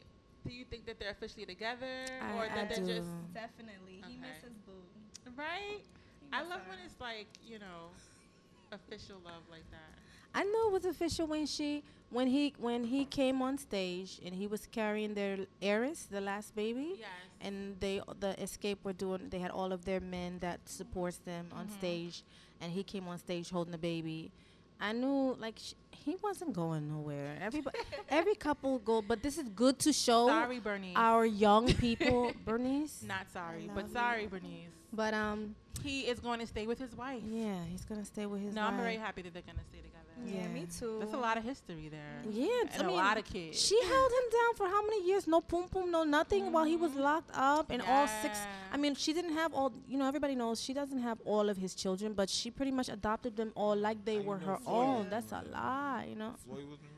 Do 0.47 0.53
you 0.53 0.65
think 0.65 0.85
that 0.85 0.99
they're 0.99 1.11
officially 1.11 1.45
together, 1.45 2.03
I- 2.21 2.33
or 2.37 2.43
I 2.43 2.55
that 2.55 2.69
they're 2.69 2.83
do. 2.85 2.95
just 2.99 3.09
Definitely. 3.33 4.03
He 4.07 4.17
misses 4.17 4.55
Boo. 4.65 4.73
right? 5.37 5.79
He 5.79 6.27
I 6.33 6.41
love 6.43 6.61
her. 6.63 6.69
when 6.69 6.79
it's 6.85 6.99
like 6.99 7.27
you 7.45 7.59
know, 7.59 7.91
official 8.71 9.17
love 9.23 9.43
like 9.49 9.63
that. 9.71 9.95
I 10.33 10.43
know 10.43 10.67
it 10.67 10.73
was 10.73 10.85
official 10.85 11.27
when 11.27 11.45
she 11.45 11.83
when 12.09 12.27
he 12.27 12.53
when 12.59 12.83
he 12.83 13.05
came 13.05 13.41
on 13.41 13.57
stage 13.57 14.19
and 14.25 14.33
he 14.35 14.45
was 14.47 14.67
carrying 14.71 15.13
their 15.13 15.37
heiress, 15.61 16.07
the 16.09 16.21
last 16.21 16.55
baby. 16.55 16.95
Yes. 16.99 17.09
And 17.41 17.75
they 17.79 18.01
the 18.19 18.39
escape 18.41 18.79
were 18.83 18.93
doing 18.93 19.29
they 19.29 19.39
had 19.39 19.51
all 19.51 19.71
of 19.71 19.85
their 19.85 19.99
men 19.99 20.39
that 20.39 20.59
supports 20.67 21.17
them 21.17 21.47
on 21.53 21.67
Mhm. 21.67 21.77
stage 21.77 22.23
and 22.61 22.71
he 22.71 22.83
came 22.83 23.07
on 23.07 23.17
stage 23.17 23.49
holding 23.49 23.71
the 23.71 23.77
baby. 23.77 24.31
I 24.79 24.91
knew 24.91 25.35
like 25.39 25.57
sh- 25.59 25.73
he 25.91 26.15
wasn't 26.21 26.53
going 26.53 26.89
nowhere. 26.89 27.37
Everybody 27.41 27.77
every 28.09 28.35
couple 28.35 28.79
go 28.79 29.01
but 29.01 29.21
this 29.23 29.37
is 29.37 29.47
good 29.49 29.77
to 29.79 29.93
show 29.93 30.27
Sorry, 30.27 30.59
Bernice. 30.59 30.93
our 30.95 31.25
young 31.25 31.67
people 31.85 32.31
Bernice. 32.45 33.03
Not 33.07 33.29
sorry, 33.31 33.69
but 33.73 33.89
sorry, 33.91 34.23
you. 34.23 34.29
Bernice. 34.29 34.69
But 34.91 35.13
um 35.13 35.55
He 35.83 36.01
is 36.01 36.19
going 36.19 36.39
to 36.39 36.47
stay 36.47 36.65
with 36.67 36.79
his 36.79 36.95
wife. 36.95 37.23
yeah, 37.25 37.63
he's 37.71 37.83
gonna 37.85 38.05
stay 38.05 38.25
with 38.25 38.41
his 38.41 38.53
No, 38.55 38.61
I'm 38.63 38.77
very 38.77 38.97
happy 38.97 39.21
that 39.23 39.33
they're 39.33 39.41
going 39.51 39.57
to 39.57 39.63
stay 39.71 39.81
together. 39.81 40.02
Yeah, 40.25 40.47
me 40.47 40.67
too. 40.79 40.97
That's 40.99 41.13
a 41.13 41.17
lot 41.17 41.37
of 41.37 41.43
history 41.43 41.89
there. 41.89 42.21
Yeah, 42.29 42.47
and 42.73 42.81
I 42.81 42.85
a 42.85 42.87
mean, 42.87 42.95
lot 42.97 43.17
of 43.17 43.25
kids. 43.25 43.59
She 43.61 43.79
held 43.83 44.11
him 44.11 44.27
down 44.31 44.55
for 44.55 44.67
how 44.67 44.81
many 44.83 45.05
years? 45.07 45.27
No 45.27 45.41
poom 45.41 45.67
poom, 45.67 45.91
no 45.91 46.03
nothing 46.03 46.51
while 46.51 46.65
he 46.65 46.75
was 46.75 46.91
mm-hmm. 46.91 47.01
locked 47.01 47.31
up 47.33 47.69
and 47.69 47.81
all 47.81 48.07
six. 48.21 48.39
I 48.71 48.77
mean, 48.77 48.95
she 48.95 49.13
didn't 49.13 49.33
have 49.33 49.53
all. 49.53 49.73
You 49.87 49.97
know, 49.97 50.07
everybody 50.07 50.35
knows 50.35 50.61
she 50.61 50.73
doesn't 50.73 50.99
have 50.99 51.19
all 51.25 51.49
of 51.49 51.57
his 51.57 51.75
children, 51.75 52.13
but 52.13 52.29
she 52.29 52.49
pretty 52.51 52.71
much 52.71 52.89
adopted 52.89 53.35
them 53.35 53.51
all 53.55 53.75
like 53.75 54.03
they 54.05 54.19
were 54.19 54.37
her 54.37 54.57
own. 54.65 55.07
That's 55.09 55.31
a 55.31 55.43
lie, 55.51 56.07
you 56.09 56.15
know. 56.15 56.33
Floyd 56.45 56.65
wasn't. 56.69 56.89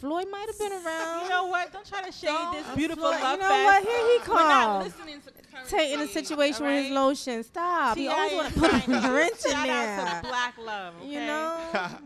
Floyd 0.00 0.28
might 0.30 0.46
have 0.46 0.58
been 0.58 0.72
around. 0.72 1.24
You 1.24 1.28
know 1.28 1.46
what? 1.48 1.70
Don't 1.74 1.84
try 1.84 2.00
to 2.02 2.10
shade 2.10 2.28
Don't- 2.28 2.54
this 2.54 2.74
beautiful 2.74 3.04
Floyd- 3.10 3.20
love 3.20 3.32
You 3.36 3.42
know 3.42 3.48
fest. 3.50 3.64
what? 3.66 3.82
Here 3.84 3.98
he 3.98 4.30
We're 4.30 4.38
not 4.38 4.64
come. 4.64 4.82
listening 4.84 5.20
to 5.20 5.30
current 5.50 5.68
Taking 5.68 5.98
the 5.98 6.06
shade, 6.06 6.26
situation 6.26 6.64
with 6.66 6.84
his 6.84 6.90
lotion. 6.90 7.44
Stop. 7.44 7.96
He 7.98 8.08
always 8.08 8.32
want 8.32 8.54
to 8.54 8.60
put 8.60 8.72
a 8.72 9.12
wrench 9.12 9.44
in 9.44 9.50
Shout 9.50 9.66
there. 9.66 10.00
out 10.00 10.22
to 10.22 10.28
Black 10.28 10.54
Love. 10.58 10.94
You 11.04 11.20
know. 11.20 11.58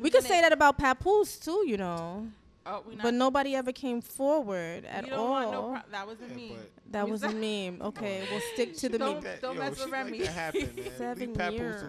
we 0.00 0.10
could 0.10 0.22
say 0.22 0.40
that 0.40 0.52
about 0.52 0.78
Papoose 0.78 1.38
too, 1.38 1.64
you 1.66 1.76
know. 1.76 2.26
Oh, 2.66 2.84
but 3.02 3.14
nobody 3.14 3.56
ever 3.56 3.72
came 3.72 4.00
forward 4.00 4.84
at 4.84 5.10
all. 5.12 5.50
No 5.50 5.62
pro- 5.70 5.90
that 5.92 6.06
wasn't 6.06 6.30
yeah, 6.30 6.36
me. 6.36 6.56
That 6.90 7.08
was 7.08 7.22
a 7.22 7.30
meme. 7.32 7.80
Okay, 7.80 8.22
oh, 8.22 8.28
we'll 8.30 8.40
stick 8.52 8.76
to 8.76 8.88
the 8.88 8.98
don't, 8.98 9.22
meme. 9.22 9.32
Don't 9.40 9.54
yo, 9.56 9.60
mess 9.60 9.78
with 9.78 9.90
Remy. 9.90 10.18
Like 10.20 10.28
happened, 10.28 10.80
Seven 10.96 11.52
years. 11.52 11.82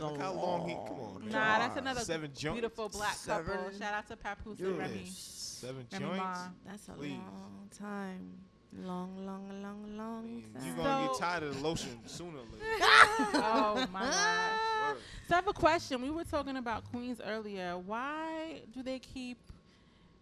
Alone, 0.00 0.18
how 0.18 0.32
long 0.32 0.68
he? 0.68 0.74
Come 0.74 1.00
on. 1.00 1.20
Man. 1.20 1.32
Nah, 1.32 1.58
that's 1.58 1.76
another 1.76 2.00
seven 2.00 2.30
beautiful 2.34 2.88
black 2.88 3.14
seven. 3.14 3.44
couple. 3.44 3.78
Shout 3.78 3.94
out 3.94 4.08
to 4.08 4.16
Papoose 4.16 4.58
and 4.60 4.78
Remy. 4.78 5.04
Seven 5.06 5.86
Remy 5.92 6.04
joints. 6.04 6.18
Ma. 6.18 6.36
That's 6.66 6.88
a 6.88 6.92
Please. 6.92 7.10
long 7.10 7.68
time. 7.78 8.32
Long, 8.82 9.24
long, 9.24 9.62
long, 9.62 9.96
long 9.96 10.42
You're 10.62 10.74
going 10.74 10.86
to 10.86 11.06
so 11.06 11.12
get 11.12 11.18
tired 11.18 11.42
of 11.44 11.56
the 11.56 11.66
lotion 11.66 11.98
sooner 12.06 12.38
or 12.38 12.44
later. 12.52 12.64
oh, 12.82 13.86
my 13.92 14.00
gosh. 14.10 14.98
So 15.28 15.34
I 15.34 15.36
have 15.36 15.48
a 15.48 15.52
question. 15.52 16.02
We 16.02 16.10
were 16.10 16.24
talking 16.24 16.56
about 16.56 16.84
Queens 16.92 17.20
earlier. 17.24 17.78
Why 17.78 18.60
do 18.74 18.82
they 18.82 18.98
keep 18.98 19.38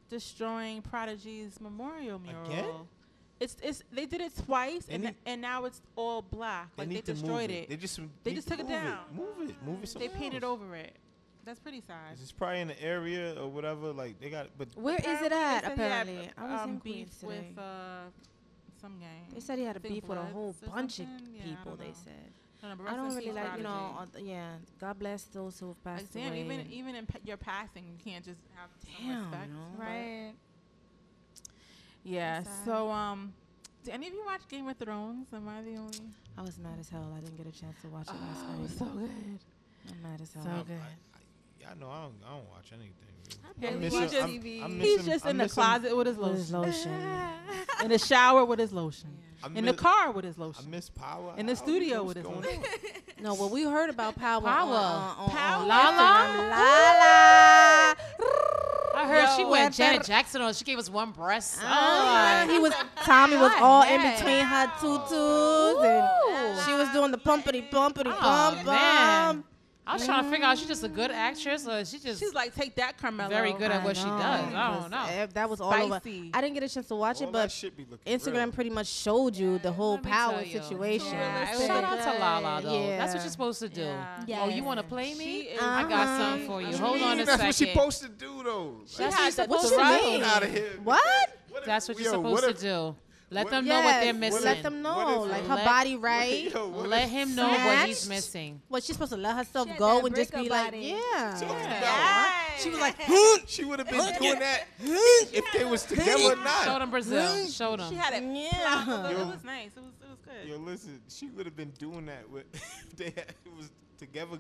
destroying 0.09 0.83
Prodigy's 0.83 1.61
memorial 1.61 2.19
mural? 2.19 2.47
Again? 2.47 2.65
It's, 3.41 3.57
it's 3.63 3.83
they 3.93 4.07
did 4.07 4.21
it 4.21 4.33
twice 4.47 4.87
and 4.89 5.03
need, 5.03 5.15
and 5.27 5.41
now 5.41 5.65
it's 5.65 5.83
all 5.97 6.23
black. 6.23 6.69
They 6.77 6.87
like 6.87 6.95
they 6.95 7.01
destroyed 7.13 7.51
it. 7.51 7.65
it. 7.65 7.69
They 7.69 7.77
just 7.77 8.01
they, 8.23 8.35
just 8.35 8.47
took 8.47 8.61
it 8.61 8.69
down. 8.69 8.99
It. 9.11 9.17
Move 9.17 9.51
it, 9.51 9.57
move 9.67 9.83
it. 9.83 9.97
They 9.99 10.09
painted 10.09 10.45
else. 10.45 10.53
over 10.53 10.77
it. 10.77 10.95
That's 11.45 11.59
pretty 11.59 11.83
sad. 11.87 12.13
It's 12.13 12.33
probably 12.33 12.61
in 12.61 12.69
the 12.69 12.83
area 12.83 13.35
or 13.39 13.49
whatever. 13.49 13.93
Like 13.93 14.19
they 14.21 14.31
got, 14.31 14.47
but 14.57 14.69
where 14.77 14.97
is 14.97 15.23
it 15.23 15.33
at? 15.33 15.67
Apparently, 15.67 16.31
I 16.39 16.43
was 16.45 16.61
um, 16.61 16.71
in 16.71 16.81
Queens 16.81 17.11
beef 17.11 17.21
today. 17.21 17.47
with 17.49 17.59
uh, 17.59 18.05
some 18.85 18.99
gang. 18.99 19.27
They 19.33 19.41
said 19.41 19.59
he 19.59 19.65
had 19.65 19.77
a 19.77 19.81
beef 19.81 20.05
with 20.05 20.19
a 20.19 20.23
whole 20.23 20.55
bunch 20.67 20.99
of 21.01 21.07
yeah, 21.33 21.45
people. 21.45 21.77
They 21.77 21.93
said. 22.05 22.33
No, 22.63 22.75
no, 22.75 22.91
I 22.91 22.97
don't 22.97 23.15
really 23.15 23.31
like, 23.31 23.59
you 23.59 23.63
know, 23.63 23.99
uh, 24.01 24.07
yeah. 24.23 24.53
God 24.81 24.99
bless 24.99 25.25
those 25.25 25.61
who 25.61 25.69
have 25.69 25.85
passed 25.85 26.15
like, 26.15 26.25
damn, 26.25 26.33
away. 26.33 26.41
Even 26.41 26.73
even 26.73 26.95
in 26.95 27.05
pa- 27.05 27.19
your 27.23 27.37
passing, 27.37 27.85
you 27.85 27.99
can't 28.03 28.25
just 28.25 28.41
have 28.55 28.71
damn, 28.85 29.25
so 29.25 29.29
respect, 29.29 29.51
no, 29.53 29.85
right? 29.85 30.33
Yeah. 32.05 32.43
So, 32.65 32.91
um, 32.91 33.35
do 33.85 33.91
any 33.91 34.09
of 34.09 34.15
you 34.15 34.25
watch 34.25 34.49
Game 34.49 34.67
of 34.69 34.79
Thrones? 34.79 35.29
Am 35.35 35.47
I 35.47 35.61
the 35.61 35.77
only? 35.77 36.09
I 36.39 36.43
was 36.43 36.59
mad 36.59 36.79
as 36.81 36.89
hell. 36.89 37.13
I 37.15 37.21
didn't 37.21 37.37
get 37.37 37.47
a 37.47 37.59
chance 37.59 37.77
to 37.83 37.89
watch 37.89 38.09
it 38.09 38.13
last 38.13 38.45
oh, 38.45 38.53
night. 38.53 38.61
Oh, 38.65 38.79
so 38.79 38.85
good. 38.87 39.11
I'm 39.91 40.03
mad 40.03 40.21
as 40.23 40.33
hell. 40.33 40.45
So 40.45 40.65
good. 40.65 40.81
I, 40.81 41.71
I, 41.71 41.75
know 41.75 41.91
I 41.91 42.03
don't, 42.03 42.15
I 42.27 42.31
don't 42.37 42.49
watch 42.49 42.73
anything. 42.73 43.14
He's 43.61 45.05
just, 45.05 45.27
in 45.27 45.39
the 45.39 45.49
closet 45.49 45.97
with 45.97 46.07
his 46.07 46.19
lotion, 46.19 46.61
lotion. 46.61 46.93
in 47.83 47.89
the 47.89 47.99
shower 47.99 48.45
with 48.45 48.59
his 48.59 48.73
lotion, 48.73 49.09
in 49.55 49.65
the 49.65 49.73
car 49.73 50.11
with 50.11 50.25
his 50.25 50.39
I 50.39 50.43
lotion. 50.43 50.71
miss 50.71 50.91
power. 50.91 51.35
In 51.37 51.47
the 51.47 51.57
studio 51.57 52.03
with 52.03 52.17
his 52.17 52.27
lotion. 52.27 52.63
No, 53.21 53.33
well, 53.35 53.49
we 53.49 53.63
heard 53.63 53.89
about 53.89 54.17
power. 54.17 54.43
Power. 54.43 54.75
Uh, 54.75 55.65
Lala. 55.65 56.51
Lala. 56.51 57.97
I 58.97 59.07
heard 59.09 59.37
she 59.37 59.45
went 59.47 59.75
Janet 59.75 60.05
Jackson 60.05 60.43
on. 60.43 60.53
She 60.53 60.65
gave 60.65 60.79
us 60.79 60.91
one 60.91 61.11
breast. 61.13 61.59
Oh, 61.63 61.67
oh 61.67 62.49
he 62.53 62.59
was 62.59 62.75
Tommy 63.03 63.37
was 63.37 63.53
all 63.61 63.83
in 63.85 64.03
between 64.03 64.45
her 64.45 64.67
tutus, 64.79 65.13
and 65.85 66.67
she 66.67 66.73
was 66.75 66.89
doing 66.91 67.13
the 67.13 67.19
pumpity 67.19 67.71
pumpity 67.71 68.13
Oh, 68.13 68.19
pump 68.19 68.67
man. 68.67 69.35
pump. 69.37 69.47
I 69.87 69.95
was 69.95 70.05
trying 70.07 70.25
to 70.25 70.31
figure 70.31 70.47
out 70.47 70.57
she's 70.57 70.69
just 70.69 70.83
a 70.83 70.89
good 70.89 71.11
actress 71.11 71.69
or 71.69 71.85
she 71.85 71.99
just 71.99 72.19
she's 72.19 72.33
like 72.33 72.55
take 72.55 72.75
that 72.77 72.97
Carmelo 72.97 73.29
very 73.29 73.53
good 73.53 73.71
at 73.71 73.83
I 73.83 73.85
what 73.85 73.97
she 73.97 74.05
does. 74.05 74.13
I 74.15 74.79
don't 74.81 74.91
know. 74.91 75.07
Eh, 75.09 75.27
that 75.35 75.51
was 75.51 75.61
all 75.61 75.75
over. 75.75 76.01
I 76.05 76.41
didn't 76.41 76.55
get 76.55 76.63
a 76.63 76.69
chance 76.69 76.89
to 76.89 76.95
watch 76.95 77.21
All 77.21 77.29
it, 77.29 77.33
but 77.33 77.63
be 77.77 77.87
Instagram 78.07 78.35
real. 78.35 78.53
pretty 78.53 78.71
much 78.71 78.87
showed 78.87 79.37
you 79.37 79.59
the 79.59 79.73
whole 79.73 79.95
Let 79.95 80.05
power 80.05 80.45
situation. 80.45 81.13
Yeah, 81.13 81.67
Shout 81.67 81.85
out 81.85 82.03
to. 82.03 82.19
Lala 82.19 82.63
though. 82.63 82.89
Yeah. 82.89 82.99
That's 82.99 83.15
what 83.15 83.23
you're 83.23 83.31
supposed 83.31 83.61
to 83.61 83.69
do. 83.69 83.93
Yeah. 84.27 84.43
Oh, 84.43 84.49
you 84.49 84.65
want 84.65 84.81
to 84.81 84.87
play 84.87 85.15
me? 85.15 85.51
I 85.61 85.83
got 85.83 85.93
uh-huh. 85.93 86.19
something 86.19 86.47
for 86.47 86.63
you. 86.63 86.77
Hold 86.77 87.03
on 87.03 87.21
a 87.21 87.27
second. 87.27 87.27
That's 87.27 87.43
what 87.43 87.55
she's 87.55 87.69
supposed 87.69 88.03
to 88.03 88.09
do 88.09 88.43
though. 88.43 88.77
She 88.87 89.03
what 89.03 89.33
supposed 89.33 89.69
to 89.69 89.77
do. 89.77 90.25
Out 90.25 90.43
of 90.43 90.51
here. 90.51 90.71
What? 90.83 91.03
That's 91.67 91.89
what 91.89 91.99
you're 91.99 92.13
supposed 92.13 92.45
to 92.45 92.55
do. 92.55 92.97
Let 93.35 93.51
them 93.51 93.67
know 93.67 93.81
what 93.83 94.01
they're 94.01 94.15
missing. 94.15 94.45
Let 94.45 94.63
them 94.63 94.81
know, 94.81 95.23
like 95.23 95.43
uh, 95.43 95.49
her 95.49 95.55
let, 95.57 95.65
body, 95.65 95.97
right? 95.97 96.51
Yo, 96.55 96.69
let 96.69 97.09
him 97.09 97.35
know 97.35 97.49
snatched? 97.49 97.67
what 97.67 97.89
he's 97.89 98.09
missing. 98.09 98.63
Well, 98.69 98.81
she's 98.81 98.95
supposed 98.95 99.13
to 99.13 99.19
let 99.19 99.37
herself 99.37 99.69
go 99.77 100.07
and 100.07 100.15
just 100.15 100.33
be 100.33 100.49
like, 100.49 100.73
yeah. 100.73 101.41
Yeah. 101.41 102.33
She 102.59 102.71
was 102.71 102.79
like, 102.79 102.97
she 103.47 103.65
would 103.65 103.81
have 103.81 103.91
been 103.91 104.15
doing 104.21 104.39
that 104.39 104.67
if 104.81 105.45
they 105.53 105.65
was 105.65 105.85
together 105.85 106.33
or 106.33 106.37
not. 106.37 106.65
Show 106.65 106.79
them 106.79 106.91
Brazil. 106.91 107.47
Show 107.49 107.77
them. 107.77 107.91
She 107.91 107.97
had 107.97 108.15
it. 108.15 108.23
Yeah, 108.23 109.11
it 109.11 109.17
was 109.19 109.43
nice. 109.45 109.71
It 109.77 109.83
was 109.83 109.93
it 110.01 110.09
was 110.09 110.19
good. 110.25 110.49
Yo, 110.49 110.57
listen, 110.59 111.01
she 111.09 111.29
would 111.31 111.47
have 111.47 111.57
been 111.57 111.73
doing 111.79 112.07
that 112.07 112.31
with 112.31 112.45
if 112.55 112.97
they 112.97 113.07
had, 113.07 113.35
it 113.45 113.57
was 113.57 113.71
together 113.99 114.39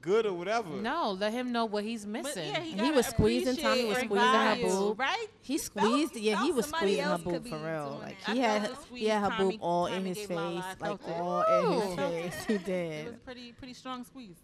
good 0.00 0.26
or 0.26 0.32
whatever. 0.32 0.68
No, 0.70 1.12
let 1.12 1.32
him 1.32 1.52
know 1.52 1.64
what 1.64 1.84
he's 1.84 2.06
missing. 2.06 2.48
Yeah, 2.48 2.60
he, 2.60 2.72
he, 2.72 2.90
was 2.90 3.06
squeezing. 3.06 3.56
Tommy 3.56 3.84
was 3.84 3.98
squeezing 3.98 4.18
her 4.18 4.56
boob. 4.62 4.98
Right? 4.98 5.26
He 5.42 5.58
squeezed. 5.58 6.12
Felt, 6.12 6.22
yeah, 6.22 6.42
he 6.42 6.52
was 6.52 6.66
squeezing 6.66 7.04
her 7.04 7.18
boob 7.18 7.46
for 7.46 7.58
real. 7.58 8.00
Like 8.02 8.16
he 8.24 8.40
had, 8.40 8.70
he 8.92 9.06
had 9.06 9.22
her 9.22 9.30
Tommy, 9.30 9.52
boob 9.52 9.62
all 9.62 9.86
Tommy 9.86 9.98
in 9.98 10.04
his 10.06 10.18
face, 10.18 10.64
like 10.80 11.08
all 11.08 11.44
Ooh. 11.48 11.72
in 11.72 12.22
his 12.22 12.34
face. 12.34 12.44
He 12.46 12.58
did. 12.64 13.06
It 13.06 13.06
was 13.06 13.20
pretty, 13.24 13.52
pretty 13.52 13.74
strong 13.74 14.04
squeeze. 14.04 14.36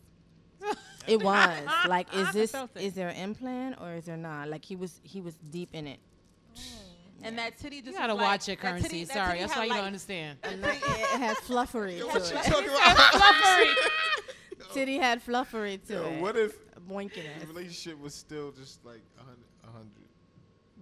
it 1.07 1.23
was 1.23 1.59
like, 1.89 2.13
is 2.15 2.33
this 2.33 2.55
is 2.77 2.95
there 2.95 3.09
an 3.09 3.17
implant 3.17 3.81
or 3.81 3.95
is 3.95 4.05
there 4.05 4.17
not? 4.17 4.49
Like 4.49 4.65
he 4.65 4.77
was, 4.77 5.01
he 5.03 5.21
was 5.21 5.35
deep 5.51 5.71
in 5.73 5.87
it. 5.87 6.01
And 7.23 7.39
that 7.39 7.57
titty 7.57 7.81
just 7.81 7.95
you 7.95 7.99
gotta 7.99 8.15
watch 8.15 8.47
like, 8.47 8.47
your 8.49 8.57
currency. 8.57 8.83
That 8.83 8.89
titty, 8.91 9.05
that 9.07 9.15
Sorry, 9.15 9.39
that's 9.41 9.57
why 9.57 9.65
you 9.65 9.71
life. 9.71 9.79
don't 9.79 9.87
understand. 9.87 10.39
it, 10.45 10.61
it 10.63 11.19
has 11.19 11.37
fluffery. 11.39 12.05
What 12.07 12.31
you 12.31 12.37
talking 12.37 12.69
about? 12.69 12.97
fluffery. 12.97 13.75
Titty 14.73 14.99
had 14.99 15.25
fluffery 15.25 15.85
to 15.87 15.93
Yo, 15.95 16.05
it. 16.05 16.21
What 16.21 16.37
if 16.37 16.55
boinking 16.89 17.25
the 17.41 17.47
relationship 17.47 17.99
was 18.01 18.15
still 18.15 18.53
just 18.53 18.85
like 18.85 19.01
a 19.19 19.23
hundred? 19.23 20.07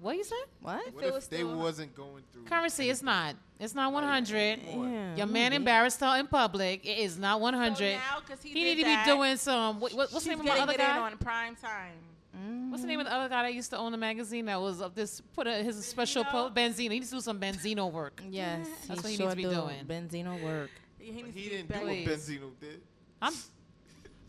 What 0.05 0.16
you 0.16 0.24
say? 0.24 0.36
What? 0.61 0.93
What 0.93 1.05
if, 1.05 1.15
if 1.15 1.31
they 1.31 1.44
wasn't 1.44 1.94
going 1.94 2.24
through? 2.31 2.44
Curencee, 2.44 2.90
it's 2.90 3.02
not. 3.02 3.36
It's 3.59 3.74
not 3.74 3.90
100. 3.90 4.61
Yeah, 4.62 5.16
Your 5.16 5.27
man 5.27 5.55
embarrassed 5.55 6.01
her 6.01 6.19
in 6.19 6.27
public. 6.27 6.85
It 6.85 6.98
is 6.98 7.16
not 7.16 7.40
100. 7.40 7.77
So 7.77 7.85
now, 7.85 8.20
cause 8.28 8.43
he, 8.43 8.51
he 8.51 8.65
did 8.65 8.77
need 8.78 8.86
that, 8.86 9.06
to 9.06 9.12
be 9.12 9.16
doing 9.16 9.36
some. 9.39 9.81
What, 9.81 9.94
what's 9.94 10.24
the 10.24 10.28
name 10.31 10.40
of 10.40 10.47
the 10.47 10.52
other 10.52 10.77
guy? 10.77 10.98
on 10.98 11.16
prime 11.16 11.56
time. 11.56 11.94
Mm-hmm. 12.36 12.70
What's 12.70 12.82
the 12.82 12.89
name 12.89 13.01
of 13.01 13.06
the 13.06 13.15
other 13.15 13.31
guy 13.31 13.44
that 13.44 13.55
used 13.55 13.70
to 13.70 13.78
own 13.78 13.93
the 13.93 13.98
magazine 13.98 14.44
that 14.44 14.61
was 14.61 14.82
up 14.82 14.94
this 14.94 15.23
put 15.35 15.47
a, 15.47 15.55
his 15.62 15.82
special 15.86 16.24
Benzino. 16.24 16.77
He 16.81 16.89
needs 16.90 17.09
to 17.09 17.15
do 17.15 17.20
some 17.23 17.40
Benzino 17.40 17.90
work. 17.90 18.20
yes, 18.28 18.69
that's 18.86 19.02
what 19.02 19.11
he 19.11 19.16
sure 19.16 19.35
needs 19.35 19.43
to 19.43 19.48
be 19.48 19.55
do. 19.55 19.55
doing. 19.55 19.86
Benzino 19.86 20.43
work. 20.43 20.70
He, 20.98 21.12
he 21.12 21.48
didn't 21.48 21.73
do 21.73 21.78
what 21.78 21.97
Benzino 21.97 22.51
did. 22.61 22.82
I'm 23.23 23.32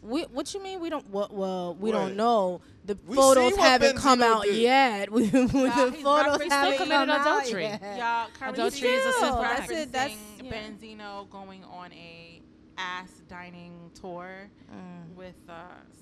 we, 0.05 0.23
what 0.23 0.53
you 0.53 0.61
mean? 0.61 0.79
We 0.79 0.89
don't. 0.89 1.09
Well, 1.09 1.29
well 1.31 1.75
we 1.75 1.91
what? 1.91 1.97
don't 1.97 2.15
know. 2.15 2.61
The 2.85 2.97
we 3.07 3.15
photos 3.15 3.55
haven't 3.55 3.95
Benzino 3.95 4.01
come 4.01 4.21
out 4.21 4.43
did. 4.43 4.55
yet. 4.55 5.09
the 5.11 5.47
photos 6.03 6.41
haven't 6.47 6.77
come 6.77 6.91
out 6.91 7.09
adultery. 7.09 7.63
yet. 7.63 7.97
Y'all, 7.97 8.51
adultery 8.53 8.89
is 8.89 9.05
a 9.05 9.19
sin. 9.19 9.33
That's 9.41 9.71
it. 9.71 9.91
That's 9.91 10.13
yeah. 10.43 10.51
Benzino 10.51 11.29
going 11.29 11.63
on 11.63 11.91
a 11.93 12.41
ass 12.77 13.21
dining 13.27 13.89
tour 13.99 14.49
mm. 14.71 15.15
with 15.15 15.35
uh, 15.49 15.53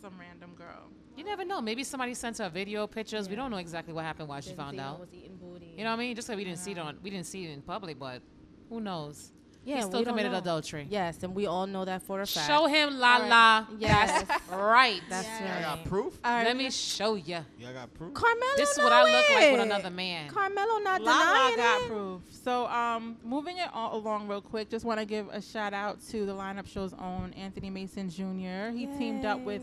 some 0.02 0.14
random 0.20 0.54
girl. 0.56 0.90
You 1.16 1.24
never 1.24 1.46
know. 1.46 1.62
Maybe 1.62 1.84
somebody 1.84 2.14
sent 2.14 2.40
her 2.40 2.50
video 2.50 2.88
pictures. 2.88 3.26
Yeah. 3.26 3.32
We 3.32 3.36
don't 3.36 3.52
know 3.52 3.58
exactly 3.58 3.94
what 3.94 4.04
happened, 4.04 4.28
why 4.28 4.40
she 4.40 4.54
found 4.54 4.80
out. 4.80 5.08
You 5.14 5.84
know 5.84 5.92
what 5.92 5.96
I 5.96 5.96
mean? 5.96 6.16
Just 6.16 6.30
like 6.30 6.38
we 6.38 6.44
didn't 6.44 6.60
yeah. 6.60 6.64
see 6.64 6.72
it 6.72 6.80
on, 6.80 6.98
we 7.04 7.10
didn't 7.10 7.28
see 7.28 7.46
it 7.46 7.52
in 7.52 7.62
public, 7.62 8.00
but 8.00 8.22
who 8.70 8.82
knows? 8.82 9.33
Yeah, 9.65 9.77
he 9.77 9.81
still 9.84 10.03
committed 10.03 10.34
adultery. 10.34 10.88
Yes, 10.90 11.23
and 11.23 11.34
we 11.34 11.45
all 11.45 11.65
know 11.65 11.85
that 11.85 12.02
for 12.02 12.22
a 12.22 12.27
fact. 12.27 12.48
Show 12.48 12.65
him, 12.65 12.99
la 12.99 13.18
right. 13.18 13.30
la. 13.30 13.65
Yes, 13.80 14.26
right. 14.52 15.02
That's 15.10 15.27
yeah. 15.27 15.56
right. 15.56 15.60
I 15.60 15.61
got 15.61 15.85
proof? 15.85 16.19
All 16.23 16.31
right. 16.34 16.45
Let 16.45 16.57
me 16.57 16.69
show 16.69 17.15
you. 17.15 17.40
Y'all 17.60 17.73
got 17.73 17.94
proof? 17.94 18.14
Carmelo, 18.14 18.52
this 18.57 18.72
is 18.72 18.77
what 18.80 18.91
I 18.91 19.03
look 19.03 19.30
it. 19.30 19.34
like 19.34 19.52
with 19.53 19.61
another 19.61 19.90
man. 19.90 20.30
Carmelo, 20.30 20.80
not 20.80 21.02
la 21.02 21.14
denying 21.14 21.57
la 21.57 21.64
got 21.64 21.81
it. 21.81 21.88
proof. 21.88 22.22
So, 22.44 22.68
um, 22.68 23.18
moving 23.23 23.57
it 23.57 23.69
all 23.73 23.95
along 23.98 24.27
real 24.27 24.41
quick, 24.41 24.69
just 24.69 24.84
want 24.84 24.99
to 24.99 25.06
give 25.06 25.30
a 25.30 25.41
shout 25.41 25.73
out 25.73 26.06
to 26.10 26.26
the 26.26 26.34
lineup 26.34 26.68
show's 26.68 26.94
own 26.94 27.34
Anthony 27.34 27.69
Mason 27.69 28.10
Jr. 28.10 28.76
He 28.76 28.85
Yay. 28.85 28.98
teamed 28.98 29.26
up 29.26 29.40
with 29.40 29.61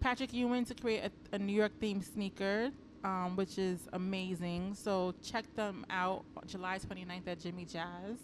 Patrick 0.00 0.32
Ewing 0.32 0.64
to 0.64 0.74
create 0.74 1.02
a, 1.04 1.36
a 1.36 1.38
New 1.38 1.52
York 1.54 1.72
themed 1.80 2.04
sneaker. 2.04 2.70
Um, 3.04 3.36
which 3.36 3.58
is 3.58 3.80
amazing. 3.92 4.74
So 4.74 5.12
check 5.22 5.44
them 5.56 5.84
out 5.90 6.24
July 6.46 6.78
29th 6.78 7.28
at 7.28 7.38
Jimmy 7.38 7.66
Jazz 7.66 8.16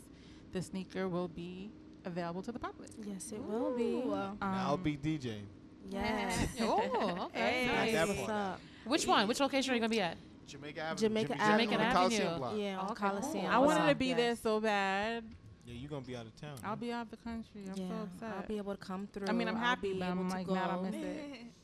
the 0.52 0.62
sneaker 0.62 1.08
will 1.08 1.28
be 1.28 1.70
available 2.04 2.42
to 2.42 2.52
the 2.52 2.58
public. 2.58 2.90
Yes, 3.04 3.32
it 3.32 3.42
will 3.42 3.76
be. 3.76 4.02
Um, 4.02 4.38
I'll 4.40 4.76
be 4.76 4.96
DJing. 4.96 5.44
Yes. 5.90 6.48
oh, 6.60 7.26
okay. 7.26 7.68
Hey. 7.68 7.92
Nice. 7.92 8.08
What's 8.08 8.28
up? 8.28 8.60
Which 8.84 9.06
one? 9.06 9.28
Which 9.28 9.40
location 9.40 9.72
are 9.72 9.74
you 9.74 9.80
gonna 9.80 9.90
be 9.90 10.00
at? 10.00 10.16
Jamaica 10.46 10.80
Avenue. 10.80 11.08
Jamaica, 11.08 11.34
Jamaica, 11.34 11.74
Avenue. 11.74 12.60
Yeah, 12.60 12.78
on 12.80 12.90
okay. 12.90 12.94
Coliseum. 12.94 13.46
I 13.46 13.58
wanted 13.58 13.88
to 13.88 13.94
be 13.94 14.06
yes. 14.06 14.16
there 14.16 14.36
so 14.36 14.60
bad. 14.60 15.24
Yeah, 15.64 15.74
you're 15.74 15.90
gonna 15.90 16.02
be 16.04 16.16
out 16.16 16.26
of 16.26 16.40
town. 16.40 16.56
I'll 16.64 16.76
be 16.76 16.90
out 16.90 17.02
of 17.02 17.10
the 17.10 17.16
country. 17.18 17.62
I'm 17.68 17.80
yeah, 17.80 17.88
so 17.88 17.94
upset. 18.02 18.36
I'll 18.36 18.48
be 18.48 18.56
able 18.56 18.74
to 18.74 18.84
come 18.84 19.08
through. 19.12 19.28
I 19.28 19.32
mean, 19.32 19.46
I'm 19.46 19.56
happy, 19.56 19.92
but 19.92 20.08
I'm 20.08 20.28
like, 20.28 20.48
mad 20.48 20.70
I 20.70 20.80
missed 20.82 20.98
it. 20.98 21.20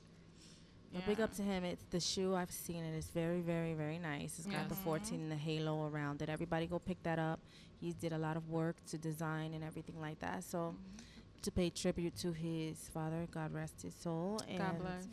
up 1.21 1.35
to 1.37 1.43
him. 1.43 1.65
It's 1.65 1.85
the 1.91 2.01
shoe 2.01 2.35
I've 2.35 2.51
seen 2.51 2.85
it. 2.85 2.97
It's 2.97 3.09
very, 3.09 3.41
very, 3.41 3.75
very 3.75 3.99
nice. 3.99 4.39
It's 4.39 4.47
got 4.47 4.69
the 4.69 4.75
mm-hmm. 4.75 4.85
14 4.85 5.21
and 5.21 5.31
the 5.31 5.37
halo 5.37 5.87
around 5.89 6.23
it. 6.23 6.29
Everybody 6.29 6.67
go 6.67 6.79
pick 6.79 7.03
that 7.03 7.19
up. 7.19 7.41
He 7.81 7.93
did 7.93 8.13
a 8.13 8.19
lot 8.19 8.37
of 8.37 8.49
work 8.49 8.77
to 8.91 8.99
design 8.99 9.55
and 9.55 9.63
everything 9.65 10.01
like 10.01 10.19
that. 10.21 10.45
So 10.45 10.59
mm-hmm. 10.59 11.43
to 11.43 11.51
pay 11.51 11.71
tribute 11.71 12.17
to 12.19 12.33
his 12.33 12.89
father. 12.93 13.27
God 13.31 13.53
rest 13.53 13.83
his 13.83 13.95
soul. 13.95 14.41
And 14.49 14.59
God 14.59 14.79
bless. 14.81 15.09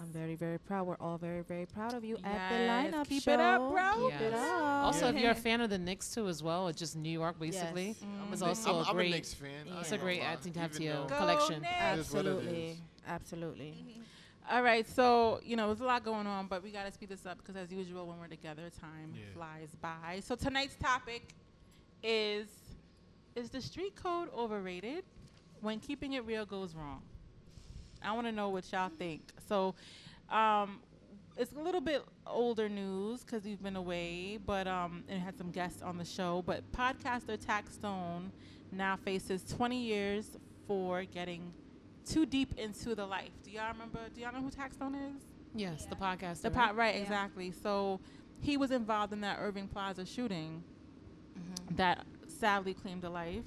I'm 0.00 0.12
very, 0.12 0.34
very 0.34 0.58
proud. 0.58 0.86
We're 0.86 0.96
all 1.00 1.18
very, 1.18 1.42
very 1.42 1.66
proud 1.66 1.94
of 1.94 2.04
you 2.04 2.16
at 2.24 2.50
the 2.50 2.56
Yes, 2.56 2.94
lineup 2.94 3.08
keep 3.08 3.22
show. 3.22 3.32
it 3.32 3.40
up, 3.40 3.70
bro. 3.72 4.10
Keep 4.10 4.20
it 4.20 4.34
up. 4.34 4.84
Also, 4.84 5.08
if 5.08 5.16
you're 5.16 5.30
a 5.30 5.34
fan 5.48 5.60
of 5.60 5.70
the 5.70 5.78
Knicks 5.78 6.10
too, 6.14 6.28
as 6.28 6.42
well, 6.42 6.68
or 6.68 6.72
just 6.72 6.96
New 6.96 7.10
York, 7.10 7.38
basically, 7.38 7.88
Yes. 7.88 7.96
it's 8.32 8.42
I'm 8.42 8.46
a 8.46 8.50
also 8.50 8.76
Knicks- 8.76 8.88
I'm- 8.88 8.96
a 8.96 8.98
great. 8.98 9.10
Knicks 9.10 9.34
fan. 9.34 9.50
It's 9.80 9.92
a 9.92 9.98
great 9.98 10.20
gonna 10.20 10.30
acting 10.32 10.52
to 10.52 10.60
have 10.60 10.72
to 10.72 10.82
your 10.82 11.06
collection. 11.06 11.64
It 11.64 11.98
is 11.98 12.00
Absolutely. 12.00 12.70
is. 12.70 12.78
Absolutely. 13.06 13.74
All 14.50 14.62
right, 14.62 14.86
so 14.86 15.40
you 15.42 15.56
know 15.56 15.68
there's 15.68 15.80
a 15.80 15.84
lot 15.86 16.04
going 16.04 16.26
on, 16.26 16.48
but 16.48 16.62
we 16.62 16.70
gotta 16.70 16.92
speed 16.92 17.08
this 17.08 17.24
up 17.24 17.38
because, 17.38 17.56
as 17.56 17.72
usual, 17.72 18.06
when 18.06 18.18
we're 18.18 18.26
together, 18.28 18.68
time 18.78 19.14
Yeah. 19.14 19.22
flies 19.34 19.74
by. 19.80 20.20
So 20.22 20.34
tonight's 20.34 20.76
topic 20.76 21.34
is: 22.02 22.46
Is 23.34 23.50
the 23.50 23.60
street 23.60 23.96
code 23.96 24.28
overrated? 24.34 25.04
When 25.60 25.80
keeping 25.80 26.12
it 26.12 26.24
real 26.26 26.44
goes 26.44 26.74
wrong. 26.74 27.02
I 28.02 28.12
want 28.12 28.26
to 28.26 28.32
know 28.32 28.50
what 28.50 28.70
y'all 28.70 28.90
think. 28.90 29.22
So, 29.48 29.74
um, 30.28 30.80
it's 31.38 31.52
a 31.52 31.58
little 31.58 31.80
bit 31.80 32.04
older 32.26 32.68
news 32.68 33.24
because 33.24 33.44
we've 33.44 33.62
been 33.62 33.76
away, 33.76 34.38
but 34.44 34.66
um, 34.68 35.04
and 35.08 35.22
had 35.22 35.38
some 35.38 35.50
guests 35.50 35.80
on 35.80 35.96
the 35.96 36.04
show. 36.04 36.42
But 36.44 36.70
podcaster 36.70 37.38
Taxstone 37.38 38.30
now 38.70 38.96
faces 38.96 39.42
20 39.44 39.80
years 39.82 40.36
for 40.66 41.02
getting 41.04 41.50
too 42.06 42.26
deep 42.26 42.58
into 42.58 42.94
the 42.94 43.06
life. 43.06 43.30
Do 43.42 43.50
y'all 43.50 43.72
remember? 43.72 44.00
Do 44.14 44.20
y'all 44.20 44.32
know 44.32 44.40
who 44.42 44.50
Taxstone 44.50 44.94
is? 45.16 45.22
Yes, 45.54 45.86
the 45.86 45.96
podcast. 45.96 46.42
The 46.42 46.50
pot, 46.50 46.76
right? 46.76 46.96
Exactly. 46.96 47.52
So 47.52 48.00
he 48.40 48.56
was 48.56 48.70
involved 48.70 49.12
in 49.12 49.20
that 49.22 49.38
Irving 49.40 49.68
Plaza 49.68 50.04
shooting 50.04 50.62
Mm-hmm. 51.36 51.74
that 51.76 52.04
sadly 52.28 52.74
claimed 52.74 53.02
a 53.02 53.10
life, 53.10 53.42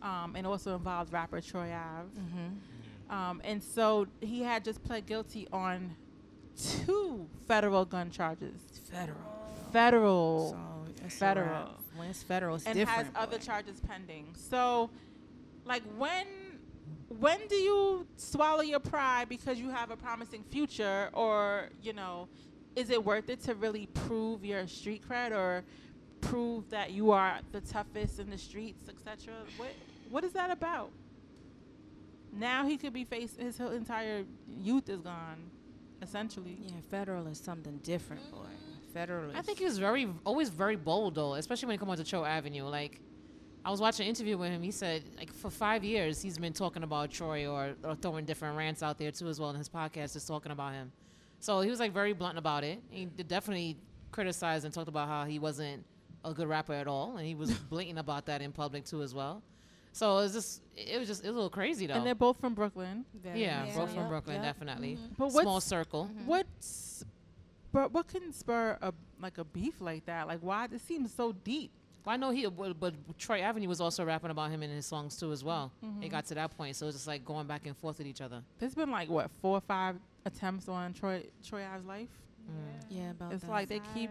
um, 0.00 0.32
and 0.36 0.46
also 0.46 0.74
involved 0.74 1.12
rapper 1.12 1.38
Troy 1.42 1.70
Ave. 1.70 2.08
Mm-hmm. 2.18 3.14
Um, 3.14 3.42
and 3.44 3.62
so 3.62 4.06
he 4.22 4.42
had 4.42 4.64
just 4.64 4.82
pled 4.82 5.04
guilty 5.04 5.46
on 5.52 5.94
two 6.56 7.26
federal 7.46 7.84
gun 7.84 8.10
charges. 8.10 8.58
Federal. 8.90 9.18
Federal. 9.70 10.50
So 11.02 11.08
federal. 11.08 11.46
wrap. 11.46 11.68
When 11.96 12.08
it's 12.08 12.22
federal, 12.22 12.56
it's 12.56 12.64
and 12.66 12.74
different. 12.74 13.08
has 13.08 13.12
other 13.14 13.38
charges 13.38 13.80
pending. 13.86 14.28
So, 14.34 14.88
like 15.66 15.82
when 15.98 16.24
when 17.18 17.40
do 17.48 17.56
you 17.56 18.06
swallow 18.16 18.62
your 18.62 18.78
pride 18.78 19.28
because 19.28 19.58
you 19.58 19.68
have 19.70 19.90
a 19.90 19.96
promising 19.96 20.44
future, 20.44 21.10
or 21.12 21.68
you 21.82 21.92
know, 21.92 22.28
is 22.76 22.90
it 22.90 23.04
worth 23.04 23.28
it 23.28 23.40
to 23.42 23.54
really 23.54 23.86
prove 23.86 24.44
your 24.44 24.66
street 24.66 25.02
cred 25.08 25.32
or 25.32 25.64
prove 26.20 26.68
that 26.70 26.92
you 26.92 27.10
are 27.10 27.40
the 27.52 27.60
toughest 27.60 28.20
in 28.20 28.30
the 28.30 28.38
streets, 28.38 28.88
etc. 28.88 29.34
What 29.56 29.70
what 30.10 30.24
is 30.24 30.32
that 30.32 30.50
about? 30.50 30.90
Now 32.32 32.66
he 32.66 32.76
could 32.76 32.92
be 32.92 33.04
facing 33.04 33.44
his 33.44 33.58
whole 33.58 33.70
entire 33.70 34.24
youth 34.48 34.88
is 34.88 35.00
gone, 35.00 35.50
essentially. 36.00 36.58
Yeah, 36.62 36.74
federal 36.90 37.26
is 37.26 37.38
something 37.38 37.78
different, 37.82 38.30
boy. 38.30 38.38
Mm-hmm. 38.38 38.92
Federal. 38.92 39.30
Is 39.30 39.36
I 39.36 39.42
think 39.42 39.58
he 39.58 39.64
was 39.64 39.78
very, 39.78 40.08
always 40.24 40.48
very 40.48 40.76
bold 40.76 41.16
though, 41.16 41.34
especially 41.34 41.66
when 41.66 41.74
it 41.74 41.78
comes 41.78 41.98
to 41.98 42.04
Troy 42.04 42.24
Avenue. 42.24 42.64
Like, 42.64 43.00
I 43.64 43.70
was 43.70 43.80
watching 43.80 44.04
an 44.04 44.10
interview 44.10 44.38
with 44.38 44.50
him. 44.50 44.62
He 44.62 44.70
said, 44.70 45.02
like, 45.18 45.32
for 45.32 45.50
five 45.50 45.84
years 45.84 46.22
he's 46.22 46.38
been 46.38 46.52
talking 46.52 46.82
about 46.82 47.10
Troy 47.10 47.46
or, 47.46 47.74
or 47.84 47.94
throwing 47.94 48.24
different 48.24 48.56
rants 48.56 48.82
out 48.82 48.96
there 48.98 49.10
too, 49.10 49.28
as 49.28 49.38
well 49.38 49.50
in 49.50 49.56
his 49.56 49.68
podcast, 49.68 50.14
just 50.14 50.26
talking 50.26 50.52
about 50.52 50.72
him. 50.72 50.90
So 51.40 51.60
he 51.60 51.70
was 51.70 51.78
like 51.80 51.92
very 51.92 52.12
blunt 52.12 52.38
about 52.38 52.64
it. 52.64 52.82
He 52.90 53.04
definitely 53.06 53.76
criticized 54.12 54.64
and 54.64 54.72
talked 54.74 54.88
about 54.88 55.08
how 55.08 55.24
he 55.24 55.38
wasn't 55.38 55.84
a 56.24 56.32
good 56.34 56.48
rapper 56.48 56.72
at 56.74 56.86
all, 56.86 57.16
and 57.16 57.26
he 57.26 57.34
was 57.34 57.50
blatant 57.70 57.98
about 57.98 58.26
that 58.26 58.42
in 58.42 58.52
public 58.52 58.84
too, 58.84 59.02
as 59.02 59.14
well. 59.14 59.42
So 59.92 60.18
it 60.18 60.22
was 60.22 60.32
just, 60.32 60.62
it 60.76 60.98
was 60.98 61.08
just, 61.08 61.24
it 61.24 61.28
was 61.28 61.32
a 61.34 61.36
little 61.36 61.50
crazy 61.50 61.86
though. 61.86 61.94
And 61.94 62.06
they're 62.06 62.14
both 62.14 62.38
from 62.40 62.54
Brooklyn. 62.54 63.04
yeah, 63.24 63.34
Yeah. 63.34 63.64
both 63.74 63.88
from 63.90 64.00
Yep, 64.02 64.08
Brooklyn, 64.08 64.36
yep. 64.36 64.44
definitely. 64.44 64.92
Mm-hmm. 64.96 65.14
But 65.18 65.30
Small 65.32 65.44
what's- 65.54 65.66
circle. 65.66 66.08
Mm-hmm. 66.12 66.26
What's 66.26 67.04
but 67.72 67.92
what 67.92 68.08
can 68.08 68.32
spur 68.32 68.76
a 68.82 68.92
like 69.20 69.38
a 69.38 69.44
beef 69.44 69.80
like 69.80 70.04
that? 70.06 70.26
Like 70.26 70.40
why 70.40 70.64
it 70.66 70.80
seems 70.80 71.12
so 71.14 71.32
deep? 71.32 71.70
Well, 72.04 72.14
I 72.14 72.16
know 72.16 72.30
he, 72.30 72.46
but, 72.46 72.78
but 72.80 72.94
Troy 73.18 73.40
Avenue 73.40 73.68
was 73.68 73.80
also 73.80 74.04
rapping 74.04 74.30
about 74.30 74.50
him 74.50 74.62
in 74.62 74.70
his 74.70 74.86
songs 74.86 75.16
too, 75.16 75.32
as 75.32 75.44
well. 75.44 75.70
It 75.82 75.86
Mhm. 75.86 76.10
got 76.10 76.24
to 76.26 76.34
that 76.36 76.56
point, 76.56 76.76
so 76.76 76.86
it 76.86 76.88
was 76.88 76.94
just 76.96 77.06
like 77.06 77.24
going 77.24 77.46
back 77.46 77.66
and 77.66 77.76
forth 77.76 77.98
with 77.98 78.06
each 78.06 78.20
other. 78.22 78.42
There's 78.58 78.74
been 78.74 78.90
like 78.90 79.08
what 79.10 79.30
four 79.42 79.58
or 79.58 79.60
five 79.60 79.96
attempts 80.24 80.68
on 80.68 80.92
Troy 80.94 81.26
Troy 81.44 81.62
Ave's 81.62 81.84
life. 81.84 82.08
Yeah, 82.88 83.10
about 83.10 83.32
It's 83.32 83.44
that. 83.44 83.50
like 83.50 83.68
they 83.68 83.80
keep 83.94 84.10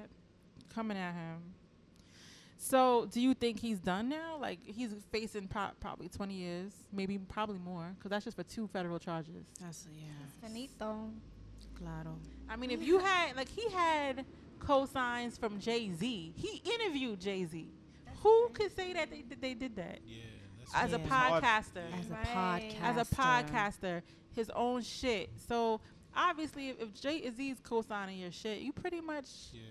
coming 0.73 0.97
at 0.97 1.13
him. 1.13 1.41
So, 2.61 3.05
do 3.11 3.21
you 3.21 3.33
think 3.33 3.59
he's 3.59 3.79
done 3.79 4.09
now? 4.09 4.37
Like 4.39 4.59
he's 4.63 4.93
facing 5.11 5.47
pro- 5.47 5.71
probably 5.79 6.09
20 6.09 6.33
years, 6.33 6.73
maybe 6.91 7.17
probably 7.17 7.57
more, 7.57 7.93
because 7.97 8.09
that's 8.09 8.25
just 8.25 8.35
for 8.37 8.43
two 8.43 8.67
federal 8.67 8.99
charges. 8.99 9.45
That's 9.59 9.87
yeah. 9.95 10.07
Finito. 10.47 11.09
Claro. 11.75 12.17
I 12.49 12.55
mean, 12.57 12.71
if 12.71 12.83
you 12.85 12.99
had 12.99 13.35
like 13.37 13.47
he 13.49 13.69
had 13.69 14.25
co-signs 14.59 15.37
from 15.37 15.59
Jay 15.59 15.89
Z, 15.93 16.33
he 16.35 16.61
interviewed 16.69 17.19
Jay 17.21 17.45
Z. 17.45 17.71
Who 18.21 18.49
could 18.53 18.75
say 18.75 18.93
that 18.93 19.09
they 19.09 19.21
that 19.23 19.41
they 19.41 19.53
did 19.53 19.75
that? 19.77 19.99
Yeah, 20.05 20.17
as 20.75 20.93
a 20.93 20.97
Yeah. 20.97 21.03
It's 21.03 21.09
hard. 21.11 21.43
podcaster, 21.43 21.99
As 21.99 22.09
a 22.09 22.13
Right. 22.13 22.75
as 22.81 22.97
a 22.97 23.15
podcaster. 23.15 23.49
podcaster, 23.51 24.01
his 24.35 24.49
own 24.51 24.81
shit. 24.81 25.29
So 25.47 25.81
obviously, 26.15 26.69
if, 26.69 26.81
if 26.81 26.93
Jay 27.01 27.29
Z's 27.31 27.59
co-signing 27.63 28.19
your 28.19 28.31
shit, 28.31 28.59
you 28.59 28.73
pretty 28.73 29.01
much 29.01 29.27
can 29.51 29.61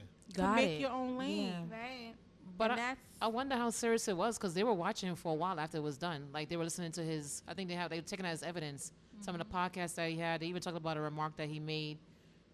Got 0.45 0.57
make 0.57 0.70
it. 0.70 0.81
your 0.81 0.91
own 0.91 1.16
lane. 1.19 1.47
Yeah. 1.70 1.77
Right. 1.79 2.15
But 2.57 2.73
I, 2.73 2.77
that's 2.77 3.01
I 3.20 3.27
wonder 3.29 3.55
how 3.57 3.70
serious 3.70 4.09
it 4.09 4.16
was 4.16 4.37
because 4.37 4.55
they 4.55 4.65
were 4.65 4.75
watching 4.75 5.09
him 5.09 5.15
for 5.16 5.31
a 5.33 5.35
while 5.35 5.61
after 5.61 5.77
it 5.79 5.83
was 5.83 5.97
done. 5.99 6.29
Like 6.33 6.49
they 6.49 6.57
were 6.57 6.65
listening 6.65 6.91
to 6.93 7.03
his. 7.05 7.43
I 7.47 7.55
think 7.55 7.69
they 7.69 7.75
have 7.77 7.91
they 7.91 7.97
were 7.97 8.03
taking 8.03 8.25
that 8.25 8.33
as 8.33 8.43
evidence. 8.43 8.93
Some 9.20 9.35
of 9.35 9.39
the 9.41 9.45
podcasts 9.55 9.95
that 9.97 10.11
he 10.11 10.16
had. 10.19 10.41
They 10.41 10.47
even 10.47 10.62
talked 10.62 10.77
about 10.77 10.97
a 10.97 11.01
remark 11.01 11.37
that 11.37 11.49
he 11.49 11.61
made, 11.61 11.99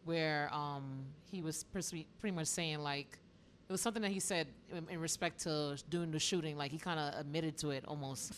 where 0.05 0.53
um 0.53 1.05
he 1.31 1.41
was 1.43 1.65
pers- 1.65 1.91
pretty 2.19 2.35
much 2.35 2.47
saying 2.49 2.81
like 2.81 3.19
it 3.69 3.73
was 3.73 3.81
something 3.81 4.03
that 4.03 4.11
he 4.11 4.21
said 4.21 4.47
in, 4.71 4.87
in 4.91 5.01
respect 5.01 5.41
to 5.45 5.77
doing 5.89 6.11
the 6.11 6.19
shooting. 6.19 6.57
Like 6.57 6.71
he 6.71 6.79
kind 6.79 7.01
of 7.01 7.19
admitted 7.19 7.57
to 7.59 7.71
it 7.71 7.85
almost 7.87 8.33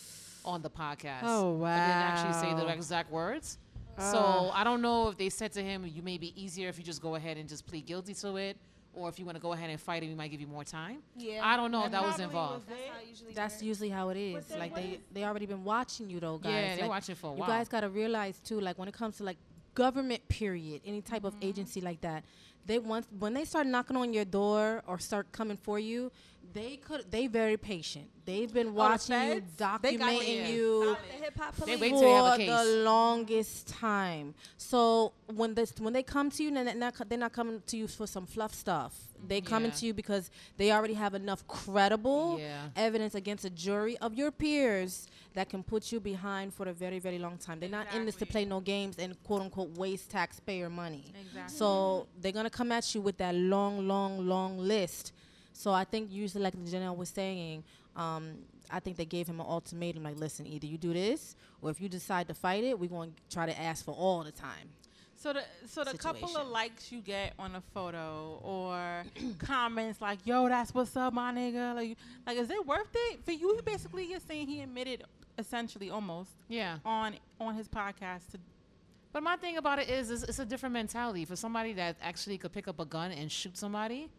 on 0.45 0.61
the 0.61 0.69
podcast. 0.69 1.23
Oh, 1.23 1.53
wow! 1.53 1.59
But 1.59 1.87
didn't 1.87 2.33
actually 2.33 2.33
say 2.41 2.65
the 2.65 2.71
exact 2.71 3.11
words. 3.11 3.57
Ugh. 3.97 4.11
So 4.11 4.19
oh. 4.19 4.51
I 4.53 4.63
don't 4.63 4.81
know 4.81 5.09
if 5.09 5.17
they 5.17 5.29
said 5.29 5.51
to 5.53 5.63
him, 5.63 5.85
"You 5.85 6.01
may 6.01 6.17
be 6.17 6.39
easier 6.41 6.69
if 6.69 6.77
you 6.77 6.83
just 6.83 7.01
go 7.01 7.15
ahead 7.15 7.37
and 7.37 7.47
just 7.47 7.65
plead 7.65 7.85
guilty 7.85 8.13
to 8.15 8.37
it." 8.37 8.57
Or 8.93 9.09
if 9.09 9.19
you 9.19 9.25
want 9.25 9.35
to 9.35 9.41
go 9.41 9.53
ahead 9.53 9.69
and 9.69 9.79
fight 9.79 10.01
it, 10.01 10.07
we 10.07 10.15
might 10.15 10.31
give 10.31 10.41
you 10.41 10.47
more 10.47 10.63
time. 10.63 11.03
Yeah. 11.15 11.41
I 11.43 11.55
don't 11.55 11.69
know 11.69 11.85
if 11.85 11.91
that 11.91 12.01
was 12.01 12.15
probably 12.15 12.23
involved. 12.23 12.67
That's 12.67 13.07
usually 13.07 13.33
That's 13.33 13.61
usually 13.61 13.89
how 13.89 14.09
it 14.09 14.17
is. 14.17 14.49
Like 14.57 14.73
they 14.73 14.81
is- 14.81 14.99
they 15.11 15.23
already 15.23 15.45
been 15.45 15.63
watching 15.63 16.09
you 16.09 16.19
though, 16.19 16.39
guys. 16.39 16.51
Yeah, 16.51 16.67
they're 16.69 16.81
like, 16.85 16.89
watching 16.89 17.13
for 17.13 17.27
a 17.27 17.33
while. 17.33 17.47
You 17.47 17.53
guys 17.53 17.67
gotta 17.67 17.89
realize 17.89 18.39
too, 18.39 18.59
like 18.59 18.79
when 18.79 18.87
it 18.87 18.95
comes 18.95 19.17
to 19.17 19.23
like 19.23 19.37
government 19.75 20.27
period, 20.27 20.81
any 20.83 21.01
type 21.01 21.23
of 21.23 21.35
agency 21.39 21.81
like 21.81 22.01
that, 22.01 22.23
they 22.67 22.79
want 22.79 23.05
when 23.17 23.33
they 23.33 23.45
start 23.45 23.65
knocking 23.65 23.97
on 23.97 24.13
your 24.13 24.25
door 24.25 24.83
or 24.85 24.99
start 24.99 25.31
coming 25.31 25.57
for 25.57 25.79
you, 25.79 26.11
they 26.53 26.77
could 26.77 27.09
they 27.11 27.27
very 27.27 27.57
patient. 27.57 28.09
They've 28.25 28.51
been 28.53 28.73
watching 28.73 29.15
you, 29.15 29.41
feds? 29.41 29.55
They 29.57 29.97
documenting 29.97 30.49
you. 30.49 30.53
you 30.53 30.97
The 31.19 31.65
They 31.65 31.75
wait 31.77 31.89
till 31.91 32.01
they 32.01 32.11
have 32.11 32.39
a 32.39 32.45
for 32.45 32.63
the 32.65 32.83
longest 32.83 33.67
time. 33.67 34.33
So 34.57 35.13
when 35.33 35.53
this 35.53 35.73
when 35.79 35.93
they 35.93 36.03
come 36.03 36.29
to 36.31 36.43
you, 36.43 36.51
then 36.51 36.65
they're 36.65 36.75
not, 36.75 37.09
they're 37.09 37.17
not 37.17 37.33
coming 37.33 37.61
to 37.67 37.77
you 37.77 37.87
for 37.87 38.07
some 38.07 38.25
fluff 38.25 38.53
stuff. 38.53 38.93
They 39.25 39.41
coming 39.41 39.71
Yeah. 39.71 39.77
to 39.77 39.85
you 39.87 39.93
because 39.93 40.29
they 40.57 40.71
already 40.71 40.93
have 40.93 41.13
enough 41.15 41.47
credible 41.47 42.37
Yeah. 42.39 42.69
evidence 42.75 43.15
against 43.15 43.45
a 43.45 43.49
jury 43.49 43.97
of 43.97 44.13
your 44.13 44.31
peers 44.31 45.07
that 45.33 45.49
can 45.49 45.63
put 45.63 45.91
you 45.91 45.99
behind 45.99 46.53
for 46.53 46.67
a 46.67 46.73
very 46.73 46.99
very 46.99 47.19
long 47.19 47.37
time. 47.37 47.59
They're 47.59 47.69
not 47.69 47.93
in 47.93 48.05
this 48.05 48.15
to 48.17 48.25
play 48.25 48.45
no 48.45 48.59
games 48.59 48.97
and 48.99 49.21
quote 49.23 49.41
unquote 49.41 49.77
waste 49.77 50.09
taxpayer 50.11 50.69
money. 50.69 51.13
Exactly. 51.19 51.55
So 51.57 52.07
they're 52.21 52.31
gonna 52.31 52.49
come 52.49 52.71
at 52.71 52.93
you 52.93 53.01
with 53.01 53.17
that 53.17 53.35
long, 53.35 53.87
long, 53.87 54.27
long 54.27 54.57
list. 54.59 55.13
So 55.57 55.71
I 55.71 55.85
think 55.85 56.11
usually, 56.11 56.43
like 56.43 56.55
Janelle 56.55 56.95
was 56.95 57.09
saying, 57.09 57.63
um, 57.95 58.35
I 58.69 58.79
think 58.79 58.95
they 58.95 59.05
gave 59.05 59.25
him 59.25 59.39
an 59.39 59.47
ultimatum. 59.47 60.03
Like, 60.03 60.19
listen, 60.19 60.45
either 60.45 60.67
you 60.67 60.77
do 60.77 60.93
this, 60.93 61.35
or 61.63 61.71
if 61.71 61.81
you 61.81 61.89
decide 61.89 62.27
to 62.27 62.35
fight 62.35 62.63
it, 62.63 62.77
we're 62.79 62.89
going 62.89 63.11
to 63.11 63.33
try 63.35 63.47
to 63.47 63.59
ask 63.59 63.83
for 63.83 63.95
all 63.95 64.23
the 64.23 64.31
time. 64.31 64.69
So 65.15 65.33
the 65.33 65.41
so 65.65 65.83
the 65.83 65.97
couple 65.97 66.37
of 66.37 66.47
likes 66.47 66.91
you 66.91 67.01
get 67.01 67.33
on 67.39 67.55
a 67.55 67.61
photo 67.73 68.39
or 68.43 69.03
comments 69.39 69.99
like 69.99 70.19
"Yo, 70.25 70.47
that's 70.47 70.75
what's 70.75 70.95
up, 70.95 71.11
my 71.11 71.33
nigga," 71.33 71.73
like, 71.73 71.97
like 72.27 72.37
is 72.37 72.51
it 72.51 72.63
worth 72.67 72.93
it 72.93 73.25
for 73.25 73.31
you? 73.31 73.59
Basically, 73.65 74.05
you're 74.05 74.19
saying 74.19 74.47
he 74.47 74.61
admitted, 74.61 75.05
essentially, 75.39 75.89
almost, 75.89 76.29
Yeah. 76.49 76.77
on 76.85 77.15
on 77.39 77.55
his 77.55 77.67
podcast 77.67 78.29
to 78.33 78.37
But 79.11 79.23
my 79.23 79.37
thing 79.37 79.57
about 79.57 79.79
it 79.79 79.89
is, 79.89 80.11
is 80.11 80.21
it's 80.21 80.37
a 80.37 80.45
different 80.45 80.73
mentality 80.73 81.25
for 81.25 81.35
somebody 81.35 81.73
that 81.73 81.95
actually 81.99 82.37
could 82.37 82.53
pick 82.53 82.67
up 82.67 82.79
a 82.79 82.85
gun 82.85 83.11
and 83.11 83.31
shoot 83.31 83.57
somebody. 83.57 84.11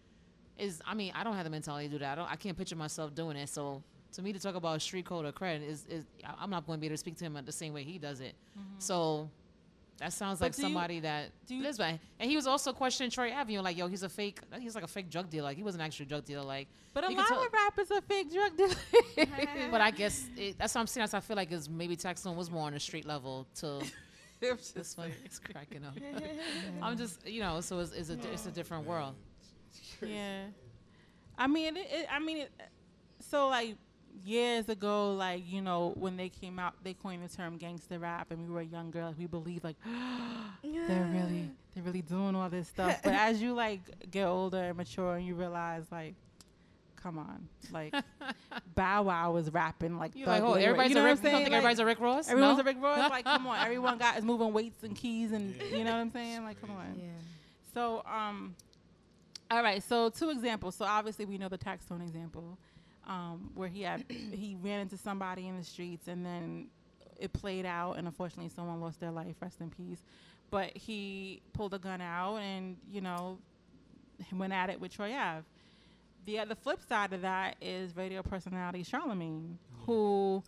Is 0.59 0.81
I 0.87 0.95
mean, 0.95 1.13
I 1.15 1.23
don't 1.25 1.35
have 1.35 1.45
the 1.45 1.51
mentality 1.51 1.87
to 1.89 1.93
do 1.93 1.99
that. 2.01 2.13
I, 2.13 2.15
don't, 2.17 2.31
I 2.33 2.37
can't 2.37 2.57
picture 2.57 2.77
myself 2.77 3.15
doing 3.15 3.37
it. 3.37 3.49
So 3.49 3.83
to 4.13 4.23
me, 4.23 4.33
to 4.33 4.41
talk 4.41 4.55
about 4.55 4.81
street 4.83 5.05
code 5.07 5.25
or 5.27 5.33
credit 5.33 5.63
is, 5.69 5.87
is 5.87 6.05
I'm 6.39 6.51
not 6.51 6.67
going 6.67 6.79
to 6.79 6.81
be 6.81 6.87
able 6.87 6.95
to 6.95 6.99
speak 6.99 7.17
to 7.19 7.25
him 7.25 7.39
the 7.45 7.53
same 7.53 7.73
way 7.75 7.85
he 7.85 7.99
does 7.99 8.21
it. 8.21 8.35
Mm-hmm. 8.59 8.79
So 8.79 9.29
That 9.99 10.13
sounds 10.13 10.39
But 10.39 10.47
like 10.47 10.57
do 10.57 10.63
you- 10.63 10.67
somebody 10.67 11.01
that 11.01 11.31
lives 11.51 11.79
by. 11.79 12.01
And 12.19 12.31
he 12.31 12.35
was 12.37 12.47
also 12.47 12.73
questioning 12.73 13.11
Troy 13.11 13.33
Ave. 13.33 13.53
You 13.53 13.59
know, 13.59 13.65
like, 13.65 13.77
yo, 13.77 13.87
he's 13.87 14.03
a 14.03 14.09
fake. 14.09 14.41
He's 14.59 14.75
like 14.75 14.85
a 14.85 14.89
fake 14.89 15.11
drug 15.11 15.29
dealer. 15.31 15.45
Like, 15.45 15.57
he 15.57 15.63
wasn't 15.63 15.83
actually 15.83 16.07
a 16.07 16.09
drug 16.09 16.25
dealer. 16.25 16.45
Like, 16.45 16.69
But 16.95 17.05
a 17.05 17.09
lot 17.11 17.29
tell- 17.29 17.43
of 17.45 17.53
rappers 17.53 17.91
are 17.91 18.01
fake 18.01 18.33
drug 18.33 18.57
dealers. 18.57 18.77
but 19.71 19.81
I 19.81 19.91
guess 19.91 20.27
it, 20.37 20.57
that's 20.59 20.75
what 20.75 20.81
I'm 20.83 20.87
saying. 20.87 21.03
That's 21.03 21.15
I 21.15 21.21
feel 21.21 21.37
like 21.37 21.53
is 21.53 21.69
maybe 21.69 21.95
Texan 21.97 22.35
was 22.37 22.51
more 22.51 22.67
on 22.67 22.73
the 22.73 22.81
street 22.81 23.07
level 23.07 23.47
to 23.57 23.81
this 24.41 24.97
one. 24.97 25.13
It's 25.25 25.39
cracking 25.39 25.85
up. 25.85 25.95
I'm 26.83 26.97
just, 26.97 27.27
you 27.29 27.41
know, 27.41 27.61
so 27.61 27.79
it's, 27.81 27.93
it's 27.93 28.11
a 28.11 28.19
it's 28.33 28.47
a 28.47 28.51
different 28.51 28.87
world. 28.87 29.15
Yeah. 30.03 30.45
I 31.37 31.47
mean, 31.47 31.77
it, 31.77 31.87
it, 31.91 32.07
I 32.11 32.19
mean, 32.19 32.39
it, 32.39 32.51
so 33.21 33.49
like 33.49 33.77
years 34.25 34.69
ago, 34.69 35.15
like 35.15 35.43
you 35.51 35.61
know, 35.61 35.95
when 35.97 36.17
they 36.17 36.29
came 36.29 36.59
out, 36.59 36.75
they 36.83 36.95
coined 36.95 37.23
the 37.29 37.35
term 37.35 37.57
gangster 37.57 37.99
rap, 37.99 38.31
and 38.31 38.47
we 38.49 38.53
were 38.53 38.63
younger, 38.63 39.05
like 39.05 39.19
we 39.19 39.27
believed 39.27 39.65
like 39.65 39.77
they're 40.63 41.09
really 41.13 41.51
they're 41.75 41.85
really 41.85 42.03
doing 42.03 42.35
all 42.35 42.49
this 42.49 42.69
stuff. 42.69 43.01
But 43.03 43.13
as 43.15 43.41
you 43.41 43.55
like 43.55 44.11
get 44.11 44.27
older 44.27 44.59
and 44.63 44.77
mature, 44.77 45.17
and 45.17 45.27
you 45.27 45.35
realize 45.35 45.85
like. 45.91 46.15
Come 47.01 47.17
on, 47.17 47.49
like 47.71 47.95
Bow 48.75 49.05
Wow 49.05 49.31
was 49.31 49.53
rapping 49.53 49.99
like 49.99 50.17
You 50.17 50.25
Thug 50.25 50.43
like, 50.43 50.51
oh, 50.51 50.55
everybody's 50.55 50.91
you 50.91 50.99
a 50.99 51.05
Rick- 51.05 51.11
what 51.11 51.19
I'm 51.19 51.23
saying? 51.23 51.45
think 51.45 51.55
everybody's 51.55 51.79
a 51.79 51.85
Rick 51.87 52.01
Ross? 52.01 52.29
Everyone's 52.29 52.57
No? 52.57 52.61
a 52.63 52.65
Rick 52.65 52.83
Ross. 52.83 53.09
Like, 53.11 53.25
come 53.25 53.47
on, 53.47 53.65
everyone 53.65 53.99
got 54.01 54.19
is 54.19 54.25
moving 54.25 54.53
weights 54.53 54.83
and 54.83 54.97
keys, 54.97 55.31
and 55.31 55.55
you 55.71 55.85
know 55.85 55.93
what 55.93 56.01
I'm 56.01 56.11
saying? 56.11 56.43
Like, 56.43 56.61
come 56.61 56.73
on. 56.73 56.97
Yeah. 56.99 57.07
So, 57.73 58.03
um, 58.05 58.57
all 59.51 59.63
right. 59.63 59.83
So, 59.83 60.11
two 60.11 60.31
examples. 60.31 60.77
So, 60.77 60.85
obviously, 60.85 61.25
we 61.25 61.39
know 61.39 61.49
the 61.49 61.59
Taxstone 61.59 62.03
example, 62.03 62.59
um, 63.07 63.51
where 63.55 63.69
he 63.69 63.83
had 63.83 64.05
he 64.09 64.57
ran 64.61 64.81
into 64.81 64.97
somebody 64.97 65.49
in 65.49 65.57
the 65.57 65.65
streets, 65.65 66.09
and 66.09 66.25
then 66.25 66.67
it 67.19 67.33
played 67.33 67.67
out, 67.67 67.95
and 67.99 68.07
unfortunately, 68.07 68.51
someone 68.55 68.81
lost 68.81 69.01
their 69.01 69.11
life. 69.11 69.37
Rest 69.41 69.61
in 69.61 69.71
peace. 69.71 70.03
But 70.51 70.77
he 70.77 71.43
pulled 71.53 71.75
a 71.75 71.79
gun 71.79 72.01
out, 72.01 72.37
and 72.37 72.77
you 72.91 73.01
know, 73.01 73.39
went 74.33 74.53
at 74.53 74.71
it 74.71 74.81
with 74.81 74.93
Troy 74.93 75.15
Ave. 75.15 75.45
The 76.27 76.39
other 76.41 76.55
flip 76.55 76.81
side 76.87 77.13
of 77.15 77.23
that 77.23 77.57
is 77.63 77.97
radio 77.97 78.23
personality 78.23 78.83
Charlemagne, 78.83 79.59
who 79.87 80.43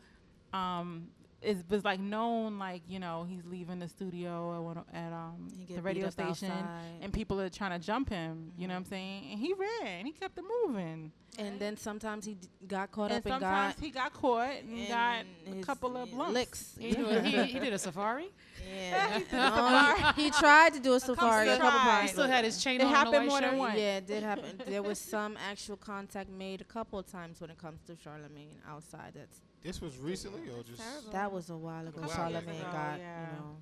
um, 0.53 1.09
is 1.43 1.65
was 1.71 1.85
like 1.85 2.01
known 2.01 2.59
like 2.59 2.83
you 2.89 2.99
know 2.99 3.25
he's 3.29 3.45
leaving 3.47 3.79
the 3.79 3.89
studio 3.89 4.55
at, 4.55 4.63
one, 4.63 4.85
at 4.93 5.13
um, 5.13 5.49
the 5.69 5.81
radio 5.81 6.11
station, 6.11 6.51
outside. 6.51 6.67
and 7.01 7.13
people 7.13 7.41
are 7.41 7.49
trying 7.49 7.79
to 7.79 7.85
jump 7.85 8.11
him. 8.11 8.53
You 8.59 8.69
know 8.69 8.75
what 8.75 8.81
I'm 8.81 8.85
saying? 8.87 9.29
And 9.33 9.41
he 9.41 9.55
ran, 9.55 10.05
he 10.07 10.13
kept 10.13 10.37
it 10.39 10.45
moving. 10.67 11.13
And 11.39 11.59
then 11.61 11.77
sometimes 11.77 12.27
he 12.27 12.35
d- 12.35 12.49
got 12.67 12.91
caught 12.91 13.13
and 13.13 13.19
up 13.21 13.25
and 13.27 13.33
sometimes 13.35 13.75
got 13.77 13.85
he 13.85 13.91
got 13.91 14.13
caught 14.13 14.51
and, 14.51 14.79
and 14.79 14.89
got 14.89 15.25
a 15.57 15.63
couple 15.65 15.97
of 15.97 16.13
lumps. 16.13 16.35
licks. 16.35 16.75
He, 16.79 16.91
did- 16.93 17.25
he, 17.25 17.43
he 17.45 17.59
did 17.59 17.73
a 17.73 17.79
safari. 17.79 18.29
Yeah. 18.71 19.15
he 19.19 19.25
did 19.25 19.33
a 19.33 19.37
No, 19.37 19.49
safari. 19.49 20.13
he, 20.17 20.23
he 20.25 20.31
tried 20.33 20.75
to 20.75 20.81
do 20.81 20.93
a 20.95 21.01
safari 21.01 21.49
a 21.49 21.57
couple 21.57 21.81
times. 21.81 22.03
He 22.11 22.13
still 22.13 22.27
had 22.27 22.45
his 22.45 22.63
chain 22.63 22.81
It 22.81 22.85
on. 22.85 22.89
and 22.89 22.95
a 22.95 22.99
happened 22.99 23.15
white 23.15 23.29
more 23.29 23.41
than 23.41 23.51
shirt. 23.51 23.59
once. 23.59 23.79
Yeah, 23.79 23.97
it 23.97 24.07
did 24.07 24.23
happen. 24.23 24.63
there 24.67 24.83
was 24.83 24.99
some 24.99 25.39
actual 25.51 25.77
contact 25.79 26.29
made 26.31 26.61
a 26.61 26.65
couple 26.65 26.99
of 26.99 27.07
times 27.11 27.41
when 27.41 27.49
it 27.51 27.57
comes 27.59 27.81
to 27.87 27.97
Charlemagne 27.97 28.57
outside. 28.69 29.13
That's 29.15 29.41
This 29.63 29.81
was 29.81 29.99
recently 29.99 30.41
or 30.51 30.63
just 30.63 31.13
that 31.13 31.31
was 31.31 31.51
a 31.51 31.57
while 31.57 31.83
ago. 31.87 32.01
Couple 32.01 32.03
years 32.07 32.17
Charlemagne 32.17 32.61
ago, 32.61 32.71
got 32.73 32.99
yeah. 32.99 33.27
you 33.27 33.37
know 33.39 33.57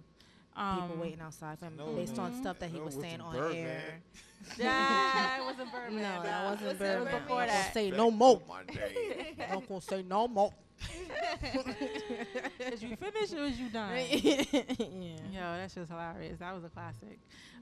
Um, 0.63 0.81
people 0.89 1.03
waiting 1.03 1.21
outside 1.21 1.59
for 1.59 1.65
him 1.67 1.77
No, 1.77 1.93
based 1.93 2.19
on 2.19 2.35
stuff 2.41 2.59
that 2.61 2.71
he 2.71 2.79
No, 2.79 2.85
was 2.85 2.95
saying 2.95 3.21
on 3.21 3.35
Birdman. 3.35 3.67
air. 3.67 4.01
Yeah, 4.57 5.41
it 5.41 5.45
wasn't 5.45 5.73
Birdman. 5.73 6.03
No, 6.03 6.15
bro. 6.21 6.23
that 6.23 6.45
wasn't 6.45 6.63
It 6.63 6.69
was 6.69 6.79
Birdman. 6.79 7.05
before 7.05 7.17
I'm 7.19 7.29
not 7.29 7.29
gonna 7.29 7.47
that. 7.49 7.75
say 7.75 7.91
no 7.91 8.11
more. 8.11 8.43
Not 9.49 9.69
gonna 9.69 9.81
say 9.81 10.03
no 10.03 10.29
more. 10.29 10.53
Is 12.73 12.83
you 12.83 12.95
finished 12.97 13.35
or 13.35 13.45
is 13.45 13.59
you 13.59 13.69
done? 13.69 13.97
yeah. 14.13 15.17
Yo, 15.33 15.41
that's 15.57 15.75
just 15.75 15.91
hilarious. 15.91 16.39
That 16.39 16.55
was 16.55 16.63
a 16.65 16.69
classic. 16.69 17.19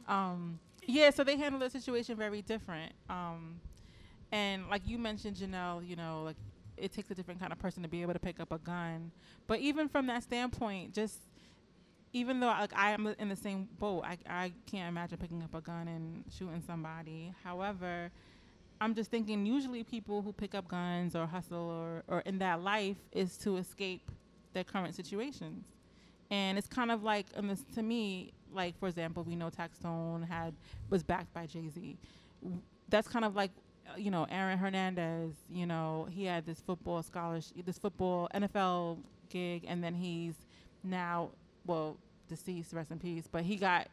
Um, 0.06 0.58
yeah, 0.86 1.08
so 1.10 1.24
they 1.24 1.36
handled 1.38 1.62
the 1.62 1.70
situation 1.70 2.16
very 2.16 2.42
different. 2.42 2.92
Um, 3.08 3.58
and 4.32 4.68
like 4.68 4.86
you 4.86 4.98
mentioned, 4.98 5.36
Janelle, 5.36 5.86
you 5.88 5.96
know, 5.96 6.24
like 6.24 6.36
it 6.76 6.92
takes 6.92 7.10
a 7.10 7.14
different 7.14 7.40
kind 7.40 7.52
of 7.52 7.58
person 7.58 7.82
to 7.82 7.88
be 7.88 8.02
able 8.02 8.12
to 8.12 8.18
pick 8.18 8.40
up 8.40 8.52
a 8.52 8.58
gun. 8.58 9.10
But 9.46 9.60
even 9.60 9.88
from 9.88 10.06
that 10.08 10.22
standpoint, 10.22 10.94
just 10.94 11.20
even 12.12 12.40
though 12.40 12.46
like 12.46 12.76
I 12.76 12.92
am 12.92 13.14
in 13.18 13.28
the 13.28 13.36
same 13.36 13.68
boat, 13.78 14.04
I 14.04 14.18
I 14.28 14.52
can't 14.66 14.88
imagine 14.88 15.18
picking 15.18 15.42
up 15.42 15.54
a 15.54 15.60
gun 15.60 15.88
and 15.88 16.24
shooting 16.30 16.62
somebody. 16.66 17.32
However, 17.44 18.10
I'm 18.80 18.94
just 18.94 19.10
thinking 19.10 19.46
usually 19.46 19.84
people 19.84 20.22
who 20.22 20.32
pick 20.32 20.54
up 20.54 20.68
guns 20.68 21.16
or 21.16 21.26
hustle 21.26 21.58
or, 21.58 22.02
or 22.08 22.20
in 22.20 22.38
that 22.38 22.62
life 22.62 22.98
is 23.12 23.36
to 23.38 23.56
escape 23.56 24.10
their 24.52 24.64
current 24.64 24.94
situations. 24.94 25.64
And 26.30 26.58
it's 26.58 26.66
kind 26.66 26.90
of 26.90 27.02
like 27.02 27.26
um, 27.36 27.48
this, 27.48 27.64
to 27.74 27.82
me, 27.82 28.32
like 28.52 28.78
for 28.78 28.88
example, 28.88 29.22
we 29.22 29.36
know 29.36 29.50
Taxstone 29.50 30.26
had 30.26 30.54
was 30.90 31.02
backed 31.02 31.32
by 31.32 31.46
Jay 31.46 31.68
Z. 31.68 31.96
That's 32.88 33.08
kind 33.08 33.24
of 33.24 33.34
like 33.34 33.50
you 33.96 34.10
know 34.10 34.26
Aaron 34.30 34.58
Hernandez. 34.58 35.32
You 35.50 35.66
know 35.66 36.06
he 36.10 36.24
had 36.24 36.46
this 36.46 36.60
football 36.60 37.02
scholarship, 37.02 37.64
this 37.64 37.78
football 37.78 38.28
NFL 38.34 38.98
gig, 39.28 39.64
and 39.66 39.82
then 39.82 39.94
he's 39.94 40.34
now 40.84 41.30
well 41.66 41.96
deceased, 42.28 42.72
rest 42.72 42.90
in 42.90 42.98
peace. 42.98 43.28
But 43.30 43.42
he 43.44 43.56
got 43.56 43.88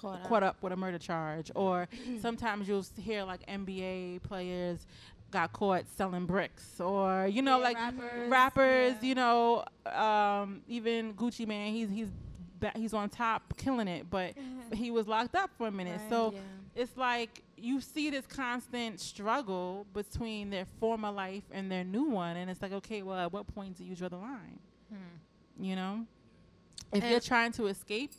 Caught 0.00 0.24
caught 0.24 0.42
up. 0.42 0.56
up 0.56 0.62
with 0.62 0.72
a 0.72 0.76
murder 0.76 0.98
charge. 0.98 1.50
Or 1.54 1.88
sometimes 2.20 2.66
you'll 2.68 2.84
hear 2.96 3.22
like 3.22 3.46
NBA 3.46 4.22
players 4.22 4.86
got 5.30 5.52
caught 5.52 5.84
selling 5.96 6.26
bricks, 6.26 6.80
or 6.80 7.26
you 7.26 7.42
know 7.42 7.58
Yeah, 7.58 7.64
like 7.64 7.76
rappers, 7.76 8.30
rappers, 8.30 8.94
you 9.02 9.14
know, 9.14 9.64
um, 9.86 10.62
even 10.68 11.14
Gucci 11.14 11.46
Mane, 11.46 11.72
he's 11.72 11.90
he's 11.90 12.08
ba- 12.60 12.72
he's 12.74 12.92
on 12.94 13.08
top 13.08 13.56
killing 13.56 13.88
it, 13.88 14.08
but 14.10 14.34
he 14.72 14.90
was 14.90 15.06
locked 15.06 15.34
up 15.36 15.50
for 15.56 15.68
a 15.68 15.72
minute. 15.72 16.00
Right, 16.00 16.10
so 16.10 16.32
yeah. 16.34 16.40
it's 16.74 16.96
like 16.96 17.42
you 17.56 17.80
see 17.80 18.10
this 18.10 18.26
constant 18.26 19.00
struggle 19.00 19.86
between 19.92 20.50
their 20.50 20.66
former 20.80 21.10
life 21.10 21.44
and 21.52 21.70
their 21.70 21.84
new 21.84 22.04
one, 22.04 22.36
and 22.36 22.50
it's 22.50 22.60
like, 22.62 22.72
okay, 22.72 23.02
well, 23.02 23.18
at 23.18 23.32
what 23.32 23.46
point 23.54 23.76
do 23.78 23.84
you 23.84 23.94
draw 23.96 24.08
the 24.08 24.16
line? 24.16 24.58
You 25.58 25.76
know, 25.76 26.06
if 26.92 27.04
you're 27.04 27.20
trying 27.20 27.52
to 27.52 27.66
escape, 27.66 28.12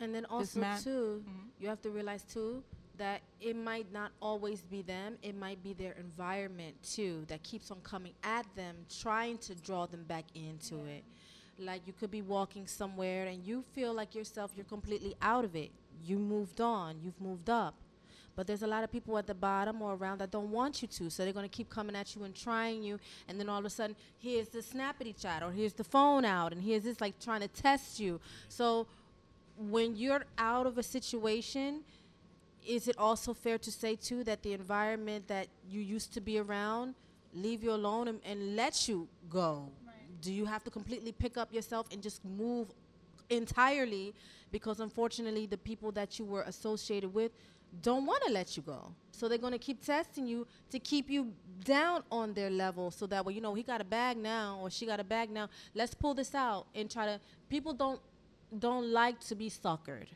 And 0.00 0.14
then 0.14 0.24
also 0.26 0.60
too, 0.80 1.24
Mhm. 1.26 1.48
you 1.58 1.68
have 1.68 1.82
to 1.82 1.90
realize 1.90 2.22
too 2.22 2.62
that 2.96 3.20
it 3.40 3.56
might 3.56 3.90
not 3.92 4.12
always 4.20 4.62
be 4.62 4.80
them. 4.82 5.18
It 5.22 5.34
might 5.34 5.60
be 5.62 5.72
their 5.72 5.92
environment 5.94 6.80
too 6.82 7.24
that 7.26 7.42
keeps 7.42 7.70
on 7.70 7.80
coming 7.82 8.14
at 8.22 8.46
them, 8.54 8.86
trying 8.88 9.38
to 9.38 9.54
draw 9.56 9.86
them 9.86 10.04
back 10.04 10.24
into 10.34 10.84
it. 10.86 11.04
Like 11.58 11.84
you 11.86 11.92
could 11.92 12.10
be 12.12 12.22
walking 12.22 12.66
somewhere 12.68 13.26
and 13.26 13.44
you 13.44 13.62
feel 13.74 13.92
like 13.92 14.14
yourself, 14.14 14.52
you're 14.54 14.64
completely 14.64 15.14
out 15.20 15.44
of 15.44 15.56
it. 15.56 15.72
You 16.04 16.18
moved 16.18 16.60
on. 16.60 17.00
You've 17.02 17.20
moved 17.20 17.50
up. 17.50 17.74
But 18.38 18.46
there's 18.46 18.62
a 18.62 18.68
lot 18.68 18.84
of 18.84 18.92
people 18.92 19.18
at 19.18 19.26
the 19.26 19.34
bottom 19.34 19.82
or 19.82 19.94
around 19.94 20.18
that 20.18 20.30
don't 20.30 20.52
want 20.52 20.80
you 20.80 20.86
to. 20.86 21.10
So 21.10 21.24
they're 21.24 21.32
going 21.32 21.48
to 21.48 21.56
keep 21.56 21.68
coming 21.68 21.96
at 21.96 22.14
you 22.14 22.22
and 22.22 22.32
trying 22.32 22.84
you. 22.84 23.00
And 23.26 23.40
then 23.40 23.48
all 23.48 23.58
of 23.58 23.64
a 23.64 23.70
sudden, 23.70 23.96
here's 24.16 24.46
the 24.46 24.60
snappity 24.60 25.20
chat 25.20 25.42
or 25.42 25.50
here's 25.50 25.72
the 25.72 25.82
phone 25.82 26.24
out 26.24 26.52
and 26.52 26.62
here's 26.62 26.84
this 26.84 27.00
like 27.00 27.18
trying 27.18 27.40
to 27.40 27.48
test 27.48 27.98
you. 27.98 28.20
So 28.48 28.86
when 29.58 29.96
you're 29.96 30.22
out 30.38 30.68
of 30.68 30.78
a 30.78 30.84
situation, 30.84 31.80
is 32.64 32.86
it 32.86 32.96
also 32.96 33.34
fair 33.34 33.58
to 33.58 33.72
say 33.72 33.96
too 33.96 34.22
that 34.22 34.44
the 34.44 34.52
environment 34.52 35.26
that 35.26 35.48
you 35.68 35.80
used 35.80 36.14
to 36.14 36.20
be 36.20 36.38
around 36.38 36.94
leave 37.34 37.64
you 37.64 37.72
alone 37.72 38.06
and, 38.06 38.20
and 38.24 38.54
let 38.54 38.86
you 38.86 39.08
go? 39.28 39.68
Do 40.22 40.32
you 40.32 40.44
have 40.44 40.62
to 40.62 40.70
completely 40.70 41.10
pick 41.10 41.36
up 41.36 41.52
yourself 41.52 41.88
and 41.90 42.00
just 42.00 42.24
move 42.24 42.68
entirely 43.30 44.14
because 44.52 44.78
unfortunately 44.78 45.46
the 45.46 45.58
people 45.58 45.90
that 45.90 46.20
you 46.20 46.24
were 46.24 46.42
associated 46.42 47.12
with 47.12 47.32
don't 47.82 48.06
want 48.06 48.22
to 48.26 48.32
let 48.32 48.56
you 48.56 48.62
go. 48.62 48.92
So 49.12 49.28
they're 49.28 49.38
going 49.38 49.52
to 49.52 49.58
keep 49.58 49.84
testing 49.84 50.26
you 50.26 50.46
to 50.70 50.78
keep 50.78 51.10
you 51.10 51.32
down 51.64 52.02
on 52.10 52.34
their 52.34 52.50
level 52.50 52.90
so 52.90 53.06
that 53.06 53.24
way 53.24 53.32
you 53.32 53.40
know 53.40 53.54
he 53.54 53.62
got 53.62 53.80
a 53.80 53.84
bag 53.84 54.16
now 54.16 54.58
or 54.62 54.70
she 54.70 54.86
got 54.86 55.00
a 55.00 55.04
bag 55.04 55.30
now. 55.30 55.48
Let's 55.74 55.94
pull 55.94 56.14
this 56.14 56.34
out 56.34 56.66
and 56.74 56.90
try 56.90 57.06
to 57.06 57.20
people 57.48 57.72
don't 57.72 58.00
don't 58.58 58.90
like 58.92 59.20
to 59.20 59.34
be 59.34 59.50
suckered. 59.50 60.06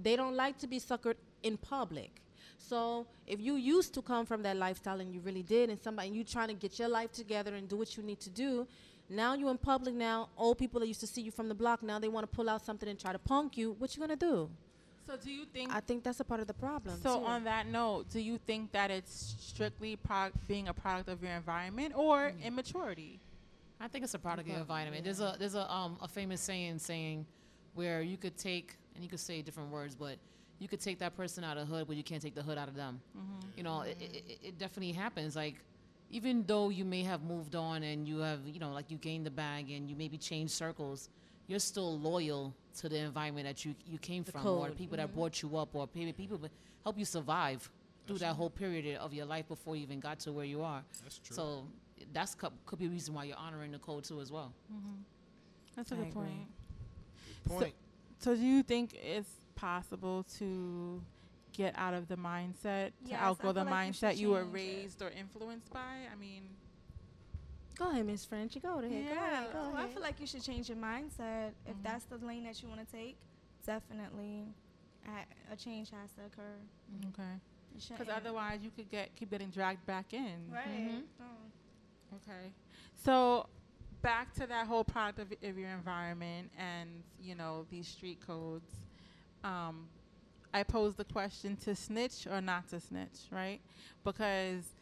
They 0.00 0.16
don't 0.16 0.34
like 0.34 0.58
to 0.58 0.66
be 0.66 0.80
suckered 0.80 1.14
in 1.42 1.56
public. 1.56 2.10
So 2.58 3.06
if 3.26 3.40
you 3.40 3.56
used 3.56 3.94
to 3.94 4.02
come 4.02 4.26
from 4.26 4.42
that 4.42 4.56
lifestyle 4.56 5.00
and 5.00 5.12
you 5.12 5.20
really 5.20 5.42
did, 5.42 5.70
and 5.70 5.80
somebody 5.80 6.08
and 6.08 6.16
you 6.16 6.24
trying 6.24 6.48
to 6.48 6.54
get 6.54 6.78
your 6.78 6.88
life 6.88 7.12
together 7.12 7.54
and 7.54 7.68
do 7.68 7.76
what 7.76 7.96
you 7.96 8.02
need 8.02 8.20
to 8.20 8.30
do, 8.30 8.66
now 9.08 9.34
you're 9.34 9.50
in 9.50 9.58
public 9.58 9.94
now. 9.94 10.28
Old 10.36 10.58
people 10.58 10.80
that 10.80 10.86
used 10.86 11.00
to 11.00 11.06
see 11.06 11.22
you 11.22 11.30
from 11.30 11.48
the 11.48 11.54
block 11.54 11.82
now 11.82 11.98
they 11.98 12.08
want 12.08 12.30
to 12.30 12.36
pull 12.36 12.48
out 12.48 12.64
something 12.64 12.88
and 12.88 12.98
try 12.98 13.12
to 13.12 13.18
punk 13.18 13.56
you. 13.56 13.76
What 13.78 13.94
you 13.94 14.00
gonna 14.00 14.16
do? 14.16 14.50
So 15.06 15.16
do 15.16 15.30
you 15.30 15.44
think? 15.46 15.72
I 15.74 15.80
think 15.80 16.04
that's 16.04 16.20
a 16.20 16.24
part 16.24 16.40
of 16.40 16.46
the 16.46 16.54
problem. 16.54 16.98
So 17.02 17.18
too. 17.18 17.24
on 17.26 17.44
that 17.44 17.66
note, 17.66 18.08
do 18.10 18.20
you 18.20 18.38
think 18.38 18.72
that 18.72 18.90
it's 18.90 19.34
strictly 19.40 19.96
pro- 19.96 20.30
being 20.46 20.68
a 20.68 20.74
product 20.74 21.08
of 21.08 21.22
your 21.22 21.32
environment 21.32 21.92
or 21.96 22.32
immaturity? 22.42 23.18
I 23.80 23.88
think 23.88 24.04
it's 24.04 24.14
a 24.14 24.18
product 24.18 24.46
of 24.46 24.52
your 24.52 24.60
environment. 24.60 25.02
There's 25.04 25.20
a 25.20 25.34
there's 25.38 25.56
a 25.56 25.70
um 25.72 25.98
a 26.00 26.06
famous 26.08 26.40
saying 26.40 26.78
saying 26.78 27.26
where 27.74 28.00
you 28.02 28.16
could 28.16 28.36
take 28.36 28.76
and 28.94 29.02
you 29.02 29.10
could 29.10 29.20
say 29.20 29.42
different 29.42 29.70
words, 29.72 29.94
but 29.96 30.18
you 30.60 30.68
could 30.68 30.80
take 30.80 30.98
that 31.00 31.16
person 31.16 31.42
out 31.42 31.56
of 31.58 31.66
hood, 31.66 31.86
but 31.88 31.96
you 31.96 32.04
can't 32.04 32.22
take 32.22 32.34
the 32.36 32.42
hood 32.42 32.58
out 32.58 32.68
of 32.68 32.76
them. 32.76 33.00
Mhm. 33.16 33.56
You 33.56 33.62
know, 33.64 33.80
it, 33.80 33.96
it, 34.00 34.12
it- 34.28 34.38
it 34.48 34.58
definitely 34.58 34.92
happens. 34.92 35.34
Like 35.34 35.56
even 36.10 36.44
though 36.46 36.68
you 36.68 36.84
may 36.84 37.02
have 37.02 37.22
moved 37.24 37.56
on 37.56 37.82
and 37.82 38.06
you 38.06 38.18
have 38.18 38.40
you 38.46 38.60
know 38.60 38.70
like 38.72 38.88
you 38.90 38.98
gained 38.98 39.26
the 39.26 39.30
bag 39.30 39.70
and 39.70 39.90
you 39.90 39.96
maybe 39.96 40.16
changed 40.16 40.52
circles, 40.52 41.08
you're 41.46 41.58
still 41.58 41.98
loyal 41.98 42.54
to 42.78 42.88
the 42.88 42.98
environment 42.98 43.46
that 43.46 43.64
you 43.64 43.74
you 43.86 43.98
came 43.98 44.24
from, 44.24 44.46
or 44.46 44.62
the 44.62 44.68
code. 44.68 44.78
people 44.78 44.96
that 44.96 45.08
mm-hmm. 45.08 45.18
brought 45.18 45.42
you 45.42 45.56
up, 45.56 45.74
or 45.74 45.88
maybe 45.94 46.12
people 46.12 46.38
that 46.38 46.50
help 46.84 46.98
you 46.98 47.04
survive 47.04 47.68
through 48.06 48.18
that 48.18 48.34
whole 48.34 48.50
period 48.50 48.96
of 48.98 49.12
your 49.14 49.26
life 49.26 49.46
before 49.48 49.76
you 49.76 49.82
even 49.82 50.00
got 50.00 50.18
to 50.20 50.32
where 50.32 50.44
you 50.44 50.62
are. 50.62 50.82
That's 51.02 51.18
true. 51.18 51.36
So 51.36 51.66
that's 52.12 52.34
cou- 52.34 52.50
could 52.66 52.78
be 52.78 52.86
a 52.86 52.88
reason 52.88 53.14
why 53.14 53.24
you're 53.24 53.36
honoring 53.36 53.72
the 53.72 53.78
code 53.78 54.04
too 54.04 54.20
as 54.20 54.32
well. 54.32 54.52
Mm-hmm. 54.72 55.02
That's 55.76 55.92
a 55.92 55.94
I 55.94 55.98
good 55.98 56.08
agree. 56.08 56.22
point. 56.22 56.48
Point. 57.48 57.74
So, 58.18 58.30
so 58.32 58.36
do 58.36 58.42
you 58.42 58.62
think 58.62 58.94
it's 58.94 59.30
possible 59.54 60.24
to 60.38 61.02
get 61.52 61.74
out 61.76 61.94
of 61.94 62.08
the 62.08 62.16
mindset 62.16 62.92
to 63.04 63.10
Yes, 63.10 63.20
outgrow 63.20 63.52
the 63.52 63.64
like 63.64 63.92
mindset 63.92 64.16
you 64.16 64.30
were 64.30 64.42
change 64.42 64.48
it. 64.50 64.54
raised 64.54 65.02
or 65.02 65.10
influenced 65.10 65.72
by? 65.72 65.80
I 66.10 66.16
mean, 66.18 66.48
Go 67.82 67.90
ahead, 67.90 68.06
Miss 68.06 68.24
French. 68.24 68.54
You 68.54 68.60
go 68.60 68.78
ahead. 68.78 68.90
Go 68.90 68.96
Yeah, 68.96 69.40
ahead. 69.40 69.52
Go 69.52 69.58
well, 69.58 69.76
I 69.76 69.88
feel 69.88 70.02
like 70.02 70.20
you 70.20 70.26
should 70.26 70.42
change 70.42 70.68
your 70.68 70.78
mindset. 70.78 71.52
If 71.66 71.76
Mhm. 71.76 71.82
that's 71.82 72.04
the 72.04 72.18
lane 72.18 72.44
that 72.44 72.62
you 72.62 72.68
want 72.68 72.80
to 72.88 72.96
take, 72.96 73.16
definitely 73.66 74.44
a, 75.04 75.52
a 75.52 75.56
change 75.56 75.90
has 75.90 76.12
to 76.12 76.24
occur. 76.26 76.56
okay. 77.08 77.40
Because 77.88 78.08
otherwise, 78.08 78.62
you 78.62 78.70
could 78.70 78.88
get 78.90 79.14
keep 79.16 79.30
getting 79.30 79.50
dragged 79.50 79.84
back 79.86 80.12
in. 80.14 80.48
Right. 80.52 80.66
Mhm. 80.68 81.06
Oh. 81.20 82.16
Okay. 82.16 82.52
So 82.94 83.48
back 84.02 84.32
to 84.34 84.46
that 84.46 84.66
whole 84.66 84.84
product 84.84 85.18
of, 85.18 85.32
of 85.48 85.58
your 85.58 85.70
environment 85.70 86.50
and 86.56 87.02
you 87.18 87.34
know 87.34 87.66
these 87.70 87.88
street 87.88 88.20
codes. 88.24 88.70
Um, 89.42 89.88
I 90.54 90.62
posed 90.62 90.98
the 90.98 91.04
question 91.04 91.56
to 91.64 91.74
snitch 91.74 92.26
or 92.28 92.40
not 92.40 92.68
to 92.68 92.78
snitch, 92.78 93.26
right? 93.30 93.60
Because 94.04 94.74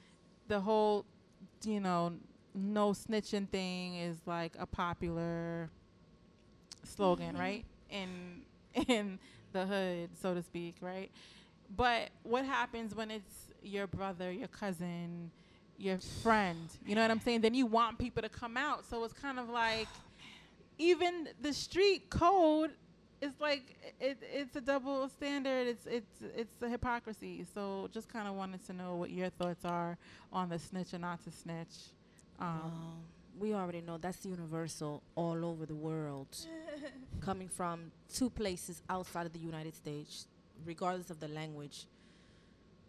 the 0.49 0.61
whole, 0.61 1.07
you 1.65 1.79
know, 1.81 2.19
no 2.55 2.91
snitching 2.91 3.49
thing 3.49 3.97
is 3.97 4.17
like 4.27 4.55
a 4.59 4.67
popular 4.67 5.71
slogan, 6.85 7.31
mm-hmm. 7.31 7.41
right? 7.41 7.65
In 7.91 8.43
in 8.89 9.19
the 9.53 9.67
hood, 9.67 10.11
so 10.21 10.35
to 10.35 10.43
speak, 10.43 10.77
right? 10.81 11.11
But 11.77 12.11
what 12.23 12.45
happens 12.45 12.95
when 12.95 13.11
it's 13.11 13.49
your 13.63 13.87
brother, 13.87 14.31
your 14.31 14.49
cousin, 14.49 15.31
your 15.79 15.99
friend? 16.23 16.69
You 16.85 16.95
know 16.95 17.03
what 17.03 17.11
I'm 17.11 17.21
saying? 17.21 17.41
Then 17.41 17.55
you 17.55 17.67
want 17.67 17.99
people 17.99 18.23
to 18.23 18.29
come 18.29 18.57
out. 18.57 18.85
So 18.85 19.05
it's 19.05 19.13
kind 19.13 19.39
of 19.39 19.49
like 19.49 19.89
even 20.79 21.29
the 21.41 21.53
street 21.53 22.11
code 22.11 22.73
is 23.21 23.33
like 23.41 23.77
it, 24.01 24.19
it's 24.23 24.57
a 24.57 24.61
double 24.61 25.09
standard. 25.09 25.69
It's 25.69 25.87
it's 25.87 26.23
it's 26.37 26.63
a 26.63 26.69
hypocrisy. 26.69 27.45
So 27.55 27.89
just 27.93 28.09
kind 28.09 28.27
of 28.27 28.35
wanted 28.35 28.65
to 28.67 28.73
know 28.73 28.97
what 28.97 29.11
your 29.11 29.31
thoughts 29.31 29.65
are 29.65 29.99
on 30.33 30.49
the 30.49 30.59
snitch 30.59 30.95
or 30.95 30.99
not 30.99 31.23
to 31.25 31.31
snitch. 31.31 31.93
Um, 32.41 33.03
we 33.39 33.55
already 33.55 33.81
know 33.81 33.99
that's 33.99 34.25
universal 34.25 35.03
all 35.15 35.45
over 35.45 35.67
the 35.67 35.75
world, 35.75 36.29
coming 37.21 37.49
from 37.49 37.91
two 38.13 38.31
places 38.31 38.83
outside 38.89 39.27
of 39.27 39.33
the 39.33 39.39
United 39.39 39.75
States, 39.75 40.27
regardless 40.65 41.11
of 41.11 41.21
the 41.21 41.29
language. 41.29 41.87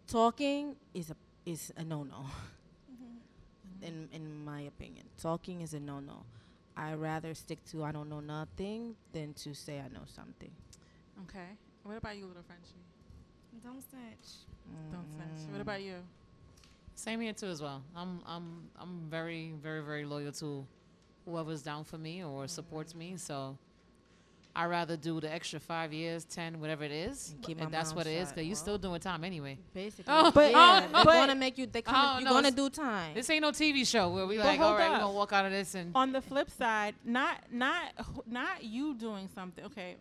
Talking 0.06 0.76
is 0.94 1.10
a 1.10 1.16
is 1.46 1.72
a 1.76 1.84
no 1.84 2.02
no. 2.04 2.26
In 3.82 4.08
in 4.12 4.44
my 4.44 4.60
opinion, 4.62 5.06
talking 5.20 5.60
is 5.60 5.74
a 5.74 5.80
no 5.80 6.00
no. 6.00 6.24
I 6.76 6.94
rather 6.94 7.34
stick 7.34 7.64
to 7.70 7.84
I 7.84 7.92
don't 7.92 8.08
know 8.08 8.20
nothing 8.20 8.94
than 9.12 9.34
to 9.34 9.54
say 9.54 9.78
I 9.80 9.88
know 9.88 10.04
something. 10.06 10.50
okay. 11.24 11.48
What 11.82 11.96
about 11.98 12.16
you, 12.16 12.26
little 12.26 12.44
Frenchie? 12.46 12.78
Don't 13.64 13.82
snitch. 13.82 14.46
Don't 14.92 15.08
snitch. 15.10 15.48
Mm. 15.48 15.52
What 15.52 15.60
about 15.60 15.82
you? 15.82 15.96
Same 16.94 17.20
here 17.20 17.32
too 17.32 17.46
as 17.46 17.60
well. 17.62 17.82
I'm 17.96 18.20
I'm 18.26 18.68
I'm 18.80 19.00
very 19.08 19.52
very 19.62 19.82
very 19.82 20.04
loyal 20.04 20.32
to 20.32 20.66
whoever's 21.24 21.62
down 21.62 21.84
for 21.84 21.98
me 21.98 22.22
or 22.24 22.46
supports 22.48 22.94
me. 22.94 23.16
So 23.16 23.56
I 24.54 24.66
rather 24.66 24.96
do 24.98 25.18
the 25.18 25.32
extra 25.32 25.58
five 25.58 25.94
years, 25.94 26.24
ten, 26.26 26.60
whatever 26.60 26.84
it 26.84 26.92
is. 26.92 27.34
keep 27.42 27.56
if 27.56 27.64
my 27.64 27.70
that's 27.70 27.88
mouth 27.90 27.96
what 27.96 28.06
it 28.06 28.10
is, 28.10 28.28
shut. 28.28 28.34
because 28.36 28.46
you're 28.46 28.56
still 28.56 28.76
doing 28.76 29.00
time 29.00 29.24
anyway. 29.24 29.56
Basically, 29.72 30.04
Oh, 30.14 30.30
but 30.30 30.52
oh, 30.54 30.58
uh, 30.58 30.60
oh 30.60 30.74
yeah, 30.74 30.80
they're 30.80 30.90
but- 30.90 31.04
gonna 31.06 31.34
make 31.34 31.56
you. 31.56 31.66
They 31.66 31.78
Oh, 31.80 31.82
come. 31.90 32.20
You're 32.20 32.28
no, 32.28 32.34
gonna 32.34 32.50
do 32.50 32.68
time. 32.68 33.14
This 33.14 33.30
ain't 33.30 33.40
no 33.42 33.50
TV 33.50 33.86
show 33.86 34.10
where 34.10 34.26
we 34.26 34.36
But 34.36 34.44
like, 34.46 34.60
all 34.60 34.68
hold 34.76 34.80
we're 34.80 34.88
gonna 34.98 35.10
walk 35.12 35.32
out 35.32 35.46
of 35.46 35.52
this 35.52 35.74
and 35.74 35.92
on 35.94 36.12
the 36.12 36.20
flip 36.20 36.50
side, 36.50 36.94
not 37.04 37.36
not 37.50 37.82
not 38.26 38.62
you 38.62 38.94
doing 38.94 39.28
something. 39.34 39.64
Okay, 39.64 39.96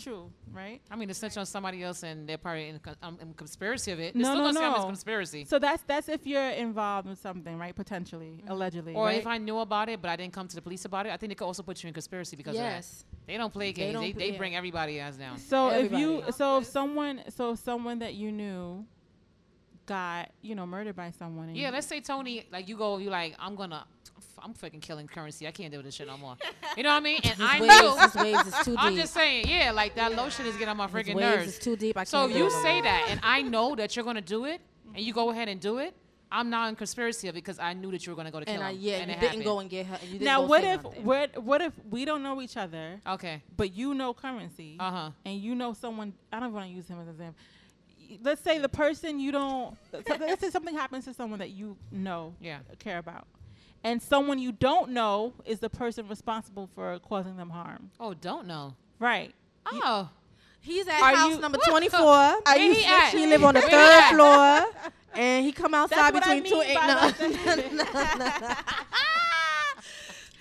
true, 0.00 0.30
right? 0.52 0.80
I 0.90 0.96
mean, 0.96 1.08
to 1.08 1.14
snitch 1.14 1.36
on 1.36 1.46
somebody 1.46 1.82
else 1.82 2.02
and 2.02 2.28
they're 2.28 2.38
probably 2.38 2.68
in, 2.68 2.80
um, 3.02 3.18
in 3.20 3.34
conspiracy 3.34 3.92
of 3.92 4.00
it. 4.00 4.14
No, 4.16 4.20
it's 4.20 4.28
still 4.30 4.36
no, 4.38 4.44
gonna 4.44 4.58
say 4.58 4.64
I'm 4.64 4.72
no. 4.72 4.86
conspiracy. 4.86 5.44
So 5.44 5.58
that's 5.58 5.82
that's 5.84 6.08
if 6.08 6.26
you're 6.26 6.50
involved 6.50 7.08
with 7.08 7.18
something, 7.20 7.58
right? 7.58 7.74
Potentially, 7.74 8.42
allegedly, 8.48 8.94
Or 8.94 9.06
right? 9.06 9.18
if 9.18 9.26
I 9.26 9.38
knew 9.38 9.58
about 9.58 9.88
it, 9.88 10.00
but 10.02 10.10
I 10.10 10.16
didn't 10.16 10.32
come 10.32 10.48
to 10.48 10.56
the 10.56 10.62
police 10.62 10.84
about 10.84 11.06
it, 11.06 11.12
I 11.12 11.16
think 11.16 11.30
they 11.30 11.34
could 11.34 11.46
also 11.46 11.62
put 11.62 11.82
you 11.82 11.88
in 11.88 11.94
conspiracy 11.94 12.36
because 12.36 12.54
Yes. 12.54 12.90
of 12.92 12.98
that. 12.98 13.26
They 13.32 13.36
don't 13.36 13.52
play 13.52 13.66
They 13.68 13.72
games. 13.72 13.92
don't 13.94 14.02
They, 14.02 14.12
pl- 14.12 14.18
they 14.20 14.30
yeah. 14.32 14.38
bring 14.38 14.56
everybody 14.56 14.98
ass 15.00 15.16
down. 15.16 15.38
So 15.38 15.68
if 15.70 15.92
you, 15.92 16.22
so 16.36 16.58
if 16.58 16.66
someone, 16.66 17.22
so 17.28 17.52
if 17.52 17.58
someone 17.60 17.98
that 18.00 18.14
you 18.14 18.32
knew 18.32 18.84
got, 19.86 20.30
you 20.42 20.54
know, 20.54 20.66
murdered 20.66 20.96
by 20.96 21.10
someone. 21.10 21.48
And 21.48 21.56
Yeah, 21.56 21.70
let's 21.70 21.86
say 21.86 22.00
Toni, 22.00 22.46
like 22.52 22.68
you 22.68 22.76
go, 22.76 22.98
you 22.98 23.10
like, 23.10 23.34
I'm 23.38 23.56
gonna, 23.56 23.84
I'm 24.42 24.54
fucking 24.54 24.80
killing 24.80 25.06
Curencee. 25.06 25.46
I 25.46 25.50
can't 25.50 25.70
deal 25.70 25.78
with 25.78 25.86
this 25.86 25.94
shit 25.94 26.06
no 26.06 26.16
more. 26.16 26.36
You 26.76 26.82
know 26.82 26.90
what 26.90 26.96
I 26.96 27.00
mean? 27.00 27.20
And 27.24 27.32
His 27.34 27.40
I 27.40 27.60
waves- 27.60 27.80
knew. 27.80 27.96
his 27.98 28.14
waves 28.14 28.46
is 28.58 28.64
too 28.64 28.74
I'm 28.78 28.96
just 28.96 29.14
saying, 29.14 29.48
yeah, 29.48 29.70
like 29.72 29.94
that 29.96 30.14
lotion 30.14 30.46
is 30.46 30.52
getting 30.54 30.68
on 30.68 30.76
my 30.76 30.86
His 30.86 30.94
freaking 30.94 31.14
waves 31.14 31.36
nerves. 31.36 31.48
is 31.48 31.58
too 31.58 31.76
deep. 31.76 31.96
I 31.96 32.04
so 32.04 32.18
can't 32.20 32.30
if 32.30 32.36
do 32.36 32.38
you 32.42 32.46
it 32.48 32.62
say 32.62 32.74
more. 32.74 32.82
that, 32.84 33.06
and 33.10 33.20
I 33.22 33.42
know 33.42 33.74
that 33.76 33.96
you're 33.96 34.04
gonna 34.04 34.20
do 34.20 34.44
it, 34.44 34.60
and 34.94 35.04
you 35.04 35.12
go 35.12 35.30
ahead 35.30 35.48
and 35.48 35.60
do 35.60 35.78
it, 35.78 35.94
I'm 36.32 36.48
not 36.48 36.68
in 36.68 36.76
conspiracy 36.76 37.26
of 37.28 37.34
it 37.34 37.42
because 37.42 37.58
I 37.58 37.72
knew 37.72 37.90
that 37.90 38.06
you 38.06 38.12
were 38.12 38.16
gonna 38.16 38.30
go 38.30 38.38
to 38.38 38.46
kill 38.46 38.54
And 38.54 38.62
I, 38.62 38.70
him. 38.72 38.78
yeah, 38.80 38.96
and 38.98 39.10
you 39.10 39.16
it 39.16 39.20
didn't 39.20 39.22
happened. 39.30 39.44
go 39.44 39.58
and 39.60 39.68
get 39.70 39.86
her. 39.86 39.98
You 40.04 40.12
didn't 40.12 40.24
now 40.24 40.42
what 40.46 40.62
if 40.62 40.82
nothing. 40.84 41.04
what 41.04 41.42
what 41.42 41.60
if 41.60 41.72
we 41.90 42.04
don't 42.04 42.22
know 42.22 42.40
each 42.40 42.56
other? 42.56 43.00
Okay. 43.06 43.42
But 43.56 43.74
you 43.74 43.94
know 43.94 44.14
Curencee. 44.14 44.76
Uh 44.78 44.90
huh. 44.90 45.10
And 45.24 45.40
you 45.40 45.54
know 45.56 45.72
someone. 45.72 46.12
I 46.32 46.38
don't 46.38 46.52
want 46.52 46.66
to 46.68 46.72
use 46.72 46.86
him 46.86 47.00
as 47.00 47.06
an 47.08 47.14
example. 47.14 47.36
Let's 48.22 48.42
say 48.42 48.58
the 48.58 48.68
person 48.68 49.18
you 49.20 49.30
don't. 49.32 49.76
let's 49.92 50.40
say 50.40 50.50
something 50.50 50.74
happens 50.74 51.04
to 51.06 51.14
someone 51.14 51.38
that 51.40 51.50
you 51.50 51.76
know. 51.92 52.34
Yeah. 52.40 52.58
Care 52.78 52.98
about. 52.98 53.26
And 53.82 54.02
someone 54.02 54.38
you 54.38 54.52
don't 54.52 54.90
know 54.90 55.32
is 55.46 55.60
the 55.60 55.70
person 55.70 56.06
responsible 56.08 56.68
for 56.74 56.98
causing 56.98 57.36
them 57.36 57.50
harm. 57.50 57.90
Oh, 57.98 58.12
don't 58.14 58.46
know. 58.46 58.74
Right. 58.98 59.34
Oh. 59.66 60.10
He's 60.60 60.86
at 60.88 61.00
Are 61.00 61.14
house 61.16 61.30
you- 61.36 61.40
number 61.40 61.56
What? 61.64 61.70
24. 61.70 61.98
Are 62.02 62.42
Where 62.44 62.58
you 62.58 62.74
he 62.74 62.84
at? 62.84 63.08
He 63.10 63.26
live 63.26 63.42
on 63.42 63.54
the 63.54 63.60
Where 63.60 63.70
third 63.70 64.14
floor, 64.14 64.66
and 65.14 65.44
he 65.46 65.52
come 65.52 65.72
outside 65.72 66.12
That's 66.12 66.26
what 66.26 66.26
I 66.28 66.40
between 66.40 66.52
two 66.52 66.58
mean 66.58 66.76
and 66.76 67.78
by 67.78 68.44
no. 68.46 68.54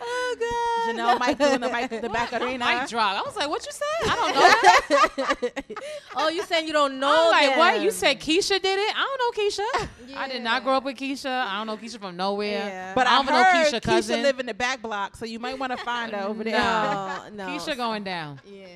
oh 0.01 0.35
God. 0.39 0.95
Janelle 0.95 1.37
do 1.37 1.53
in 1.53 1.61
the, 1.61 1.69
mic, 1.69 2.01
the 2.01 2.09
back 2.13 2.33
arena. 2.33 2.65
Mic 2.65 2.89
drop. 2.89 3.17
I 3.17 3.21
was 3.21 3.35
like, 3.35 3.49
what 3.49 3.65
you 3.65 3.71
said? 3.71 4.09
I 4.09 4.15
don't 4.15 4.33
know. 4.33 5.51
that. 5.51 5.63
oh, 6.15 6.29
you 6.29 6.43
saying 6.43 6.67
you 6.67 6.73
don't 6.73 6.99
know? 6.99 7.31
I'm 7.31 7.49
like, 7.49 7.57
what? 7.57 7.81
You 7.81 7.91
said 7.91 8.19
Keisha 8.19 8.61
did 8.61 8.79
it? 8.79 8.93
I 8.95 9.17
don't 9.17 9.19
know 9.19 9.43
Keisha. 9.43 10.15
I 10.17 10.27
did 10.27 10.41
not 10.41 10.63
grow 10.63 10.73
up 10.73 10.83
with 10.83 10.97
Keisha. 10.97 11.29
I 11.29 11.57
don't 11.57 11.67
know 11.67 11.77
Keisha 11.77 11.99
from 11.99 12.15
nowhere. 12.15 12.93
But 12.95 13.07
I 13.07 13.11
I 13.11 13.15
don't 13.17 13.27
heard 13.27 13.71
know 13.71 13.79
Keisha 13.79 13.81
cousin. 13.81 14.21
live 14.21 14.39
in 14.39 14.45
the 14.45 14.53
back 14.53 14.81
block, 14.81 15.15
so 15.15 15.25
you 15.25 15.39
might 15.39 15.57
want 15.59 15.71
to 15.71 15.77
find 15.77 16.13
her 16.13 16.27
over 16.27 16.43
there. 16.43 16.59
No, 16.59 17.25
no. 17.33 17.47
Keisha 17.47 17.75
going 17.75 18.03
down. 18.03 18.39
Yeah. 18.45 18.67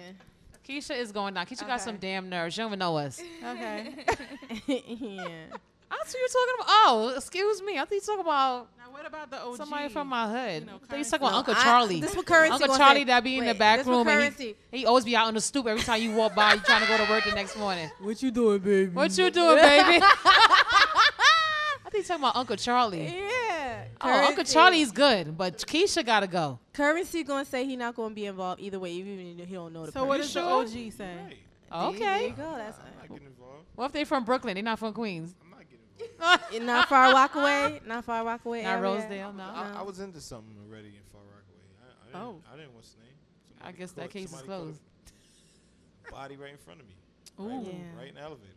Keisha 0.67 0.97
is 0.97 1.11
going 1.11 1.33
down. 1.33 1.45
Keisha 1.45 1.67
got 1.67 1.81
some 1.81 1.97
damn 1.97 2.29
nerves. 2.29 2.55
She 2.55 2.61
don't 2.61 2.69
even 2.69 2.79
know 2.79 2.97
us. 2.97 3.21
Okay. 3.43 3.93
yeah. 4.67 5.27
That's 5.89 6.13
what 6.13 6.19
you're 6.19 6.27
talking 6.27 6.55
about. 6.59 6.67
Oh, 6.67 7.13
excuse 7.15 7.61
me. 7.61 7.77
I 7.77 7.81
thought 7.85 7.91
you 7.91 8.01
talking 8.01 8.21
about 8.21 8.67
what 9.03 9.07
about 9.09 9.29
the 9.31 9.43
OG? 9.45 9.57
somebody 9.57 9.89
from 9.89 10.07
my 10.07 10.27
hood. 10.27 10.61
You 10.61 10.65
know, 10.67 10.73
I 10.75 10.77
thought 10.85 10.91
you 10.91 10.97
were 10.97 11.03
talking 11.03 11.15
about 11.19 11.31
No, 11.31 11.37
Uncle 11.39 11.53
I- 11.57 11.63
Charlie. 11.63 12.01
this 12.01 12.15
what 12.15 12.25
Curencee 12.25 12.51
Uncle 12.51 12.67
gonna 12.67 12.79
Charlie 12.79 12.99
say. 13.01 13.05
that 13.05 13.23
be 13.23 13.37
in 13.37 13.45
the 13.45 13.53
back 13.53 13.79
this 13.79 13.87
what 13.87 13.93
room 13.97 14.07
and 14.07 14.33
he, 14.35 14.55
he 14.71 14.85
always 14.85 15.03
be 15.05 15.15
out 15.15 15.27
on 15.27 15.33
the 15.33 15.41
stoop 15.41 15.67
every 15.67 15.83
time 15.83 16.01
you 16.01 16.11
walk 16.15 16.33
by. 16.35 16.53
You 16.53 16.59
trying 16.61 16.81
to 16.81 16.87
go 16.87 16.97
to 17.03 17.09
work 17.11 17.25
the 17.25 17.31
next 17.31 17.57
morning. 17.57 17.89
What 17.99 18.21
you 18.23 18.31
doing, 18.31 18.59
baby? 18.59 18.91
What 18.91 19.17
you 19.17 19.29
doing, 19.29 19.57
baby? 19.57 19.99
I 20.05 21.89
think 21.89 22.03
you 22.03 22.07
talking 22.07 22.23
about 22.23 22.35
Uncle 22.35 22.55
Charlie. 22.55 23.05
Yeah. 23.07 23.83
Oh, 24.01 24.25
Uncle 24.27 24.43
Curencee. 24.43 24.53
Charlie's 24.53 24.91
good, 24.91 25.37
but 25.37 25.57
Keisha 25.59 26.05
gotta 26.05 26.27
go. 26.27 26.59
Curencee 26.73 27.25
gonna 27.25 27.45
say 27.45 27.65
he 27.65 27.75
not 27.75 27.95
gonna 27.95 28.13
be 28.15 28.25
involved 28.25 28.61
either 28.61 28.79
way, 28.79 28.91
even 28.93 29.39
if 29.39 29.47
he 29.47 29.53
don't 29.55 29.73
know 29.73 29.85
the 29.85 29.91
So 29.91 30.05
person. 30.05 30.07
what 30.07 30.17
does 30.17 30.33
the 30.33 30.41
OG 30.41 30.91
say? 30.93 31.15
Okay. 31.71 31.99
There 31.99 32.21
you 32.21 32.29
go. 32.31 32.53
That's 32.57 32.77
involved. 33.09 33.65
What 33.75 33.85
if 33.87 33.91
they 33.91 34.03
from 34.05 34.23
Brooklyn? 34.23 34.55
They 34.55 34.61
not 34.61 34.79
from 34.79 34.93
Queens. 34.93 35.33
not 36.61 36.89
far 36.89 37.13
walk 37.13 37.35
away. 37.35 37.81
Not 37.85 38.05
far 38.05 38.23
walk 38.23 38.45
away. 38.45 38.63
Not 38.63 38.69
area. 38.77 38.81
Rosedale, 38.83 39.33
no. 39.33 39.43
I, 39.43 39.73
I 39.77 39.81
was 39.81 39.99
into 39.99 40.21
something 40.21 40.55
already 40.65 40.89
in 40.89 41.03
Far 41.11 41.21
Rockaway. 41.21 41.63
I, 41.81 41.85
I 41.85 42.23
didn't, 42.23 42.37
Oh. 42.37 42.41
I 42.53 42.57
didn't 42.57 42.73
what's 42.75 42.91
the 42.93 43.01
name. 43.01 43.09
I 43.61 43.71
guess 43.71 43.91
that 43.93 44.09
case 44.09 44.25
is 44.25 44.29
somebody 44.31 44.47
caught 44.49 44.55
a 44.55 44.63
closed. 44.63 44.81
Body 46.11 46.35
right 46.37 46.51
in 46.51 46.57
front 46.57 46.79
of 46.81 46.87
me. 46.87 46.95
Ooh. 47.39 47.47
Right, 47.47 47.65
Yeah. 47.73 47.97
right 47.99 48.09
in 48.09 48.15
the 48.15 48.21
elevator. 48.21 48.49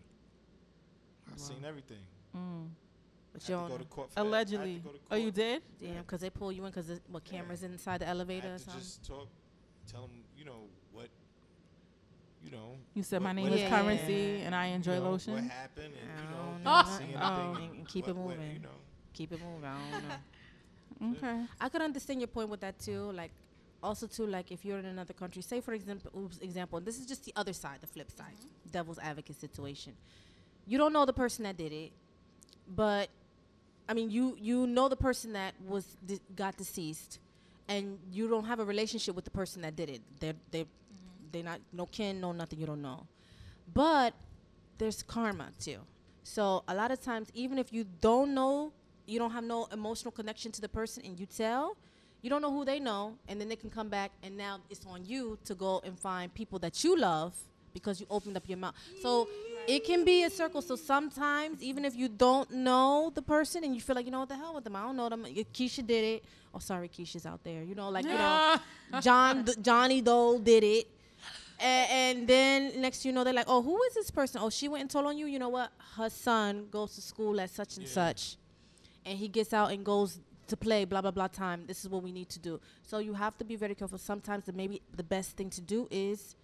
I 1.32 1.36
seen 1.38 1.64
everything. 1.66 1.98
Mm. 2.36 2.68
But 3.32 3.42
you 3.42 3.46
to 3.46 3.52
don't 3.52 3.68
go 3.68 3.74
know. 3.74 3.78
to 3.78 3.84
court 3.84 4.08
for 4.10 4.14
that. 4.14 4.20
I 4.20 4.38
had 4.38 4.48
to 4.48 4.56
Allegedly. 4.56 4.80
go 4.84 4.90
to 4.90 4.98
Oh, 5.10 5.16
you 5.16 5.30
did? 5.30 5.62
Damn, 5.80 5.98
because 6.02 6.20
they 6.20 6.30
pull 6.30 6.52
you 6.52 6.64
in 6.64 6.70
because 6.70 7.00
what 7.10 7.24
cameras 7.24 7.62
inside 7.62 8.00
the 8.00 8.08
elevator 8.08 8.46
I 8.46 8.50
or 8.50 8.52
had 8.52 8.58
to 8.60 8.64
something. 8.64 8.82
just 8.82 9.04
talk, 9.06 9.28
tell 9.90 10.02
them, 10.02 10.22
you 10.36 10.44
know 10.44 10.52
what, 10.52 10.75
you 12.46 12.52
know. 12.52 12.76
You 12.94 13.02
said 13.02 13.20
my 13.22 13.30
what- 13.30 13.36
name 13.36 13.50
what 13.50 13.58
is 13.58 13.68
happened, 13.68 13.98
Curencee 14.00 14.40
and 14.46 14.54
I 14.54 14.66
enjoy 14.66 14.94
you 14.94 15.00
know, 15.00 15.10
lotion? 15.10 15.34
What 15.34 15.44
happened? 15.44 15.92
And, 16.00 16.20
you 16.20 16.30
know, 16.30 16.42
don't 16.44 16.56
did 16.56 16.64
know 16.64 16.70
I 16.70 16.82
nothing. 16.82 17.08
see? 17.08 17.14
Oh, 17.16 17.54
and- 17.62 17.74
and 17.78 17.88
keep 17.88 18.08
it 18.08 18.16
what- 18.16 18.26
what, 18.26 18.36
moving. 18.38 18.52
you 18.54 18.58
know. 18.60 18.68
Keep 19.12 19.32
it 19.32 19.40
moving. 19.42 19.64
I 19.64 19.90
don't 19.90 20.08
know. 20.08 20.14
Okay. 21.18 21.44
I 21.60 21.68
could 21.68 21.82
understand 21.82 22.20
your 22.22 22.28
point 22.28 22.48
with 22.48 22.60
that 22.60 22.78
too. 22.78 23.12
Like, 23.12 23.30
also 23.82 24.06
too 24.06 24.26
like 24.26 24.50
if 24.50 24.64
you're 24.64 24.78
in 24.78 24.86
another 24.86 25.12
country, 25.12 25.42
say 25.42 25.60
for 25.60 25.74
example, 25.74 26.10
oops, 26.18 26.38
example, 26.38 26.80
this 26.80 26.98
is 26.98 27.04
just 27.04 27.24
the 27.24 27.32
other 27.36 27.52
side, 27.52 27.78
the 27.82 27.86
flip 27.86 28.10
side, 28.10 28.32
mm-hmm. 28.32 28.70
devil's 28.72 28.98
advocate 28.98 29.38
situation. 29.38 29.92
You 30.66 30.78
don't 30.78 30.92
know 30.94 31.04
the 31.04 31.12
person 31.12 31.44
that 31.44 31.56
did 31.58 31.72
it, 31.72 31.92
but 32.74 33.10
I 33.88 33.94
mean, 33.94 34.10
you 34.10 34.36
you 34.40 34.66
know 34.66 34.88
the 34.88 34.96
person 34.96 35.34
that 35.34 35.54
was 35.68 35.84
de- 36.06 36.20
got 36.34 36.56
deceased, 36.56 37.18
and 37.68 37.98
you 38.10 38.26
don't 38.28 38.44
have 38.46 38.58
a 38.58 38.64
relationship 38.64 39.14
with 39.14 39.24
the 39.26 39.30
person 39.30 39.62
that 39.62 39.76
did 39.76 39.90
it. 39.90 40.00
They're 40.18 40.34
they 40.50 40.64
they 41.36 41.42
not 41.50 41.60
no 41.72 41.86
kin, 41.86 42.20
no 42.20 42.32
nothing. 42.32 42.58
You 42.62 42.66
don't 42.72 42.82
know, 42.82 43.00
but 43.72 44.14
there's 44.78 45.02
karma 45.02 45.48
too. 45.66 45.78
So 46.22 46.64
a 46.68 46.74
lot 46.74 46.90
of 46.90 47.00
times, 47.00 47.28
even 47.34 47.58
if 47.58 47.72
you 47.72 47.84
don't 48.00 48.34
know, 48.34 48.72
you 49.06 49.18
don't 49.18 49.30
have 49.30 49.44
no 49.44 49.66
emotional 49.72 50.10
connection 50.10 50.50
to 50.52 50.60
the 50.60 50.68
person, 50.68 51.04
and 51.06 51.18
you 51.20 51.26
tell, 51.26 51.76
you 52.22 52.28
don't 52.30 52.42
know 52.42 52.50
who 52.52 52.64
they 52.64 52.80
know, 52.80 53.02
and 53.28 53.40
then 53.40 53.48
they 53.48 53.56
can 53.56 53.70
come 53.70 53.88
back, 53.88 54.10
and 54.24 54.36
now 54.36 54.58
it's 54.68 54.84
on 54.86 55.04
you 55.04 55.38
to 55.44 55.54
go 55.54 55.80
and 55.84 55.98
find 55.98 56.32
people 56.34 56.58
that 56.58 56.82
you 56.82 56.96
love 56.96 57.32
because 57.72 58.00
you 58.00 58.06
opened 58.10 58.36
up 58.36 58.42
your 58.48 58.58
mouth. 58.58 58.74
So 59.02 59.28
it 59.68 59.84
can 59.84 60.04
be 60.04 60.22
a 60.24 60.30
circle. 60.30 60.62
So 60.62 60.74
sometimes, 60.76 61.62
even 61.62 61.84
if 61.84 61.94
you 61.94 62.08
don't 62.08 62.50
know 62.50 63.12
the 63.14 63.22
person 63.22 63.62
and 63.64 63.74
you 63.74 63.80
feel 63.80 63.94
like, 63.94 64.06
you 64.06 64.10
know 64.10 64.20
what 64.20 64.30
the 64.30 64.36
hell 64.36 64.54
with 64.54 64.64
them, 64.64 64.74
I 64.76 64.82
don't 64.82 64.96
know 64.96 65.08
them. 65.10 65.22
y- 65.24 65.44
Keisha 65.54 65.86
did 65.86 66.02
it. 66.14 66.24
Oh, 66.54 66.58
sorry, 66.58 66.88
Keisha's 66.88 67.26
out 67.26 67.44
there. 67.44 67.62
You 67.62 67.74
know, 67.74 67.90
like 67.90 68.04
you 68.06 68.12
know, 68.12 68.56
John, 69.00 69.44
Johnny 69.62 70.00
Doe 70.00 70.38
did 70.38 70.64
it. 70.64 70.88
A- 71.58 71.62
and 71.90 72.26
then 72.28 72.80
next 72.80 73.04
you 73.04 73.12
know 73.12 73.24
they're 73.24 73.32
like, 73.32 73.48
oh, 73.48 73.62
who 73.62 73.80
is 73.84 73.94
this 73.94 74.10
person? 74.10 74.40
Oh, 74.42 74.50
she 74.50 74.68
went 74.68 74.82
and 74.82 74.90
told 74.90 75.06
on 75.06 75.16
you. 75.16 75.26
You 75.26 75.38
know 75.38 75.48
what? 75.48 75.70
Her 75.96 76.10
son 76.10 76.66
goes 76.70 76.94
to 76.96 77.00
school 77.00 77.40
at 77.40 77.50
such 77.50 77.76
and 77.78 77.88
such, 77.88 78.36
and 79.04 79.18
he 79.18 79.28
gets 79.28 79.52
out 79.52 79.70
and 79.72 79.84
goes 79.84 80.20
to 80.48 80.56
play. 80.56 80.84
Blah 80.84 81.00
blah 81.02 81.10
blah. 81.10 81.28
Time. 81.28 81.64
This 81.66 81.82
is 81.84 81.88
what 81.90 82.02
we 82.02 82.12
need 82.12 82.28
to 82.30 82.38
do. 82.38 82.60
So 82.82 82.98
you 82.98 83.14
have 83.14 83.36
to 83.38 83.44
be 83.44 83.56
very 83.56 83.74
careful. 83.74 83.98
Sometimes 83.98 84.44
the 84.44 84.52
maybe 84.52 84.82
the 84.96 85.02
best 85.02 85.36
thing 85.36 85.50
to 85.50 85.60
do 85.60 85.88
is 85.90 86.36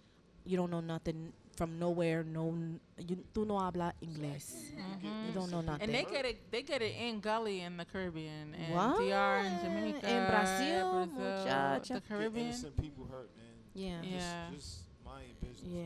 you 0.45 0.57
don't 0.57 0.71
know 0.71 0.81
nothing 0.81 1.31
from 1.55 1.77
nowhere. 1.77 2.23
No, 2.23 2.47
n- 2.49 2.79
you 2.97 3.15
tú 3.33 3.45
no 3.45 3.59
habla 3.59 3.93
inglés. 4.01 4.51
Mm-hmm. 4.75 5.27
You 5.27 5.33
don't 5.33 5.51
know 5.51 5.61
nothing. 5.61 5.83
And 5.83 5.93
they 5.93 6.03
get 6.11 6.25
it. 6.25 6.51
They 6.51 6.63
get 6.63 6.81
it 6.81 6.95
in 6.99 7.19
Gully 7.19 7.61
in 7.61 7.77
the 7.77 7.85
Caribbean 7.85 8.55
and 8.55 8.73
What? 8.73 8.97
DR 8.97 9.37
and 9.45 9.61
Jamaica, 9.61 10.07
En 10.07 10.27
Brazil, 10.31 11.05
Brazil, 11.05 11.45
muchacha. 11.45 11.93
the 11.93 12.01
Caribbean. 12.01 12.47
Innocent 12.47 12.75
people 12.81 13.07
hurt, 13.11 13.29
man. 13.37 13.45
Yeah. 13.75 14.01
Just- 14.01 14.13
Yeah. 14.13 14.49
Just, 14.55 14.79
mind 15.05 15.25
your 15.27 15.49
business. 15.51 15.69
Yeah. 15.71 15.83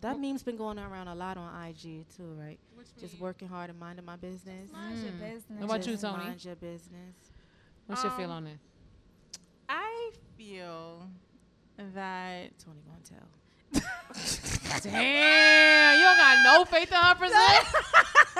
That 0.00 0.18
meme's 0.20 0.42
been 0.42 0.56
going 0.58 0.78
around 0.78 1.08
a 1.08 1.14
lot 1.14 1.36
on 1.38 1.66
IG 1.66 2.04
too, 2.14 2.36
right? 2.38 2.58
Just 3.00 3.18
working 3.18 3.48
hard 3.48 3.70
and 3.70 3.78
minding 3.80 4.04
my 4.04 4.16
business. 4.16 4.70
mind 4.72 4.98
your 4.98 5.12
business. 5.12 5.58
What 5.60 5.64
about 5.64 5.86
you, 5.86 5.92
Just 5.92 6.04
Toni? 6.04 6.24
Mind 6.24 6.44
your 6.44 6.56
business. 6.56 7.14
What's 7.86 8.02
your 8.02 8.12
Um, 8.12 8.18
feel 8.18 8.30
on 8.30 8.46
it? 8.46 8.58
I 9.68 10.10
feel 10.36 11.08
that 11.78 12.58
Toni 12.58 12.80
gonna 12.86 13.00
tell. 13.02 13.28
Damn, 14.82 15.98
you 15.98 16.04
don't 16.04 16.16
got 16.18 16.44
no 16.44 16.64
faith 16.66 16.90
in 16.90 16.96
her 16.98 17.14
present. 17.14 17.40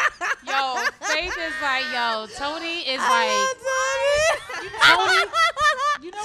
yo, 0.46 0.76
Faith 1.02 1.34
is 1.36 1.54
like, 1.62 1.84
yo, 1.92 2.26
Toni 2.36 2.80
is 2.88 3.00
like, 3.00 3.30
Toni. 4.82 5.30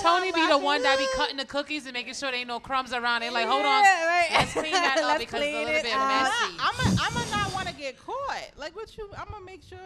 Toni 0.02 0.32
be 0.32 0.48
the 0.48 0.58
one 0.58 0.82
that 0.84 0.98
be 0.98 1.08
cutting 1.16 1.38
the 1.38 1.46
cookies 1.46 1.86
and 1.86 1.94
making 1.94 2.14
sure 2.14 2.30
there 2.32 2.40
ain't 2.40 2.48
no 2.48 2.60
crumbs 2.60 2.94
around. 2.94 3.22
They 3.22 3.30
like, 3.30 3.48
hold 3.48 3.66
on, 3.66 3.84
Yeah, 3.84 4.06
right. 4.08 4.28
let's 4.32 4.54
clean 4.54 4.72
that 4.74 4.98
up 5.04 5.20
Let's 5.20 5.20
because 5.26 5.42
it's 5.42 5.50
a 5.50 5.52
clean 5.52 5.66
little 5.66 5.80
it 5.80 5.84
bit 5.84 5.94
up. 5.96 6.08
messy. 6.08 6.58
I'm 6.60 6.76
a, 6.80 7.02
I'm 7.02 7.16
a 7.18 7.32
not 7.32 7.54
want 7.54 7.68
to 7.68 7.74
get 7.74 7.98
caught. 8.06 8.52
Like 8.58 8.76
what 8.76 8.96
you? 8.98 9.10
I'm 9.18 9.28
gonna 9.32 9.46
make 9.46 9.62
sure 9.68 9.78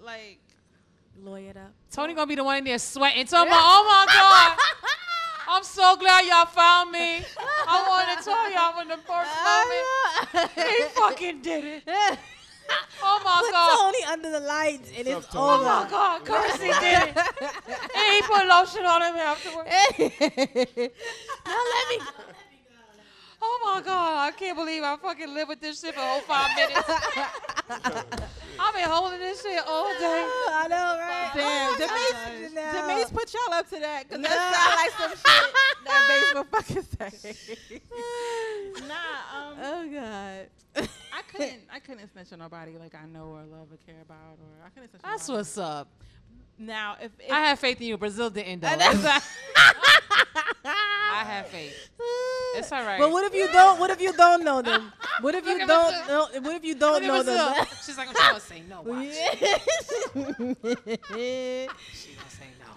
like 0.00 0.38
lawyer 1.20 1.50
it 1.50 1.56
up. 1.56 1.72
Toni 1.90 2.14
gonna 2.14 2.26
be 2.26 2.34
the 2.36 2.44
one 2.44 2.58
in 2.58 2.64
there 2.64 2.78
sweating. 2.78 3.26
Talking 3.26 3.48
about, 3.48 3.60
oh 3.62 3.84
my 4.06 4.12
god, 4.14 4.58
I'm 5.56 5.64
so 5.64 5.96
glad 5.96 6.24
y'all 6.26 6.46
found 6.46 6.90
me. 6.92 7.24
I 7.66 7.84
wanted 7.88 8.18
to 8.18 8.24
tell 8.24 8.50
y'all 8.52 8.72
from 8.78 8.88
the 8.88 8.96
first 8.96 10.54
moment. 10.54 10.68
He 10.68 10.82
fucking 11.00 11.42
did 11.42 11.82
it. 11.86 12.18
Oh 13.04 13.20
my 13.24 13.40
Put 13.42 13.50
god. 13.50 13.76
Toni 13.78 14.04
under 14.12 14.30
the 14.30 14.40
lights 14.46 14.90
and 14.96 15.08
it's 15.08 15.26
Oh 15.34 15.58
my 15.64 15.90
god, 15.90 16.24
Curencee 16.24 16.80
did 16.80 17.08
it. 17.08 17.16
And 17.96 18.14
he 18.14 18.22
put 18.22 18.46
lotion 18.46 18.84
on 18.86 19.02
him 19.02 19.16
afterwards. 19.16 19.70
now 21.46 21.62
let 21.74 21.88
me. 21.90 21.98
Oh 23.44 23.58
my 23.74 23.82
god, 23.84 24.28
I 24.28 24.30
can't 24.38 24.56
believe 24.56 24.84
I 24.84 24.96
fucking 24.98 25.34
lived 25.34 25.48
with 25.48 25.60
this 25.60 25.80
shit 25.80 25.94
for 25.94 26.00
a 26.00 26.04
whole 26.04 26.20
five 26.20 26.54
minutes. 26.54 26.88
I've 28.56 28.72
been 28.74 28.88
holding 28.88 29.18
this 29.18 29.42
shit 29.42 29.60
all 29.66 29.88
day. 29.98 30.28
I 30.48 30.66
know, 30.68 30.96
right? 31.00 31.30
Damn, 31.34 31.72
Oh, 31.72 31.76
Denise, 31.76 32.52
gosh. 32.54 32.86
Denise 32.86 33.10
put 33.10 33.34
y'all 33.34 33.54
up 33.54 33.68
to 33.70 33.80
that 33.80 34.04
because 34.08 34.20
No. 34.22 34.28
that 34.28 34.38
sound 34.54 34.76
like 34.76 34.92
some 34.96 35.10
shit 35.10 35.54
that 35.84 36.00
Bates 36.08 36.34
will 36.34 36.44
fucking 36.44 36.86
say. 37.18 37.34
nah, 38.86 39.50
um, 39.50 39.56
Oh 39.60 39.88
God. 39.92 40.88
I 41.12 41.22
couldn't, 41.30 41.60
I 41.72 41.78
couldn't 41.78 42.10
snitch 42.12 42.32
on 42.32 42.38
nobody 42.38 42.76
like 42.78 42.94
I 42.94 43.06
know 43.06 43.24
or 43.26 43.42
love 43.44 43.68
or 43.70 43.76
care 43.86 44.00
about, 44.02 44.38
or 44.40 44.64
I 44.64 44.70
couldn't 44.70 44.90
snitch. 44.90 45.02
on 45.04 45.10
That's 45.10 45.28
nobody. 45.28 45.40
what's 45.40 45.58
up. 45.58 45.88
Now, 46.58 46.96
if, 47.00 47.10
if 47.18 47.30
I 47.32 47.40
have 47.40 47.58
faith 47.58 47.80
in 47.80 47.88
you. 47.88 47.98
Brazil 47.98 48.30
didn't 48.30 48.60
though. 48.60 48.68
I 50.64 51.24
have 51.24 51.46
faith. 51.48 51.74
It's 52.56 52.70
all 52.70 52.84
right. 52.84 52.98
But 52.98 53.10
what 53.10 53.24
if 53.24 53.34
you 53.34 53.48
don't? 53.52 53.80
What 53.80 53.90
if 53.90 54.00
you 54.00 54.12
don't 54.12 54.44
know 54.44 54.62
them? 54.62 54.92
What 55.20 55.34
if 55.34 55.46
you 55.46 55.66
don't 55.66 56.08
know? 56.08 56.28
What 56.40 56.54
if 56.56 56.64
you 56.64 56.74
don't 56.74 57.04
know 57.04 57.22
them? 57.22 57.66
She's 57.84 57.96
like, 57.98 58.08
I'm 58.14 58.34
to 58.34 58.40
say 58.40 58.62
no. 58.68 58.82
Watch. 58.82 59.06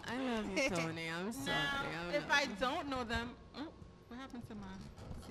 I 0.07 0.17
love 0.17 0.45
you, 0.55 0.69
Toni. 0.69 1.09
I'm 1.09 1.31
sorry. 1.31 1.57
I'm 2.09 2.15
if 2.15 2.23
I 2.29 2.45
don't 2.59 2.89
know 2.89 3.03
them, 3.03 3.31
oh, 3.57 3.67
what 4.07 4.19
happened 4.19 4.47
to 4.49 4.55
my? 4.55 4.67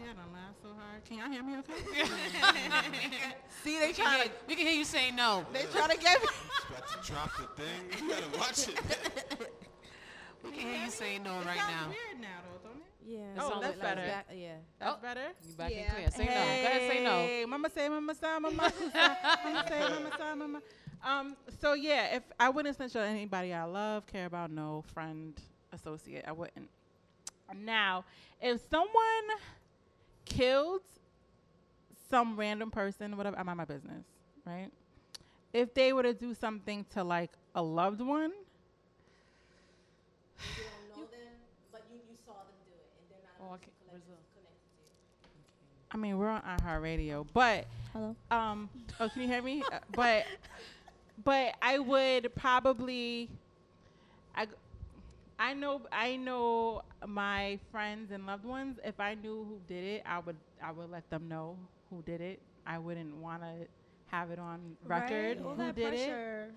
See, 0.04 0.10
don't 0.10 0.32
laugh 0.34 0.54
so 0.62 0.68
hard. 0.78 1.04
Can 1.06 1.18
y'all 1.18 1.30
hear 1.30 1.42
me? 1.42 1.56
Okay. 1.58 2.04
See, 3.62 3.78
they 3.78 3.86
We 3.88 3.92
can 3.94 4.04
trying 4.04 4.28
to. 4.28 4.34
We 4.46 4.54
can 4.54 4.66
hear 4.66 4.76
you 4.76 4.84
saying 4.84 5.16
no. 5.16 5.46
They 5.52 5.62
trying 5.72 5.90
to 5.90 5.96
get 5.96 6.20
me. 6.20 6.28
About 6.68 6.88
to 6.88 7.10
drop 7.10 7.30
the 7.38 7.62
thing. 7.62 8.02
You 8.02 8.10
gotta 8.10 8.38
watch 8.38 8.68
it. 8.68 8.78
We 10.44 10.50
can 10.50 10.60
hear 10.74 10.84
you 10.84 10.90
saying 10.90 11.22
no 11.22 11.40
It 11.40 11.46
right 11.46 11.56
sounds 11.56 11.70
now. 11.70 11.88
Weird 11.88 12.20
now, 12.20 12.28
though, 12.62 12.68
don't 12.68 12.76
it? 12.76 12.86
Yeah. 13.06 13.42
Oh, 13.42 13.60
that's 13.62 13.78
better. 13.78 14.02
Back- 14.02 14.26
yeah. 14.36 14.48
That's 14.78 14.96
Oh, 14.98 15.00
better. 15.00 15.20
You 15.48 15.54
back 15.54 15.70
yeah. 15.70 15.78
and 15.78 15.94
clear. 15.94 16.10
Say 16.10 16.24
no. 16.26 16.30
Go 16.34 16.36
ahead, 16.40 16.90
say 16.92 17.02
no. 17.04 17.10
Hey, 17.12 17.44
Mama 17.46 17.70
say, 17.70 17.88
mama 17.88 18.14
say, 18.14 18.38
mama 18.38 18.50
say, 18.50 18.84
mama 18.92 19.64
say, 19.66 19.80
mama 19.80 20.10
say, 20.18 20.34
mama. 20.36 20.60
Um. 21.02 21.36
So 21.62 21.72
yeah, 21.72 22.16
if 22.16 22.24
I 22.38 22.50
wouldn't 22.50 22.76
snitch 22.76 22.94
on 22.94 23.04
anybody 23.04 23.54
I 23.54 23.64
love, 23.64 24.06
care 24.06 24.26
about, 24.26 24.50
no 24.50 24.84
friend, 24.92 25.32
associate, 25.72 26.26
I 26.28 26.32
wouldn't. 26.32 26.68
Now, 27.56 28.04
if 28.42 28.60
someone 28.70 28.90
killed 30.24 30.82
some 32.10 32.36
random 32.36 32.70
person, 32.70 33.16
whatever, 33.16 33.38
I'm 33.38 33.48
on 33.48 33.56
my 33.56 33.64
business, 33.64 34.04
right? 34.46 34.68
If 35.52 35.74
they 35.74 35.92
were 35.92 36.02
to 36.02 36.14
do 36.14 36.34
something 36.34 36.84
to 36.94 37.04
like 37.04 37.30
a 37.54 37.62
loved 37.62 38.00
one, 38.00 38.32
Oh, 43.40 43.54
okay. 43.54 43.68
Brazil. 43.90 44.14
I 45.90 45.96
mean, 45.96 46.18
we're 46.18 46.28
on 46.28 46.42
iHeartRadio, 46.42 47.26
but 47.32 47.66
Hello. 47.92 48.16
um, 48.30 48.68
oh, 48.98 49.08
can 49.08 49.22
you 49.22 49.28
hear 49.28 49.42
me? 49.42 49.62
Uh, 49.70 49.78
but 49.94 50.24
but 51.24 51.54
I 51.62 51.78
would 51.78 52.34
probably, 52.34 53.28
I, 54.34 54.46
I 55.44 55.52
know 55.52 55.82
I 55.92 56.16
know 56.16 56.82
my 57.06 57.58
friends 57.70 58.10
and 58.12 58.26
loved 58.26 58.46
ones. 58.46 58.78
If 58.82 58.98
I 58.98 59.14
knew 59.14 59.44
who 59.48 59.58
did 59.68 59.84
it, 59.84 60.02
I 60.06 60.18
would 60.20 60.36
I 60.62 60.70
would 60.72 60.90
let 60.90 61.08
them 61.10 61.28
know 61.28 61.56
who 61.90 62.02
did 62.02 62.20
it. 62.22 62.40
I 62.66 62.78
wouldn't 62.78 63.14
want 63.16 63.42
to 63.42 63.52
have 64.06 64.30
it 64.30 64.38
on 64.38 64.58
record 64.86 65.36
Right, 65.38 65.46
who 65.46 65.56
that 65.58 65.74
did 65.76 65.88
pressure. 65.88 66.46
it. 66.48 66.54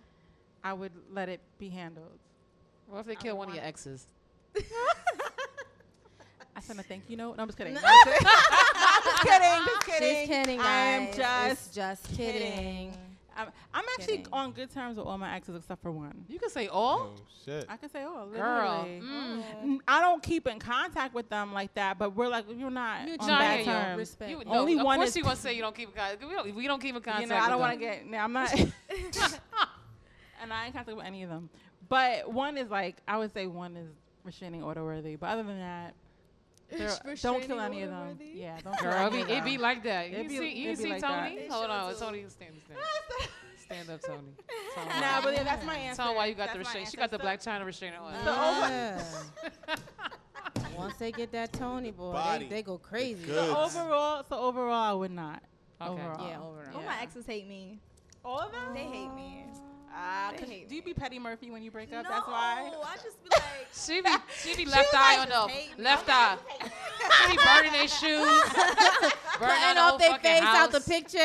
I 0.64 0.72
would 0.72 0.94
let 1.12 1.28
it 1.28 1.42
be 1.60 1.68
handled. 1.70 2.18
What 2.88 3.02
if 3.02 3.06
they 3.08 3.12
I 3.14 3.16
kill 3.16 3.38
one 3.38 3.50
of 3.50 3.56
your 3.56 3.64
exes? 3.66 4.08
I 6.56 6.62
sent 6.62 6.80
a 6.80 6.84
thank 6.84 7.04
you 7.10 7.18
note. 7.18 7.36
No, 7.38 7.44
I'm 7.44 7.50
just 7.50 7.58
kidding. 7.58 7.74
No. 7.76 7.82
just 7.82 9.24
kidding. 9.24 9.66
Just 9.66 9.86
kidding. 9.86 10.20
She's 10.20 10.28
kidding, 10.28 10.60
I 10.62 10.72
am 10.98 11.06
guys. 11.08 11.18
just 11.18 11.68
It's 11.68 11.76
just 11.76 12.18
kidding. 12.18 12.94
I'm, 13.38 13.50
I'm 13.74 13.86
actually 13.98 14.18
Kidding. 14.18 14.34
on 14.34 14.52
good 14.52 14.72
terms 14.72 14.98
with 14.98 15.06
all 15.06 15.18
my 15.18 15.36
exes 15.36 15.56
except 15.56 15.82
for 15.82 15.92
one. 15.92 16.26
You 16.28 16.40
can 16.40 16.50
say 16.50 16.68
all. 16.68 17.14
Oh 17.18 17.22
shit. 17.46 17.66
I 17.70 17.78
can 17.78 17.90
say 17.90 18.04
all. 18.04 18.26
Girl. 18.28 18.84
literally. 18.84 19.02
Mm. 19.02 19.44
N- 19.64 19.80
I 19.88 20.02
don't 20.02 20.22
keep 20.24 20.48
in 20.48 20.60
contact 20.60 21.14
with 21.14 21.30
them 21.30 21.54
like 21.54 21.74
that, 21.76 21.98
but 22.00 22.16
we're 22.16 22.28
like 22.28 22.46
we're 22.50 22.70
not 22.70 23.06
Mutual. 23.06 23.30
on 23.32 23.40
bad 23.40 23.52
hear 23.52 23.60
you. 23.60 23.66
terms. 23.66 23.98
Respect. 24.00 24.32
You- 24.32 24.44
Only 24.48 24.80
of 24.80 24.86
one 24.86 24.98
course 25.00 25.16
you 25.16 25.24
gonna 25.24 25.36
say 25.46 25.54
you 25.54 25.62
don't 25.62 25.76
keep 25.76 25.90
in 25.90 25.96
contact. 25.96 26.24
We 26.28 26.34
don't. 26.34 26.56
We 26.56 26.68
don't 26.68 26.82
keep 26.82 26.96
in 26.96 27.02
contact. 27.02 27.22
you 27.22 27.28
know, 27.28 27.38
I 27.38 27.50
don't 27.50 27.60
want 27.60 27.74
to 27.74 27.80
get. 27.80 28.06
No, 28.08 28.18
I'm 28.18 28.34
not. 28.34 28.52
and 30.42 30.52
I 30.54 30.66
ain't 30.66 30.74
contact 30.76 30.98
with 30.98 31.06
any 31.06 31.24
of 31.24 31.30
them. 31.30 31.50
But 31.90 32.32
one 32.32 32.58
is 32.58 32.70
like 32.70 32.98
I 33.08 33.18
would 33.18 33.32
say 33.34 33.48
one 33.48 33.76
is 33.78 33.88
restraining 34.24 34.64
order 34.64 34.84
worthy. 34.84 35.16
But 35.16 35.28
other 35.30 35.44
than 35.44 35.60
that, 35.60 35.94
they're- 35.94 35.94
don't 37.22 37.42
kill 37.44 37.60
any 37.60 37.84
of 37.84 37.90
them. 37.90 38.08
worthy? 38.08 38.32
Yeah, 38.36 38.58
don't 38.64 38.78
kill 38.78 38.92
Girl, 38.92 39.08
it 39.08 39.08
any 39.08 39.16
be, 39.18 39.22
of 39.24 39.30
it 39.30 39.34
them. 39.36 39.46
be 39.46 39.58
like 39.58 39.84
that. 39.84 40.06
It 40.08 40.24
You 40.24 40.30
be- 40.30 40.38
see, 40.38 40.58
you 40.58 40.76
see 40.76 40.90
like 40.90 41.02
Toni? 41.02 41.36
that. 41.40 41.50
Hold 41.52 41.70
on, 41.70 41.96
Toni, 41.96 42.26
stand, 42.30 42.54
stand. 42.66 42.80
Stand 43.68 43.90
up, 43.90 44.02
Toni. 44.02 44.20
Tell 44.76 44.84
'em 44.84 45.02
Nah, 45.02 45.22
but 45.22 45.34
yeah, 45.34 45.44
that's 45.44 45.66
my 45.66 45.76
answer. 45.76 46.02
Tell 46.02 46.12
'em 46.12 46.16
why 46.16 46.28
you 46.28 46.36
got 46.36 46.54
the 46.54 46.60
That's 46.60 46.74
my 46.74 46.80
restraint. 46.80 46.90
She 46.90 46.96
got 46.96 47.12
the 47.12 47.18
Blac 47.20 47.44
Chyna 47.44 47.66
restraining 47.66 48.00
order. 48.00 48.16
So 48.24 48.34
oh 48.34 48.64
over- 49.68 49.78
Once 50.78 50.96
they 50.96 51.12
get 51.12 51.34
that 51.34 51.52
Toni 51.52 51.92
boy, 51.92 52.38
they, 52.40 52.46
they 52.48 52.62
go 52.62 52.78
crazy. 52.78 53.26
Goods. 53.26 53.36
So 53.50 53.58
overall, 53.58 54.24
so 54.30 54.38
overall, 54.40 54.72
I 54.72 54.94
would 54.94 55.12
not. 55.12 55.44
Okay. 55.82 55.92
Overall. 55.92 56.28
Yeah, 56.30 56.40
overall. 56.42 56.76
All 56.78 56.84
my 56.84 57.02
exes 57.02 57.26
hate 57.26 57.46
me. 57.48 57.80
All 58.24 58.40
of 58.40 58.52
them? 58.54 58.74
They 58.74 58.84
hate 58.84 59.14
me. 59.14 59.44
Ah, 60.00 60.32
do 60.38 60.76
you 60.76 60.82
be 60.84 60.94
Petty 60.94 61.18
Murphy 61.18 61.50
when 61.50 61.64
you 61.64 61.72
break 61.72 61.92
up? 61.92 62.04
No, 62.04 62.10
That's 62.12 62.28
why. 62.28 62.70
I 62.86 62.96
just 62.98 63.24
be 63.24 63.30
like, 63.32 63.44
She 63.74 64.02
be 64.02 64.10
she 64.44 64.56
be 64.66 64.70
left 64.70 64.94
eye 64.94 65.18
like, 65.18 65.34
on 65.36 65.50
the 65.78 65.84
left 65.84 66.08
eye. 66.08 66.38
She 67.26 67.32
be 67.32 67.38
burning 67.44 67.72
their 67.72 67.88
shoes, 67.88 68.44
burning 69.40 69.58
Cutting 69.58 69.78
off 69.80 69.98
their 69.98 70.18
face 70.20 70.40
house. 70.42 70.56
out 70.58 70.72
the 70.72 70.82
picture. 70.82 71.20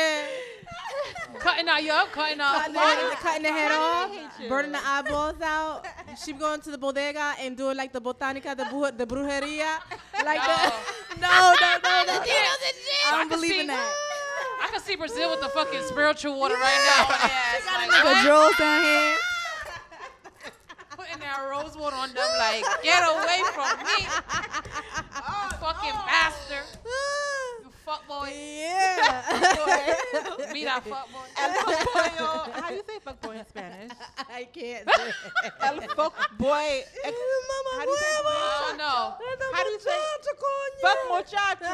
cutting 1.39 1.67
out 1.67 1.83
yup, 1.83 2.11
cutting 2.11 2.39
out. 2.39 2.55
Cutting 2.55 2.73
the, 2.73 2.79
head, 2.79 3.11
cutting 3.19 3.43
the 3.43 3.51
head 3.51 3.71
off, 3.71 4.09
do 4.09 4.15
they 4.15 4.21
hate 4.23 4.29
you? 4.43 4.49
burning 4.49 4.71
the 4.71 4.79
eyeballs 4.83 5.41
out. 5.41 5.85
She 6.23 6.33
be 6.33 6.39
going 6.39 6.61
to 6.61 6.71
the 6.71 6.77
bodega 6.77 7.33
and 7.41 7.55
doing 7.57 7.77
like 7.77 7.91
the 7.93 8.01
botanica, 8.01 8.55
the 8.57 8.65
bu- 8.71 8.91
the 8.97 9.05
brujeria, 9.05 9.77
like 10.25 10.39
No. 10.39 10.71
the 11.15 11.21
no, 11.21 11.53
no, 11.61 11.77
no, 11.83 12.03
no. 12.07 12.23
Yeah. 12.25 12.33
I 12.33 13.11
I 13.13 13.17
don't 13.19 13.29
believe 13.29 13.59
in 13.59 13.67
that. 13.67 13.93
I 14.73 14.77
can 14.77 14.85
see 14.87 14.95
Brazil 14.95 15.29
with 15.29 15.39
the 15.39 15.49
fucking 15.49 15.81
spiritual 15.83 16.39
water 16.39 16.55
right 16.55 16.97
now. 16.97 17.05
Yeah, 17.07 17.57
it's 17.57 17.65
like, 17.67 17.91
Nigga 17.91 18.05
what? 18.05 18.23
drills 18.25 18.57
down 18.57 18.81
here. 18.81 19.17
putting 20.97 21.19
that 21.19 21.45
rose 21.47 21.77
water 21.77 21.95
on 21.95 22.09
them 22.09 22.25
like, 22.39 22.65
get 22.81 23.03
away 23.05 23.43
from 23.53 23.77
me. 23.85 24.07
Oh, 25.25 25.49
You 25.51 25.57
fucking 25.57 25.93
bastard. 26.07 26.65
You 27.85 27.91
fuck 27.91 28.07
boy. 28.07 28.29
Yeah. 28.33 29.21
Me 30.53 30.63
that 30.63 30.83
fuck 30.85 31.11
boy. 31.11 31.19
El 31.37 31.51
fuckboy, 31.51 32.51
how 32.61 32.69
do 32.69 32.75
you 32.75 32.83
say 32.87 32.99
fuckboy 33.05 33.39
in 33.39 33.45
Spanish? 33.47 33.91
I 34.29 34.43
can't. 34.45 34.87
El 35.61 35.77
fuckboy. 35.89 36.79
ex- 37.03 37.17
How 37.75 37.83
do 37.83 37.89
you 37.89 37.97
say 37.97 38.19
Oh 38.23 38.75
no. 38.77 39.15
How 39.53 39.63
do 39.63 39.69
you 39.69 39.79
say? 39.79 39.99
Fuck 40.81 40.97
muchacho. 41.09 41.73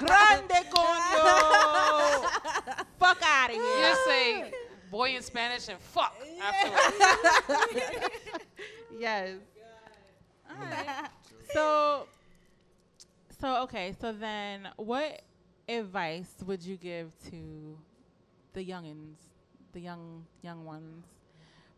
Grande 0.00 0.60
coño. 0.70 1.24
Fuck 2.98 3.22
out 3.22 3.50
of 3.50 3.56
You 3.56 3.62
here. 3.62 3.88
just 3.90 4.04
say 4.04 4.52
boy 4.90 5.10
in 5.16 5.22
Spanish 5.22 5.68
and 5.68 5.78
fuck 5.80 6.14
afterwards. 6.42 8.08
yes. 8.98 9.30
Alright. 10.50 11.10
So, 11.52 12.06
so 13.40 13.62
okay. 13.64 13.94
So 14.00 14.12
then, 14.12 14.68
what 14.76 15.22
advice 15.68 16.32
would 16.46 16.62
you 16.62 16.76
give 16.76 17.12
to 17.30 17.78
the 18.52 18.64
youngins, 18.64 19.16
the 19.72 19.80
young 19.80 20.24
young 20.42 20.64
ones, 20.64 21.06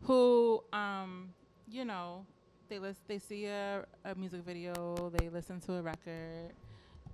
who, 0.03 0.63
um, 0.73 1.29
you 1.69 1.85
know, 1.85 2.25
they 2.69 2.79
lis- 2.79 3.01
they 3.07 3.19
see 3.19 3.45
a, 3.45 3.85
a 4.05 4.15
music 4.15 4.43
video, 4.45 5.11
they 5.17 5.29
listen 5.29 5.59
to 5.61 5.73
a 5.75 5.81
record, 5.81 6.53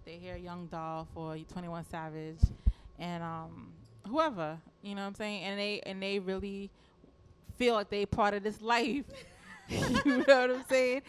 they 0.05 0.17
hear 0.17 0.35
Young 0.37 0.67
Dolph 0.67 1.07
or 1.15 1.37
Twenty 1.51 1.67
One 1.67 1.85
Savage, 1.85 2.41
and 2.99 3.23
um, 3.23 3.71
whoever, 4.07 4.57
you 4.81 4.95
know 4.95 5.01
what 5.01 5.07
I'm 5.07 5.15
saying, 5.15 5.43
and 5.43 5.59
they 5.59 5.79
and 5.81 6.01
they 6.01 6.19
really 6.19 6.69
feel 7.57 7.75
like 7.75 7.89
they 7.89 8.05
part 8.05 8.33
of 8.33 8.43
this 8.43 8.61
life. 8.61 9.05
you 9.69 9.79
know 10.05 10.23
what 10.27 10.51
I'm 10.51 10.65
saying? 10.69 11.01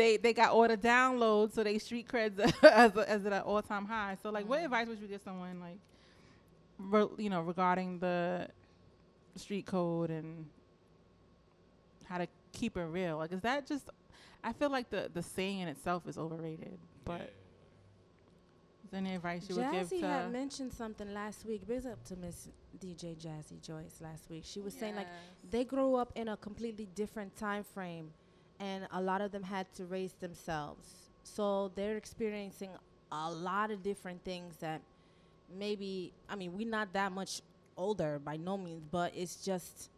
They 0.00 0.16
they 0.16 0.32
got 0.32 0.52
all 0.52 0.66
the 0.66 0.78
downloads, 0.78 1.52
so 1.52 1.62
they 1.62 1.76
street 1.76 2.08
creds 2.08 2.38
as 2.64 2.96
a, 2.96 3.06
as 3.06 3.26
at 3.26 3.34
an 3.34 3.42
all 3.42 3.60
time 3.60 3.84
high. 3.84 4.16
So 4.22 4.30
like, 4.30 4.48
what 4.48 4.60
mm. 4.60 4.64
advice 4.64 4.88
would 4.88 4.98
you 4.98 5.06
give 5.06 5.20
someone 5.20 5.60
like, 5.60 5.76
re- 6.78 7.22
you 7.22 7.28
know, 7.28 7.42
regarding 7.42 7.98
the 7.98 8.48
street 9.36 9.66
code 9.66 10.08
and 10.08 10.46
how 12.06 12.16
to 12.16 12.26
keep 12.52 12.78
it 12.78 12.84
real? 12.84 13.18
Like, 13.18 13.30
is 13.32 13.42
that 13.42 13.66
just? 13.66 13.90
I 14.42 14.54
feel 14.54 14.70
like 14.70 14.88
the 14.88 15.10
the 15.12 15.22
saying 15.22 15.58
in 15.58 15.68
itself 15.68 16.08
is 16.08 16.16
overrated. 16.16 16.78
But 17.04 17.34
is 18.82 18.90
there 18.90 19.00
any 19.00 19.16
advice 19.16 19.50
you 19.50 19.56
would 19.56 19.70
give 19.70 19.86
Jazzy 19.86 20.00
to? 20.00 20.06
had 20.06 20.32
mentioned 20.32 20.72
something 20.72 21.12
last 21.12 21.44
week. 21.44 21.68
Big 21.68 21.84
up 21.84 22.02
to 22.04 22.16
Miss 22.16 22.48
DJ 22.82 23.16
Jazzy 23.16 23.60
Joyce 23.60 24.00
last 24.00 24.30
week. 24.30 24.44
She 24.46 24.60
was 24.60 24.72
saying 24.72 24.96
like 24.96 25.08
they 25.50 25.64
grew 25.64 25.96
up 25.96 26.10
in 26.14 26.28
a 26.28 26.38
completely 26.38 26.88
different 26.94 27.36
time 27.36 27.64
frame, 27.64 28.12
and 28.60 28.86
a 28.92 29.00
lot 29.00 29.22
of 29.22 29.32
them 29.32 29.42
had 29.42 29.72
to 29.74 29.86
raise 29.86 30.12
themselves. 30.20 30.86
So 31.24 31.72
they're 31.74 31.96
experiencing 31.96 32.70
a 33.10 33.30
lot 33.30 33.70
of 33.70 33.82
different 33.82 34.22
things 34.24 34.56
that 34.58 34.82
maybe 35.58 36.12
I 36.28 36.36
mean 36.36 36.56
we're 36.56 36.68
not 36.68 36.92
that 36.92 37.10
much 37.10 37.42
older 37.76 38.20
by 38.22 38.36
no 38.36 38.56
means, 38.56 38.82
but 38.90 39.12
it's 39.16 39.36
just 39.44 39.90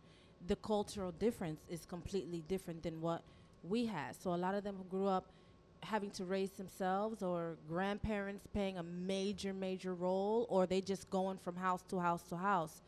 the 0.47 0.57
cultural 0.57 1.13
difference 1.13 1.61
is 1.69 1.85
completely 1.85 2.43
different 2.49 2.83
than 2.83 3.01
what 3.01 3.23
we 3.69 3.87
had. 3.87 4.15
So 4.21 4.35
a 4.35 4.37
lot 4.37 4.55
of 4.55 4.65
them 4.65 4.77
grew 4.91 5.07
up 5.07 5.27
having 5.83 6.11
to 6.13 6.25
raise 6.25 6.51
themselves 6.51 7.23
or 7.23 7.57
grandparents 7.69 8.47
playing 8.53 8.79
a 8.79 8.83
major 8.83 9.53
major 9.53 9.95
role 9.95 10.47
or 10.49 10.65
they 10.65 10.81
just 10.81 11.11
going 11.11 11.39
from 11.39 11.57
house 11.57 11.83
to 11.89 11.99
house 11.99 12.23
to 12.29 12.37
house. 12.37 12.81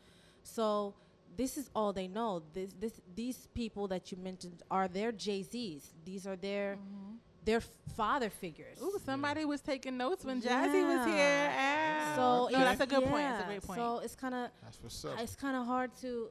So 0.43 0.93
this 1.37 1.57
is 1.57 1.69
all 1.75 1.91
they 1.93 2.07
know. 2.07 2.43
This 2.53 2.71
this 2.79 2.93
these 3.15 3.47
people 3.53 3.87
that 3.89 4.11
you 4.11 4.17
mentioned 4.17 4.63
are 4.69 4.87
their 4.87 5.11
Jay-Z's. 5.11 5.93
These 6.05 6.25
are 6.27 6.35
their 6.35 6.77
their 7.43 7.61
father 7.95 8.29
figures. 8.29 8.79
Ooh, 8.81 8.97
somebody 9.05 9.45
was 9.45 9.61
taking 9.61 9.97
notes 9.97 10.25
when 10.25 10.41
Jazzy 10.41 10.83
was 10.83 11.05
here. 11.05 11.51
Ah. 11.55 12.13
So 12.15 12.21
no, 12.21 12.47
it's- 12.47 12.63
that's 12.77 12.81
a 12.81 12.87
good 12.87 13.03
point. 13.07 13.23
That's 13.23 13.43
a 13.43 13.45
great 13.45 13.61
point. 13.61 13.79
So 13.79 13.99
it's 13.99 14.15
kind 14.15 14.33
of 14.33 14.49
That's 14.63 14.81
what's 14.81 15.05
up. 15.05 15.19
it's 15.19 15.35
kind 15.35 15.55
of 15.55 15.65
hard 15.67 15.91
to. 16.01 16.29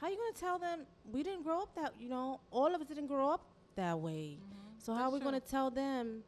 How 0.00 0.08
you 0.08 0.16
gonna 0.16 0.32
tell 0.38 0.58
them 0.58 0.86
we 1.10 1.22
didn't 1.22 1.42
grow 1.42 1.62
up 1.62 1.74
that? 1.74 1.94
You 1.98 2.08
know, 2.08 2.40
all 2.50 2.74
of 2.74 2.80
us 2.80 2.86
didn't 2.86 3.06
grow 3.08 3.28
up 3.30 3.42
that 3.76 3.98
way. 3.98 4.38
So 4.78 4.92
how 4.94 5.04
are 5.04 5.10
we 5.10 5.18
gonna 5.20 5.40
tell 5.40 5.70
them 5.70 6.22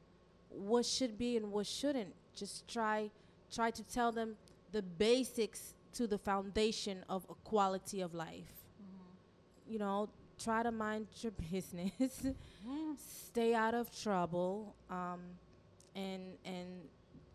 what 0.49 0.85
should 0.87 1.17
be 1.19 1.37
and 1.37 1.53
what 1.53 1.67
shouldn't? 1.67 2.15
Just 2.35 2.67
try 2.67 3.11
try 3.53 3.71
to 3.71 3.83
tell 3.85 4.11
them 4.13 4.37
the 4.73 4.83
basics 4.83 5.75
to 5.97 6.07
the 6.07 6.19
foundation 6.19 7.05
of 7.09 7.27
a 7.31 7.35
quality 7.49 8.01
of 8.01 8.15
life. 8.15 8.53
Mm-hmm. 8.83 9.73
You 9.73 9.79
know, 9.79 10.09
try 10.43 10.63
to 10.63 10.73
mind 10.73 11.07
your 11.21 11.33
business, 11.51 11.93
mm-hmm. 12.01 12.93
stay 12.97 13.55
out 13.55 13.75
of 13.75 13.91
trouble, 14.03 14.75
um, 14.91 15.21
and 15.95 16.23
and 16.45 16.67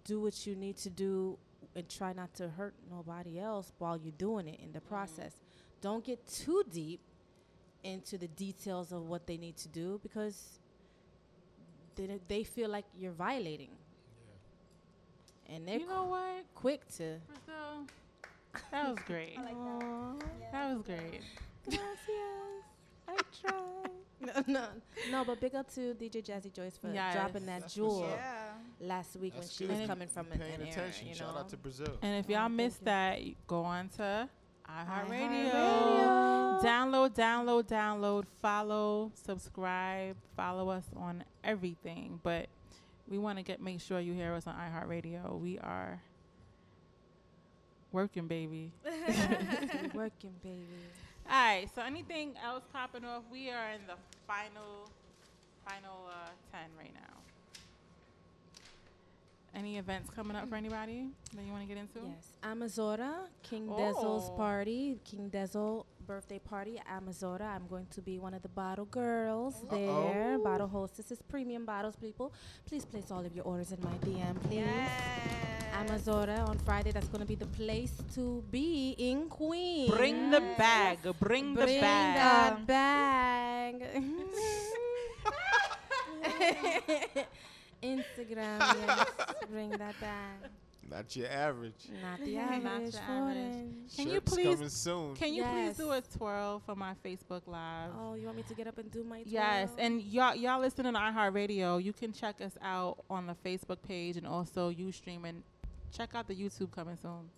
do 0.03 0.19
what 0.21 0.45
you 0.45 0.55
need 0.55 0.77
to 0.77 0.89
do 0.89 1.37
and 1.75 1.87
try 1.87 2.11
not 2.13 2.33
to 2.35 2.49
hurt 2.49 2.73
nobody 2.89 3.39
else 3.39 3.71
while 3.77 3.97
you're 3.97 4.13
doing 4.17 4.47
it 4.47 4.59
in 4.59 4.71
the 4.71 4.79
mm-hmm. 4.79 4.89
process. 4.89 5.33
Don't 5.81 6.03
get 6.03 6.27
too 6.27 6.63
deep 6.71 6.99
into 7.83 8.17
the 8.17 8.27
details 8.27 8.91
of 8.91 9.07
what 9.07 9.25
they 9.25 9.37
need 9.37 9.57
to 9.57 9.67
do 9.67 9.99
because 10.03 10.59
they, 11.95 12.19
they 12.27 12.43
feel 12.43 12.69
like 12.69 12.85
you're 12.97 13.11
violating. 13.11 13.71
And 15.47 15.67
they're 15.67 15.79
You 15.79 15.87
know 15.87 16.05
what? 16.05 16.45
quick 16.55 16.87
to. 16.97 17.17
Brazil, 17.27 17.87
that 18.71 18.89
was 18.89 18.99
great. 19.05 19.35
that. 20.51 20.73
was 20.75 20.83
great. 20.85 21.21
Gracias. 21.65 21.85
I 23.07 23.15
tried. 23.41 23.91
No, 24.23 24.43
no, 24.47 24.65
no, 25.09 25.25
but 25.25 25.39
big 25.39 25.55
up 25.55 25.73
to 25.73 25.95
DJ 25.95 26.23
Jazzy 26.23 26.53
Joyce 26.53 26.77
for 26.77 26.91
Yes. 26.93 27.15
dropping 27.15 27.45
that 27.47 27.61
That's 27.61 27.73
jewel 27.73 28.01
what's 28.01 28.13
up. 28.13 28.19
last 28.79 29.15
week 29.15 29.33
That's 29.33 29.47
when 29.47 29.67
she 29.67 29.73
good. 29.73 29.79
was 29.79 29.87
coming 29.87 30.07
from 30.07 30.27
an, 30.31 30.39
Paying 30.39 30.53
an 30.55 30.61
era, 30.61 30.69
attention. 30.71 31.07
you 31.07 31.13
know. 31.13 31.19
Shout 31.19 31.37
out 31.37 31.49
to 31.49 31.57
Brazil. 31.57 31.97
And 32.03 32.23
if 32.23 32.29
y'all 32.29 32.45
oh, 32.45 32.49
missed 32.49 32.83
that, 32.85 33.19
go 33.47 33.63
on 33.63 33.89
to 33.97 34.29
iHeartRadio. 34.69 35.51
iHeartRadio. 35.51 36.61
Download, 36.63 37.09
download, 37.15 37.63
download, 37.67 38.25
follow, 38.41 39.11
subscribe, 39.15 40.15
follow 40.35 40.69
us 40.69 40.85
on 40.95 41.23
everything. 41.43 42.19
But 42.21 42.47
we 43.07 43.17
want 43.17 43.39
to 43.39 43.43
get 43.43 43.59
make 43.59 43.81
sure 43.81 43.99
you 43.99 44.13
hear 44.13 44.33
us 44.35 44.45
on 44.45 44.53
iHeartRadio. 44.55 45.39
We 45.39 45.57
are 45.57 45.99
working, 47.91 48.27
baby. 48.27 48.71
Working, 49.93 50.33
baby. 50.43 50.65
All 51.29 51.31
right. 51.35 51.67
So 51.75 51.81
anything 51.81 52.33
else 52.43 52.63
popping 52.71 53.05
off? 53.05 53.23
We 53.31 53.49
are 53.49 53.71
in 53.71 53.81
the 53.87 53.95
final, 54.27 54.89
final 55.65 56.07
uh, 56.09 56.29
ten 56.51 56.69
right 56.77 56.93
now. 56.93 57.17
Any 59.53 59.77
events 59.77 60.09
coming 60.15 60.37
up 60.37 60.47
for 60.47 60.55
anybody 60.55 61.07
that 61.35 61.43
you 61.43 61.51
want 61.51 61.63
to 61.63 61.67
get 61.67 61.77
into? 61.77 61.99
Yes, 62.07 62.27
Amazura, 62.41 63.27
King 63.43 63.67
Dezo's 63.67 64.29
Oh. 64.29 64.33
party, 64.37 64.97
King 65.03 65.29
Dezo 65.29 65.83
birthday 66.07 66.39
party 66.39 66.77
at 66.79 66.87
Amazura. 67.03 67.41
I'm 67.41 67.67
going 67.67 67.85
to 67.91 68.01
be 68.01 68.17
one 68.17 68.33
of 68.33 68.41
the 68.43 68.47
bottle 68.49 68.85
girls 68.85 69.55
Oh. 69.69 69.75
there. 69.75 70.39
Bottle 70.41 70.69
hostesses, 70.69 71.21
premium 71.27 71.65
bottles, 71.65 71.97
people. 71.97 72.31
Please 72.65 72.85
place 72.85 73.11
all 73.11 73.25
of 73.25 73.35
your 73.35 73.43
orders 73.43 73.73
in 73.73 73.79
my 73.81 73.91
DM, 73.97 74.41
please. 74.43 75.60
Amazura 75.71 76.47
on 76.47 76.57
Friday. 76.59 76.91
That's 76.91 77.07
going 77.07 77.21
to 77.21 77.27
be 77.27 77.35
the 77.35 77.47
place 77.47 77.91
to 78.15 78.43
be 78.51 78.95
in 78.97 79.27
Queens. 79.29 79.91
Bring 79.91 80.29
the 80.29 80.41
bag. 80.57 80.99
Bring 81.19 81.53
the 81.53 81.65
bag. 81.65 81.67
Bring 81.67 81.81
bag. 81.81 82.67
that 82.67 82.67
bag. 82.67 84.03
Instagram, 87.83 88.59
yes. 88.59 89.05
Bring 89.49 89.69
that 89.71 89.99
bag. 89.99 90.51
Not 90.89 91.15
your 91.15 91.27
average. 91.29 91.73
Not 92.01 92.19
the 92.23 92.37
average. 92.37 92.63
Not 92.63 92.81
your 92.81 92.81
average. 92.81 92.95
Jordan. 93.07 93.75
Can 93.95 94.09
you 94.09 94.21
please 94.21 94.55
coming 94.55 94.69
soon. 94.69 95.15
Can 95.15 95.33
you 95.33 95.41
Yes. 95.43 95.77
please 95.77 95.85
do 95.85 95.91
a 95.91 96.01
twirl 96.01 96.59
for 96.65 96.75
my 96.75 96.93
Facebook 97.03 97.43
live? 97.47 97.91
Oh, 97.97 98.15
you 98.15 98.25
want 98.25 98.37
me 98.37 98.43
to 98.43 98.53
get 98.53 98.67
up 98.67 98.77
and 98.77 98.91
do 98.91 99.03
my 99.03 99.23
Yes, 99.25 99.69
and 99.77 100.01
y'all 100.01 100.35
y'all 100.35 100.59
listening 100.59 100.93
to 100.93 100.99
iHeartRadio, 100.99 101.81
you 101.81 101.93
can 101.93 102.11
check 102.11 102.41
us 102.41 102.57
out 102.61 103.03
on 103.09 103.25
the 103.25 103.35
Facebook 103.45 103.77
page 103.87 104.17
and 104.17 104.27
also 104.27 104.67
you 104.69 104.91
streaming. 104.91 105.43
Check 105.95 106.15
out 106.15 106.27
the 106.27 106.35
YouTube 106.35 106.71
coming 106.71 106.97
soon. 107.01 107.29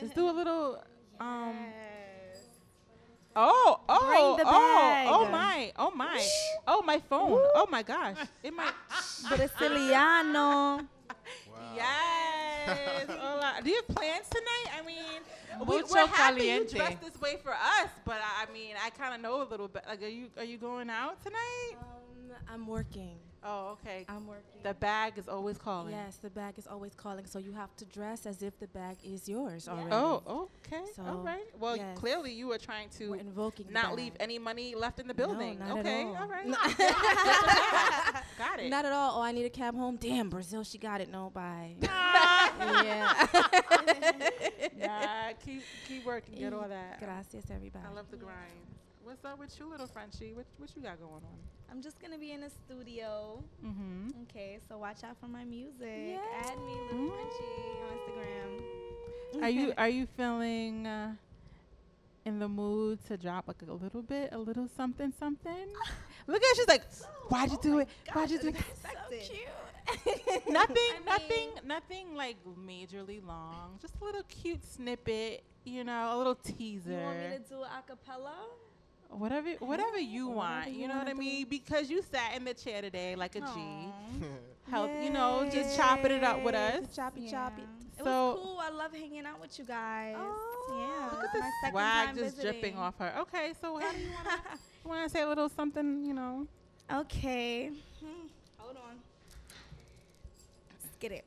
Just 0.00 0.14
do 0.14 0.28
a 0.28 0.32
little 0.32 0.82
um 1.20 1.54
Oh, 3.40 3.80
oh, 3.88 4.38
oh, 4.44 5.06
oh 5.08 5.28
my, 5.30 5.72
oh 5.76 5.92
my, 5.92 6.26
oh 6.66 6.82
my 6.82 6.98
phone, 6.98 7.40
oh 7.54 7.68
my 7.70 7.84
gosh, 7.84 8.16
it 8.42 8.52
might. 8.52 8.72
Brasiliano. 9.28 10.84
Yes. 11.76 13.08
Hola. 13.08 13.60
Do 13.62 13.70
you 13.70 13.76
have 13.76 13.94
plans 13.94 14.26
tonight? 14.28 14.78
I 14.80 14.84
mean, 14.84 15.20
we, 15.60 15.76
Mucho 15.76 15.94
we're 15.94 16.06
happy 16.06 16.40
you 16.42 16.46
caliente. 16.66 16.76
dressed 16.76 17.00
this 17.02 17.20
way 17.20 17.36
for 17.42 17.52
us, 17.52 17.90
but 18.04 18.16
I, 18.16 18.46
I 18.48 18.52
mean, 18.52 18.74
I 18.84 18.90
kind 18.90 19.14
of 19.14 19.20
know 19.20 19.42
a 19.42 19.48
little 19.48 19.68
bit. 19.68 19.84
Like, 19.86 20.02
are 20.02 20.08
you 20.08 20.26
are 20.36 20.44
you 20.44 20.56
going 20.58 20.90
out 20.90 21.22
tonight? 21.22 21.74
Um, 21.80 22.36
I'm 22.52 22.66
working. 22.66 23.16
Oh, 23.44 23.76
okay. 23.80 24.04
I'm 24.08 24.26
working. 24.26 24.62
The 24.62 24.74
bag 24.74 25.16
is 25.16 25.28
always 25.28 25.58
calling. 25.58 25.92
Yes, 25.92 26.16
the 26.16 26.30
bag 26.30 26.54
is 26.58 26.66
always 26.66 26.94
calling, 26.94 27.26
so 27.26 27.38
you 27.38 27.52
have 27.52 27.74
to 27.76 27.84
dress 27.84 28.26
as 28.26 28.42
if 28.42 28.58
the 28.58 28.66
bag 28.68 28.96
is 29.04 29.28
yours 29.28 29.68
already. 29.68 29.90
Oh, 29.92 30.48
okay. 30.66 30.84
So, 30.94 31.02
all 31.04 31.18
right. 31.18 31.46
Well, 31.58 31.76
yes. 31.76 31.96
clearly 31.98 32.32
you 32.32 32.48
were 32.48 32.58
trying 32.58 32.88
to 32.98 33.14
invoking 33.14 33.66
not 33.70 33.94
leave 33.94 34.12
any 34.18 34.38
money 34.38 34.74
left 34.74 34.98
in 34.98 35.06
the 35.06 35.14
building. 35.14 35.58
not 35.60 35.70
at 35.70 35.78
okay. 35.78 36.02
all. 36.02 36.16
all 36.16 36.28
right. 36.28 36.46
No. 36.48 36.56
Got 38.38 38.60
it. 38.60 38.70
Not 38.70 38.84
at 38.84 38.92
all. 38.92 39.18
Oh, 39.18 39.22
I 39.22 39.32
need 39.32 39.44
a 39.44 39.50
cab 39.50 39.74
home. 39.74 39.96
Damn, 39.96 40.28
Brazil, 40.28 40.64
she 40.64 40.78
got 40.78 41.00
it. 41.00 41.10
No, 41.10 41.30
bye. 41.30 41.74
yeah. 41.82 43.26
nah, 44.78 45.32
keep 45.44 45.62
keep 45.86 46.04
working. 46.04 46.38
Get 46.38 46.52
all 46.52 46.68
that. 46.68 47.00
Gracias, 47.00 47.44
everybody. 47.52 47.84
I 47.88 47.92
love 47.94 48.10
the 48.10 48.16
grind. 48.16 48.78
What's 49.08 49.24
up 49.24 49.38
with 49.38 49.58
you, 49.58 49.70
little 49.70 49.86
Frenchie? 49.86 50.34
What 50.34 50.44
what 50.58 50.68
you 50.76 50.82
got 50.82 51.00
going 51.00 51.14
on? 51.14 51.38
I'm 51.70 51.80
just 51.80 51.98
gonna 51.98 52.18
be 52.18 52.32
in 52.32 52.42
the 52.42 52.50
studio. 52.50 53.42
Mm-hmm. 53.64 54.10
Okay, 54.24 54.58
so 54.68 54.76
watch 54.76 55.02
out 55.02 55.16
for 55.18 55.28
my 55.28 55.44
music. 55.44 56.20
Add 56.44 56.58
me, 56.58 56.74
little 56.92 57.08
Frenchie, 57.08 57.78
on 57.88 57.96
Instagram. 57.96 59.42
Are 59.42 59.48
you 59.48 59.72
are 59.78 59.88
you 59.88 60.06
feeling 60.14 60.86
uh, 60.86 61.14
in 62.26 62.38
the 62.38 62.48
mood 62.48 62.98
to 63.06 63.16
drop 63.16 63.48
like 63.48 63.62
a 63.66 63.72
little 63.72 64.02
bit, 64.02 64.28
a 64.32 64.38
little 64.38 64.68
something, 64.76 65.10
something? 65.18 65.68
Look 66.26 66.42
at 66.42 66.46
her, 66.46 66.54
she's 66.56 66.68
like, 66.68 66.84
why'd 67.30 67.50
you 67.50 67.58
do 67.62 67.78
it? 67.78 67.88
Why'd 68.12 68.30
you 68.30 68.38
do 68.38 68.52
that? 68.52 68.62
so 68.82 68.88
cute. 69.08 70.44
nothing, 70.50 70.76
I 70.76 71.00
nothing, 71.06 71.48
nothing 71.64 72.14
like 72.14 72.36
majorly 72.44 73.26
long. 73.26 73.78
Just 73.80 73.94
a 74.02 74.04
little 74.04 74.24
cute 74.24 74.62
snippet, 74.70 75.44
you 75.64 75.82
know, 75.82 76.14
a 76.14 76.16
little 76.18 76.34
teaser. 76.34 76.90
You 76.90 76.98
want 76.98 77.18
me 77.18 77.36
to 77.38 77.42
do 77.48 77.62
a 77.62 77.82
cappella? 77.86 78.34
Whatever, 79.10 79.50
whatever 79.60 79.98
you 79.98 80.28
want. 80.28 80.70
you 80.70 80.82
You 80.82 80.88
know 80.88 80.96
what 80.98 81.08
I 81.08 81.14
mean? 81.14 81.46
Because 81.48 81.90
you 81.90 82.02
sat 82.02 82.36
in 82.36 82.44
the 82.44 82.54
chair 82.54 82.82
today 82.82 83.14
like 83.16 83.36
a 83.36 83.40
G. 83.40 83.46
Aw. 83.46 83.90
Help, 84.70 84.90
you 85.02 85.10
know, 85.10 85.48
just 85.50 85.76
chopping 85.76 86.10
it 86.12 86.22
up 86.24 86.42
with 86.42 86.54
us. 86.54 86.94
Choppy, 86.94 87.22
Yeah. 87.22 87.30
choppy. 87.30 87.62
It 87.98 88.04
So- 88.04 88.34
was 88.34 88.38
cool. 88.42 88.58
I 88.60 88.68
love 88.70 88.92
hanging 88.92 89.24
out 89.26 89.40
with 89.40 89.58
you 89.58 89.64
guys. 89.64 90.14
oh, 90.18 90.76
yeah. 90.78 91.16
Look 91.18 91.24
at 91.34 91.34
my 91.34 91.40
this 91.40 91.54
second 91.62 91.72
swag 91.72 92.06
time 92.06 92.16
just 92.16 92.40
dripping 92.40 92.76
off 92.76 92.98
her. 92.98 93.14
Okay, 93.20 93.54
so 93.60 93.78
how 93.78 93.90
do 93.92 93.98
you 93.98 94.10
want 94.12 94.26
to 94.82 94.88
want 94.88 95.04
to 95.04 95.08
say 95.10 95.22
a 95.22 95.26
little 95.28 95.48
something? 95.48 96.04
You 96.04 96.14
know. 96.14 96.46
Okay. 96.92 97.68
Hmm, 98.00 98.26
Hold 98.58 98.76
on. 98.76 99.00
Let's 100.70 100.96
get 101.00 101.12
it. 101.12 101.24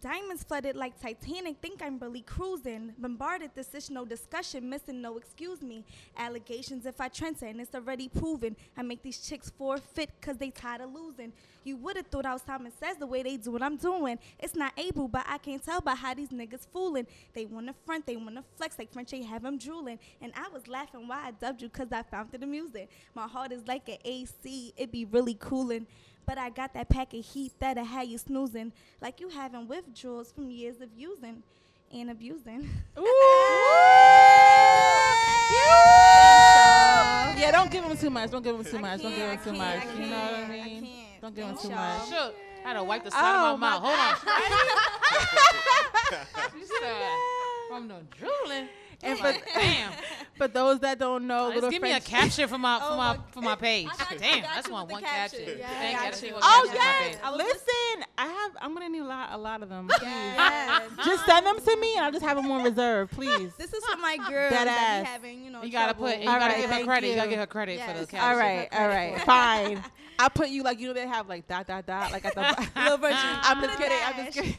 Diamonds 0.00 0.42
flooded 0.42 0.74
like 0.74 0.98
Titanic, 0.98 1.56
think 1.60 1.82
I'm 1.82 1.98
really 1.98 2.22
cruising. 2.22 2.94
Bombarded, 2.96 3.50
this 3.54 3.74
is 3.74 3.90
no 3.90 4.06
discussion, 4.06 4.68
missing 4.70 5.02
no 5.02 5.18
excuse 5.18 5.60
me. 5.60 5.84
Allegations 6.16 6.86
if 6.86 6.98
I 6.98 7.08
trend 7.08 7.36
and 7.42 7.60
it's 7.60 7.74
already 7.74 8.08
proven. 8.08 8.56
I 8.76 8.82
make 8.82 9.02
these 9.02 9.18
chicks 9.18 9.50
forfeit 9.50 10.10
cause 10.22 10.38
they 10.38 10.48
tired 10.50 10.80
of 10.80 10.94
losing. 10.94 11.32
You 11.64 11.76
would've 11.76 12.06
thought 12.06 12.24
I 12.24 12.32
was 12.32 12.42
Simon 12.42 12.72
Says 12.80 12.96
the 12.96 13.06
way 13.06 13.22
they 13.22 13.36
do 13.36 13.50
what 13.50 13.62
I'm 13.62 13.76
doing. 13.76 14.18
It's 14.38 14.54
not 14.54 14.72
able, 14.78 15.08
but 15.08 15.26
I 15.28 15.36
can't 15.36 15.62
tell 15.62 15.82
by 15.82 15.94
how 15.94 16.14
these 16.14 16.30
niggas 16.30 16.66
fooling. 16.72 17.06
They 17.34 17.44
wanna 17.44 17.74
front, 17.84 18.06
they 18.06 18.16
wanna 18.16 18.44
flex 18.56 18.78
like 18.78 18.92
French, 18.92 19.10
they 19.10 19.22
have 19.22 19.42
them 19.42 19.58
drooling. 19.58 19.98
And 20.22 20.32
I 20.34 20.48
was 20.48 20.68
laughing 20.68 21.06
why 21.06 21.26
I 21.26 21.30
dubbed 21.32 21.60
you 21.60 21.68
cause 21.68 21.88
I 21.92 22.02
found 22.02 22.32
it 22.32 22.42
amusing. 22.42 22.88
My 23.14 23.28
heart 23.28 23.52
is 23.52 23.66
like 23.66 23.88
an 23.90 23.98
AC, 24.06 24.72
it 24.74 24.90
be 24.90 25.04
really 25.04 25.34
cooling. 25.34 25.86
But 26.26 26.38
I 26.38 26.50
got 26.50 26.72
that 26.74 26.88
pack 26.88 27.12
of 27.14 27.24
heat 27.24 27.52
that'll 27.58 27.84
have 27.84 28.06
you 28.06 28.18
snoozing, 28.18 28.72
like 29.00 29.20
you 29.20 29.28
having 29.28 29.66
withdrawals 29.68 30.32
from 30.32 30.50
years 30.50 30.80
of 30.80 30.88
using 30.96 31.42
and 31.92 32.10
abusing. 32.10 32.68
Ooh. 32.98 33.04
Yeah, 37.38 37.50
don't 37.50 37.70
give 37.70 37.84
him 37.84 37.96
too 37.96 38.10
much. 38.10 38.30
Don't 38.30 38.42
give 38.42 38.54
him 38.56 38.64
too 38.64 38.78
much. 38.78 39.02
Don't 39.02 39.14
give 39.14 39.30
him 39.30 39.38
too 39.44 39.52
much. 39.52 39.82
You 39.98 40.06
know 40.06 40.16
what 40.16 40.34
I 40.34 40.48
mean? 40.48 40.88
Don't 41.20 41.34
give 41.34 41.46
him 41.46 41.56
too 41.56 41.70
much. 41.70 42.08
Shook. 42.08 42.34
I 42.64 42.68
had 42.68 42.74
to 42.74 42.84
wipe 42.84 43.02
the 43.04 43.10
side 43.10 43.20
Oh, 43.50 43.54
of 43.54 43.58
my, 43.60 43.76
oh, 43.76 43.80
my 43.80 43.80
mouth. 43.80 43.82
Hold 43.84 43.98
on. 43.98 44.14
She 46.60 46.64
said, 46.80 47.18
from 47.68 47.88
the 47.88 47.96
drooling. 48.16 48.68
And 49.04 49.18
for, 49.18 49.32
damn. 49.54 49.92
for 50.38 50.46
those 50.48 50.78
that 50.80 50.98
don't 50.98 51.26
know, 51.26 51.46
oh, 51.46 51.48
Just 51.50 51.54
little 51.56 51.70
give 51.70 51.82
me 51.82 51.92
a 51.92 51.98
caption 52.00 52.48
for 52.48 52.56
my 52.58 52.78
for 52.80 52.84
Oh 52.90 52.96
my 52.96 53.14
my 53.14 53.18
for 53.32 53.40
my 53.40 53.54
page. 53.56 53.88
I 53.92 53.96
got 53.96 54.18
Damn, 54.18 54.42
got 54.42 54.54
that's 54.54 54.66
you 54.68 54.72
one 54.72 54.88
one 54.88 55.02
caption. 55.02 55.38
caption. 55.40 55.58
Yeah, 55.58 55.68
Thank 55.68 55.98
I 55.98 56.04
you. 56.04 56.10
got 56.10 56.22
you. 56.22 56.32
one 56.34 56.40
Oh 56.44 56.68
caption 56.72 57.18
for 57.20 57.26
my 57.32 57.36
yes, 57.38 57.46
listen. 57.56 58.04
I 58.18 58.26
have. 58.26 58.52
I'm 58.60 58.74
gonna 58.74 58.88
need 58.88 59.00
a 59.00 59.04
lot, 59.04 59.28
a 59.32 59.36
lot 59.38 59.62
of 59.62 59.68
them. 59.68 59.90
Yes. 60.02 60.90
Just 61.04 61.26
send 61.26 61.46
them 61.46 61.58
to 61.60 61.76
me, 61.76 61.96
and 61.96 62.04
I'll 62.04 62.12
just 62.12 62.24
have 62.24 62.36
them 62.36 62.50
on 62.50 62.62
reserve, 62.62 63.10
please. 63.10 63.52
This 63.58 63.72
is 63.72 63.84
for 63.84 63.96
my 63.98 64.16
girls 64.16 64.52
Dead 64.52 64.66
that 64.68 64.78
ass. 64.78 65.02
be 65.02 65.08
having, 65.08 65.44
you 65.44 65.50
know, 65.50 65.62
You 65.62 65.70
gotta 65.72 65.94
trouble. 65.94 66.12
put. 66.12 66.20
You 66.22 66.28
All 66.30 66.38
gotta 66.38 66.52
right, 66.54 66.60
give 66.62 66.70
her 66.70 66.84
credit. 66.84 67.08
You. 67.10 67.14
gotta 67.16 67.30
give 67.30 67.38
her 67.40 67.46
credit 67.46 67.80
for 67.80 67.92
the 67.92 67.98
Yes. 68.00 68.10
caption. 68.10 68.30
All 68.30 68.36
right, 68.36 68.68
all 68.72 68.88
right, 68.88 69.20
fine. 69.22 69.82
I 70.18 70.28
put 70.28 70.48
you 70.50 70.62
like 70.62 70.78
you 70.78 70.86
know 70.88 70.94
they 70.94 71.06
have 71.08 71.28
like 71.28 71.48
dot 71.48 71.66
dot 71.66 71.86
dot 71.86 72.12
like 72.12 72.24
at 72.24 72.34
the 72.34 72.68
Little 72.80 72.98
version. 72.98 73.18
I'm 73.20 73.60
just 73.62 73.78
kidding. 73.78 73.98
I'm 74.04 74.24
just 74.26 74.38
kidding. 74.38 74.56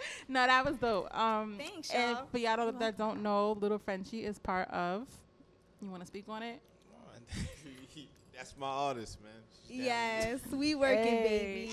no, 0.28 0.46
that 0.46 0.64
was 0.64 0.76
dope. 0.76 1.14
Um, 1.16 1.54
Thanks, 1.58 1.92
y'all. 1.92 2.00
And 2.00 2.18
for 2.30 2.38
y'all 2.38 2.56
don't- 2.56 2.78
that 2.80 2.96
don't 2.98 3.22
know, 3.22 3.52
Little 3.52 3.78
Frenchie 3.78 4.24
is 4.24 4.38
part 4.38 4.68
of. 4.70 5.06
You 5.80 5.90
want 5.90 6.02
to 6.02 6.06
speak 6.06 6.24
on 6.28 6.42
it? 6.42 6.60
That's 8.34 8.54
my 8.56 8.68
artist, 8.68 9.18
man. 9.22 9.32
She's 9.66 9.76
Yes, 9.84 10.40
we 10.52 10.74
working, 10.76 11.02
Hey. 11.04 11.68
baby. 11.68 11.72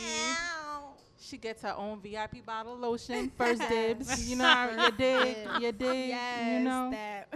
She 1.21 1.37
gets 1.37 1.61
her 1.63 1.73
own 1.75 2.01
VIP 2.01 2.45
bottle 2.45 2.73
of 2.73 2.79
lotion, 2.79 3.31
first 3.37 3.61
dibs. 3.69 4.29
You 4.29 4.35
know, 4.35 4.69
you 4.85 4.91
dig, 4.97 5.37
you 5.61 5.71
dig. 5.71 6.09
Yes, 6.09 6.53
you 6.53 6.59
know, 6.65 6.91
that. 6.91 7.27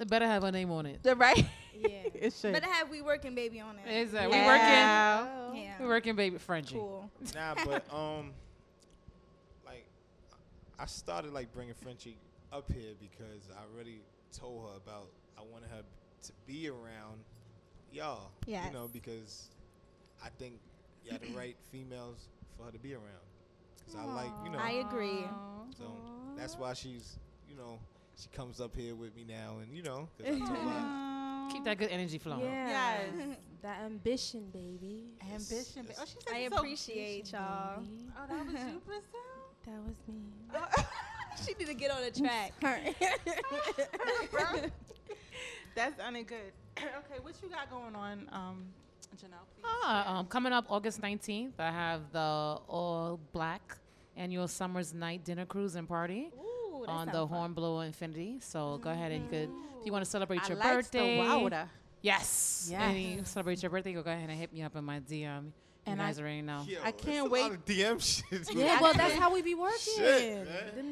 It 0.00 0.08
better 0.08 0.26
have 0.26 0.42
her 0.42 0.52
name 0.52 0.70
on 0.70 0.86
it. 0.86 1.02
the 1.02 1.14
right. 1.16 1.44
yeah. 1.78 1.88
it 2.14 2.32
should. 2.32 2.52
Better 2.54 2.66
have 2.70 2.88
we 2.90 3.02
working, 3.02 3.34
baby, 3.34 3.60
on 3.60 3.76
it. 3.78 3.90
Is 3.90 4.12
that 4.12 4.30
Yeah. 4.30 4.40
we 4.40 4.46
working? 5.52 5.62
Yeah. 5.62 5.72
We 5.80 5.86
working, 5.86 6.14
baby 6.16 6.38
Frenchie. 6.38 6.76
Cool. 6.76 7.10
Nah, 7.34 7.54
but 7.64 7.84
um, 7.92 8.26
like 8.26 8.32
I 10.78 10.86
started 10.86 11.32
like 11.32 11.52
bringing 11.52 11.74
Frenchie 11.74 12.18
up 12.52 12.70
here 12.72 12.92
because 13.00 13.48
I 13.56 13.62
already 13.72 14.00
told 14.36 14.68
her 14.70 14.76
about 14.76 15.08
I 15.38 15.42
wanted 15.42 15.70
her 15.70 15.82
to 16.24 16.32
be 16.46 16.68
around 16.68 17.20
y'all. 17.92 18.30
Yes. 18.46 18.66
You 18.66 18.72
know 18.72 18.88
because 18.92 19.48
I 20.24 20.28
think 20.38 20.54
y'all 21.04 21.18
the 21.20 21.32
right 21.36 21.56
females 21.72 22.28
for 22.56 22.64
her 22.66 22.72
to 22.72 22.78
be 22.78 22.94
around. 22.94 23.04
Cause 23.86 23.96
I 23.96 24.04
like 24.04 24.30
you 24.44 24.50
know. 24.50 24.58
I 24.58 24.84
agree. 24.88 25.24
So 25.78 25.84
that's 26.36 26.56
why 26.56 26.72
she's 26.72 27.18
you 27.48 27.56
know 27.56 27.78
she 28.16 28.28
comes 28.30 28.60
up 28.60 28.74
here 28.76 28.94
with 28.94 29.14
me 29.14 29.24
now 29.28 29.56
and 29.62 29.72
you 29.74 29.82
know 29.82 30.08
'cause 30.18 30.26
I 30.26 30.38
told 30.38 30.50
her. 30.50 31.02
Keep 31.52 31.64
that 31.64 31.78
good 31.78 31.90
energy 31.90 32.18
flowing. 32.18 32.44
Yeah. 32.44 32.98
Yes. 33.16 33.36
that 33.62 33.80
ambition, 33.84 34.50
baby. 34.52 35.04
Ambition. 35.32 35.86
ba- 35.86 35.92
Oh, 36.00 36.04
she 36.04 36.16
said 36.26 36.34
I 36.34 36.48
so- 36.48 36.56
appreciate 36.56 37.30
y'all. 37.32 37.82
Oh, 38.18 38.26
that 38.28 38.44
was 38.46 38.54
you, 38.54 38.80
Brazil. 38.84 39.04
That 39.66 39.74
was 39.84 39.96
me. 40.08 40.14
she 41.44 41.52
need 41.58 41.66
to 41.66 41.74
get 41.74 41.90
on 41.90 42.02
the 42.02 42.10
track. 42.10 42.52
That's 45.74 45.96
sounding 45.98 46.24
good. 46.24 46.52
okay, 46.78 47.20
what 47.22 47.34
you 47.42 47.48
got 47.48 47.70
going 47.70 47.94
on, 47.94 48.28
um, 48.32 48.64
Janelle? 49.16 49.44
Please. 49.54 49.64
Ah, 49.64 50.18
um, 50.18 50.26
coming 50.26 50.52
up 50.52 50.66
August 50.68 51.00
19th, 51.00 51.52
I 51.58 51.70
have 51.70 52.12
the 52.12 52.18
All 52.20 53.18
Black 53.32 53.76
Annual 54.16 54.48
Summer's 54.48 54.94
Night 54.94 55.24
Dinner 55.24 55.44
Cruise 55.44 55.74
and 55.74 55.88
Party 55.88 56.30
Ooh, 56.38 56.84
that 56.86 56.90
on 56.90 57.06
the. 57.08 57.26
Hornblower 57.26 57.84
Infinity. 57.84 58.36
So 58.40 58.78
go 58.78 58.90
ahead 58.90 59.12
and 59.12 59.24
you 59.24 59.30
could, 59.30 59.50
if 59.80 59.86
you 59.86 59.92
want 59.92 60.04
to 60.04 60.10
celebrate 60.10 60.42
I 60.44 60.48
your 60.48 60.56
likes 60.58 60.76
birthday. 60.76 61.18
wilder. 61.18 61.68
Yes. 62.02 62.68
Yes. 62.70 62.80
And 62.82 63.02
you 63.02 63.24
celebrate 63.24 63.62
your 63.62 63.70
birthday, 63.70 63.92
go 63.92 64.00
ahead 64.00 64.28
and 64.30 64.38
hit 64.38 64.52
me 64.52 64.62
up 64.62 64.76
in 64.76 64.84
my 64.84 65.00
DM. 65.00 65.50
And 65.88 66.02
I, 66.02 66.12
already 66.12 66.42
know. 66.42 66.64
Yo, 66.66 66.78
I 66.82 66.90
can't 66.90 67.30
wait. 67.30 67.64
DM 67.64 68.00
shit. 68.02 68.50
Yeah, 68.56 68.80
well, 68.80 68.92
that's 68.92 69.14
how 69.14 69.32
we 69.32 69.40
be 69.40 69.54
working. 69.54 69.78
Shit, 69.96 70.48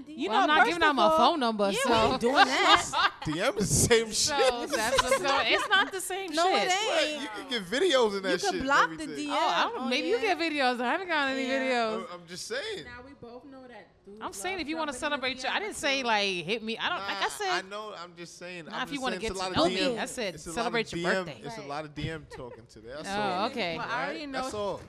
you 0.07 0.29
know, 0.29 0.35
well, 0.35 0.43
I'm 0.43 0.47
not 0.49 0.67
giving 0.67 0.83
out 0.83 0.95
my 0.95 1.09
phone 1.17 1.41
number. 1.41 1.71
Yeah, 1.71 1.79
so. 1.83 1.91
we 1.91 2.13
ain't 2.13 2.21
doing 2.21 2.35
that. 2.35 3.13
DM 3.25 3.59
is 3.59 3.69
the 3.69 3.75
same 3.75 4.13
so 4.13 4.37
shit. 4.37 4.71
That's 4.71 5.01
so 5.01 5.09
it's 5.21 5.69
not 5.69 5.91
the 5.91 6.01
same 6.01 6.33
no, 6.33 6.45
shit. 6.45 6.69
No, 6.69 6.97
it 6.99 7.09
ain't. 7.09 7.23
You 7.23 7.29
can 7.37 7.51
get 7.51 7.65
videos 7.65 8.17
in 8.17 8.23
that. 8.23 8.33
You 8.33 8.39
shit 8.39 8.51
can 8.51 8.63
block 8.63 8.91
the 8.97 9.07
DM. 9.07 9.29
Oh, 9.31 9.73
oh 9.79 9.89
maybe 9.89 10.09
yeah. 10.09 10.15
you 10.15 10.21
get 10.21 10.39
videos. 10.39 10.81
I 10.81 10.93
haven't 10.93 11.09
gotten 11.09 11.35
any 11.35 11.49
yeah. 11.49 11.59
videos. 11.59 12.07
I'm 12.13 12.27
just 12.29 12.47
saying. 12.47 12.85
Now 12.85 13.03
we 13.05 13.15
both 13.21 13.45
know 13.47 13.63
that 13.67 13.94
I'm 14.21 14.33
saying 14.33 14.61
if 14.61 14.69
you 14.69 14.77
want 14.77 14.93
to 14.93 14.97
celebrate 14.97 15.43
your, 15.43 15.53
I 15.53 15.61
didn't 15.61 15.77
say 15.77 16.03
like 16.03 16.45
hit 16.45 16.63
me. 16.63 16.77
I 16.79 16.89
don't. 16.91 16.99
Nah, 16.99 17.07
like 17.07 17.23
I 17.23 17.29
said. 17.29 17.49
I 17.49 17.63
know. 17.69 17.95
I'm 18.03 18.13
just 18.17 18.39
saying. 18.39 18.67
Nah, 18.67 18.79
I'm 18.79 18.89
if 18.89 18.93
you 18.93 19.01
want 19.01 19.15
to 19.15 19.21
get 19.21 19.35
to 19.35 19.51
know 19.51 19.67
me, 19.67 19.99
I 19.99 20.07
said 20.07 20.39
celebrate 20.39 20.93
your 20.93 21.01
DM, 21.01 21.25
birthday. 21.25 21.41
It's 21.43 21.59
right. 21.59 21.67
a 21.67 21.69
lot 21.69 21.85
of 21.85 21.95
DM 21.95 22.23
talking 22.37 22.65
today. 22.71 22.89
That's 22.97 23.09
oh, 23.09 23.21
all. 23.21 23.47
okay. 23.51 23.79
Well, 23.79 23.87
right? 23.87 23.97
I 23.97 24.05
already 24.05 24.27
know. 24.27 24.43
That's 24.43 24.55
all. 24.55 24.81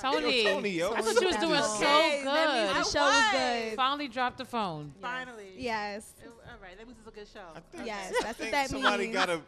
Toni, 0.00 0.44
yo, 0.44 0.54
Toni 0.54 0.68
yo. 0.70 0.92
I 0.92 1.02
thought 1.02 1.20
you 1.20 1.26
was 1.26 1.36
doing 1.36 1.52
okay, 1.52 2.22
so 2.24 2.30
good. 2.30 2.76
The 2.76 2.84
show 2.84 3.00
was 3.00 3.32
good. 3.32 3.76
Finally 3.76 4.08
dropped 4.08 4.38
the 4.38 4.44
phone. 4.44 4.92
Yes. 4.94 5.02
Finally. 5.02 5.52
Yes. 5.56 6.12
It, 6.22 6.28
all 6.28 6.54
right. 6.62 6.78
That 6.78 6.86
means 6.86 6.98
it's 6.98 7.08
a 7.08 7.10
good 7.10 7.28
show. 7.28 7.40
I 7.54 7.60
think, 7.60 7.86
yes, 7.86 8.12
that's 8.22 8.38
what 8.38 8.50
that 8.50 8.70
means. 8.72 8.82
Somebody 8.82 9.06
gotta 9.08 9.40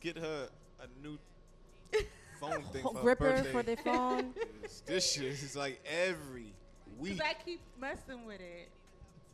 get 0.00 0.16
her 0.16 0.48
a 0.80 1.06
new 1.06 1.18
phone 2.40 2.62
thing 2.72 2.82
for 2.82 3.02
Ripper 3.02 3.42
for 3.44 3.62
their 3.62 3.76
phone. 3.76 4.32
this 4.86 5.12
shit 5.12 5.24
is 5.24 5.54
like 5.54 5.80
every 5.86 6.54
week. 6.98 7.20
I 7.22 7.34
keep 7.44 7.60
messing 7.80 8.26
with 8.26 8.40
it. 8.40 8.68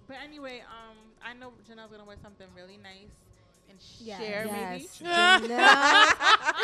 But 0.07 0.17
anyway, 0.23 0.61
um, 0.61 0.97
I 1.25 1.33
know 1.33 1.53
Janelle's 1.69 1.91
gonna 1.91 2.05
wear 2.05 2.17
something 2.23 2.47
really 2.55 2.79
nice 2.83 3.11
and 3.69 3.79
yes. 4.01 4.21
share 4.21 4.47
yes. 4.47 5.01
maybe. 5.41 5.55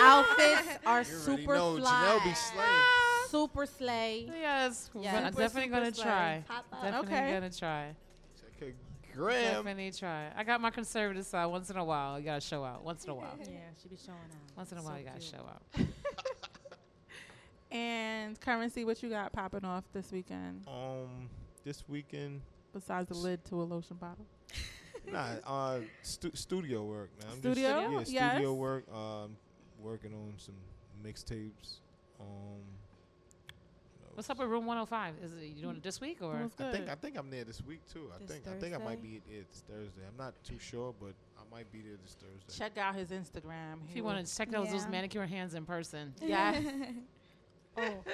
outfits 0.01 0.79
are 0.87 1.01
you 1.01 1.05
super 1.05 1.55
know, 1.55 1.79
fly. 1.79 1.91
Janelle 1.91 2.25
be 2.25 2.35
slaying. 2.35 2.71
Super 3.31 3.65
slay. 3.65 4.29
Yes, 4.29 4.91
yes. 4.93 5.15
I'm 5.15 5.33
definitely 5.33 5.71
gonna 5.71 5.93
try. 5.93 6.43
Definitely 6.83 7.15
okay. 7.15 7.33
gonna 7.33 7.49
try. 7.49 7.95
Check 8.41 8.71
a 8.71 9.17
gram. 9.17 9.55
Definitely 9.55 9.93
try. 9.93 10.31
I 10.37 10.43
got 10.43 10.61
my 10.61 10.71
conservative 10.71 11.25
side. 11.25 11.47
Once 11.47 11.71
in 11.71 11.77
a 11.77 11.85
while, 11.85 12.19
you 12.19 12.25
gotta 12.25 12.41
show 12.41 12.65
out. 12.65 12.85
Once 12.85 13.05
in 13.05 13.11
a 13.11 13.15
while. 13.15 13.39
Yeah, 13.39 13.59
she 13.81 13.89
be 13.89 13.97
showing 14.05 14.19
out. 14.19 14.57
Once 14.57 14.73
in 14.73 14.79
a 14.79 14.81
so 14.81 14.89
while, 14.89 14.99
you 14.99 15.05
gotta 15.05 15.21
cute. 15.21 15.33
show 15.33 15.47
out. 15.47 15.63
And 17.71 18.41
Curencee, 18.41 18.85
what 18.85 19.03
you 19.03 19.11
got 19.11 19.33
popping 19.33 19.65
off 19.65 19.85
this 19.93 20.11
weekend? 20.11 20.65
Um, 20.67 21.29
this 21.65 21.85
weekend. 21.89 22.43
Besides 22.73 23.09
the 23.09 23.15
lid 23.15 23.45
to 23.47 23.63
a 23.63 23.65
lotion 23.65 23.97
bottle. 23.97 24.27
nah, 25.13 25.27
uh, 25.47 25.81
stu- 26.03 26.33
studio 26.35 26.85
work. 26.85 27.11
man. 27.21 27.39
studio, 27.39 27.99
just, 27.99 28.11
yeah, 28.11 28.33
studio 28.33 28.53
yes. 28.53 28.59
work. 28.59 28.85
Um, 28.93 29.37
working 29.81 30.13
on 30.13 30.35
some 30.37 30.55
mixtapes. 31.05 31.79
Um, 32.21 32.63
What's 34.15 34.29
up 34.29 34.39
with 34.39 34.49
Room 34.49 34.67
105? 34.67 35.15
Is 35.23 35.33
it, 35.33 35.57
you 35.57 35.63
doing 35.63 35.77
it 35.77 35.83
this 35.83 36.01
week 36.01 36.19
or? 36.21 36.51
I 36.59 36.71
think 36.71 36.91
I 36.91 36.95
think 36.95 37.17
I'm 37.17 37.31
there 37.31 37.45
this 37.45 37.63
week 37.65 37.81
too. 37.91 38.11
I 38.15 38.19
think 38.19 38.45
Thursday? 38.45 38.57
I 38.57 38.61
think 38.61 38.75
I 38.75 38.85
might 38.85 39.01
be 39.03 39.23
It's 39.31 39.61
this 39.61 39.77
Thursday. 39.77 40.03
I'm 40.07 40.17
not 40.19 40.35
too 40.45 40.59
sure, 40.59 40.93
but 41.01 41.15
I 41.39 41.55
might 41.55 41.73
be 41.73 41.81
there 41.81 41.97
this 42.03 42.17
Thursday. 42.21 42.59
Check 42.63 42.77
out 42.77 42.97
his 42.97 43.09
Instagram. 43.11 43.79
If 43.89 43.97
you 43.97 44.05
want 44.05 44.27
to 44.27 44.37
check 44.37 44.53
out 44.53 44.67
yeah. 44.67 44.73
those 44.73 44.87
manicure 44.89 45.25
hands 45.25 45.55
in 45.55 45.65
person. 45.65 46.13
Yeah. 46.21 46.61
oh. 47.81 48.13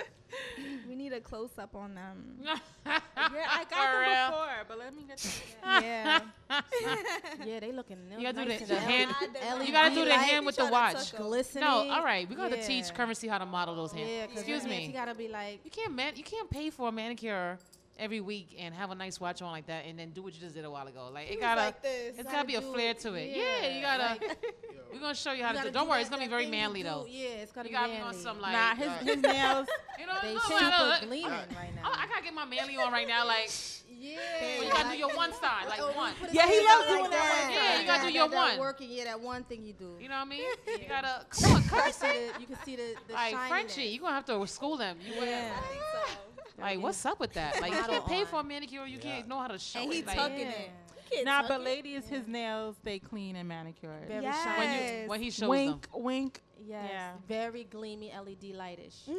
we 0.89 0.95
need 0.95 1.13
a 1.13 1.21
close 1.21 1.51
up 1.59 1.75
on 1.75 1.95
them. 1.95 2.25
yeah, 2.45 2.59
I 2.87 3.65
got 3.65 3.71
For 3.71 3.77
them 3.77 4.01
real. 4.01 4.31
before, 4.31 4.65
but 4.69 4.79
let 4.79 4.95
me 4.95 5.05
get 5.07 5.19
that 5.63 5.83
yeah. 5.83 6.21
yeah, 7.45 7.61
they 7.61 7.73
looking 7.73 7.99
You 8.17 8.33
gotta 8.33 8.45
do 8.45 8.59
the, 8.59 8.65
the 8.65 8.81
hand. 8.81 9.11
LED 9.21 9.67
you 9.67 9.73
gotta 9.73 9.95
do 9.95 10.05
the 10.05 10.11
light. 10.11 10.19
hand 10.19 10.47
with 10.47 10.57
the 10.57 10.67
watch. 10.67 11.15
Glistening. 11.17 11.65
No, 11.65 11.89
all 11.91 12.05
right. 12.05 12.29
We 12.29 12.37
gotta 12.37 12.57
yeah. 12.57 12.67
teach 12.67 12.87
Curencee 12.95 13.29
how 13.29 13.39
to 13.39 13.47
model 13.47 13.75
those 13.75 13.93
hands. 13.93 14.09
Yeah, 14.11 14.25
Excuse 14.25 14.65
me. 14.65 14.87
You 14.87 14.93
gotta 14.93 15.15
be 15.15 15.29
like. 15.29 15.61
You 15.65 15.71
can't 15.71 15.95
man. 15.95 16.13
You 16.17 16.25
can't 16.25 16.51
pay 16.51 16.71
for 16.71 16.89
a 16.89 16.93
manicure 16.93 17.59
every 17.99 18.21
week 18.21 18.57
and 18.59 18.75
have 18.75 18.91
a 18.91 18.95
nice 18.95 19.21
watch 19.21 19.43
on 19.43 19.51
like 19.51 19.67
that 19.67 19.85
and 19.87 19.99
then 19.99 20.11
do 20.11 20.23
what 20.23 20.35
you 20.35 20.41
just 20.41 20.55
did 20.55 20.65
a 20.65 20.71
while 20.71 20.87
ago. 20.87 21.09
Like 21.13 21.27
he 21.27 21.35
it 21.35 21.41
gotta 21.41 21.61
like 21.61 21.77
it's 21.83 22.23
gotta, 22.23 22.47
be 22.47 22.55
a 22.55 22.61
flair 22.61 22.95
to 22.95 23.15
it. 23.15 23.37
Yeah, 23.37 23.43
yeah 23.63 23.77
you 23.77 23.83
gotta 23.83 24.03
like, 24.03 24.45
we're 24.93 25.01
gonna 25.01 25.15
show 25.15 25.33
you 25.33 25.43
how 25.43 25.53
you 25.53 25.59
to 25.59 25.63
do 25.65 25.69
it. 25.69 25.75
Don't 25.75 25.89
worry, 25.89 26.01
it's 26.01 26.11
gonna 26.11 26.23
be 26.23 26.29
very 26.29 26.47
manly 26.47 26.83
though. 26.83 27.07
Yeah, 27.09 27.43
it's 27.43 27.53
gonna 27.53 27.69
you 27.69 27.75
be 27.75 27.75
gotta 27.75 27.93
manly. 27.93 28.13
Be 28.13 28.17
on 28.17 28.23
some, 28.23 28.41
like, 28.41 28.53
nah, 28.53 28.75
his, 28.75 28.89
uh, 28.89 29.15
his 29.15 29.23
nails 29.23 29.69
you 29.99 30.07
know, 30.07 30.13
they 30.23 30.35
no, 30.35 30.41
super 30.41 30.61
like, 30.61 31.07
gleaming 31.07 31.31
right 31.31 31.75
now. 31.75 31.83
I, 31.85 32.05
I, 32.05 32.07
gotta 32.09 32.25
get 32.25 32.35
my 32.35 32.45
manly 32.45 32.77
on 32.77 32.93
right 32.93 33.09
now, 33.09 33.27
like 33.27 33.51
Yeah. 33.89 34.19
You 34.63 34.71
gotta 34.71 34.91
do 34.91 34.99
your 34.99 35.15
one 35.15 35.33
side, 35.33 35.67
like 35.69 35.81
oh, 35.81 35.93
one. 35.93 36.13
Yeah, 36.33 36.47
he 36.47 36.65
loves 36.65 36.89
doing 36.89 37.11
that 37.11 37.45
one. 37.45 37.53
Yeah, 37.53 37.81
you 37.81 37.87
gotta 37.87 38.07
do 38.07 38.13
your 38.13 38.29
one. 38.29 38.59
Working, 38.59 38.91
yeah, 38.91 39.05
that 39.05 39.21
one 39.21 39.45
thing 39.45 39.65
you 39.65 39.73
do. 39.73 39.97
You 40.01 40.09
know 40.09 40.17
what 40.17 40.27
I 40.27 40.31
mean? 40.31 40.43
You 40.67 40.89
gotta 40.89 41.25
come 41.31 41.57
on, 41.57 41.63
cut 41.65 41.95
You 42.41 42.47
can 42.47 42.57
see 42.65 42.77
the, 42.77 42.95
the 43.09 43.15
like 43.15 43.37
Frenchie, 43.49 43.85
you're 43.85 44.03
gonna 44.03 44.15
have 44.15 44.27
to 44.27 44.47
school 44.47 44.77
them. 44.77 44.99
You 45.05 45.15
yeah. 45.15 45.53
I 45.57 45.69
think 45.69 45.83
so. 45.93 46.26
Like, 46.59 46.83
what's 46.83 47.05
up 47.05 47.21
with 47.21 47.35
that? 47.35 47.61
Like, 47.61 47.73
you 47.73 47.83
can't 47.83 48.07
pay 48.07 48.25
for 48.25 48.41
a 48.41 48.45
manicure. 48.45 48.87
You 48.87 48.97
yeah. 48.97 49.03
can't 49.03 49.29
know 49.29 49.39
how 49.39 49.49
to 49.49 49.59
show 49.59 49.81
and 49.81 49.93
it. 49.93 49.97
And 49.97 50.11
he 50.11 50.17
like, 50.17 50.17
tucking 50.17 50.39
yeah. 50.39 51.13
it. 51.13 51.25
Nah, 51.25 51.47
but 51.47 51.63
ladies, 51.63 52.05
it. 52.05 52.17
his 52.17 52.27
nails 52.27 52.77
stay 52.83 52.99
clean 52.99 53.37
and 53.37 53.49
manicured. 53.49 54.09
Very 54.09 54.23
yes. 54.23 54.59
When, 54.59 55.03
you, 55.03 55.09
when 55.09 55.23
he 55.23 55.31
shows 55.31 55.49
wink, 55.49 55.91
them. 55.93 56.03
Wink, 56.03 56.05
wink. 56.05 56.43
Yes. 56.67 56.89
Yeah. 56.91 57.13
Very 57.29 57.65
gleamy 57.65 58.13
LED 58.13 58.57
lightish. 58.57 59.07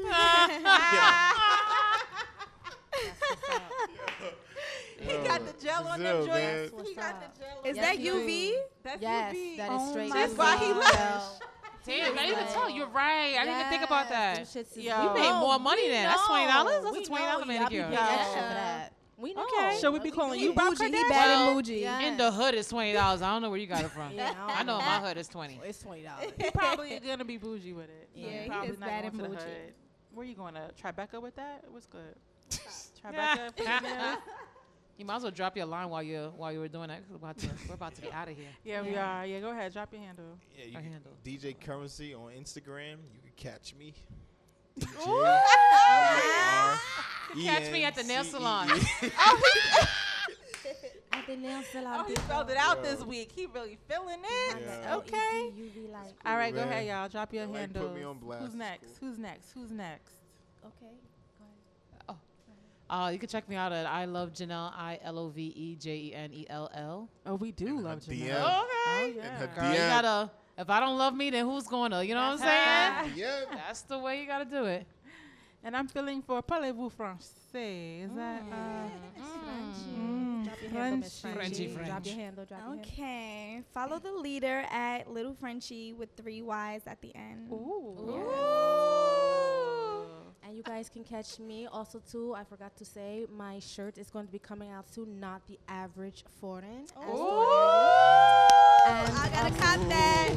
He 5.00 5.14
got 5.28 5.46
the 5.46 5.54
gel 5.64 5.88
on 5.88 6.02
them 6.02 6.26
joints. 6.26 6.90
He 6.90 6.96
got 6.96 7.22
the 7.22 7.40
gel. 7.40 7.62
Is 7.64 7.78
that 7.78 7.98
UV? 7.98 8.54
That's 8.84 9.02
yes, 9.02 9.36
UV. 9.36 9.58
That 9.58 9.72
is 9.72 9.80
oh 9.80 9.92
straight. 9.92 10.14
That's 10.14 10.34
why 10.34 10.58
he 10.58 10.74
left. 10.74 11.44
Damn, 11.88 12.18
I 12.18 12.26
didn't 12.26 12.40
even 12.40 12.54
tell 12.54 12.70
you. 12.70 12.76
You're 12.78 12.88
right. 12.90 13.36
I 13.40 13.46
didn't 13.46 13.60
even 13.60 13.72
think 13.72 13.84
about 13.84 14.10
that. 14.10 14.54
Yo. 14.76 15.14
We 15.14 15.22
made 15.22 15.32
more 15.40 15.58
money 15.58 15.88
than 15.90 16.04
that's 16.04 16.28
twenty 16.28 16.48
dollars. 16.48 16.84
That's 16.84 16.98
a 16.98 17.10
twenty 17.10 17.26
dollar 17.26 17.46
manicure. 17.46 17.88
Yeah. 17.92 18.90
We 19.18 19.34
know. 19.34 19.46
Okay. 19.46 19.78
Should 19.80 19.94
we 19.94 20.00
be 20.00 20.12
calling 20.12 20.40
you 20.40 20.54
Bougie? 20.54 20.92
Bad 20.92 21.48
and 21.48 21.56
bougie. 21.56 21.80
Yes. 21.80 22.04
In 22.04 22.18
the 22.18 22.32
hood 22.32 22.54
is 22.54 22.68
twenty 22.68 22.94
dollars. 22.94 23.24
I 23.24 23.32
don't 23.32 23.42
know 23.42 23.50
where 23.50 23.58
you 23.58 23.66
got 23.66 23.84
it 23.84 23.90
from. 23.90 24.12
yeah, 24.16 24.34
I, 24.38 24.60
I 24.60 24.64
know 24.64 24.78
my 24.78 25.00
hood 25.00 25.18
is 25.18 25.28
twenty. 25.28 25.60
It's 25.66 25.80
twenty 25.80 26.04
dollars. 26.04 26.32
He's 26.40 26.52
probably 26.52 27.00
gonna 27.00 27.26
be 27.26 27.38
bougie 27.38 27.74
with 27.74 27.90
it. 27.90 28.10
So 28.14 28.22
yeah, 28.22 28.46
probably 28.48 28.68
he 28.68 28.78
not 28.78 28.90
bad 28.90 29.06
and 29.06 29.18
bougie. 29.18 29.74
Where 30.14 30.26
you 30.26 30.36
going 30.36 30.56
to 30.56 30.72
Tribeca 30.82 31.22
with 31.22 31.36
that? 31.36 31.64
What's 31.70 31.86
good? 31.86 32.16
Tribeca. 33.04 34.18
You 34.98 35.06
might 35.06 35.18
as 35.18 35.24
well 35.24 35.32
drop 35.32 35.56
your 35.56 35.68
line 35.68 35.90
while 35.90 36.02
you 36.02 36.34
while 36.36 36.52
you 36.52 36.60
were 36.60 36.68
doing 36.68 36.88
that. 36.88 37.02
We're 37.10 37.18
about 37.18 37.38
to, 37.40 37.49
we're 37.69 37.76
about 37.76 37.94
to 37.95 38.02
be 38.02 38.11
out 38.11 38.30
of 38.30 38.36
here. 38.36 38.48
Yeah, 38.64 38.76
yeah, 38.84 38.90
we 38.90 38.95
are. 38.98 39.26
Yeah, 39.28 39.40
go 39.41 39.52
ahead. 39.52 39.72
Drop 39.72 39.94
your 39.94 40.02
handle. 40.02 40.40
Yeah, 40.57 40.65
you 40.65 40.76
Our 40.76 40.82
handle. 40.82 41.11
DJ 41.24 41.56
Curencee 41.56 42.15
on 42.15 42.32
Instagram. 42.32 42.98
You 43.14 43.22
can 43.22 43.32
catch 43.36 43.76
me. 43.76 43.94
Catch 47.44 47.72
me 47.72 47.84
at 47.84 47.95
the 47.95 48.03
nail 48.03 48.24
salon. 48.24 48.69
Oh, 49.19 49.41
at 51.11 51.26
the 51.26 51.36
nail 51.36 51.61
salon. 51.72 52.02
Oh, 52.02 52.07
he 52.07 52.15
spelled 52.15 52.49
it 52.49 52.57
out 52.57 52.84
this 52.84 53.03
week. 53.03 53.32
He 53.34 53.45
really 53.48 53.78
feeling 53.88 54.19
it. 54.24 54.57
Okay. 54.91 55.52
All 56.26 56.36
right, 56.38 56.53
go 56.53 56.61
ahead, 56.61 56.86
y'all. 56.86 57.10
Drop 57.10 57.34
your 57.34 57.48
handle. 57.48 57.90
Who's 58.40 58.53
next? 58.53 58.98
Who's 58.99 59.18
next? 59.18 59.52
Who's 59.53 59.72
next? 59.72 60.14
Okay. 60.65 60.94
Uh, 62.90 63.10
you 63.12 63.20
can 63.20 63.28
check 63.28 63.48
me 63.50 63.56
out 63.56 63.74
at 63.74 63.86
I 63.86 64.06
Love 64.06 64.32
Janelle, 64.32 64.72
I 64.74 65.00
L 65.04 65.20
O 65.20 65.30
V 65.30 65.42
E 65.42 65.76
J 65.76 65.96
E 65.96 66.14
N 66.14 66.34
E 66.34 66.46
L 66.50 66.70
L. 66.74 67.10
Oh, 67.26 67.36
we 67.36 67.52
do 67.52 67.80
love 67.80 68.00
Janelle. 68.00 68.30
DM. 68.30 68.36
Oh, 68.40 68.64
okay. 68.64 69.20
Oh, 69.20 69.22
yeah. 69.22 69.48
Girl, 69.56 69.72
you 69.72 69.78
gotta, 69.78 70.32
if 70.58 70.70
I 70.70 70.80
don't 70.80 70.98
love 70.98 71.14
me, 71.14 71.30
then 71.30 71.46
who's 71.46 71.68
going 71.68 71.92
to? 71.92 72.06
You 72.06 72.16
know 72.16 72.32
what 72.32 72.42
I'm 72.42 73.06
saying? 73.06 73.14
yeah. 73.18 73.42
That's 73.52 73.82
the 73.82 74.00
way 74.00 74.22
you 74.22 74.28
gotta 74.28 74.46
do 74.46 74.66
it. 74.66 74.88
And 75.64 75.76
I'm 75.76 75.88
feeling 75.88 76.22
for 76.22 76.42
Parlez-vous 76.42 76.92
français? 76.98 78.06
Is 78.06 78.14
that? 78.16 78.44
Mm. 78.46 78.54
Uh, 78.54 78.90
Frenchy, 79.12 79.88
mm. 80.00 80.38
Frenchy. 80.40 80.48
Mm. 80.48 80.48
Drop 80.48 80.62
your 80.62 80.72
handle, 80.72 81.10
French. 81.10 81.88
Drop 81.88 82.06
your 82.06 82.16
handle. 82.16 82.46
Drop 82.46 82.62
your 82.62 82.80
okay. 82.80 83.04
Handle. 83.04 83.66
Follow 83.74 84.00
the 84.00 84.12
leader 84.14 84.64
at 84.72 85.12
Little 85.12 85.34
Frenchy 85.34 85.94
with 85.94 86.10
three 86.16 86.42
Y's 86.42 86.82
at 86.88 87.02
the 87.02 87.14
end. 87.16 87.52
Ooh. 87.52 87.98
Ooh. 88.00 88.97
And 90.48 90.56
you 90.56 90.64
guys 90.64 90.88
can 90.88 91.03
catch 91.03 91.40
me 91.40 91.68
also 91.69 92.02
too. 92.10 92.34
I 92.34 92.45
forgot 92.45 92.74
to 92.78 92.86
say 92.86 93.26
my 93.36 93.60
shirt 93.60 93.98
is 93.98 94.10
going 94.10 94.28
to 94.28 94.32
be 94.32 94.40
coming 94.40 94.72
out 94.72 94.90
soon. 94.90 95.19
Not 95.19 95.45
the 95.45 95.60
average 95.68 96.24
foreign. 96.40 96.86
And 96.95 97.07
I 98.88 99.30
gotta 99.34 99.53
cop 99.56 99.90
that. 99.90 100.34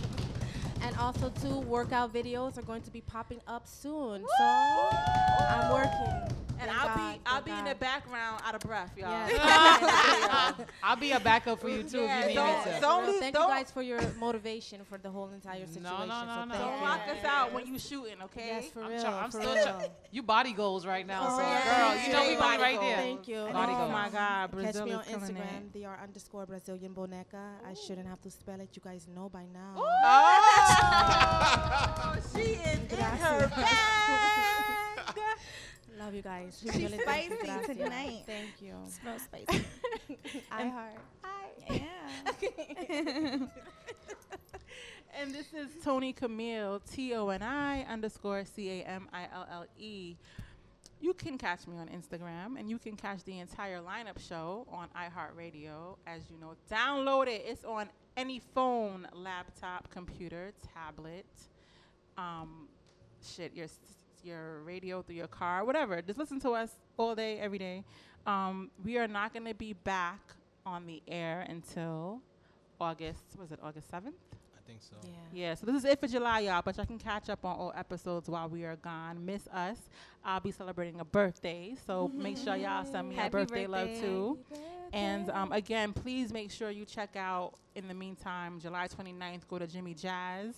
and 0.80 0.96
also 0.96 1.30
two 1.42 1.58
workout 1.58 2.14
videos 2.14 2.56
are 2.56 2.62
going 2.62 2.80
to 2.82 2.90
be 2.90 3.02
popping 3.02 3.42
up 3.46 3.68
soon. 3.68 4.24
So 4.38 4.44
I'm 4.44 5.70
working 5.70 6.43
and 6.64 6.76
I'll 6.76 6.88
God, 6.88 7.12
be 7.12 7.20
I'll 7.26 7.42
be 7.42 7.50
in 7.50 7.64
the 7.64 7.74
background 7.74 8.42
out 8.44 8.54
of 8.54 8.60
breath, 8.62 8.92
y'all. 8.96 9.10
Yes. 9.28 10.54
I'll 10.82 10.96
be 10.96 11.12
a 11.12 11.20
backup 11.20 11.60
for 11.60 11.68
you 11.68 11.82
too 11.82 12.00
yeah, 12.02 12.22
if 12.22 12.30
you 12.30 12.34
don't, 12.36 12.48
need 12.48 12.56
me 12.58 12.64
to. 12.64 12.80
Don't, 12.80 13.06
don't, 13.06 13.20
thank 13.20 13.34
you 13.36 13.46
guys 13.46 13.70
for 13.70 13.82
your 13.82 14.00
motivation 14.18 14.80
for 14.84 14.98
the 14.98 15.10
whole 15.10 15.30
entire 15.30 15.66
situation. 15.66 15.82
No, 15.82 15.98
no, 16.06 16.24
no, 16.24 16.34
so 16.34 16.44
no. 16.44 16.54
Don't 16.54 16.82
lock 16.82 17.00
us 17.08 17.24
out 17.24 17.52
when 17.52 17.66
you 17.66 17.78
shooting, 17.78 18.22
okay? 18.24 18.46
Yes, 18.62 18.70
for 18.72 18.82
I'm 18.82 18.90
real. 18.90 19.06
I'm 19.06 19.30
for 19.30 19.40
still 19.40 19.54
real. 19.54 19.92
you 20.10 20.22
body 20.22 20.52
goals 20.52 20.86
right 20.86 21.06
now, 21.06 21.28
so 21.28 21.38
girl, 21.38 21.96
you 22.04 22.12
know 22.12 22.28
we 22.28 22.36
body 22.36 22.62
right 22.62 22.80
there. 22.80 22.96
Thank 22.96 23.28
you. 23.28 23.46
Body 23.52 23.72
goals. 23.72 23.88
Oh 23.88 23.92
my 23.92 24.08
God, 24.08 24.50
Brazil 24.50 24.86
Catch 24.86 24.86
me 24.86 24.92
on 24.92 25.04
Instagram, 25.04 25.72
dr 25.72 25.98
underscore 26.02 26.46
Brazilian 26.46 26.92
Boneca. 26.92 27.52
I 27.66 27.74
shouldn't 27.74 28.06
have 28.06 28.20
to 28.22 28.30
spell 28.30 28.60
it. 28.60 28.70
You 28.72 28.82
guys 28.84 29.06
know 29.14 29.28
by 29.28 29.44
now. 29.52 29.74
Oh, 29.76 29.82
she 32.34 32.42
is 32.42 32.92
in 32.92 32.98
her 32.98 33.48
bag. 33.48 34.53
Love 36.04 36.14
you 36.14 36.20
guys. 36.20 36.60
She's 36.62 36.76
Really, 36.76 36.98
spicy 36.98 37.74
tonight. 37.76 38.24
Thank 38.26 38.60
you. 38.60 38.74
Real 39.02 39.18
spicy. 39.18 39.64
I 40.52 40.66
heart. 40.66 40.94
Yeah. 41.70 43.38
And 45.16 45.32
this 45.32 45.54
is 45.54 45.68
Toni 45.84 46.12
Camille, 46.12 46.82
T 46.90 47.14
O 47.14 47.28
N 47.28 47.40
I 47.40 47.84
underscore 47.84 48.44
C 48.44 48.80
A 48.80 48.84
M 48.84 49.08
I 49.12 49.28
L 49.32 49.46
L 49.50 49.64
E. 49.78 50.16
You 51.00 51.14
can 51.14 51.38
catch 51.38 51.68
me 51.68 51.78
on 51.78 51.88
Instagram 51.88 52.58
and 52.58 52.68
you 52.68 52.78
can 52.78 52.96
catch 52.96 53.22
the 53.22 53.38
entire 53.38 53.78
lineup 53.80 54.18
show 54.18 54.66
on 54.70 54.88
iHeartRadio. 54.88 55.96
As 56.06 56.22
you 56.30 56.38
know, 56.40 56.56
download 56.68 57.28
it. 57.28 57.44
It's 57.46 57.64
on 57.64 57.88
any 58.16 58.42
phone, 58.54 59.06
laptop, 59.14 59.88
computer, 59.90 60.52
tablet, 60.74 61.26
um, 62.18 62.68
shit, 63.22 63.54
your 63.54 63.68
your 64.24 64.60
radio 64.62 65.02
through 65.02 65.16
your 65.16 65.26
car, 65.26 65.64
whatever. 65.64 66.00
Just 66.02 66.18
listen 66.18 66.40
to 66.40 66.50
us 66.50 66.70
all 66.96 67.14
day, 67.14 67.38
every 67.38 67.58
day. 67.58 67.84
Um, 68.26 68.70
we 68.84 68.98
are 68.98 69.06
not 69.08 69.32
going 69.32 69.44
to 69.46 69.54
be 69.54 69.72
back 69.72 70.20
on 70.64 70.86
the 70.86 71.02
air 71.06 71.44
until 71.48 72.20
August. 72.80 73.20
Was 73.38 73.52
it 73.52 73.58
August 73.62 73.90
seventh? 73.90 74.14
I 74.32 74.66
think 74.66 74.80
so. 74.80 74.96
Yeah, 75.02 75.10
yeah. 75.32 75.54
so 75.54 75.66
this 75.66 75.76
is 75.76 75.84
it 75.84 76.00
for 76.00 76.06
July, 76.08 76.40
y'all. 76.40 76.62
But 76.64 76.76
y'all 76.76 76.86
can 76.86 76.98
catch 76.98 77.28
up 77.28 77.44
on 77.44 77.54
all 77.56 77.72
episodes 77.76 78.28
while 78.28 78.48
we 78.48 78.64
are 78.64 78.76
gone. 78.76 79.24
Miss 79.24 79.46
us. 79.52 79.76
I'll 80.24 80.40
be 80.40 80.50
celebrating 80.52 81.00
a 81.00 81.04
birthday, 81.04 81.74
so 81.86 82.10
make 82.14 82.38
sure 82.38 82.56
y'all 82.56 82.86
send 82.86 83.10
me 83.10 83.14
a 83.14 83.18
Happy 83.18 83.30
birthday, 83.30 83.66
love 83.66 83.88
birthday. 83.88 84.00
too. 84.00 84.38
And 84.94 85.28
um, 85.30 85.52
again, 85.52 85.92
please 85.92 86.32
make 86.32 86.50
sure 86.50 86.70
you 86.70 86.84
check 86.86 87.14
out. 87.16 87.54
In 87.74 87.88
the 87.88 87.94
meantime, 87.94 88.60
July 88.60 88.86
29th, 88.86 89.48
go 89.48 89.58
to 89.58 89.66
Jimmy 89.66 89.94
Jazz. 89.94 90.54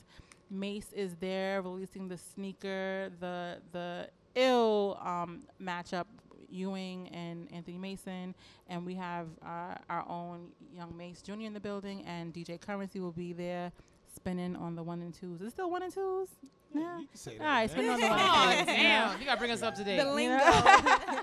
Mace 0.51 0.93
is 0.93 1.16
there 1.16 1.62
releasing 1.62 2.09
the 2.09 2.16
sneaker, 2.18 3.10
the 3.20 3.59
the 3.73 4.09
ill 4.35 4.98
um, 5.02 5.43
matchup. 5.62 6.06
Ewing 6.48 7.09
and 7.09 7.52
Anthony 7.52 7.77
Mason, 7.77 8.32
and 8.68 8.86
we 8.86 8.94
have 8.94 9.27
uh, 9.44 9.74
our 9.90 10.09
own 10.09 10.51
young 10.73 10.97
Mace 10.97 11.20
Jr. 11.20 11.32
in 11.40 11.52
the 11.52 11.59
building, 11.60 12.05
and 12.06 12.32
DJ 12.32 12.60
Curencee 12.60 13.01
will 13.01 13.10
be 13.10 13.32
there 13.32 13.73
spinning 14.14 14.55
on 14.55 14.77
the 14.77 14.82
one 14.82 15.01
and 15.02 15.12
twos. 15.12 15.40
Is 15.40 15.48
it 15.48 15.51
still 15.51 15.70
one 15.73 15.82
and 15.82 15.93
twos? 15.93 16.28
Yeah, 16.73 17.01
you 17.01 17.09
can 17.09 17.16
say 17.16 17.36
that, 17.39 17.40
All 17.44 17.48
right, 17.48 17.68
spinning 17.70 17.90
on 17.90 18.01
the 18.01 18.06
one 18.06 18.18
Oh, 18.23 18.48
and 18.51 18.66
twos. 18.68 18.77
damn. 18.77 19.18
You 19.20 19.27
gotta 19.27 19.39
bring 19.40 19.51
us 19.51 19.62
up 19.62 19.74
to 19.74 19.82
date. 19.85 19.97
The 19.98 20.05
The 20.05 20.12
lingo. 20.12 20.36
lingo. 20.36 20.52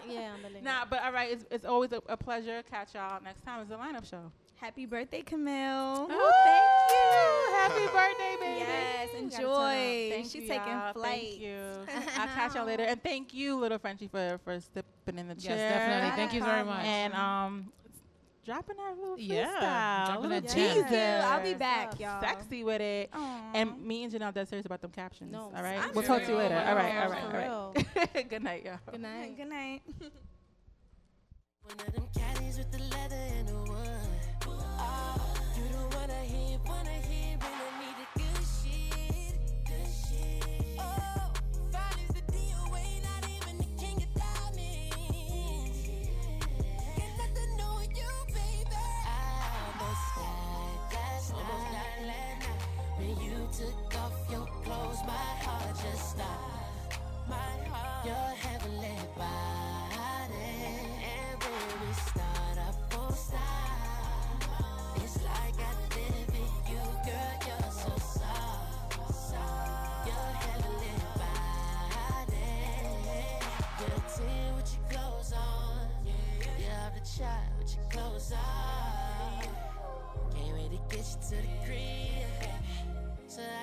Yeah, 0.10 0.34
on 0.34 0.42
the 0.44 0.50
lingo. 0.50 0.62
Nah, 0.70 0.86
but 0.90 1.02
all 1.04 1.14
right, 1.14 1.32
it's, 1.32 1.46
it's 1.50 1.66
always 1.66 1.94
a, 1.94 2.02
a 2.10 2.18
pleasure. 2.18 2.62
Catch 2.70 2.94
y'all 2.96 3.22
next 3.24 3.44
time. 3.46 3.62
It's 3.62 3.70
the 3.70 3.78
lineup 3.78 4.08
show. 4.08 4.30
Happy 4.56 4.86
birthday, 4.86 5.22
Camille. 5.22 6.08
Oh, 6.10 6.32
thank 6.46 6.92
you. 6.94 7.54
Happy 7.58 7.86
birthday, 7.94 8.36
baby. 8.40 8.60
Yes, 8.60 9.10
You 9.14 9.22
gotta 9.22 9.36
turn 9.36 9.46
up. 9.46 9.52
enjoy. 9.52 10.10
Thank 10.12 10.26
She's 10.26 10.36
you, 10.36 10.48
taking 10.48 10.68
y'all. 10.72 10.94
flight. 10.94 11.22
Thank 11.22 11.40
you. 11.42 11.60
I'll 12.18 12.28
catch 12.28 12.56
y'all 12.56 12.66
later. 12.66 12.84
And 12.84 13.02
thank 13.04 13.34
you, 13.34 13.58
little 13.58 13.78
Frenchie, 13.78 14.08
for 14.08 14.40
for 14.46 14.60
stepping 14.62 15.20
in 15.20 15.28
the 15.28 15.36
Yes, 15.36 15.44
chair. 15.44 15.70
definitely. 15.70 16.12
Thank 16.16 16.34
you 16.34 16.44
very 16.44 16.64
much. 16.64 16.86
And 16.86 17.14
um, 17.14 17.74
dropping 18.46 18.78
that 18.78 18.98
little 18.98 19.20
Yeah, 19.20 20.06
dropping 20.06 20.30
little 20.30 20.42
that 20.42 20.48
gem. 20.56 20.70
teaser. 20.76 20.88
Thank 20.88 21.24
you. 21.24 21.28
I'll 21.30 21.44
be 21.44 21.54
back, 21.56 22.00
y'all. 22.00 22.22
Sexy 22.22 22.64
with 22.64 22.80
it. 22.82 23.10
Aw. 23.12 23.52
And 23.56 23.82
me 23.86 24.06
and 24.06 24.14
Janelle 24.14 24.34
dead 24.34 24.48
serious 24.48 24.66
about 24.66 24.80
them 24.82 24.92
captions. 24.92 25.30
No, 25.32 25.52
all 25.54 25.62
right, 25.64 25.78
I'm 25.80 25.94
we'll 25.94 26.04
talk 26.06 26.24
to 26.24 26.30
you 26.32 26.38
later. 26.38 26.56
All 26.56 26.76
right, 26.76 26.96
all 27.04 27.10
For 27.10 27.14
right, 27.38 27.48
all 27.50 27.74
right. 28.16 28.30
Good 28.30 28.44
night, 28.44 28.64
y'all. 28.64 28.80
Good 28.90 29.02
night. 29.02 29.36
Good 29.36 29.50
night. 29.50 29.82
One 31.66 31.88
of 31.88 31.94
them 31.94 32.08
caddies 32.18 32.58
with 32.58 32.72
the 32.72 32.80
leather 32.80 33.16
and 33.16 33.48
the 33.48 33.54
wood. 33.72 34.13
You 35.58 35.64
don't 35.72 35.96
wanna 35.96 36.22
hear, 36.26 36.60
wanna 36.68 36.90
hear 37.08 37.23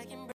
I 0.00 0.04
can 0.04 0.20